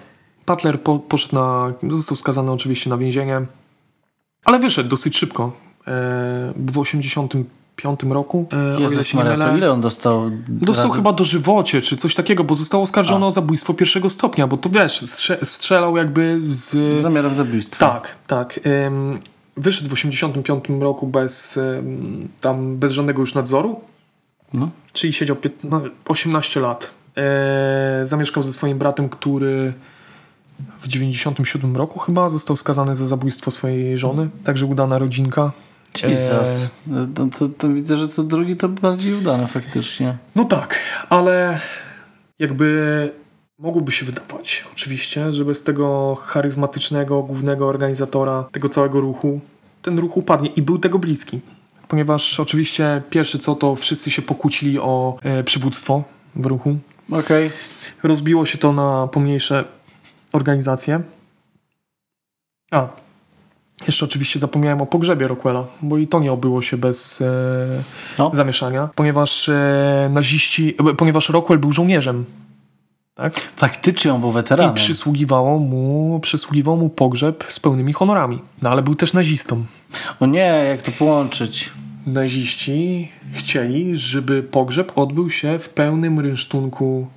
Butler 0.47 0.81
po, 0.81 0.99
poszedł 0.99 1.35
na... 1.35 1.73
Został 1.89 2.17
skazany 2.17 2.51
oczywiście 2.51 2.89
na 2.89 2.97
więzienie, 2.97 3.41
ale 4.45 4.59
wyszedł 4.59 4.89
dosyć 4.89 5.17
szybko. 5.17 5.51
E, 5.87 5.91
w 6.55 6.77
85 6.77 7.31
roku. 8.09 8.47
E, 8.77 8.81
Jezus 8.81 9.13
Maria, 9.13 9.37
to 9.37 9.57
ile 9.57 9.71
on 9.71 9.81
dostał? 9.81 10.31
Dostał 10.47 10.85
razy? 10.85 10.97
chyba 10.97 11.13
dożywocie, 11.13 11.81
czy 11.81 11.97
coś 11.97 12.15
takiego, 12.15 12.43
bo 12.43 12.55
został 12.55 12.81
oskarżony 12.81 13.25
o 13.25 13.31
zabójstwo 13.31 13.73
pierwszego 13.73 14.09
stopnia, 14.09 14.47
bo 14.47 14.57
to 14.57 14.69
wiesz, 14.69 15.01
strze- 15.01 15.45
strzelał 15.45 15.97
jakby 15.97 16.39
z... 16.43 17.01
Zamiarem 17.01 17.35
zabójstwa. 17.35 17.89
Tak, 17.91 18.15
tak. 18.27 18.59
Ym, 18.87 19.19
wyszedł 19.57 19.89
w 19.89 19.93
85 19.93 20.65
roku 20.79 21.07
bez, 21.07 21.57
ym, 21.57 22.29
tam, 22.41 22.77
bez 22.77 22.91
żadnego 22.91 23.21
już 23.21 23.35
nadzoru, 23.35 23.79
No. 24.53 24.69
czyli 24.93 25.13
siedział 25.13 25.35
pięt- 25.35 25.63
no, 25.63 25.81
18 26.07 26.59
lat. 26.59 26.91
E, 27.17 28.01
zamieszkał 28.03 28.43
ze 28.43 28.53
swoim 28.53 28.77
bratem, 28.77 29.09
który 29.09 29.73
w 30.81 30.87
97 30.87 31.75
roku 31.77 31.99
chyba 31.99 32.29
został 32.29 32.57
skazany 32.57 32.95
za 32.95 33.07
zabójstwo 33.07 33.51
swojej 33.51 33.97
żony, 33.97 34.29
także 34.43 34.65
udana 34.65 34.97
rodzinka. 34.99 35.51
Jesus. 36.03 36.69
To, 37.15 37.27
to, 37.39 37.47
to 37.57 37.69
widzę, 37.69 37.97
że 37.97 38.07
co 38.07 38.23
drugi 38.23 38.55
to 38.55 38.69
bardziej 38.69 39.13
udane 39.13 39.47
faktycznie. 39.47 40.17
No 40.35 40.45
tak, 40.45 40.79
ale 41.09 41.59
jakby 42.39 43.09
mogłoby 43.59 43.91
się 43.91 44.05
wydawać, 44.05 44.65
oczywiście, 44.73 45.33
że 45.33 45.45
bez 45.45 45.63
tego 45.63 46.15
charyzmatycznego 46.15 47.23
głównego 47.23 47.67
organizatora 47.67 48.45
tego 48.51 48.69
całego 48.69 49.01
ruchu, 49.01 49.39
ten 49.81 49.99
ruch 49.99 50.17
upadnie 50.17 50.49
i 50.49 50.61
był 50.61 50.79
tego 50.79 50.99
bliski. 50.99 51.39
Ponieważ 51.87 52.39
oczywiście 52.39 53.01
pierwsze 53.09 53.39
co 53.39 53.55
to 53.55 53.75
wszyscy 53.75 54.11
się 54.11 54.21
pokłócili 54.21 54.79
o 54.79 55.17
e, 55.23 55.43
przywództwo 55.43 56.03
w 56.35 56.45
ruchu. 56.45 56.77
Okej. 57.11 57.51
Rozbiło 58.03 58.45
się 58.45 58.57
to 58.57 58.73
na 58.73 59.07
pomniejsze 59.07 59.65
organizacje. 60.31 61.01
A, 62.71 62.87
jeszcze 63.87 64.05
oczywiście 64.05 64.39
zapomniałem 64.39 64.81
o 64.81 64.85
pogrzebie 64.85 65.27
Rockwella, 65.27 65.65
bo 65.81 65.97
i 65.97 66.07
to 66.07 66.19
nie 66.19 66.31
obyło 66.31 66.61
się 66.61 66.77
bez 66.77 67.21
e, 67.21 67.25
No. 68.19 68.31
zamieszania, 68.33 68.89
ponieważ 68.95 69.49
e, 69.49 70.09
naziści, 70.13 70.75
e, 70.89 70.93
ponieważ 70.93 71.29
Rockwell 71.29 71.59
był 71.59 71.71
żołnierzem. 71.71 72.25
Tak? 73.15 73.33
Faktycznie 73.55 74.13
on 74.13 74.21
był 74.21 74.29
I 74.29 74.33
weteranem. 74.33 74.73
przysługiwało 74.75 75.59
mu, 75.59 76.19
przysługiwał 76.19 76.77
mu 76.77 76.89
pogrzeb 76.89 77.43
z 77.49 77.59
pełnymi 77.59 77.93
honorami. 77.93 78.41
No 78.61 78.69
ale 78.69 78.81
był 78.81 78.95
też 78.95 79.13
nazistą. 79.13 79.65
O 80.19 80.25
nie, 80.25 80.39
jak 80.69 80.81
to 80.81 80.91
połączyć? 80.91 81.69
Naziści 82.07 83.11
chcieli, 83.33 83.97
żeby 83.97 84.43
pogrzeb 84.43 84.91
odbył 84.97 85.29
się 85.29 85.59
w 85.59 85.69
pełnym 85.69 86.19
rynsztunku 86.19 87.07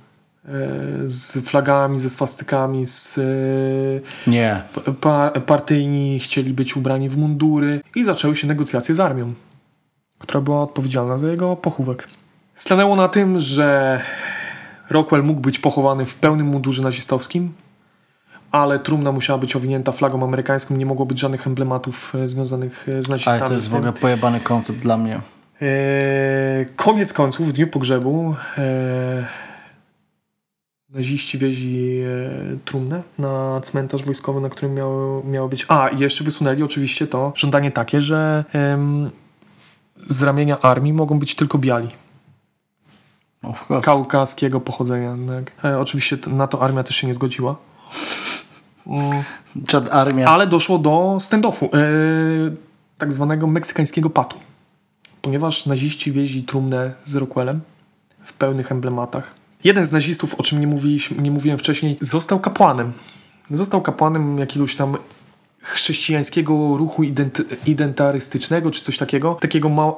z 1.05 1.45
flagami, 1.45 1.99
ze 1.99 2.09
swastykami, 2.09 2.87
z 2.87 3.17
e, 3.17 4.31
Nie. 4.31 4.61
pa, 5.01 5.29
partyjni 5.29 6.19
chcieli 6.19 6.53
być 6.53 6.77
ubrani 6.77 7.09
w 7.09 7.17
mundury 7.17 7.81
i 7.95 8.05
zaczęły 8.05 8.35
się 8.35 8.47
negocjacje 8.47 8.95
z 8.95 8.99
armią, 8.99 9.33
która 10.19 10.41
była 10.41 10.61
odpowiedzialna 10.61 11.17
za 11.17 11.27
jego 11.27 11.55
pochówek. 11.55 12.07
Stanęło 12.55 12.95
na 12.95 13.07
tym, 13.07 13.39
że 13.39 14.01
Rockwell 14.89 15.23
mógł 15.23 15.41
być 15.41 15.59
pochowany 15.59 16.05
w 16.05 16.15
pełnym 16.15 16.47
mundurze 16.47 16.83
nazistowskim, 16.83 17.53
ale 18.51 18.79
trumna 18.79 19.11
musiała 19.11 19.39
być 19.39 19.55
owinięta 19.55 19.91
flagą 19.91 20.23
amerykańską, 20.23 20.75
nie 20.75 20.85
mogło 20.85 21.05
być 21.05 21.19
żadnych 21.19 21.47
emblematów 21.47 22.15
e, 22.15 22.29
związanych 22.29 22.89
e, 22.89 23.03
z 23.03 23.09
nazistami. 23.09 23.39
Ale 23.39 23.49
to 23.49 23.53
jest 23.53 23.69
w 23.69 23.75
ogóle 23.75 23.93
pojebany 23.93 24.39
koncept 24.39 24.79
dla 24.79 24.97
mnie. 24.97 25.21
E, 25.61 26.65
koniec 26.75 27.13
końców, 27.13 27.47
w 27.47 27.51
dniu 27.51 27.67
pogrzebu, 27.67 28.35
e, 28.57 29.44
naziści 30.95 31.37
wieźli 31.37 31.99
e, 31.99 32.07
trumnę 32.65 33.03
na 33.19 33.61
cmentarz 33.63 34.03
wojskowy, 34.03 34.41
na 34.41 34.49
którym 34.49 34.73
miało, 34.73 35.23
miało 35.23 35.49
być. 35.49 35.65
A, 35.67 35.87
i 35.87 35.99
jeszcze 35.99 36.23
wysunęli 36.23 36.63
oczywiście 36.63 37.07
to 37.07 37.33
żądanie 37.35 37.71
takie, 37.71 38.01
że 38.01 38.45
em, 38.53 39.11
z 40.09 40.21
ramienia 40.23 40.59
armii 40.59 40.93
mogą 40.93 41.19
być 41.19 41.35
tylko 41.35 41.57
biali, 41.57 41.87
Of 43.43 43.71
course. 43.71 43.85
kaukaskiego 43.85 44.61
pochodzenia. 44.61 45.15
Tak. 45.27 45.65
E, 45.71 45.79
oczywiście 45.79 46.17
na 46.27 46.47
to 46.47 46.61
armia 46.61 46.83
też 46.83 46.95
się 46.95 47.07
nie 47.07 47.13
zgodziła. 47.13 47.55
Mm. 48.87 49.23
Czad 49.67 49.93
armia. 49.93 50.29
Ale 50.29 50.47
doszło 50.47 50.77
do 50.77 51.17
standoffu. 51.19 51.65
E, 51.65 51.69
tak 52.97 53.13
zwanego 53.13 53.47
meksykańskiego 53.47 54.09
patu. 54.09 54.37
Ponieważ 55.21 55.65
naziści 55.65 56.11
wieźli 56.11 56.43
trumnę 56.43 56.93
z 57.05 57.15
Rockwellem 57.15 57.61
w 58.23 58.33
pełnych 58.33 58.71
emblematach. 58.71 59.35
Jeden 59.65 59.85
z 59.85 59.91
nazistów, 59.91 60.35
o 60.35 60.43
czym 60.43 60.59
nie, 60.59 60.67
mówiliśmy, 60.67 61.21
nie 61.21 61.31
mówiłem 61.31 61.59
wcześniej, 61.59 61.97
został 62.01 62.39
kapłanem. 62.39 62.93
Został 63.51 63.81
kapłanem 63.81 64.37
jakiegoś 64.37 64.75
tam 64.75 64.97
chrześcijańskiego 65.61 66.77
ruchu 66.77 67.03
ident 67.03 67.41
identarystycznego, 67.65 68.71
czy 68.71 68.81
coś 68.81 68.97
takiego. 68.97 69.37
Takiego 69.41 69.69
ma 69.69 69.93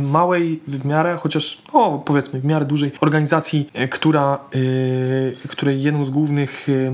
małej 0.00 0.60
w 0.68 0.84
miarę, 0.84 1.18
chociaż 1.20 1.62
powiedzmy 2.04 2.40
w 2.40 2.44
miarę 2.44 2.64
dużej 2.64 2.92
organizacji, 3.00 3.70
e, 3.74 3.88
która, 3.88 4.38
yy, 4.54 5.48
której 5.48 5.82
jedną 5.82 6.04
z 6.04 6.10
głównych 6.10 6.68
yy, 6.68 6.92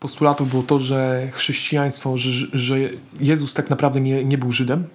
postulatów 0.00 0.50
było 0.50 0.62
to, 0.62 0.80
że 0.80 1.28
chrześcijaństwo, 1.32 2.18
że, 2.18 2.46
że 2.52 2.76
Jezus 3.20 3.54
tak 3.54 3.70
naprawdę 3.70 4.00
nie, 4.00 4.24
nie 4.24 4.38
był 4.38 4.52
Żydem, 4.52 4.86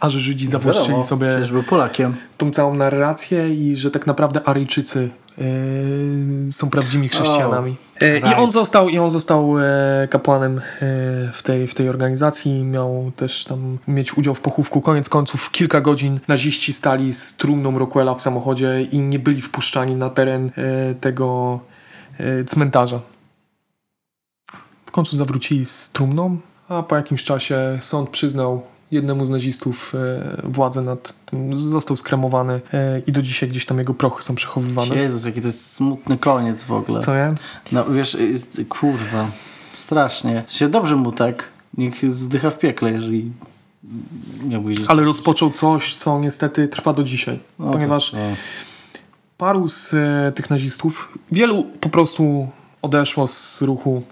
a 0.00 0.10
że 0.10 0.20
Żydzi 0.20 0.46
zawłaszczyli 0.46 0.88
Wiadomo, 0.88 1.04
sobie 1.04 1.38
był 1.52 1.62
Polakiem. 1.62 2.14
tą 2.38 2.50
całą 2.50 2.74
narrację 2.74 3.54
i 3.54 3.76
że 3.76 3.90
tak 3.90 4.06
naprawdę 4.06 4.48
Aryjczycy 4.48 5.10
e, 5.38 5.42
są 6.52 6.70
prawdziwymi 6.70 7.08
chrześcijanami. 7.08 7.76
E, 8.00 8.18
I 8.18 8.34
on 8.34 8.50
został, 8.50 8.88
i 8.88 8.98
on 8.98 9.10
został 9.10 9.58
e, 9.58 10.08
kapłanem 10.10 10.58
e, 10.58 10.62
w, 11.32 11.42
tej, 11.42 11.66
w 11.66 11.74
tej 11.74 11.88
organizacji. 11.88 12.64
Miał 12.64 13.12
też 13.16 13.44
tam 13.44 13.78
mieć 13.88 14.18
udział 14.18 14.34
w 14.34 14.40
pochówku. 14.40 14.80
Koniec 14.80 15.08
końców 15.08 15.50
kilka 15.50 15.80
godzin 15.80 16.20
naziści 16.28 16.72
stali 16.72 17.14
z 17.14 17.36
trumną 17.36 17.78
Rockwella 17.78 18.14
w 18.14 18.22
samochodzie 18.22 18.82
i 18.82 19.00
nie 19.00 19.18
byli 19.18 19.42
wpuszczani 19.42 19.94
na 19.94 20.10
teren 20.10 20.50
e, 20.56 20.94
tego 20.94 21.60
e, 22.18 22.44
cmentarza. 22.44 23.00
W 24.86 24.90
końcu 24.90 25.16
zawrócili 25.16 25.66
z 25.66 25.90
trumną, 25.90 26.38
a 26.68 26.82
po 26.82 26.96
jakimś 26.96 27.24
czasie 27.24 27.78
sąd 27.80 28.10
przyznał 28.10 28.62
jednemu 28.94 29.24
z 29.24 29.30
nazistów 29.30 29.94
e, 29.94 30.42
władzę 30.44 30.82
nad 30.82 31.14
tym, 31.26 31.56
został 31.56 31.96
skremowany 31.96 32.60
e, 32.72 33.02
i 33.06 33.12
do 33.12 33.22
dzisiaj 33.22 33.48
gdzieś 33.48 33.66
tam 33.66 33.78
jego 33.78 33.94
prochy 33.94 34.22
są 34.22 34.34
przechowywane. 34.34 34.96
Jezus, 34.96 35.24
jaki 35.24 35.40
to 35.40 35.46
jest 35.46 35.72
smutny 35.72 36.18
koniec 36.18 36.62
w 36.62 36.72
ogóle. 36.72 37.00
Co 37.00 37.14
nie? 37.14 37.34
No 37.72 37.84
wiesz, 37.84 38.14
jest, 38.14 38.60
kurwa, 38.68 39.28
strasznie. 39.74 40.44
Się 40.48 40.68
dobrze 40.68 40.96
mu 40.96 41.12
tak. 41.12 41.48
Niech 41.78 42.12
zdycha 42.12 42.50
w 42.50 42.58
piekle, 42.58 42.90
jeżeli 42.90 43.32
miałby 44.44 44.70
gdzieś... 44.70 44.86
Ale 44.88 45.04
rozpoczął 45.04 45.50
coś, 45.50 45.94
co 45.94 46.18
niestety 46.18 46.68
trwa 46.68 46.92
do 46.92 47.02
dzisiaj. 47.02 47.38
No, 47.58 47.66
to 47.66 47.72
ponieważ 47.72 48.12
jest, 48.12 48.14
no. 48.14 48.36
paru 49.38 49.68
z 49.68 49.94
e, 49.94 50.32
tych 50.32 50.50
nazistów, 50.50 51.18
wielu 51.32 51.64
po 51.80 51.88
prostu 51.88 52.48
odeszło 52.82 53.28
z 53.28 53.62
ruchu. 53.62 54.02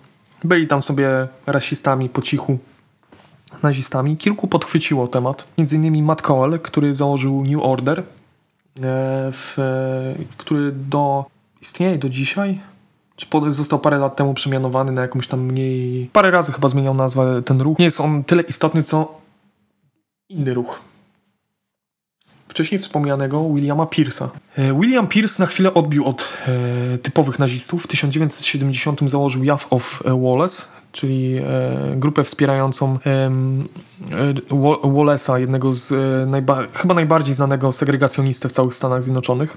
Byli 0.44 0.66
tam 0.66 0.82
sobie 0.82 1.28
rasistami 1.46 2.08
po 2.08 2.22
cichu, 2.22 2.58
nazistami. 3.62 4.16
Kilku 4.16 4.46
podchwyciło 4.46 5.08
temat. 5.08 5.44
Między 5.58 5.76
innymi 5.76 6.02
Matt 6.02 6.22
Cole, 6.22 6.58
który 6.58 6.94
założył 6.94 7.44
New 7.44 7.62
Order, 7.62 7.98
e, 7.98 8.04
w, 9.32 9.58
e, 9.58 10.24
który 10.36 10.72
do 10.72 11.24
istnieje 11.60 11.98
do 11.98 12.08
dzisiaj. 12.08 12.60
Czy 13.16 13.26
pod, 13.26 13.54
został 13.54 13.78
parę 13.78 13.98
lat 13.98 14.16
temu 14.16 14.34
przemianowany 14.34 14.92
na 14.92 15.02
jakąś 15.02 15.26
tam 15.26 15.40
mniej... 15.40 16.10
Parę 16.12 16.30
razy 16.30 16.52
chyba 16.52 16.68
zmieniał 16.68 16.94
nazwę 16.94 17.42
ten 17.42 17.60
ruch. 17.60 17.78
Nie 17.78 17.84
jest 17.84 18.00
on 18.00 18.24
tyle 18.24 18.42
istotny, 18.42 18.82
co 18.82 19.20
inny 20.28 20.54
ruch 20.54 20.80
wcześniej 22.52 22.78
wspomnianego 22.78 23.54
Williama 23.54 23.84
Pierce'a. 23.84 24.28
E, 24.56 24.80
William 24.80 25.06
Pierce 25.06 25.42
na 25.42 25.46
chwilę 25.46 25.74
odbił 25.74 26.04
od 26.04 26.38
e, 26.46 26.98
typowych 26.98 27.38
nazistów. 27.38 27.84
W 27.84 27.86
1970 27.86 29.10
założył 29.10 29.44
Youth 29.44 29.66
of 29.70 30.02
Wallace, 30.04 30.62
czyli 30.92 31.36
e, 31.36 31.42
grupę 31.96 32.24
wspierającą 32.24 32.98
e, 33.06 33.30
Wallace'a, 34.82 35.40
jednego 35.40 35.74
z 35.74 35.92
e, 35.92 36.26
najba 36.26 36.66
chyba 36.72 36.94
najbardziej 36.94 37.34
znanego 37.34 37.72
segregacjonistę 37.72 38.48
w 38.48 38.52
całych 38.52 38.74
Stanach 38.74 39.02
Zjednoczonych. 39.02 39.56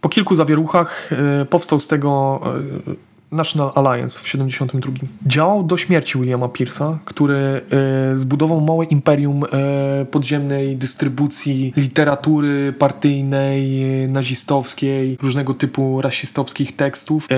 Po 0.00 0.08
kilku 0.08 0.34
zawieruchach 0.34 1.10
powstał 1.50 1.80
z 1.80 1.88
tego 1.88 2.40
National 3.32 3.72
Alliance 3.74 4.20
w 4.20 4.28
72. 4.28 4.92
Działał 5.26 5.62
do 5.62 5.76
śmierci 5.76 6.18
Williama 6.18 6.46
Pierce'a, 6.46 6.96
który 7.04 7.36
e, 7.36 7.60
zbudował 8.18 8.60
małe 8.60 8.84
imperium 8.84 9.44
e, 9.44 10.04
podziemnej 10.04 10.76
dystrybucji 10.76 11.72
literatury 11.76 12.72
partyjnej, 12.78 13.82
e, 14.04 14.08
nazistowskiej, 14.08 15.18
różnego 15.22 15.54
typu 15.54 16.00
rasistowskich 16.00 16.76
tekstów. 16.76 17.28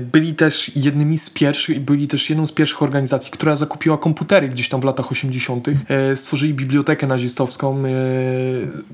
Byli 0.00 0.34
też 0.34 0.76
jednymi 0.76 1.18
z 1.18 1.30
pierwszych, 1.30 1.80
byli 1.80 2.08
też 2.08 2.30
jedną 2.30 2.46
z 2.46 2.52
pierwszych 2.52 2.82
organizacji, 2.82 3.30
która 3.30 3.56
zakupiła 3.56 3.98
komputery 3.98 4.48
gdzieś 4.48 4.68
tam 4.68 4.80
w 4.80 4.84
latach 4.84 5.12
80. 5.12 5.68
E, 5.88 6.16
stworzyli 6.16 6.54
bibliotekę 6.54 7.06
nazistowską, 7.06 7.82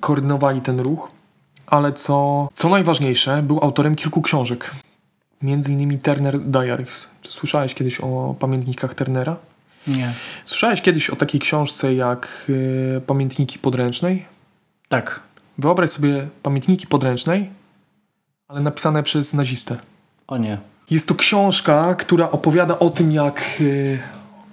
koordynowali 0.01 0.61
ten 0.61 0.81
ruch. 0.81 1.11
Ale 1.67 1.93
co, 1.93 2.49
co 2.55 2.69
najważniejsze, 2.69 3.43
był 3.43 3.59
autorem 3.63 3.95
kilku 3.95 4.23
książek. 4.23 4.71
Między 5.43 5.73
innymi 5.73 5.99
Turner 5.99 6.39
Diaries. 6.39 7.09
Czy 7.23 7.33
słyszałeś 7.33 7.75
kiedyś 7.75 8.01
o 8.01 8.35
pamiętnikach 8.39 8.95
Turnera? 8.95 9.37
Nie. 9.87 10.13
Słyszałeś 10.45 10.83
kiedyś 10.83 11.11
o 11.11 11.17
takiej 11.17 11.41
książce 11.41 11.95
jak 11.95 12.47
y, 12.49 13.01
Pamiętniki 13.07 13.59
Podręcznej? 13.59 14.27
Tak. 14.89 15.21
Wyobraź 15.59 15.91
sobie 15.91 16.29
pamiętniki 16.43 16.87
podręcznej, 16.87 17.51
ale 18.49 18.61
napisane 18.61 19.03
przez 19.03 19.35
nazistę. 19.35 19.77
O 20.27 20.37
nie. 20.37 20.59
Jest 20.91 21.09
to 21.09 21.15
książka, 21.15 21.95
która 21.95 22.31
opowiada 22.31 22.79
o 22.79 22.91
tym, 22.91 23.13
jak 23.13 23.43
y, 23.61 23.99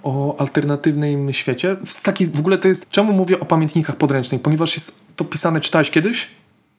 o 0.02 0.36
alternatywnym 0.38 1.32
świecie. 1.32 1.76
W, 1.86 2.02
taki, 2.02 2.26
w 2.26 2.38
ogóle 2.38 2.58
to 2.58 2.68
jest. 2.68 2.88
Czemu 2.90 3.12
mówię 3.12 3.40
o 3.40 3.44
pamiętnikach 3.44 3.96
podręcznej? 3.96 4.40
Ponieważ 4.40 4.74
jest 4.74 5.04
to 5.16 5.24
pisane, 5.24 5.60
czytałeś 5.60 5.90
kiedyś? 5.90 6.28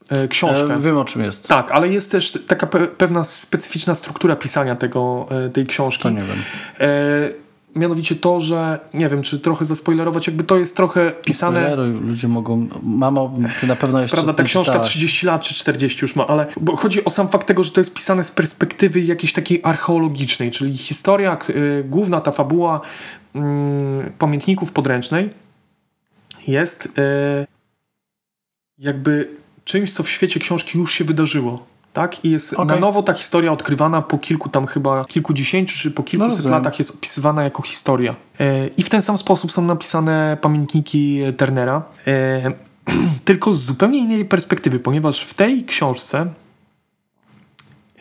E, 0.10 0.28
książkę. 0.28 0.74
E, 0.74 0.80
wiem 0.80 0.98
o 0.98 1.06
czym 1.06 1.24
jest. 1.24 1.48
Tak, 1.48 1.72
ale 1.72 1.90
jest 1.90 2.12
też 2.12 2.40
taka 2.48 2.68
pe 2.68 2.88
pewna 2.88 3.24
specyficzna 3.24 3.96
struktura 3.96 4.36
pisania 4.36 4.76
tego, 4.76 5.28
e, 5.46 5.50
tej 5.50 5.66
książki. 5.66 6.04
To 6.04 6.10
nie 6.10 6.24
wiem. 6.24 6.38
E, 6.80 7.46
mianowicie 7.76 8.16
to, 8.16 8.40
że 8.40 8.80
nie 8.94 9.10
wiem, 9.10 9.22
czy 9.22 9.40
trochę 9.40 9.66
zaspoilerować, 9.66 10.28
jakby 10.28 10.44
to 10.44 10.58
jest 10.58 10.78
trochę 10.78 11.12
pisane. 11.12 11.60
Spoileruj, 11.60 11.92
ludzie 11.92 12.28
mogą. 12.28 12.68
Mamo, 12.84 13.34
ty 13.62 13.68
na 13.68 13.76
pewno 13.76 14.02
jeszcze. 14.02 14.16
Prawda, 14.16 14.34
ta 14.34 14.44
książka 14.44 14.72
czytałaś. 14.74 14.90
30 14.90 15.26
lat 15.26 15.42
czy 15.42 15.54
40 15.54 16.00
już 16.02 16.16
ma, 16.16 16.28
ale 16.28 16.48
bo 16.62 16.76
chodzi 16.76 17.06
o 17.06 17.10
sam 17.10 17.28
fakt 17.28 17.48
tego, 17.48 17.64
że 17.64 17.72
to 17.72 17.82
jest 17.82 17.94
pisane 17.94 18.24
z 18.24 18.32
perspektywy 18.32 19.02
jakiejś 19.02 19.34
takiej 19.34 19.60
archeologicznej, 19.64 20.52
czyli 20.52 20.78
historia, 20.78 21.38
y, 21.50 21.84
główna 21.90 22.22
ta 22.22 22.32
fabuła 22.32 22.82
y, 23.36 23.40
pamiętników 24.18 24.72
podręcznej 24.72 25.30
jest 26.48 26.86
y, 26.86 26.92
jakby 28.78 29.45
czymś, 29.66 29.94
co 29.94 30.04
w 30.04 30.10
świecie 30.10 30.40
książki 30.40 30.78
już 30.78 30.94
się 30.94 31.04
wydarzyło. 31.04 31.66
Tak? 31.94 32.26
I 32.26 32.32
jest 32.32 32.54
Okej. 32.54 32.66
na 32.66 32.76
nowo 32.76 33.04
ta 33.04 33.14
historia 33.14 33.52
odkrywana 33.52 34.02
po 34.02 34.18
kilku 34.18 34.50
tam 34.50 34.68
chyba 34.68 35.06
kilkudziesięciu 35.06 35.78
czy 35.78 35.92
po 35.92 36.04
kilkuset 36.04 36.38
rozumiem. 36.38 36.58
latach 36.58 36.80
jest 36.80 36.96
opisywana 36.96 37.44
jako 37.44 37.62
historia. 37.62 38.16
E, 38.40 38.68
I 38.68 38.84
w 38.84 38.90
ten 38.90 39.02
sam 39.02 39.18
sposób 39.18 39.52
są 39.52 39.62
napisane 39.62 40.38
pamiętniki 40.42 41.22
Turnera. 41.38 41.84
E, 42.08 42.52
tylko 43.26 43.54
z 43.54 43.62
zupełnie 43.62 44.00
innej 44.00 44.26
perspektywy, 44.26 44.80
ponieważ 44.80 45.22
w 45.22 45.34
tej 45.34 45.64
książce 45.64 46.28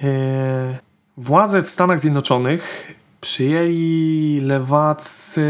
e, 0.03 0.79
władze 1.17 1.63
w 1.63 1.71
Stanach 1.71 2.01
Zjednoczonych 2.01 2.95
przyjęli 3.25 4.41
lewacy, 4.43 5.49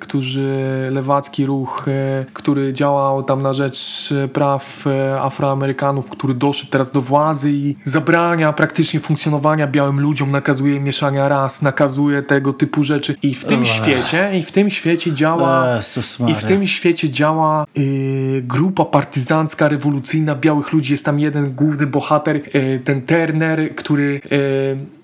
którzy, 0.00 0.88
lewacki 0.92 1.46
ruch, 1.46 1.88
e, 1.88 2.24
który 2.32 2.72
działał 2.72 3.22
tam 3.22 3.42
na 3.42 3.52
rzecz 3.52 4.08
e, 4.12 4.28
praw 4.28 4.86
e, 4.86 5.20
Afroamerykanów, 5.20 6.10
który 6.10 6.34
doszedł 6.34 6.70
teraz 6.70 6.92
do 6.92 7.00
władzy 7.00 7.52
i 7.52 7.76
zabrania 7.84 8.52
praktycznie 8.52 9.00
funkcjonowania 9.00 9.66
białym 9.66 10.00
ludziom, 10.00 10.30
nakazuje 10.30 10.80
mieszania 10.80 11.28
ras, 11.28 11.62
nakazuje 11.62 12.22
tego 12.22 12.52
typu 12.52 12.82
rzeczy. 12.82 13.14
I 13.22 13.34
w 13.34 13.44
tym 13.44 13.62
Ech. 13.62 13.68
świecie, 13.68 14.30
i 14.38 14.42
w 14.42 14.52
tym 14.52 14.70
świecie 14.70 15.12
działa 15.12 15.76
Jezus 15.76 16.18
i 16.28 16.34
w 16.34 16.44
tym 16.44 16.66
świecie 16.66 17.10
działa 17.10 17.66
y, 17.78 18.42
grupa 18.44 18.84
partyzancka, 18.84 19.68
rewolucyjna 19.68 20.34
białych 20.34 20.72
ludzi. 20.72 20.92
Jest 20.92 21.04
tam 21.04 21.20
jeden 21.20 21.54
główny 21.54 21.86
bohater, 21.86 22.36
y, 22.36 22.80
ten 22.84 23.02
Turner, 23.02 23.74
który. 23.74 24.20
Y, 24.32 25.01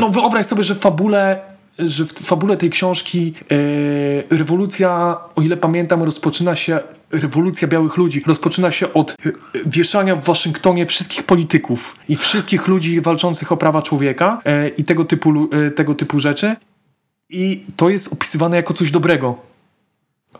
no 0.00 0.08
wyobraź 0.08 0.46
sobie, 0.46 0.64
że 0.64 0.74
w 0.74 0.78
fabule. 0.78 1.40
Że 1.78 2.04
w 2.04 2.12
fabule 2.12 2.56
tej 2.56 2.70
książki 2.70 3.34
y, 3.52 4.36
rewolucja, 4.36 5.16
o 5.36 5.42
ile 5.42 5.56
pamiętam, 5.56 6.02
rozpoczyna 6.02 6.56
się, 6.56 6.78
rewolucja 7.12 7.68
białych 7.68 7.96
ludzi 7.96 8.22
rozpoczyna 8.26 8.70
się 8.70 8.92
od 8.92 9.16
y, 9.26 9.32
wieszania 9.66 10.16
w 10.16 10.24
Waszyngtonie 10.24 10.86
wszystkich 10.86 11.22
polityków 11.22 11.96
i 12.08 12.16
wszystkich 12.16 12.68
ludzi 12.68 13.00
walczących 13.00 13.52
o 13.52 13.56
prawa 13.56 13.82
człowieka 13.82 14.38
y, 14.66 14.68
i 14.68 14.84
tego 14.84 15.04
typu, 15.04 15.48
tego 15.76 15.94
typu 15.94 16.20
rzeczy. 16.20 16.56
I 17.30 17.64
to 17.76 17.88
jest 17.88 18.12
opisywane 18.12 18.56
jako 18.56 18.74
coś 18.74 18.90
dobrego. 18.90 19.38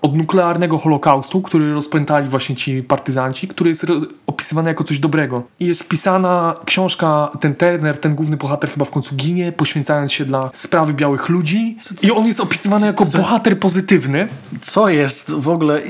Od 0.03 0.17
nuklearnego 0.17 0.79
holokaustu, 0.79 1.43
który 1.43 1.75
rozpętali 1.75 2.29
właśnie 2.29 2.57
ci 2.57 2.83
partyzanci, 2.83 3.49
który 3.49 3.71
jest 3.71 3.87
opisywany 4.27 4.71
jako 4.71 4.85
coś 4.85 4.99
dobrego. 4.99 5.43
I 5.61 5.67
jest 5.67 5.89
pisana 5.89 6.55
książka, 6.65 7.31
ten 7.41 7.55
Turner, 7.55 7.99
ten 8.01 8.15
główny 8.15 8.37
bohater 8.37 8.71
chyba 8.71 8.85
w 8.85 8.91
końcu 8.91 9.15
ginie, 9.15 9.53
poświęcając 9.53 10.13
się 10.13 10.25
dla 10.25 10.51
sprawy 10.55 10.95
białych 10.95 11.29
ludzi. 11.29 11.77
I 12.03 12.11
on 12.13 12.27
jest 12.27 12.41
opisywany 12.41 12.87
jako 12.87 13.05
bohater 13.07 13.61
pozytywny. 13.61 14.29
Co 14.61 14.89
jest 14.89 15.31
w 15.35 15.49
ogóle... 15.49 15.83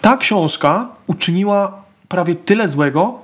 Ta 0.00 0.16
książka 0.16 0.88
uczyniła 1.06 1.82
prawie 2.08 2.34
tyle 2.34 2.68
złego, 2.68 3.18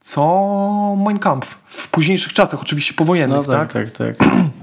co 0.00 0.96
Mein 1.06 1.18
Kampf. 1.18 1.58
W 1.66 1.88
późniejszych 1.88 2.32
czasach, 2.32 2.62
oczywiście 2.62 2.94
powojennych, 2.94 3.38
No 3.46 3.52
tak, 3.52 3.72
tak? 3.72 3.90
tak, 3.90 4.16
tak. 4.18 4.28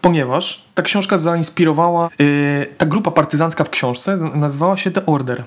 Ponieważ 0.00 0.64
ta 0.74 0.82
książka 0.82 1.18
zainspirowała, 1.18 2.08
yy, 2.18 2.66
ta 2.78 2.86
grupa 2.86 3.10
partyzancka 3.10 3.64
w 3.64 3.70
książce 3.70 4.16
nazywała 4.16 4.76
się 4.76 4.90
The 4.90 5.06
Order. 5.06 5.44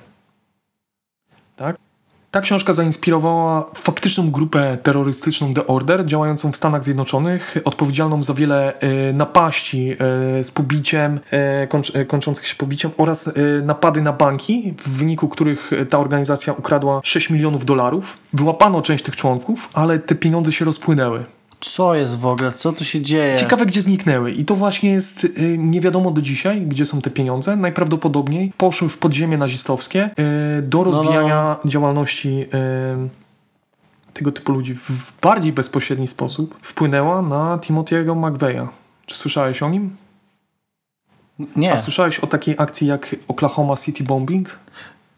Tak? 1.55 1.75
Ta 2.35 2.41
książka 2.41 2.73
zainspirowała 2.73 3.65
faktyczną 3.75 4.31
grupę 4.31 4.77
terrorystyczną 4.83 5.53
The 5.53 5.67
Order, 5.67 6.05
działającą 6.05 6.51
w 6.51 6.57
Stanach 6.57 6.83
Zjednoczonych, 6.83 7.57
odpowiedzialną 7.65 8.23
za 8.23 8.33
wiele 8.33 8.73
yy, 8.81 9.13
napaści 9.13 9.85
yy, 9.85 9.97
z 10.43 10.51
pobiciem, 10.51 11.19
yy, 11.61 11.67
kończ, 11.67 11.93
yy, 11.93 12.05
kończących 12.05 12.47
się 12.47 12.55
pobiciem 12.55 12.91
oraz 12.97 13.25
yy, 13.25 13.61
napady 13.65 14.01
na 14.01 14.13
banki, 14.13 14.73
w 14.77 14.89
wyniku 14.89 15.29
których 15.29 15.71
ta 15.89 15.99
organizacja 15.99 16.53
ukradła 16.53 17.01
6 17.03 17.29
milionów 17.29 17.65
dolarów. 17.65 18.17
Wyłapano 18.33 18.81
część 18.81 19.03
tych 19.03 19.15
członków, 19.15 19.69
ale 19.73 19.99
te 19.99 20.15
pieniądze 20.15 20.51
się 20.51 20.65
rozpłynęły. 20.65 21.25
Co 21.59 21.95
jest 21.95 22.19
w 22.19 22.25
ogóle? 22.25 22.51
Co 22.51 22.73
tu 22.73 22.85
się 22.85 23.01
dzieje? 23.01 23.37
Ciekawe, 23.37 23.65
gdzie 23.65 23.81
zniknęły. 23.81 24.31
I 24.31 24.45
to 24.45 24.55
właśnie 24.55 24.89
jest 24.89 25.23
y, 25.23 25.57
nie 25.57 25.81
wiadomo 25.81 26.11
do 26.11 26.21
dzisiaj, 26.21 26.61
gdzie 26.61 26.85
są 26.85 27.01
te 27.01 27.09
pieniądze. 27.09 27.55
Najprawdopodobniej 27.55 28.53
poszły 28.57 28.89
w 28.89 28.97
podziemie 28.97 29.37
nazistowskie 29.37 30.09
y, 30.59 30.61
do 30.61 30.83
rozwijania 30.83 31.55
działalności 31.65 32.29
y, 32.29 33.09
tego 34.13 34.31
typu 34.31 34.51
ludzi 34.51 34.75
w 34.75 35.11
bardziej 35.21 35.53
bezpośredni 35.53 36.07
sposób. 36.07 36.59
Wpłynęła 36.61 37.21
na 37.21 37.57
Timothy'ego 37.57 38.15
McVeigha. 38.15 38.67
Czy 39.05 39.15
słyszałeś 39.17 39.63
o 39.63 39.69
nim? 39.69 39.95
Nie. 41.55 41.73
A 41.73 41.77
słyszałeś 41.77 42.19
o 42.19 42.27
takiej 42.27 42.55
akcji 42.57 42.87
jak 42.87 43.15
Oklahoma 43.27 43.75
City 43.75 44.03
Bombing? 44.03 44.59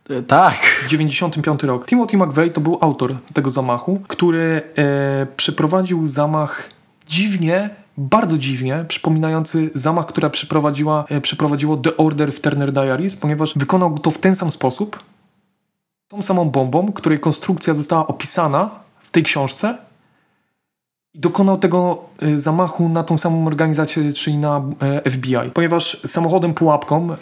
E, 0.09 0.23
Tak. 0.23 0.55
95 0.87 1.63
rok. 1.63 1.85
Timothy 1.85 2.17
McVeigh 2.17 2.53
to 2.53 2.61
był 2.61 2.77
autor 2.81 3.15
tego 3.33 3.49
zamachu, 3.49 4.01
który 4.07 4.61
e, 4.77 5.27
przeprowadził 5.37 6.07
zamach 6.07 6.69
dziwnie, 7.07 7.69
bardzo 7.97 8.37
dziwnie, 8.37 8.85
przypominający 8.87 9.69
zamach, 9.73 10.05
który 10.05 10.29
przeprowadziła, 10.29 11.05
e, 11.09 11.21
przeprowadziło 11.21 11.77
The 11.77 11.97
Order 11.97 12.31
w 12.31 12.39
Turner 12.39 12.71
Diaries, 12.71 13.15
ponieważ 13.15 13.53
wykonał 13.57 13.99
to 13.99 14.11
w 14.11 14.17
ten 14.17 14.35
sam 14.35 14.51
sposób, 14.51 15.03
tą 16.07 16.21
samą 16.21 16.49
bombą, 16.49 16.91
której 16.91 17.19
konstrukcja 17.19 17.73
została 17.73 18.07
opisana 18.07 18.69
w 18.99 19.09
tej 19.09 19.23
książce 19.23 19.77
dokonał 21.17 21.57
tego 21.57 22.05
e, 22.21 22.39
zamachu 22.39 22.89
na 22.89 23.03
tą 23.03 23.17
samą 23.17 23.47
organizację, 23.47 24.13
czyli 24.13 24.37
na 24.37 24.61
e, 25.05 25.11
FBI. 25.11 25.51
Ponieważ 25.53 26.01
samochodem 26.05 26.53
pułapką, 26.53 27.11
e, 27.11 27.17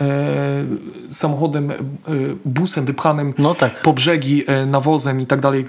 samochodem, 1.09 1.71
e, 1.71 1.75
busem 2.45 2.85
wypchanym 2.85 3.33
No 3.37 3.55
tak. 3.55 3.81
po 3.81 3.93
brzegi, 3.93 4.43
nawozem 4.67 5.21
i 5.21 5.25
tak 5.25 5.41
dalej, 5.41 5.65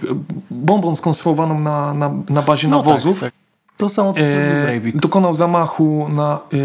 bombą 0.50 0.96
skonstruowaną 0.96 1.60
na, 1.60 1.94
na, 1.94 2.10
na 2.28 2.42
bazie 2.42 2.68
no 2.68 2.76
nawozów, 2.76 3.20
Tak, 3.20 3.32
tak. 3.32 3.45
To 3.76 3.88
samo 3.88 4.12
co 4.12 4.20
zrobił 4.20 4.92
e, 4.96 5.00
dokonał 5.00 5.34
zamachu 5.34 6.08
na 6.08 6.40
e, 6.52 6.58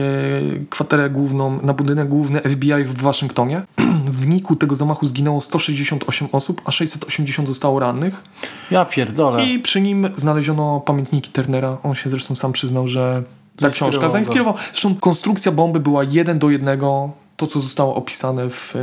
kwaterę 0.69 1.09
główną, 1.09 1.61
na 1.61 1.73
budynek 1.73 2.07
główny 2.07 2.41
FBI 2.41 2.83
w 2.83 3.01
Waszyngtonie. 3.01 3.61
W 4.05 4.19
wyniku 4.19 4.55
tego 4.55 4.75
zamachu 4.75 5.05
zginęło 5.05 5.41
168 5.41 6.27
osób, 6.31 6.61
a 6.65 6.71
680 6.71 7.47
zostało 7.47 7.79
rannych. 7.79 8.23
Ja 8.71 8.85
pierdolę. 8.85 9.45
I 9.45 9.59
przy 9.59 9.81
nim 9.81 10.09
znaleziono 10.15 10.79
pamiętniki 10.79 11.31
Turnera. 11.31 11.77
On 11.83 11.95
się 11.95 12.09
zresztą 12.09 12.35
sam 12.35 12.51
przyznał, 12.51 12.87
że 12.87 13.23
ta 13.55 13.61
Zainspirował 13.61 13.91
książka 13.91 14.05
go. 14.05 14.09
zainspirowała. 14.09 14.57
Zresztą 14.71 14.95
konstrukcja 14.95 15.51
bomby 15.51 15.79
była 15.79 16.03
jeden 16.03 16.39
do 16.39 16.49
jednego 16.49 17.11
to, 17.37 17.47
co 17.47 17.59
zostało 17.59 17.95
opisane 17.95 18.49
w, 18.49 18.75
e, 18.75 18.79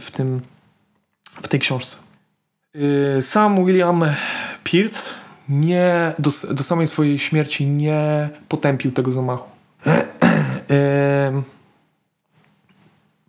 w, 0.00 0.10
tym, 0.10 0.40
w 1.42 1.48
tej 1.48 1.60
książce. 1.60 1.98
E, 3.18 3.22
Sam 3.22 3.64
William 3.64 4.04
Pierce 4.64 5.25
nie, 5.48 6.12
do, 6.18 6.30
do 6.54 6.64
samej 6.64 6.88
swojej 6.88 7.18
śmierci 7.18 7.66
nie 7.66 8.28
potępił 8.48 8.92
tego 8.92 9.12
zamachu. 9.12 9.48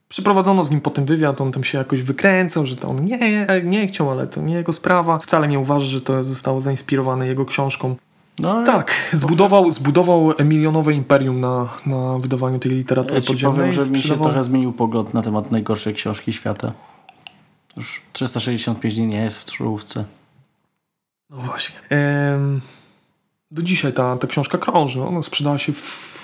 Przeprowadzono 0.10 0.64
z 0.64 0.72
nim 0.72 0.82
potem 0.82 1.06
wywiad, 1.06 1.42
on 1.42 1.52
tam 1.52 1.64
się 1.64 1.78
jakoś 1.78 2.02
wykręcał, 2.02 2.66
że 2.66 2.76
to 2.76 2.90
on 2.90 3.06
nie, 3.06 3.48
nie 3.64 3.88
chciał, 3.88 4.12
ale 4.12 4.28
to 4.28 4.42
nie 4.42 4.56
jego 4.56 4.74
sprawa. 4.74 5.20
Wcale 5.20 5.48
nie 5.48 5.60
uważa, 5.60 5.86
że 5.86 6.02
to 6.02 6.24
zostało 6.24 6.62
zainspirowane 6.62 7.28
jego 7.28 7.46
książką. 7.46 7.96
No, 8.40 8.64
Tak, 8.64 8.92
zbudował, 9.14 9.72
zbudował 9.72 10.34
milionowe 10.46 10.94
imperium 10.94 11.40
na, 11.40 11.70
na 11.86 12.18
wydawaniu 12.20 12.60
tej 12.60 12.72
literatury 12.72 13.16
Ja 13.16 13.22
podziemnej. 13.22 13.60
powiem, 13.72 13.86
że 13.86 13.92
mi 13.92 14.00
się 14.02 14.18
trochę 14.18 14.44
zmienił 14.44 14.74
pogląd 14.74 15.14
na 15.14 15.22
temat 15.22 15.52
najgorszej 15.52 15.94
książki 15.94 16.34
świata. 16.34 16.72
Już 17.78 18.02
365 18.14 18.96
dni 18.96 19.08
nie 19.08 19.22
jest 19.22 19.40
w 19.40 19.46
czołówce. 19.46 20.06
No 21.30 21.38
właśnie. 21.38 21.76
Do 23.52 23.62
dzisiaj 23.62 23.94
ta, 23.94 24.18
ta 24.18 24.28
książka 24.28 24.58
krąży. 24.58 25.04
Ona 25.04 25.24
sprzedała 25.24 25.58
się 25.58 25.74
w, 25.74 26.18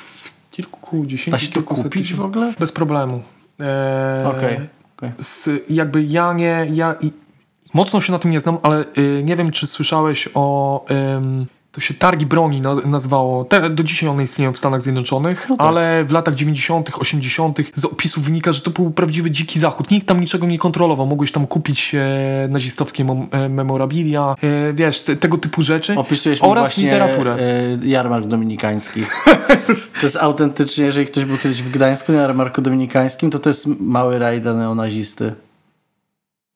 kilkudziesięciu, 0.51 1.31
Da 1.31 1.37
się 1.37 1.47
kilkuset 1.51 1.83
kupić 1.83 2.13
w 2.13 2.25
ogóle? 2.25 2.53
Bez 2.59 2.71
problemu. 2.71 3.21
E, 3.59 4.23
Okej. 4.27 4.59
okej. 4.97 5.11
z, 5.19 5.49
jakby 5.69 6.03
ja 6.03 6.33
nie, 6.33 6.67
ja 6.73 6.95
i, 7.01 7.11
mocno 7.73 8.01
się 8.01 8.11
na 8.11 8.19
tym 8.19 8.31
nie 8.31 8.39
znam, 8.39 8.57
ale 8.63 8.85
y, 8.97 9.21
nie 9.23 9.35
wiem, 9.35 9.51
czy 9.51 9.67
słyszałeś 9.67 10.29
o, 10.33 10.85
ym, 10.91 11.47
to 11.73 11.81
się 11.81 11.93
targi 11.93 12.25
broni 12.25 12.61
na, 12.61 12.75
nazwało, 12.75 13.45
Te, 13.45 13.69
do 13.69 13.83
dzisiaj 13.83 14.09
one 14.09 14.23
istnieją 14.23 14.53
w 14.53 14.57
Stanach 14.57 14.81
Zjednoczonych, 14.81 15.45
No 15.49 15.57
tak. 15.57 15.67
ale 15.67 16.05
w 16.05 16.11
latach 16.11 16.35
90., 16.35 16.89
80. 16.99 17.57
z 17.75 17.85
opisów 17.85 18.23
wynika, 18.23 18.51
że 18.51 18.61
to 18.61 18.71
był 18.71 18.91
prawdziwy 18.91 19.31
dziki 19.31 19.59
zachód. 19.59 19.91
Nikt 19.91 20.07
tam 20.07 20.19
niczego 20.19 20.47
nie 20.47 20.57
kontrolował. 20.57 21.05
Mogłeś 21.07 21.31
tam 21.31 21.47
kupić 21.47 21.95
e, 21.95 22.47
nazistowskie 22.49 23.05
mem, 23.05 23.27
e, 23.31 23.49
memorabilia, 23.49 24.35
e, 24.43 24.73
wiesz, 24.73 25.01
te, 25.01 25.15
tego 25.15 25.37
typu 25.37 25.61
rzeczy. 25.61 25.95
Opisujesz 25.95 26.39
oraz 26.41 26.69
właśnie 26.69 26.83
literaturę. 26.83 27.35
e, 27.83 27.85
jarmark 27.85 28.27
dominikański. 28.27 29.03
to 29.99 30.05
jest 30.05 30.15
autentycznie, 30.15 30.85
jeżeli 30.85 31.05
ktoś 31.05 31.25
był 31.25 31.37
kiedyś 31.37 31.61
w 31.63 31.71
Gdańsku 31.71 32.11
na 32.11 32.21
jarmarku 32.21 32.61
dominikańskim, 32.61 33.31
to 33.31 33.39
to 33.39 33.49
jest 33.49 33.67
mały 33.79 34.19
raj 34.19 34.41
dla 34.41 34.53
neonazisty. 34.53 35.33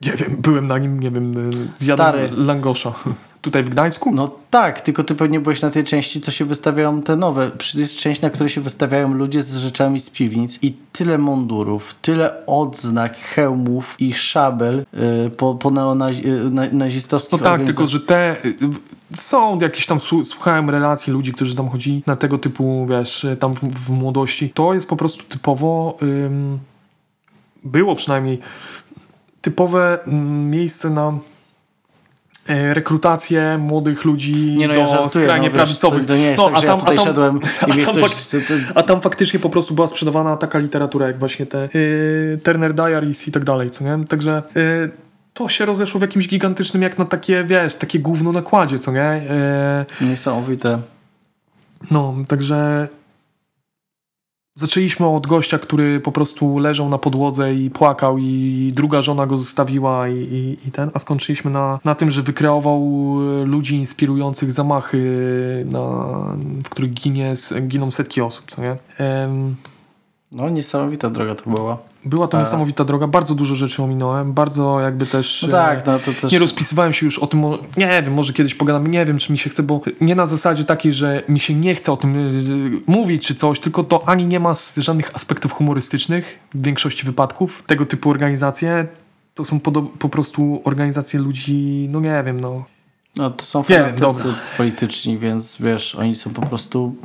Nie 0.01 0.11
wiem, 0.11 0.35
byłem 0.39 0.67
na 0.67 0.77
nim, 0.77 0.99
nie 0.99 1.11
wiem, 1.11 1.51
y, 1.51 1.67
zjadłem 1.77 2.07
Stary. 2.09 2.29
langosza. 2.45 2.93
Tutaj 3.47 3.63
w 3.63 3.69
Gdańsku? 3.69 4.11
No 4.11 4.31
tak, 4.49 4.81
tylko 4.81 5.03
ty 5.03 5.15
pewnie 5.15 5.39
byłeś 5.39 5.61
na 5.61 5.69
tej 5.69 5.83
części, 5.83 6.21
co 6.21 6.31
się 6.31 6.45
wystawiają 6.45 7.01
te 7.01 7.15
nowe. 7.15 7.51
Jest 7.73 7.95
część, 7.95 8.21
na 8.21 8.29
której 8.29 8.49
się 8.49 8.61
wystawiają 8.61 9.13
ludzie 9.13 9.41
z 9.41 9.55
rzeczami 9.55 9.99
z 9.99 10.09
piwnic 10.09 10.59
i 10.61 10.73
tyle 10.91 11.17
mundurów, 11.17 11.95
tyle 12.01 12.45
odznak, 12.45 13.17
hełmów 13.17 13.95
i 13.99 14.13
szabel 14.13 14.85
y, 15.25 15.29
po, 15.29 15.55
po 15.55 15.69
neonazi- 15.71 16.25
y, 16.27 16.49
No 17.31 17.37
tak, 17.37 17.63
tylko 17.65 17.87
że 17.87 17.99
te 17.99 18.45
y, 18.45 18.55
są 19.15 19.59
jakieś 19.59 19.85
tam 19.85 19.97
słu- 19.97 20.23
słuchałem 20.23 20.69
relacji 20.69 21.13
ludzi, 21.13 21.33
którzy 21.33 21.55
tam 21.55 21.69
chodzili 21.69 22.03
na 22.05 22.15
tego 22.15 22.37
typu, 22.37 22.87
wiesz, 22.89 23.23
y, 23.23 23.37
tam 23.37 23.53
w, 23.53 23.59
w 23.59 23.89
młodości. 23.89 24.49
To 24.49 24.73
jest 24.73 24.89
po 24.89 24.95
prostu 24.95 25.23
typowo 25.23 25.97
ym, 26.01 26.59
było 27.63 27.95
przynajmniej 27.95 28.39
typowe 29.41 29.99
ym, 30.07 30.49
miejsce 30.49 30.89
na 30.89 31.13
rekrutację 32.47 33.57
młodych 33.57 34.05
ludzi 34.05 34.55
Nie 34.57 34.67
no, 34.67 34.73
do 34.73 34.79
ja 34.79 34.87
żartuję, 34.87 35.25
skrajnie 35.25 35.47
no, 35.47 35.53
wiesz, 35.53 35.63
prawicowych. 35.63 36.01
To, 36.01 36.07
to 36.07 36.15
nie 36.15 36.23
jest 36.23 36.37
No, 36.37 36.49
tak, 36.49 36.57
a 36.57 36.61
tam- 36.61 36.69
ja 36.69 36.77
tutaj 36.77 36.95
a 36.95 36.97
tam- 36.97 37.07
szedłem 37.07 37.39
a 37.61 37.67
tam 37.67 37.95
ktoś... 37.95 38.11
A 38.75 38.83
tam 38.83 39.01
faktycznie 39.01 39.39
po 39.39 39.49
prostu 39.49 39.73
była 39.73 39.87
sprzedawana 39.87 40.37
taka 40.37 40.59
literatura, 40.59 41.07
jak 41.07 41.19
właśnie 41.19 41.45
te 41.45 41.69
y, 41.75 42.39
Turner 42.43 42.73
Diaries 42.73 43.27
i 43.27 43.31
tak 43.31 43.43
dalej, 43.43 43.69
co 43.71 43.83
nie? 43.83 44.05
Także 44.05 44.43
y, 44.57 44.91
to 45.33 45.49
się 45.49 45.65
rozeszło 45.65 45.99
w 45.99 46.01
jakimś 46.01 46.27
gigantycznym, 46.27 46.83
jak 46.83 46.97
na 46.97 47.05
takie, 47.05 47.43
wiesz, 47.43 47.75
takie 47.75 47.99
gówno 47.99 48.31
nakładzie, 48.31 48.79
co 48.79 48.91
nie? 48.91 49.21
Y, 50.01 50.05
niesamowite. 50.05 50.79
no, 51.91 52.15
także 52.27 52.87
zaczęliśmy 54.57 55.07
od 55.07 55.27
gościa, 55.27 55.59
który 55.59 55.99
po 55.99 56.11
prostu 56.11 56.57
leżał 56.57 56.89
na 56.89 56.97
podłodze 56.97 57.53
i 57.53 57.69
płakał 57.69 58.17
i 58.17 58.71
druga 58.75 59.01
żona 59.01 59.25
go 59.25 59.37
zostawiła 59.37 60.09
i, 60.09 60.15
i, 60.15 60.67
i 60.67 60.71
ten, 60.71 60.91
a 60.93 60.99
skończyliśmy 60.99 61.51
na, 61.51 61.79
na 61.83 61.95
tym, 61.95 62.11
że 62.11 62.21
wykreował 62.21 62.81
y, 63.41 63.45
ludzi 63.45 63.75
inspirujących 63.75 64.51
zamachy, 64.51 65.15
na, 65.69 65.81
w 66.63 66.69
których 66.69 66.93
ginie, 66.93 67.33
giną 67.67 67.91
setki 67.91 68.21
osób, 68.21 68.45
co 68.51 68.61
nie? 68.61 68.77
Em, 68.97 69.55
No, 70.31 70.49
niesamowita 70.49 71.09
droga 71.09 71.35
to 71.35 71.49
była. 71.49 71.77
Była 72.05 72.27
to 72.27 72.37
A. 72.37 72.39
niesamowita 72.39 72.85
droga, 72.85 73.07
bardzo 73.07 73.35
dużo 73.35 73.55
rzeczy 73.55 73.83
ominąłem, 73.83 74.33
bardzo 74.33 74.79
jakby 74.79 75.05
też... 75.05 75.41
No 75.41 75.47
e, 75.47 75.51
tak, 75.51 75.85
no 75.85 75.99
to 75.99 76.13
też... 76.21 76.31
Nie 76.31 76.39
rozpisywałem 76.39 76.93
się 76.93 77.05
już 77.05 77.19
o 77.19 77.27
tym, 77.27 77.43
nie 77.77 78.01
wiem, 78.03 78.13
może 78.13 78.33
kiedyś 78.33 78.55
pogadamy, 78.55 78.89
nie 78.89 79.05
wiem, 79.05 79.17
czy 79.17 79.31
mi 79.31 79.37
się 79.37 79.49
chce, 79.49 79.63
bo 79.63 79.81
nie 80.01 80.15
na 80.15 80.25
zasadzie 80.25 80.63
takiej, 80.63 80.93
że 80.93 81.23
mi 81.29 81.39
się 81.39 81.53
nie 81.53 81.75
chce 81.75 81.91
o 81.91 81.97
tym 81.97 82.15
yy, 82.15 82.81
mówić 82.87 83.27
czy 83.27 83.35
coś, 83.35 83.59
tylko 83.59 83.83
to 83.83 84.09
ani 84.09 84.27
nie 84.27 84.39
ma 84.39 84.53
żadnych 84.77 85.15
aspektów 85.15 85.53
humorystycznych 85.53 86.39
w 86.53 86.65
większości 86.65 87.05
wypadków. 87.05 87.63
Tego 87.67 87.85
typu 87.85 88.09
organizacje 88.09 88.87
to 89.33 89.45
są 89.45 89.59
po, 89.99 90.09
prostu 90.09 90.61
organizacje 90.63 91.19
ludzi, 91.19 91.87
no 91.91 91.99
nie 91.99 92.23
wiem, 92.25 92.39
no. 92.39 92.65
No 93.15 93.29
to 93.29 93.45
są 93.45 93.63
fanatycy 93.63 94.33
polityczni, 94.57 95.17
więc 95.17 95.57
wiesz, 95.59 95.95
oni 95.95 96.15
są 96.15 96.33
po 96.33 96.41
prostu 96.41 96.95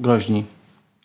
groźni. 0.00 0.44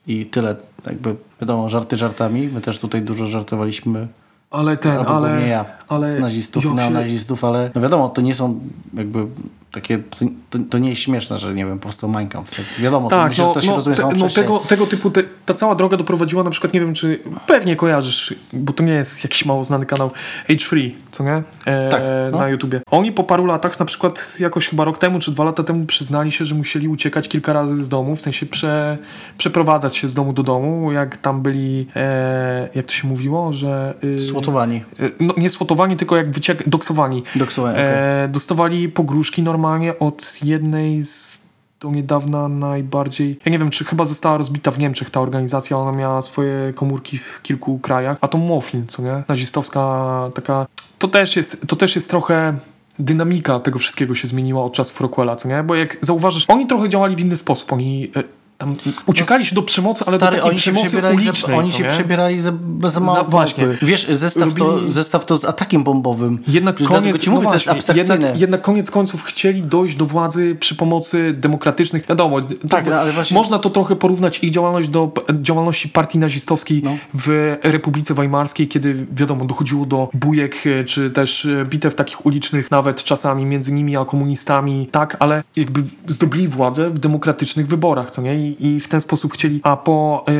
I 0.07 0.25
tyle, 0.25 0.55
jakby 0.85 1.15
wiadomo, 1.41 1.69
żarty 1.69 1.97
żartami. 1.97 2.47
My 2.47 2.61
też 2.61 2.79
tutaj 2.79 3.01
dużo 3.01 3.27
żartowaliśmy, 3.27 4.07
Ale 4.51 4.77
ten, 4.77 4.99
ale... 5.07 5.47
ja, 5.47 5.65
ale 5.87 6.11
z 6.11 6.19
nazistów, 6.19 6.63
się- 6.63 6.73
neonazistów, 6.73 7.43
ale 7.43 7.71
no 7.75 7.81
wiadomo, 7.81 8.09
to 8.09 8.21
nie 8.21 8.35
są 8.35 8.59
jakby 8.93 9.25
takie, 9.73 9.97
to, 9.97 10.25
to, 10.49 10.59
to 10.69 10.77
nie 10.77 10.89
jest 10.89 11.01
śmieszne, 11.01 11.37
że 11.37 11.53
nie 11.53 11.65
wiem, 11.65 11.79
powstał 11.79 12.09
Mein 12.09 12.29
Kampf. 12.29 12.55
Tak, 12.57 12.65
wiadomo, 12.79 13.09
to, 13.09 13.15
Tak, 13.15 13.29
myślę, 13.29 13.45
no, 13.45 13.53
to 13.53 13.61
się 13.61 13.67
no, 13.69 13.75
rozumie 13.75 13.95
te, 13.95 14.09
no 14.17 14.29
tego, 14.29 14.59
tego 14.59 14.87
typu, 14.87 15.11
te, 15.11 15.23
ta 15.45 15.53
cała 15.53 15.75
droga 15.75 15.97
doprowadziła 15.97 16.43
na 16.43 16.49
przykład, 16.49 16.73
nie 16.73 16.79
wiem 16.79 16.93
czy, 16.93 17.19
pewnie 17.47 17.75
kojarzysz, 17.75 18.35
bo 18.53 18.73
to 18.73 18.83
nie 18.83 18.93
jest 18.93 19.23
jakiś 19.23 19.45
mało 19.45 19.65
znany 19.65 19.85
kanał, 19.85 20.11
H3, 20.49 20.91
co 21.11 21.23
nie? 21.23 21.43
E, 21.65 21.89
Tak, 21.89 22.01
no. 22.31 22.37
Na 22.37 22.49
YouTubie. 22.49 22.81
Oni 22.91 23.11
po 23.11 23.23
paru 23.23 23.45
latach, 23.45 23.79
na 23.79 23.85
przykład 23.85 24.37
jakoś 24.39 24.67
chyba 24.69 24.85
rok 24.85 24.97
temu 24.97 25.19
czy 25.19 25.31
dwa 25.31 25.43
lata 25.43 25.63
temu 25.63 25.85
przyznali 25.85 26.31
się, 26.31 26.45
że 26.45 26.55
musieli 26.55 26.87
uciekać 26.87 27.29
kilka 27.29 27.53
razy 27.53 27.83
z 27.83 27.89
domu, 27.89 28.15
w 28.15 28.21
sensie 28.21 28.45
prze, 28.45 28.97
przeprowadzać 29.37 29.97
się 29.97 30.09
z 30.09 30.13
domu 30.13 30.33
do 30.33 30.43
domu, 30.43 30.91
jak 30.91 31.17
tam 31.17 31.41
byli, 31.41 31.87
e, 31.95 32.69
jak 32.75 32.85
to 32.85 32.91
się 32.91 33.07
mówiło, 33.07 33.53
że... 33.53 33.93
y, 34.03 34.19
Słotowani, 34.19 34.83
y, 34.99 35.11
no, 35.19 35.33
nie 35.37 35.49
słotowani, 35.49 35.97
tylko 35.97 36.17
jak 36.17 36.31
wyciek, 36.31 36.69
doksowani. 36.69 37.23
doksowani, 37.35 37.75
okej. 37.75 37.87
E, 38.23 38.27
dostawali 38.27 38.89
pogróżki 38.89 39.43
normalnie 39.43 39.62
od 39.99 40.39
jednej 40.43 41.03
z 41.03 41.43
do 41.83 41.91
niedawna 41.91 42.47
najbardziej. 42.47 43.39
Ja 43.45 43.51
nie 43.51 43.59
wiem, 43.59 43.69
czy 43.69 43.85
chyba 43.85 44.05
została 44.05 44.37
rozbita 44.37 44.71
w 44.71 44.79
Niemczech 44.79 45.09
ta 45.09 45.21
organizacja. 45.21 45.77
Ona 45.77 45.97
miała 45.97 46.21
swoje 46.21 46.73
komórki 46.73 47.17
w 47.17 47.41
kilku 47.41 47.79
krajach. 47.79 48.17
A 48.21 48.27
to 48.27 48.37
Mofin, 48.37 48.87
co 48.87 49.01
nie? 49.01 49.23
Nazistowska 49.27 50.29
taka. 50.35 50.65
To 50.99 51.07
też 51.07 51.35
jest, 51.35 51.67
to 51.67 51.75
też 51.75 51.95
jest 51.95 52.09
trochę. 52.09 52.57
Dynamika 52.99 53.59
tego 53.59 53.79
wszystkiego 53.79 54.15
się 54.15 54.27
zmieniła 54.27 54.63
od 54.63 54.73
czasów 54.73 55.01
Rockwella, 55.01 55.35
co 55.35 55.49
nie? 55.49 55.63
Bo 55.63 55.75
jak 55.75 55.97
zauważysz, 56.01 56.45
oni 56.47 56.67
trochę 56.67 56.89
działali 56.89 57.15
w 57.15 57.19
inny 57.19 57.37
sposób. 57.37 57.73
Oni 57.73 58.11
e, 58.15 58.23
tam 58.57 58.75
uciekali 59.05 59.45
się 59.45 59.55
do 59.55 59.61
przemocy, 59.61 60.03
ale 60.07 60.17
No 60.17 60.17
Stary, 60.17 60.35
do 60.37 60.41
takiej 60.41 60.51
oni 60.51 60.59
się 60.59 60.71
przemocy 60.71 60.87
przebierali 60.87 61.15
ulicznej, 61.15 61.51
za, 61.51 61.57
oni 61.57 61.69
się 61.69 61.83
nie? 61.83 61.89
przebierali 61.89 62.41
za, 62.41 62.53
za 62.87 62.99
mało 62.99 63.23
właśnie. 63.23 63.67
Wiesz, 63.81 64.07
zestaw, 64.11 64.53
to, 64.53 64.91
zestaw 64.91 65.25
to 65.25 65.37
z 65.37 65.45
atakiem 65.45 65.83
bombowym. 65.83 66.39
Jednak 66.47 66.83
koniec, 66.83 67.21
ci 67.21 67.29
mówię, 67.29 67.45
no 67.45 67.51
to 67.51 67.59
właśnie, 67.73 67.95
jednak, 67.95 68.39
jednak 68.39 68.61
koniec 68.61 68.91
końców 68.91 69.23
chcieli 69.23 69.61
dojść 69.63 69.95
do 69.95 70.05
władzy 70.05 70.57
przy 70.59 70.75
pomocy 70.75 71.33
demokratycznych. 71.37 72.05
Wiadomo, 72.07 72.41
to- 72.41 72.67
Tak, 72.69 72.85
no, 72.85 72.95
ale 72.95 73.11
właśnie- 73.11 73.35
można 73.35 73.59
to 73.59 73.69
trochę 73.69 73.95
porównać 73.95 74.39
ich 74.43 74.51
działalność 74.51 74.89
do 74.89 75.11
działalności 75.41 75.89
partii 75.89 76.19
nazistowskiej 76.19 76.81
No. 76.83 76.97
w 77.13 77.57
Republice 77.63 78.13
Weimarskiej, 78.13 78.67
kiedy 78.67 79.05
wiadomo, 79.11 79.45
dochodziło 79.45 79.85
do 79.85 80.09
bujek, 80.13 80.55
e, 80.67 80.83
czy 80.83 81.11
też 81.11 81.45
e, 81.45 81.65
bitew 81.65 81.95
takich 81.95 82.25
ulicznych, 82.25 82.71
nawet 82.71 83.03
czasami 83.03 83.45
między 83.45 83.71
nimi 83.71 83.97
a 83.97 84.05
komunistami, 84.05 84.87
tak, 84.91 85.17
ale 85.19 85.43
jakby 85.55 85.83
zdobyli 86.07 86.47
władzę 86.47 86.89
w 86.89 86.99
demokratycznych 86.99 87.67
wyborach, 87.67 88.11
co 88.11 88.21
nie? 88.21 88.42
I, 88.43 88.67
i 88.67 88.79
w 88.79 88.87
ten 88.87 89.01
sposób 89.01 89.33
chcieli, 89.33 89.59
a 89.63 89.77
po 89.77 90.25
e, 90.27 90.31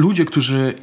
ludzie, 0.00 0.24
którzy 0.24 0.74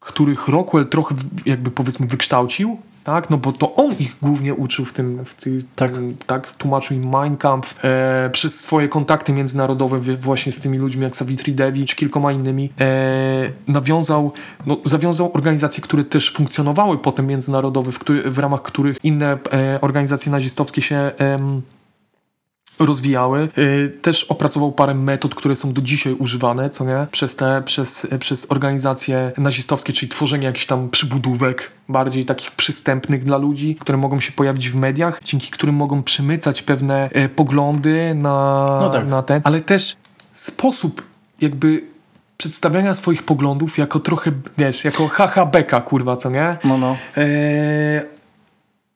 których 0.00 0.48
Rockwell 0.48 0.86
trochę 0.86 1.14
jakby 1.46 1.70
powiedzmy 1.70 2.06
wykształcił, 2.06 2.78
tak, 3.04 3.30
no 3.30 3.36
bo 3.36 3.52
to 3.52 3.74
on 3.74 3.92
ich 3.98 4.16
głównie 4.22 4.54
uczył 4.54 4.84
w 4.84 4.92
tym, 4.92 5.24
w 5.24 5.34
ty, 5.34 5.64
Tak. 5.76 5.92
tym, 5.92 6.16
tak, 6.26 6.56
tłumaczył 6.56 6.96
im 6.96 7.08
Mein 7.08 7.36
Kampf 7.36 7.84
e, 7.84 8.30
przez 8.32 8.60
swoje 8.60 8.88
kontakty 8.88 9.32
międzynarodowe 9.32 10.00
właśnie 10.16 10.52
z 10.52 10.60
tymi 10.60 10.78
ludźmi 10.78 11.02
jak 11.02 11.16
Savitri 11.16 11.52
Devi 11.54 11.86
czy 11.86 11.96
kilkoma 11.96 12.32
innymi, 12.32 12.70
e, 12.80 13.50
nawiązał, 13.68 14.32
no, 14.66 14.76
zawiązał 14.84 15.30
organizacje, 15.34 15.82
które 15.82 16.04
też 16.04 16.32
funkcjonowały 16.32 16.98
potem 16.98 17.26
międzynarodowe, 17.26 17.92
w, 17.92 17.98
który, 17.98 18.30
w 18.30 18.38
ramach 18.38 18.62
których 18.62 18.96
inne 19.04 19.38
e, 19.52 19.80
organizacje 19.80 20.32
nazistowskie 20.32 20.82
się 20.82 21.12
rozwijały. 22.86 23.48
Y, 23.58 23.98
Też 24.02 24.24
opracował 24.24 24.72
parę 24.72 24.94
metod, 24.94 25.34
które 25.34 25.56
są 25.56 25.72
do 25.72 25.82
dzisiaj 25.82 26.12
używane, 26.12 26.70
co 26.70 26.84
nie? 26.84 27.06
Przez 27.10 27.36
te, 27.36 27.62
przez, 27.64 28.06
przez 28.20 28.52
organizacje 28.52 29.32
nazistowskie, 29.38 29.92
czyli 29.92 30.08
tworzenie 30.08 30.46
jakichś 30.46 30.66
tam 30.66 30.88
przybudówek, 30.90 31.70
bardziej 31.88 32.24
takich 32.24 32.50
przystępnych 32.50 33.24
dla 33.24 33.36
ludzi, 33.36 33.76
które 33.80 33.98
mogą 33.98 34.20
się 34.20 34.32
pojawić 34.32 34.68
w 34.70 34.76
mediach, 34.76 35.20
dzięki 35.24 35.50
którym 35.50 35.74
mogą 35.74 36.02
przemycać 36.02 36.62
pewne 36.62 37.08
e, 37.12 37.28
poglądy 37.28 38.14
na, 38.14 38.78
No 38.80 38.90
tak. 38.90 39.06
na 39.06 39.22
ten, 39.22 39.40
ale 39.44 39.60
też 39.60 39.96
sposób 40.34 41.02
jakby 41.40 41.82
przedstawiania 42.36 42.94
swoich 42.94 43.22
poglądów 43.22 43.78
jako 43.78 44.00
trochę, 44.00 44.32
wiesz, 44.58 44.84
jako 44.84 45.08
haha 45.08 45.46
beka, 45.46 45.80
kurwa, 45.80 46.16
co 46.16 46.30
nie? 46.30 46.56
No, 46.64 46.78
no. 46.78 46.96
Eee, 47.16 48.00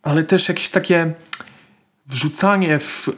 ale 0.02 0.22
też 0.24 0.48
jakieś 0.48 0.70
takie 0.70 1.12
wrzucanie 2.06 2.78
w 2.78 3.08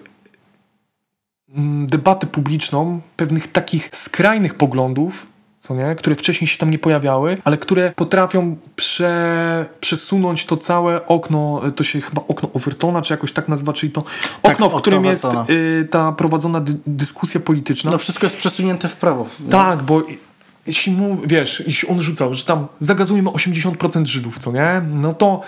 debatę 1.87 2.27
publiczną 2.27 3.01
pewnych 3.17 3.53
takich 3.53 3.91
skrajnych 3.93 4.55
poglądów, 4.55 5.27
co 5.59 5.75
nie? 5.75 5.95
które 5.95 6.17
wcześniej 6.17 6.49
się 6.49 6.59
tam 6.59 6.71
nie 6.71 6.79
pojawiały, 6.79 7.39
ale 7.45 7.57
które 7.57 7.93
potrafią 7.97 8.57
prze, 8.77 9.67
przesunąć 9.81 10.47
to 10.47 10.57
całe 10.57 11.07
okno, 11.07 11.61
to 11.77 11.85
się 11.85 12.01
chyba 12.01 12.23
okno 12.29 12.49
Overtona, 12.55 13.03
czy 13.03 13.13
jakoś 13.13 13.33
tak 13.33 13.49
nazywa, 13.49 13.73
czyli 13.73 13.93
to 13.93 14.03
Tak, 14.43 14.53
okno, 14.53 14.67
w 14.67 14.69
okno 14.69 14.81
którym 14.81 15.05
jest 15.05 15.27
y, 15.51 15.89
ta 15.91 16.13
prowadzona 16.13 16.61
dy, 16.61 16.73
dyskusja 16.87 17.41
polityczna. 17.41 17.91
No 17.91 17.99
wszystko 17.99 18.27
jest 18.27 18.37
przesunięte 18.37 18.89
w 18.89 18.97
prawo. 18.97 19.27
Tak, 19.51 19.83
bo 19.83 20.03
jeśli 20.67 20.93
mu, 20.93 21.19
wiesz, 21.27 21.63
jeśli 21.67 21.89
on 21.89 22.01
rzucał, 22.01 22.35
że 22.35 22.45
tam 22.45 22.67
zagazujemy 22.81 23.31
80% 23.31 24.07
Żydów, 24.07 24.39
co 24.39 24.53
nie? 24.53 24.83
No 24.91 25.15
to 25.15 25.41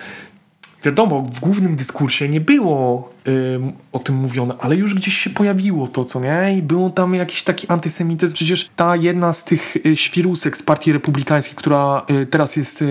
wiadomo, 0.85 1.23
w 1.23 1.41
głównym 1.41 1.77
dyskursie 1.77 2.29
nie 2.29 2.41
było 2.41 3.11
o 3.93 3.99
tym 3.99 4.15
mówione, 4.15 4.55
ale 4.59 4.77
już 4.77 4.95
gdzieś 4.95 5.17
się 5.19 5.31
pojawiło 5.31 5.89
to, 5.89 6.05
co 6.05 6.21
nie? 6.21 6.55
I 6.59 6.63
było 6.63 6.91
tam 6.91 7.15
jakiś 7.15 7.43
taki 7.43 7.69
antysemityzm. 7.69 8.35
Przecież 8.35 8.71
ta 8.77 8.97
jedna 8.97 9.33
z 9.33 9.45
tych 9.45 9.77
y, 9.87 9.97
świrusek 9.97 10.57
z 10.57 10.63
partii 10.63 10.93
republikańskiej, 10.93 11.57
która 11.57 12.03
y, 12.11 12.27
teraz 12.27 12.57
jest 12.57 12.83
y, 12.83 12.87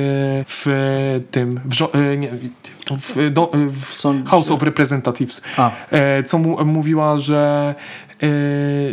w 0.47 0.65
tym, 1.31 1.59
w, 1.65 1.73
żo- 1.73 2.17
nie, 2.17 2.29
w, 3.01 3.31
do, 3.31 3.51
w. 3.71 3.95
House 4.27 4.51
of 4.51 4.63
Representatives, 4.63 5.41
e, 5.91 6.23
co 6.23 6.37
mu, 6.37 6.65
mówiła, 6.65 7.19
że 7.19 7.75
e, 8.23 8.27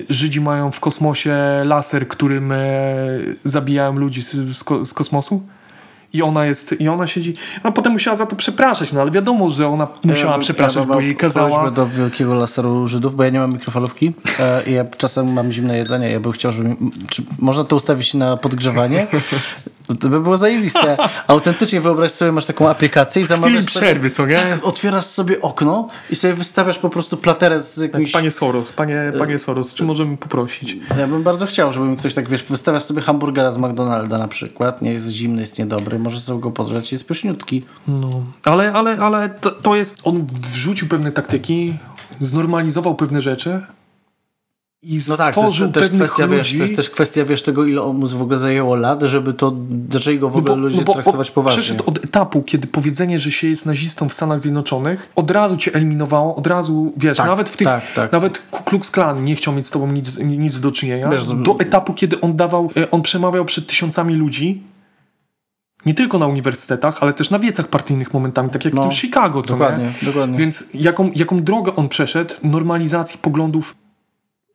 Żydzi 0.09 0.41
mają 0.41 0.73
w 0.73 0.81
kosmosie 0.81 1.37
laser, 1.65 2.09
którym 2.09 2.53
e, 2.53 2.57
zabijają 3.45 3.93
ludzi 3.97 4.23
z, 4.23 4.57
z, 4.57 4.65
ko, 4.65 4.87
z 4.87 4.95
kosmosu. 4.95 5.43
I 6.13 6.23
ona 6.23 6.47
jest, 6.47 6.81
i 6.81 6.89
ona 6.89 7.07
siedzi. 7.07 7.35
A 7.63 7.73
potem 7.73 7.93
musiała 7.93 8.17
za 8.17 8.27
to 8.27 8.37
przepraszać, 8.37 8.93
no 8.93 9.01
ale 9.01 9.11
wiadomo, 9.11 9.51
że 9.51 9.69
ona 9.69 9.89
musiała 10.05 10.33
bym- 10.33 10.41
przepraszać, 10.41 10.87
bym 10.87 10.95
bo 10.95 11.01
jej 11.01 11.17
kazała. 11.17 11.71
do 11.71 11.89
wielkiego 11.89 12.35
laseru 12.35 12.87
Żydów, 12.87 13.17
bo 13.17 13.25
ja 13.25 13.31
nie 13.31 13.39
mam 13.39 13.53
mikrofalówki 13.53 14.13
e, 14.41 14.63
i 14.67 14.73
ja 14.73 14.85
czasem 14.85 15.33
mam 15.33 15.53
zimne 15.53 15.79
jedzenie. 15.79 16.11
Ja 16.11 16.21
bym 16.21 16.33
chciał, 16.33 16.53
żeby... 16.53 16.77
Czy 17.09 17.23
można 17.39 17.65
to 17.65 17.77
ustawić 17.77 18.15
na 18.15 18.37
podgrzewanie? 18.37 19.07
To 20.01 20.09
by 20.09 20.21
było 20.21 20.37
zajebiste. 20.37 20.97
Autentycznie 21.27 21.81
wyobraź 21.81 22.11
sobie, 22.11 22.33
masz 22.33 22.47
taką 22.47 22.69
aplikację 22.69 23.23
i 23.23 23.25
Chwili 23.25 23.41
zamawiasz 23.41 23.65
sobie, 23.65 23.87
przerwy, 23.87 24.11
co 24.11 24.27
nie? 24.27 24.59
otwierasz 24.63 25.05
sobie 25.05 25.41
okno 25.43 25.89
i 26.11 26.17
sobie 26.17 26.35
wystawiasz 26.35 26.79
po 26.79 26.91
prostu 26.91 27.17
platerę 27.17 27.63
z 27.63 27.77
jakimś... 27.77 28.13
Panie 28.13 28.31
Soros, 28.31 28.73
panie, 28.73 29.13
panie 29.19 29.39
Soros, 29.39 29.75
czy 29.75 29.85
możemy 29.85 30.17
poprosić? 30.17 30.77
Ja 30.99 31.07
bym 31.07 31.23
bardzo 31.23 31.47
chciał, 31.47 31.73
żeby 31.73 31.87
mi 31.87 31.97
ktoś 31.97 32.15
tak, 32.15 32.29
wiesz, 32.29 32.43
wystawiasz 32.43 32.83
sobie 32.83 33.03
hamburgera 33.03 33.53
z 33.53 33.59
McDonalda 33.59 34.19
na 34.19 34.29
przykład, 34.29 34.83
nie 34.83 34.93
jest 34.93 35.09
zimny, 35.09 35.41
jest 35.41 35.59
niedobry, 35.59 35.96
możesz 35.99 36.21
sobie 36.21 36.41
go 36.41 36.51
podrzeć, 36.51 36.93
jest 36.93 37.09
pyszniutki. 37.09 37.63
No, 37.89 38.11
ale, 38.45 38.73
ale, 38.73 38.99
ale 38.99 39.29
to, 39.29 39.51
to 39.51 39.77
jest. 39.77 40.01
On 40.05 40.27
wrzucił 40.53 40.89
pewne 40.89 41.13
taktyki, 41.13 41.75
znormalizował 42.21 42.95
pewne 42.95 43.23
rzeczy 43.23 43.61
i 44.83 45.01
No 45.09 45.17
tak, 45.17 45.35
to 45.35 45.41
jest 45.41 45.53
stworzył 45.55 45.73
też 45.73 45.83
pewnych 45.83 46.03
kwestia, 46.03 46.27
ludzi. 46.27 46.37
wiesz, 46.39 46.53
to 46.57 46.63
jest 46.63 46.77
też 46.77 46.91
kwestia, 46.91 47.25
wiesz, 47.25 47.43
tego, 47.43 47.65
ile 47.65 47.83
mu 47.93 48.07
w 48.07 48.23
ogóle 48.23 48.39
zajęło 48.39 48.75
lat, 48.75 49.03
żeby 49.03 49.35
to, 49.35 49.53
zaczęli 49.91 50.19
go 50.19 50.29
w 50.31 50.33
No 50.33 50.39
ogóle 50.39 50.57
ludzie 50.57 50.85
traktować 50.85 51.31
poważnie. 51.31 51.63
Przeszedł 51.63 51.85
od 51.87 52.05
etapu, 52.05 52.43
kiedy 52.43 52.67
powiedzenie, 52.67 53.19
że 53.19 53.33
się 53.33 53.49
jest 53.49 53.67
nazistą 53.67 54.09
w 54.09 54.13
Stanach 54.15 54.41
Zjednoczonych, 54.41 55.13
od 55.17 55.31
razu 55.31 55.57
cię 55.57 55.75
eliminowało, 55.75 56.37
od 56.37 56.47
razu, 56.47 56.93
wiesz, 56.97 57.17
Tak, 57.17 57.27
nawet 57.27 57.49
w 57.49 57.57
tych, 57.57 57.67
tak, 57.69 57.83
tak. 57.95 58.13
nawet 58.13 58.39
Ku 58.51 58.65
Klux 58.65 58.91
Klan 58.91 59.25
nie 59.25 59.37
chciał 59.37 59.55
mieć 59.55 59.67
z 59.67 59.71
tobą 59.71 59.93
nic, 59.93 60.19
nic 60.19 60.61
do 60.61 60.73
czynienia, 60.73 61.09
Wiesz, 61.09 61.27
no- 61.27 61.35
do 61.35 61.57
etapu, 61.59 61.95
kiedy 61.95 62.21
on 62.21 62.37
dawał, 62.37 62.71
e, 62.77 62.91
on 62.91 63.03
przemawiał 63.03 63.45
przed 63.45 63.67
tysiącami 63.67 64.15
ludzi, 64.15 64.63
nie 65.87 65.95
tylko 65.95 66.19
na 66.19 66.27
uniwersytetach, 66.27 66.99
ale 67.03 67.13
też 67.13 67.31
na 67.31 67.39
wiecach 67.39 67.69
partyjnych 67.69 68.15
momentami, 68.15 68.51
tak 68.51 68.65
jak 68.65 68.75
w 68.75 68.77
No, 68.77 68.83
tym 68.83 68.93
Chicago, 68.93 69.43
co 69.43 69.53
dokładnie, 69.55 69.85
nie? 69.85 69.93
dokładnie. 70.07 70.39
Więc 70.39 70.65
jaką, 70.75 71.11
jaką 71.15 71.43
drogę 71.43 71.77
on 71.77 71.89
przeszedł, 71.89 72.35
normalizacji 72.43 73.19
poglądów, 73.23 73.77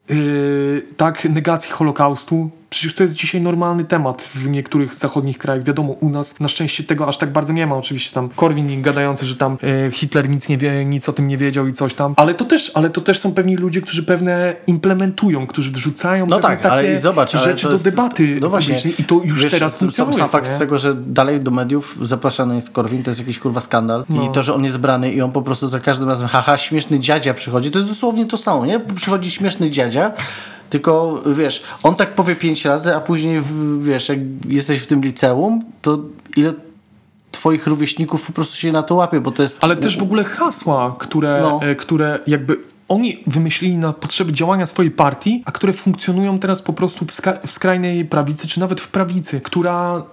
yy, 0.10 0.85
tak, 0.98 1.26
negacji 1.30 1.72
Holokaustu, 1.72 2.49
przecież 2.72 2.93
to 2.95 3.03
jest 3.03 3.15
dzisiaj 3.15 3.41
normalny 3.41 3.84
temat 3.84 4.30
w 4.35 4.48
niektórych 4.49 4.95
zachodnich 4.95 5.38
krajach. 5.38 5.64
Wiadomo, 5.64 5.93
u 5.93 6.10
nas 6.10 6.39
na 6.39 6.48
szczęście 6.48 6.84
tego 6.84 7.07
aż 7.07 7.18
tak 7.18 7.31
bardzo 7.31 7.53
nie 7.53 7.68
ma. 7.68 7.76
Oczywiście 7.76 8.14
tam 8.14 8.30
Korwin 8.30 8.81
gadający, 8.81 9.26
że 9.26 9.35
tam 9.35 9.57
e, 9.88 9.91
Hitler 9.91 10.30
nic 10.30 10.49
nie 10.49 10.57
wie, 10.57 10.85
nic 10.85 11.10
o 11.10 11.14
tym 11.14 11.27
nie 11.27 11.38
wiedział 11.38 11.68
i 11.68 11.73
coś 11.73 11.93
tam. 11.93 12.14
Ale 12.18 12.34
to 12.34 12.45
też, 12.45 12.72
ale 12.73 12.89
to 12.89 13.02
też 13.02 13.19
są 13.19 13.34
pewni 13.34 13.56
ludzie, 13.56 13.81
którzy 13.81 14.03
pewne 14.03 14.56
implementują, 14.68 15.48
którzy 15.48 15.72
wrzucają 15.72 16.26
No 16.27 16.39
tak, 16.39 16.61
takie 16.61 16.99
zobacz, 16.99 17.31
rzeczy 17.38 17.65
do 17.65 17.72
jest- 17.72 17.84
debaty 17.84 18.38
no 18.41 18.49
właśnie. 18.49 18.76
publicznej 18.76 19.02
i 19.02 19.03
to 19.03 19.22
już 19.23 19.43
Wiesz, 19.43 19.52
teraz 19.52 19.76
funkcjonuje. 19.76 20.18
Sam 20.18 20.30
fakt 20.30 20.52
nie? 20.52 20.57
tego, 20.60 20.80
że 20.80 20.95
dalej 20.95 21.39
do 21.39 21.52
mediów 21.52 21.98
zapraszany 22.02 22.56
jest 22.56 22.69
Korwin, 22.72 23.03
to 23.03 23.10
jest 23.10 23.19
jakiś 23.19 23.39
kurwa 23.39 23.61
skandal. 23.61 24.06
No. 24.10 24.23
I 24.30 24.31
to, 24.34 24.43
że 24.43 24.53
on 24.53 24.64
jest 24.65 24.77
brany 24.77 25.11
i 25.11 25.22
on 25.22 25.31
po 25.31 25.41
prostu 25.41 25.68
za 25.68 25.80
każdym 25.80 26.10
razem, 26.10 26.27
haha, 26.27 26.57
śmieszny 26.57 26.99
dziadzia 26.99 27.34
przychodzi, 27.34 27.72
to 27.72 27.80
jest 27.80 27.89
dosłownie 27.91 28.26
to 28.26 28.38
samo, 28.38 28.65
nie? 28.65 28.80
Przychodzi 28.80 29.31
śmieszny 29.31 29.72
dziadzia, 29.72 30.11
tylko 30.72 31.23
wiesz, 31.35 31.64
on 31.84 31.95
tak 31.95 32.10
powie 32.15 32.35
pięć 32.35 32.65
razy, 32.65 32.95
a 32.95 32.99
później 33.02 33.41
wiesz, 33.81 34.10
jak 34.10 34.19
jesteś 34.48 34.80
w 34.80 34.88
tym 34.88 35.02
liceum, 35.02 35.64
to 35.81 35.99
ile 36.35 36.53
twoich 37.31 37.68
rówieśników 37.68 38.26
po 38.26 38.34
prostu 38.34 38.57
się 38.57 38.72
na 38.72 38.84
to 38.84 38.95
łapie, 38.95 39.22
bo 39.22 39.31
to 39.31 39.43
jest... 39.43 39.64
Ale 39.64 39.76
też 39.76 39.98
w 39.98 40.03
ogóle 40.03 40.23
hasła, 40.23 40.95
które, 40.99 41.39
No. 41.41 41.60
e, 41.64 41.76
które 41.76 42.19
jakby 42.27 42.57
oni 42.88 43.23
wymyślili 43.27 43.77
na 43.77 43.93
potrzeby 43.93 44.34
działania 44.34 44.65
swojej 44.65 44.91
partii, 44.91 45.43
a 45.45 45.52
które 45.52 45.73
funkcjonują 45.73 46.39
teraz 46.39 46.61
po 46.61 46.73
prostu 46.73 47.06
w, 47.06 47.11
w 47.48 47.52
skrajnej 47.52 48.06
prawicy, 48.06 48.48
czy 48.48 48.60
nawet 48.60 48.81
w 48.81 48.88
prawicy, 48.88 49.41
która, 49.41 50.03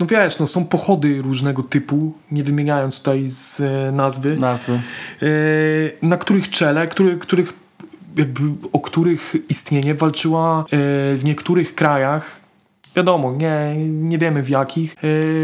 no 0.00 0.06
wiesz, 0.06 0.38
no 0.38 0.46
są 0.46 0.64
pochody 0.64 1.22
różnego 1.22 1.62
typu, 1.62 2.12
nie 2.32 2.44
wymieniając 2.44 2.98
tutaj 2.98 3.28
z 3.28 3.60
e, 3.60 3.92
nazwy, 3.92 4.36
Nazwy. 4.36 4.72
e, 4.72 5.26
na 6.06 6.16
których 6.16 6.50
czele, 6.50 6.88
który, 6.88 7.16
których 7.16 7.52
jakby, 8.16 8.42
o 8.72 8.80
których 8.80 9.34
istnienie 9.48 9.94
walczyła 9.94 10.60
e, 10.60 10.64
w 11.16 11.20
niektórych 11.24 11.74
krajach 11.74 12.40
Wiadomo, 12.96 13.32
nie, 13.32 13.74
nie 13.86 14.18
wiemy 14.18 14.42
w 14.42 14.48
jakich 14.48 14.96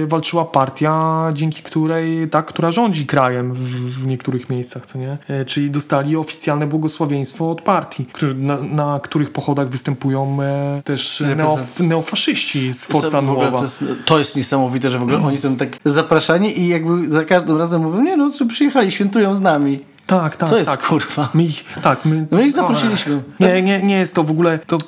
e, 0.04 0.06
walczyła 0.06 0.44
partia, 0.44 1.24
dzięki 1.32 1.62
której, 1.62 2.28
tak, 2.28 2.46
która 2.46 2.70
rządzi 2.70 3.06
krajem 3.06 3.54
w, 3.54 3.60
w 4.02 4.06
niektórych 4.06 4.50
miejscach, 4.50 4.86
co 4.86 4.98
nie? 4.98 5.18
E, 5.28 5.44
czyli 5.44 5.70
dostali 5.70 6.16
oficjalne 6.16 6.66
błogosławieństwo 6.66 7.50
od 7.50 7.62
partii, 7.62 8.06
który, 8.06 8.34
na, 8.34 8.62
na 8.62 9.00
których 9.02 9.30
pochodach 9.30 9.68
występują 9.68 10.38
też 10.84 11.22
neo, 11.36 11.58
neofaszyści 11.80 12.74
z 12.74 12.86
Forza 12.86 13.22
Nuova. 13.22 13.50
to, 13.50 13.62
jest, 13.62 13.84
to 14.04 14.18
jest 14.18 14.36
niesamowite, 14.36 14.90
że 14.90 14.98
w 14.98 15.02
ogóle 15.02 15.18
oni 15.18 15.38
są 15.38 15.56
tak 15.56 15.68
zapraszani 15.84 16.60
i 16.60 16.68
jakby 16.68 17.08
za 17.08 17.24
każdym 17.24 17.56
razem 17.56 17.82
mówią, 17.82 18.02
nie 18.02 18.16
no, 18.16 18.30
co 18.30 18.46
przyjechali, 18.46 18.92
świętują 18.92 19.34
z 19.34 19.40
nami. 19.40 19.78
Tak, 20.06 20.36
tak, 20.36 20.48
Co 20.48 20.58
jest 20.58 20.70
tak. 20.70 20.82
kurwa? 20.86 21.28
My 21.34 21.42
ich, 21.42 21.64
tak, 21.82 22.04
my... 22.04 22.26
No 22.30 22.40
i 22.40 22.50
zaprosiliśmy. 22.50 23.22
Nie, 23.40 23.62
nie, 23.62 23.82
nie 23.82 23.98
jest 23.98 24.14
to 24.14 24.24
w 24.24 24.30
ogóle, 24.30 24.58
to 24.58 24.78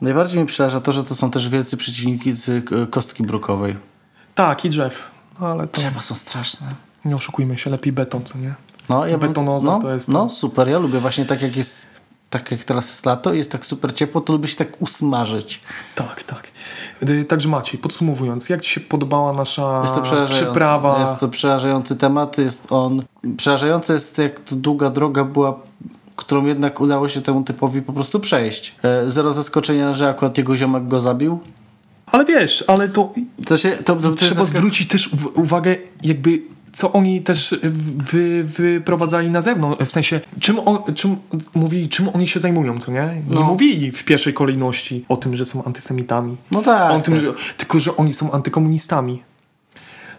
Najbardziej 0.00 0.38
mnie 0.38 0.46
przeraża 0.46 0.80
to, 0.80 0.92
że 0.92 1.04
to 1.04 1.14
są 1.14 1.30
też 1.30 1.48
wielcy 1.48 1.76
przeciwnicy 1.76 2.62
e, 2.82 2.86
kostki 2.86 3.22
brukowej. 3.22 3.76
tak 4.34 4.64
i 4.64 4.68
drzew, 4.70 5.10
no, 5.40 5.46
ale 5.46 5.66
to 5.68 5.80
Drzewa 5.80 6.00
są 6.00 6.14
straszne. 6.14 6.66
nie 7.04 7.14
oszukujmy 7.14 7.58
się, 7.58 7.70
lepiej 7.70 7.92
beton, 7.92 8.22
co 8.24 8.38
nie? 8.38 8.54
No, 8.88 9.06
ja 9.06 9.18
Betonoza 9.18 9.70
no, 9.70 9.80
to 9.80 9.90
jest 9.94 10.08
No, 10.08 10.30
super, 10.30 10.68
ja 10.68 10.78
lubię 10.78 11.00
właśnie 11.00 11.24
tak 11.24 11.42
jak 11.42 11.56
jest, 11.56 11.86
tak 12.30 12.50
jak 12.50 12.64
teraz 12.64 12.88
jest 12.88 13.06
lato 13.06 13.32
i 13.34 13.38
jest 13.38 13.52
tak 13.52 13.66
super 13.66 13.94
ciepło, 13.94 14.20
to 14.20 14.32
lubię 14.32 14.48
się 14.48 14.56
tak 14.56 14.82
usmażyć. 14.82 15.60
Tak, 15.94 16.22
tak. 16.22 16.48
Y, 17.08 17.24
Także 17.24 17.48
Maciej, 17.48 17.80
podsumowując, 17.80 18.48
jak 18.48 18.60
Ci 18.60 18.70
się 18.70 18.80
podobała 18.80 19.32
nasza 19.32 19.82
Jest 19.82 19.94
przyprawa? 20.30 21.00
jest 21.00 21.20
to 21.20 21.28
przerażający 21.28 21.96
temat, 21.96 22.38
jest 22.38 22.66
on, 22.72 23.02
przerażające 23.36 23.92
jest 23.92 24.18
jak 24.18 24.40
to 24.40 24.56
długa 24.56 24.90
droga 24.90 25.24
była, 25.24 25.60
którą 26.16 26.44
jednak 26.46 26.80
udało 26.80 27.08
się 27.08 27.22
temu 27.22 27.42
typowi 27.42 27.82
po 27.82 27.92
prostu 27.92 28.20
przejść. 28.20 28.74
E, 28.82 29.10
zero 29.10 29.32
zaskoczenia, 29.32 29.94
że 29.94 30.08
akurat 30.08 30.38
jego 30.38 30.56
ziomek 30.56 30.86
go 30.88 31.00
zabił. 31.00 31.38
Ale 32.06 32.24
wiesz, 32.24 32.64
ale 32.66 32.88
to 33.46 33.56
się, 33.56 33.70
to, 33.70 33.96
to, 33.96 34.00
to 34.02 34.12
trzeba 34.12 34.42
zaskak- 34.42 34.44
zwrócić 34.46 34.88
też 34.88 35.08
uw- 35.12 35.30
uwagę, 35.34 35.76
jakby 36.02 36.42
co 36.74 36.92
oni 36.92 37.20
też 37.22 37.54
wy, 38.12 38.44
wyprowadzali 38.44 39.30
na 39.30 39.40
zewnątrz, 39.40 39.84
w 39.84 39.92
sensie 39.92 40.20
czym, 40.40 40.56
czym 40.94 41.16
mówili, 41.54 41.88
czym 41.88 42.08
oni 42.08 42.28
się 42.28 42.40
zajmują, 42.40 42.78
co 42.78 42.92
nie? 42.92 43.22
Nie 43.28 43.34
No. 43.34 43.42
mówili 43.42 43.92
w 43.92 44.04
pierwszej 44.04 44.34
kolejności 44.34 45.04
o 45.08 45.16
tym, 45.16 45.36
że 45.36 45.44
są 45.44 45.64
antysemitami. 45.64 46.36
No 46.50 46.62
tak. 46.62 46.92
o 46.92 47.00
tym, 47.00 47.14
tak. 47.14 47.22
że, 47.24 47.32
tylko, 47.56 47.80
że 47.80 47.96
oni 47.96 48.12
są 48.12 48.32
antykomunistami. 48.32 49.22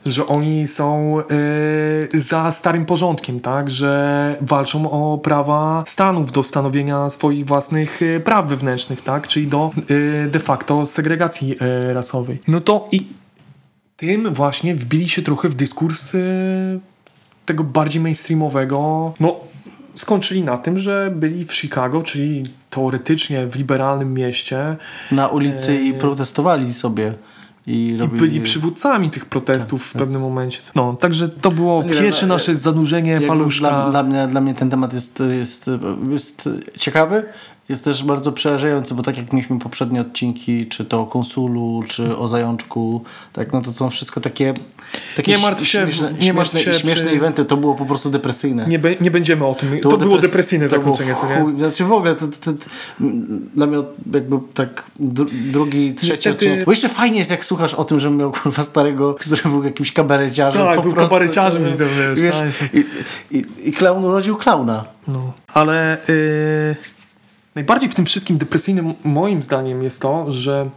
Że 0.05 0.27
oni 0.27 0.67
są 0.67 1.17
e, 1.19 2.19
za 2.19 2.51
starym 2.51 2.85
porządkiem, 2.85 3.39
tak? 3.39 3.69
Że 3.69 4.35
walczą 4.41 4.91
o 4.91 5.17
prawa 5.17 5.83
Stanów 5.87 6.31
do 6.31 6.43
stanowienia 6.43 7.09
swoich 7.09 7.45
własnych 7.45 8.01
e, 8.01 8.19
praw 8.19 8.47
wewnętrznych, 8.47 9.01
tak? 9.01 9.27
Czyli 9.27 9.47
do 9.47 9.71
e, 10.25 10.27
de 10.27 10.39
facto 10.39 10.85
segregacji 10.85 11.55
rasowej. 11.93 12.41
No 12.47 12.59
to 12.59 12.87
i 12.91 12.99
tym 13.97 14.33
właśnie 14.33 14.75
wbili 14.75 15.09
się 15.09 15.21
trochę 15.21 15.49
w 15.49 15.55
dyskurs 15.55 16.15
e, 16.15 16.19
tego 17.45 17.63
bardziej 17.63 18.01
mainstreamowego. 18.01 19.13
No, 19.19 19.39
skończyli 19.95 20.43
na 20.43 20.57
tym, 20.57 20.79
że 20.79 21.11
byli 21.15 21.45
w 21.45 21.53
Chicago, 21.53 22.03
czyli 22.03 22.43
teoretycznie 22.69 23.47
w 23.47 23.55
liberalnym 23.55 24.13
mieście, 24.13 24.75
Na 25.11 25.27
ulicy 25.27 25.75
i 25.75 25.93
protestowali 25.93 26.73
sobie. 26.73 27.13
I, 27.67 27.71
E, 27.71 27.73
i 27.73 27.97
robili... 27.97 28.19
byli 28.19 28.41
przywódcami 28.41 29.09
tych 29.09 29.25
protestów 29.25 29.85
w 29.85 29.93
pewnym 29.93 30.21
momencie. 30.21 30.59
No, 30.75 30.93
także 30.93 31.29
to 31.29 31.51
było 31.51 31.83
Tak, 31.83 31.95
No 31.95 32.01
pierwsze 32.01 32.27
no, 32.27 32.33
nasze 32.33 32.55
zanurzenie 32.55 33.21
paluszka. 33.21 33.69
Dla, 33.69 33.89
dla, 33.89 34.03
mnie, 34.03 34.27
dla 34.27 34.41
mnie 34.41 34.53
ten 34.53 34.69
temat 34.69 34.93
jest, 34.93 35.23
jest, 35.29 35.69
jest 36.11 36.49
ciekawy, 36.77 37.23
jest 37.69 37.83
też 37.83 38.03
bardzo 38.03 38.31
przerażający, 38.31 38.93
bo 38.95 39.03
tak 39.03 39.17
jak 39.17 39.33
mieliśmy 39.33 39.59
poprzednie 39.59 40.01
odcinki, 40.01 40.67
czy 40.67 40.85
to 40.85 41.01
o 41.01 41.05
konsulu, 41.05 41.83
czy 41.87 42.17
o 42.17 42.27
zajączku, 42.27 43.03
tak, 43.33 43.53
no 43.53 43.61
to 43.61 43.73
są 43.73 43.89
wszystko 43.89 44.21
takie, 44.21 44.53
takie 45.15 45.31
Nie 45.31 45.37
martw 45.37 45.65
się, 45.65 45.81
śmieszne, 45.83 46.13
nie 46.21 46.33
martw 46.33 46.51
śmieszne, 46.51 46.73
się 46.73 46.79
śmieszne 46.79 47.05
przy- 47.07 47.15
eventy, 47.15 47.45
to 47.45 47.57
było 47.57 47.75
po 47.75 47.85
prostu 47.85 48.09
depresyjne. 48.09 48.67
Nie, 48.67 48.79
be, 48.79 48.95
nie 49.01 49.11
będziemy 49.11 49.45
o 49.45 49.53
tym. 49.55 49.79
To, 49.79 49.97
było 49.97 50.17
depres- 50.17 50.21
depresyjne 50.21 50.69
to 50.69 50.79
było 50.79 50.95
zakończenie, 50.95 51.19
co 51.39 51.49
nie? 51.51 51.55
Znaczy 51.55 51.83
w 51.85 51.91
ogóle 51.91 52.15
to, 52.15 52.27
to, 52.27 52.53
to, 52.53 52.59
dla 53.55 53.67
mnie 53.67 53.77
jakby 54.13 54.39
tak 54.53 54.83
dru, 54.99 55.25
drugi, 55.31 55.93
trzeci 55.93 56.11
Niestety- 56.11 56.29
odcinek. 56.35 56.65
Bo 56.65 56.71
jeszcze 56.71 56.89
fajnie 56.89 57.17
jest 57.19 57.31
jak 57.31 57.45
słuchasz 57.45 57.73
o 57.73 57.83
tym, 57.83 57.99
że 57.99 58.09
miał 58.11 58.31
kurwa 58.31 58.63
starego, 58.63 59.13
który 59.13 59.41
był 59.45 59.63
jakimś 59.63 59.91
kabareciarzem. 59.91 60.61
Tak, 60.61 60.81
był 60.81 60.91
prostu, 60.91 61.09
kabareciarzem 61.09 61.63
czy- 61.65 61.69
i 61.69 61.73
to 61.73 61.83
wiesz, 61.85 62.21
wiesz 62.21 62.35
tak. 62.35 62.73
i, 62.73 62.85
i, 63.37 63.45
I 63.69 63.73
klaun 63.73 64.05
urodził 64.05 64.35
klauna. 64.37 64.85
No. 65.07 65.33
Ale 65.53 65.97
yy, 66.07 66.75
najbardziej 67.55 67.89
w 67.89 67.95
tym 67.95 68.05
wszystkim 68.05 68.37
depresyjnym 68.37 68.93
moim 69.03 69.43
zdaniem 69.43 69.83
jest 69.83 70.01
to, 70.01 70.31
że 70.31 70.69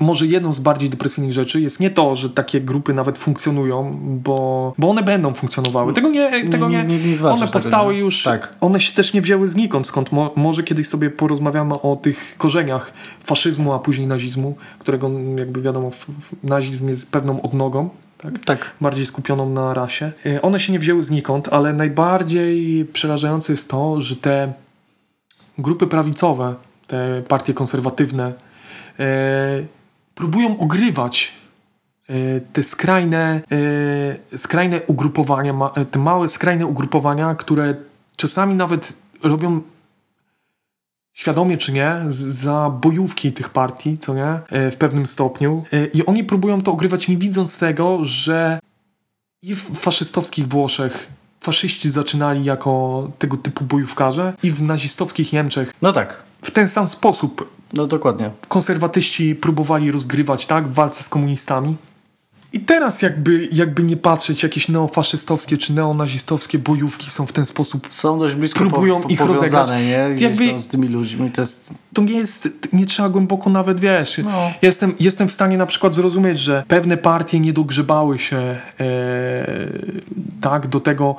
może 0.00 0.26
jedną 0.26 0.52
z 0.52 0.60
bardziej 0.60 0.90
depresyjnych 0.90 1.32
rzeczy 1.32 1.60
jest 1.60 1.80
nie 1.80 1.90
to, 1.90 2.14
że 2.14 2.30
takie 2.30 2.60
grupy 2.60 2.94
nawet 2.94 3.18
funkcjonują, 3.18 3.92
bo, 4.24 4.74
bo 4.78 4.90
one 4.90 5.02
będą 5.02 5.34
funkcjonowały. 5.34 5.94
Tego 5.94 6.08
nie, 6.08 6.48
tego 6.50 6.68
nie, 6.68 6.84
Nie- 6.84 6.98
nie- 6.98 7.28
one 7.28 7.38
tego, 7.40 7.52
powstały 7.52 7.94
nie? 7.94 8.00
już, 8.00 8.22
Tak. 8.22 8.56
one 8.60 8.80
się 8.80 8.92
też 8.94 9.14
nie 9.14 9.22
wzięły 9.22 9.48
znikąd, 9.48 9.86
skąd 9.86 10.12
mo, 10.12 10.32
może 10.36 10.62
kiedyś 10.62 10.88
sobie 10.88 11.10
porozmawiamy 11.10 11.74
o 11.82 11.96
tych 11.96 12.34
korzeniach 12.38 12.92
faszyzmu, 13.24 13.72
a 13.72 13.78
później 13.78 14.06
nazizmu, 14.06 14.56
którego 14.78 15.10
jakby 15.38 15.62
wiadomo, 15.62 15.90
nazizm 16.42 16.88
jest 16.88 17.12
pewną 17.12 17.42
odnogą, 17.42 17.88
tak? 18.18 18.44
Tak. 18.44 18.70
bardziej 18.80 19.06
skupioną 19.06 19.50
na 19.50 19.74
rasie. 19.74 20.12
Y, 20.26 20.42
One 20.42 20.60
się 20.60 20.72
nie 20.72 20.78
wzięły 20.78 21.02
znikąd, 21.04 21.48
ale 21.52 21.72
najbardziej 21.72 22.84
przerażające 22.84 23.52
jest 23.52 23.70
to, 23.70 24.00
że 24.00 24.16
te 24.16 24.52
grupy 25.58 25.86
prawicowe, 25.86 26.54
te 26.86 27.22
partie 27.28 27.54
konserwatywne 27.54 28.32
e, 28.98 29.66
próbują 30.14 30.58
ogrywać 30.58 31.32
e, 32.08 32.40
te 32.40 32.64
skrajne, 32.64 33.42
e, 34.32 34.38
skrajne 34.38 34.80
ugrupowania, 34.86 35.54
te 35.90 35.98
małe 35.98 36.28
skrajne 36.28 36.66
ugrupowania, 36.66 37.34
które 37.34 37.74
czasami 38.16 38.54
nawet 38.54 39.02
robią 39.22 39.62
świadomie 41.12 41.56
czy 41.58 41.72
nie, 41.72 41.96
za 42.08 42.70
bojówki 42.70 43.32
tych 43.32 43.50
partii, 43.50 43.98
co 43.98 44.14
nie, 44.14 44.40
w 44.50 44.76
pewnym 44.78 45.06
stopniu. 45.06 45.64
I 45.94 46.06
oni 46.06 46.24
próbują 46.24 46.60
to 46.60 46.72
ogrywać, 46.72 47.08
nie 47.08 47.16
widząc 47.16 47.58
tego, 47.58 47.98
że 48.02 48.58
i 49.42 49.54
w 49.54 49.78
faszystowskich 49.78 50.48
Włoszech 50.48 51.12
faszyści 51.42 51.90
zaczynali 51.90 52.44
jako 52.44 53.08
tego 53.18 53.36
typu 53.36 53.64
bojówkarze 53.64 54.32
i 54.42 54.50
w 54.50 54.62
nazistowskich 54.62 55.32
Niemczech 55.32 55.72
No 55.82 55.92
tak. 55.92 56.22
w 56.42 56.50
ten 56.50 56.68
sam 56.68 56.88
sposób 56.88 57.50
No 57.72 57.86
dokładnie. 57.86 58.30
konserwatyści 58.48 59.34
próbowali 59.34 59.90
rozgrywać, 59.92 60.46
tak, 60.46 60.68
w 60.68 60.72
walce 60.74 61.02
z 61.02 61.08
komunistami. 61.08 61.76
I 62.52 62.60
teraz 62.60 63.02
jakby, 63.02 63.48
jakby 63.52 63.82
nie 63.82 63.96
patrzeć, 63.96 64.42
jakieś 64.42 64.68
neofaszystowskie 64.68 65.58
czy 65.58 65.72
neonazistowskie 65.72 66.58
bojówki 66.58 67.10
są 67.10 67.26
w 67.26 67.32
ten 67.32 67.46
sposób 67.46 67.88
Są 67.90 68.18
dość 68.18 68.34
blisko 68.34 68.58
Próbują 68.58 68.96
po, 68.96 69.02
po, 69.02 69.08
ich 69.14 69.20
rozegrać. 69.20 69.70
nie? 69.70 70.14
Jakby- 70.18 70.60
z 70.60 70.68
tymi 70.68 70.88
ludźmi. 70.88 71.30
To 71.30 71.40
jest... 71.40 71.70
to 71.94 72.02
nie 72.02 72.14
jest, 72.14 72.48
nie 72.72 72.86
trzeba 72.86 73.08
głęboko 73.08 73.50
nawet, 73.50 73.80
wiesz, 73.80 74.20
No. 74.24 74.50
jestem, 74.62 74.94
jestem 75.00 75.28
w 75.28 75.32
stanie 75.32 75.56
na 75.56 75.66
przykład 75.66 75.94
zrozumieć, 75.94 76.38
że 76.40 76.62
pewne 76.68 76.96
partie 76.96 77.40
nie 77.40 77.52
dogrzebały 77.52 78.18
się 78.18 78.36
e, 78.36 78.56
tak 80.40 80.66
do 80.66 80.80
tego, 80.80 81.16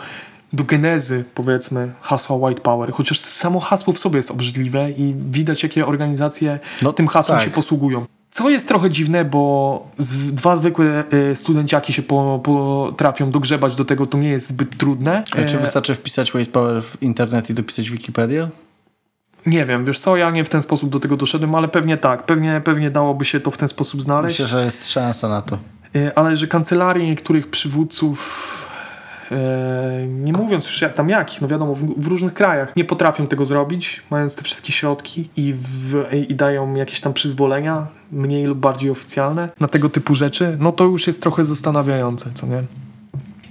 do 0.53 0.63
genezy, 0.63 1.23
powiedzmy, 1.35 1.91
hasła 2.01 2.35
White 2.47 2.61
Power. 2.61 2.91
Chociaż 2.91 3.19
samo 3.19 3.59
hasło 3.59 3.93
w 3.93 3.99
sobie 3.99 4.17
jest 4.17 4.31
obrzydliwe 4.31 4.91
i 4.91 5.15
widać, 5.31 5.63
jakie 5.63 5.85
organizacje 5.87 6.59
No, 6.81 6.93
tym 6.93 7.07
hasłem 7.07 7.37
tak. 7.37 7.45
się 7.45 7.51
posługują. 7.51 8.05
Co 8.33 8.49
jest 8.49 8.67
trochę 8.67 8.89
dziwne, 8.89 9.25
bo 9.25 9.87
dwa 10.31 10.57
zwykłe 10.57 11.03
e, 11.31 11.35
studenciaki 11.35 11.93
się 11.93 12.01
po, 12.01 12.39
potrafią 12.43 13.31
dogrzebać 13.31 13.75
do 13.75 13.85
tego, 13.85 14.07
to 14.07 14.17
nie 14.17 14.29
jest 14.29 14.47
zbyt 14.47 14.77
trudne. 14.77 15.23
Czy 15.47 15.57
E, 15.57 15.59
wystarczy 15.59 15.95
wpisać 15.95 16.35
White 16.35 16.51
Power 16.51 16.83
w 16.83 17.03
internet 17.03 17.49
i 17.49 17.53
dopisać 17.53 17.89
Wikipedię? 17.89 18.49
Nie 19.45 19.65
wiem, 19.65 19.85
wiesz 19.85 19.99
co, 19.99 20.17
ja 20.17 20.29
nie 20.29 20.43
w 20.43 20.49
ten 20.49 20.61
sposób 20.61 20.89
do 20.89 20.99
tego 20.99 21.17
doszedłem, 21.17 21.55
ale 21.55 21.67
pewnie 21.67 21.97
tak, 21.97 22.25
pewnie, 22.25 22.61
pewnie 22.63 22.91
dałoby 22.91 23.25
się 23.25 23.39
to 23.39 23.51
w 23.51 23.57
ten 23.57 23.67
sposób 23.67 24.01
znaleźć. 24.01 24.39
Myślę, 24.39 24.47
że 24.47 24.65
jest 24.65 24.91
szansa 24.91 25.29
na 25.29 25.41
to. 25.41 25.57
E, 25.95 26.17
ale 26.17 26.35
że 26.35 26.47
kancelarii 26.47 27.07
niektórych 27.07 27.47
przywódców, 27.47 28.62
nie 30.07 30.33
mówiąc 30.33 30.65
już 30.65 30.81
jak 30.81 30.93
tam 30.93 31.09
jakich, 31.09 31.41
no 31.41 31.47
wiadomo, 31.47 31.75
w, 31.75 32.07
różnych 32.07 32.33
krajach 32.33 32.75
nie 32.75 32.85
potrafią 32.85 33.27
tego 33.27 33.45
zrobić, 33.45 34.01
mając 34.11 34.35
te 34.35 34.43
wszystkie 34.43 34.73
środki 34.73 35.29
i, 35.37 35.53
w, 35.57 36.05
i 36.29 36.35
dają 36.35 36.75
jakieś 36.75 37.01
tam 37.01 37.13
przyzwolenia, 37.13 37.87
mniej 38.11 38.45
lub 38.45 38.59
bardziej 38.59 38.89
oficjalne, 38.89 39.49
na 39.59 39.67
tego 39.67 39.89
typu 39.89 40.15
rzeczy, 40.15 40.57
no 40.59 40.71
to 40.71 40.83
już 40.83 41.07
jest 41.07 41.21
trochę 41.21 41.45
zastanawiające, 41.45 42.29
co 42.33 42.47
nie? 42.47 42.63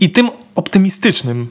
I 0.00 0.10
tym 0.10 0.30
optymistycznym, 0.54 1.48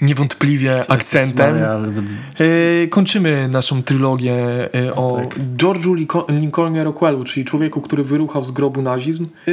niewątpliwie 0.00 0.90
akcentem. 0.90 1.56
E, 1.56 2.86
kończymy 2.88 3.48
naszą 3.48 3.82
trylogię 3.82 4.34
e, 4.74 4.94
o 4.94 5.16
Tak. 5.20 5.38
George'u 5.56 5.94
Linco- 5.94 6.40
Lincolnie 6.40 6.84
Rockwellu, 6.84 7.24
czyli 7.24 7.44
człowieku, 7.44 7.80
który 7.80 8.04
wyruchał 8.04 8.44
z 8.44 8.50
grobu 8.50 8.82
nazizm. 8.82 9.26
E, 9.48 9.52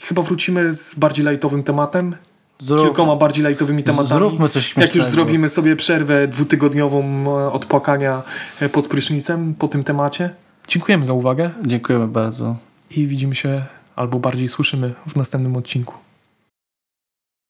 chyba 0.00 0.22
wrócimy 0.22 0.74
z 0.74 0.94
bardziej 0.94 1.24
lajtowym 1.24 1.62
tematem. 1.62 2.16
Zrób- 2.60 2.82
Kilkoma 2.82 3.16
bardziej 3.16 3.44
lajtowymi 3.44 3.82
tematami. 3.82 4.08
Zróbmy 4.08 4.48
coś 4.48 4.54
Jak 4.54 4.64
już 4.78 4.88
śmiesznego. 4.88 5.08
zrobimy 5.10 5.48
sobie 5.48 5.76
przerwę 5.76 6.28
dwutygodniową 6.28 7.04
e, 7.26 7.52
od 7.52 7.66
płakania 7.66 8.22
e, 8.60 8.68
pod 8.68 8.86
prysznicem 8.88 9.54
po 9.54 9.68
tym 9.68 9.84
temacie. 9.84 10.30
Dziękujemy 10.68 11.06
za 11.06 11.12
uwagę 11.12 11.50
Dziękujemy 11.66 12.08
bardzo. 12.08 12.56
i 12.96 13.06
widzimy 13.06 13.34
się 13.34 13.64
albo 13.96 14.18
bardziej 14.18 14.48
słyszymy 14.48 14.92
w 15.06 15.16
następnym 15.16 15.56
odcinku. 15.56 15.94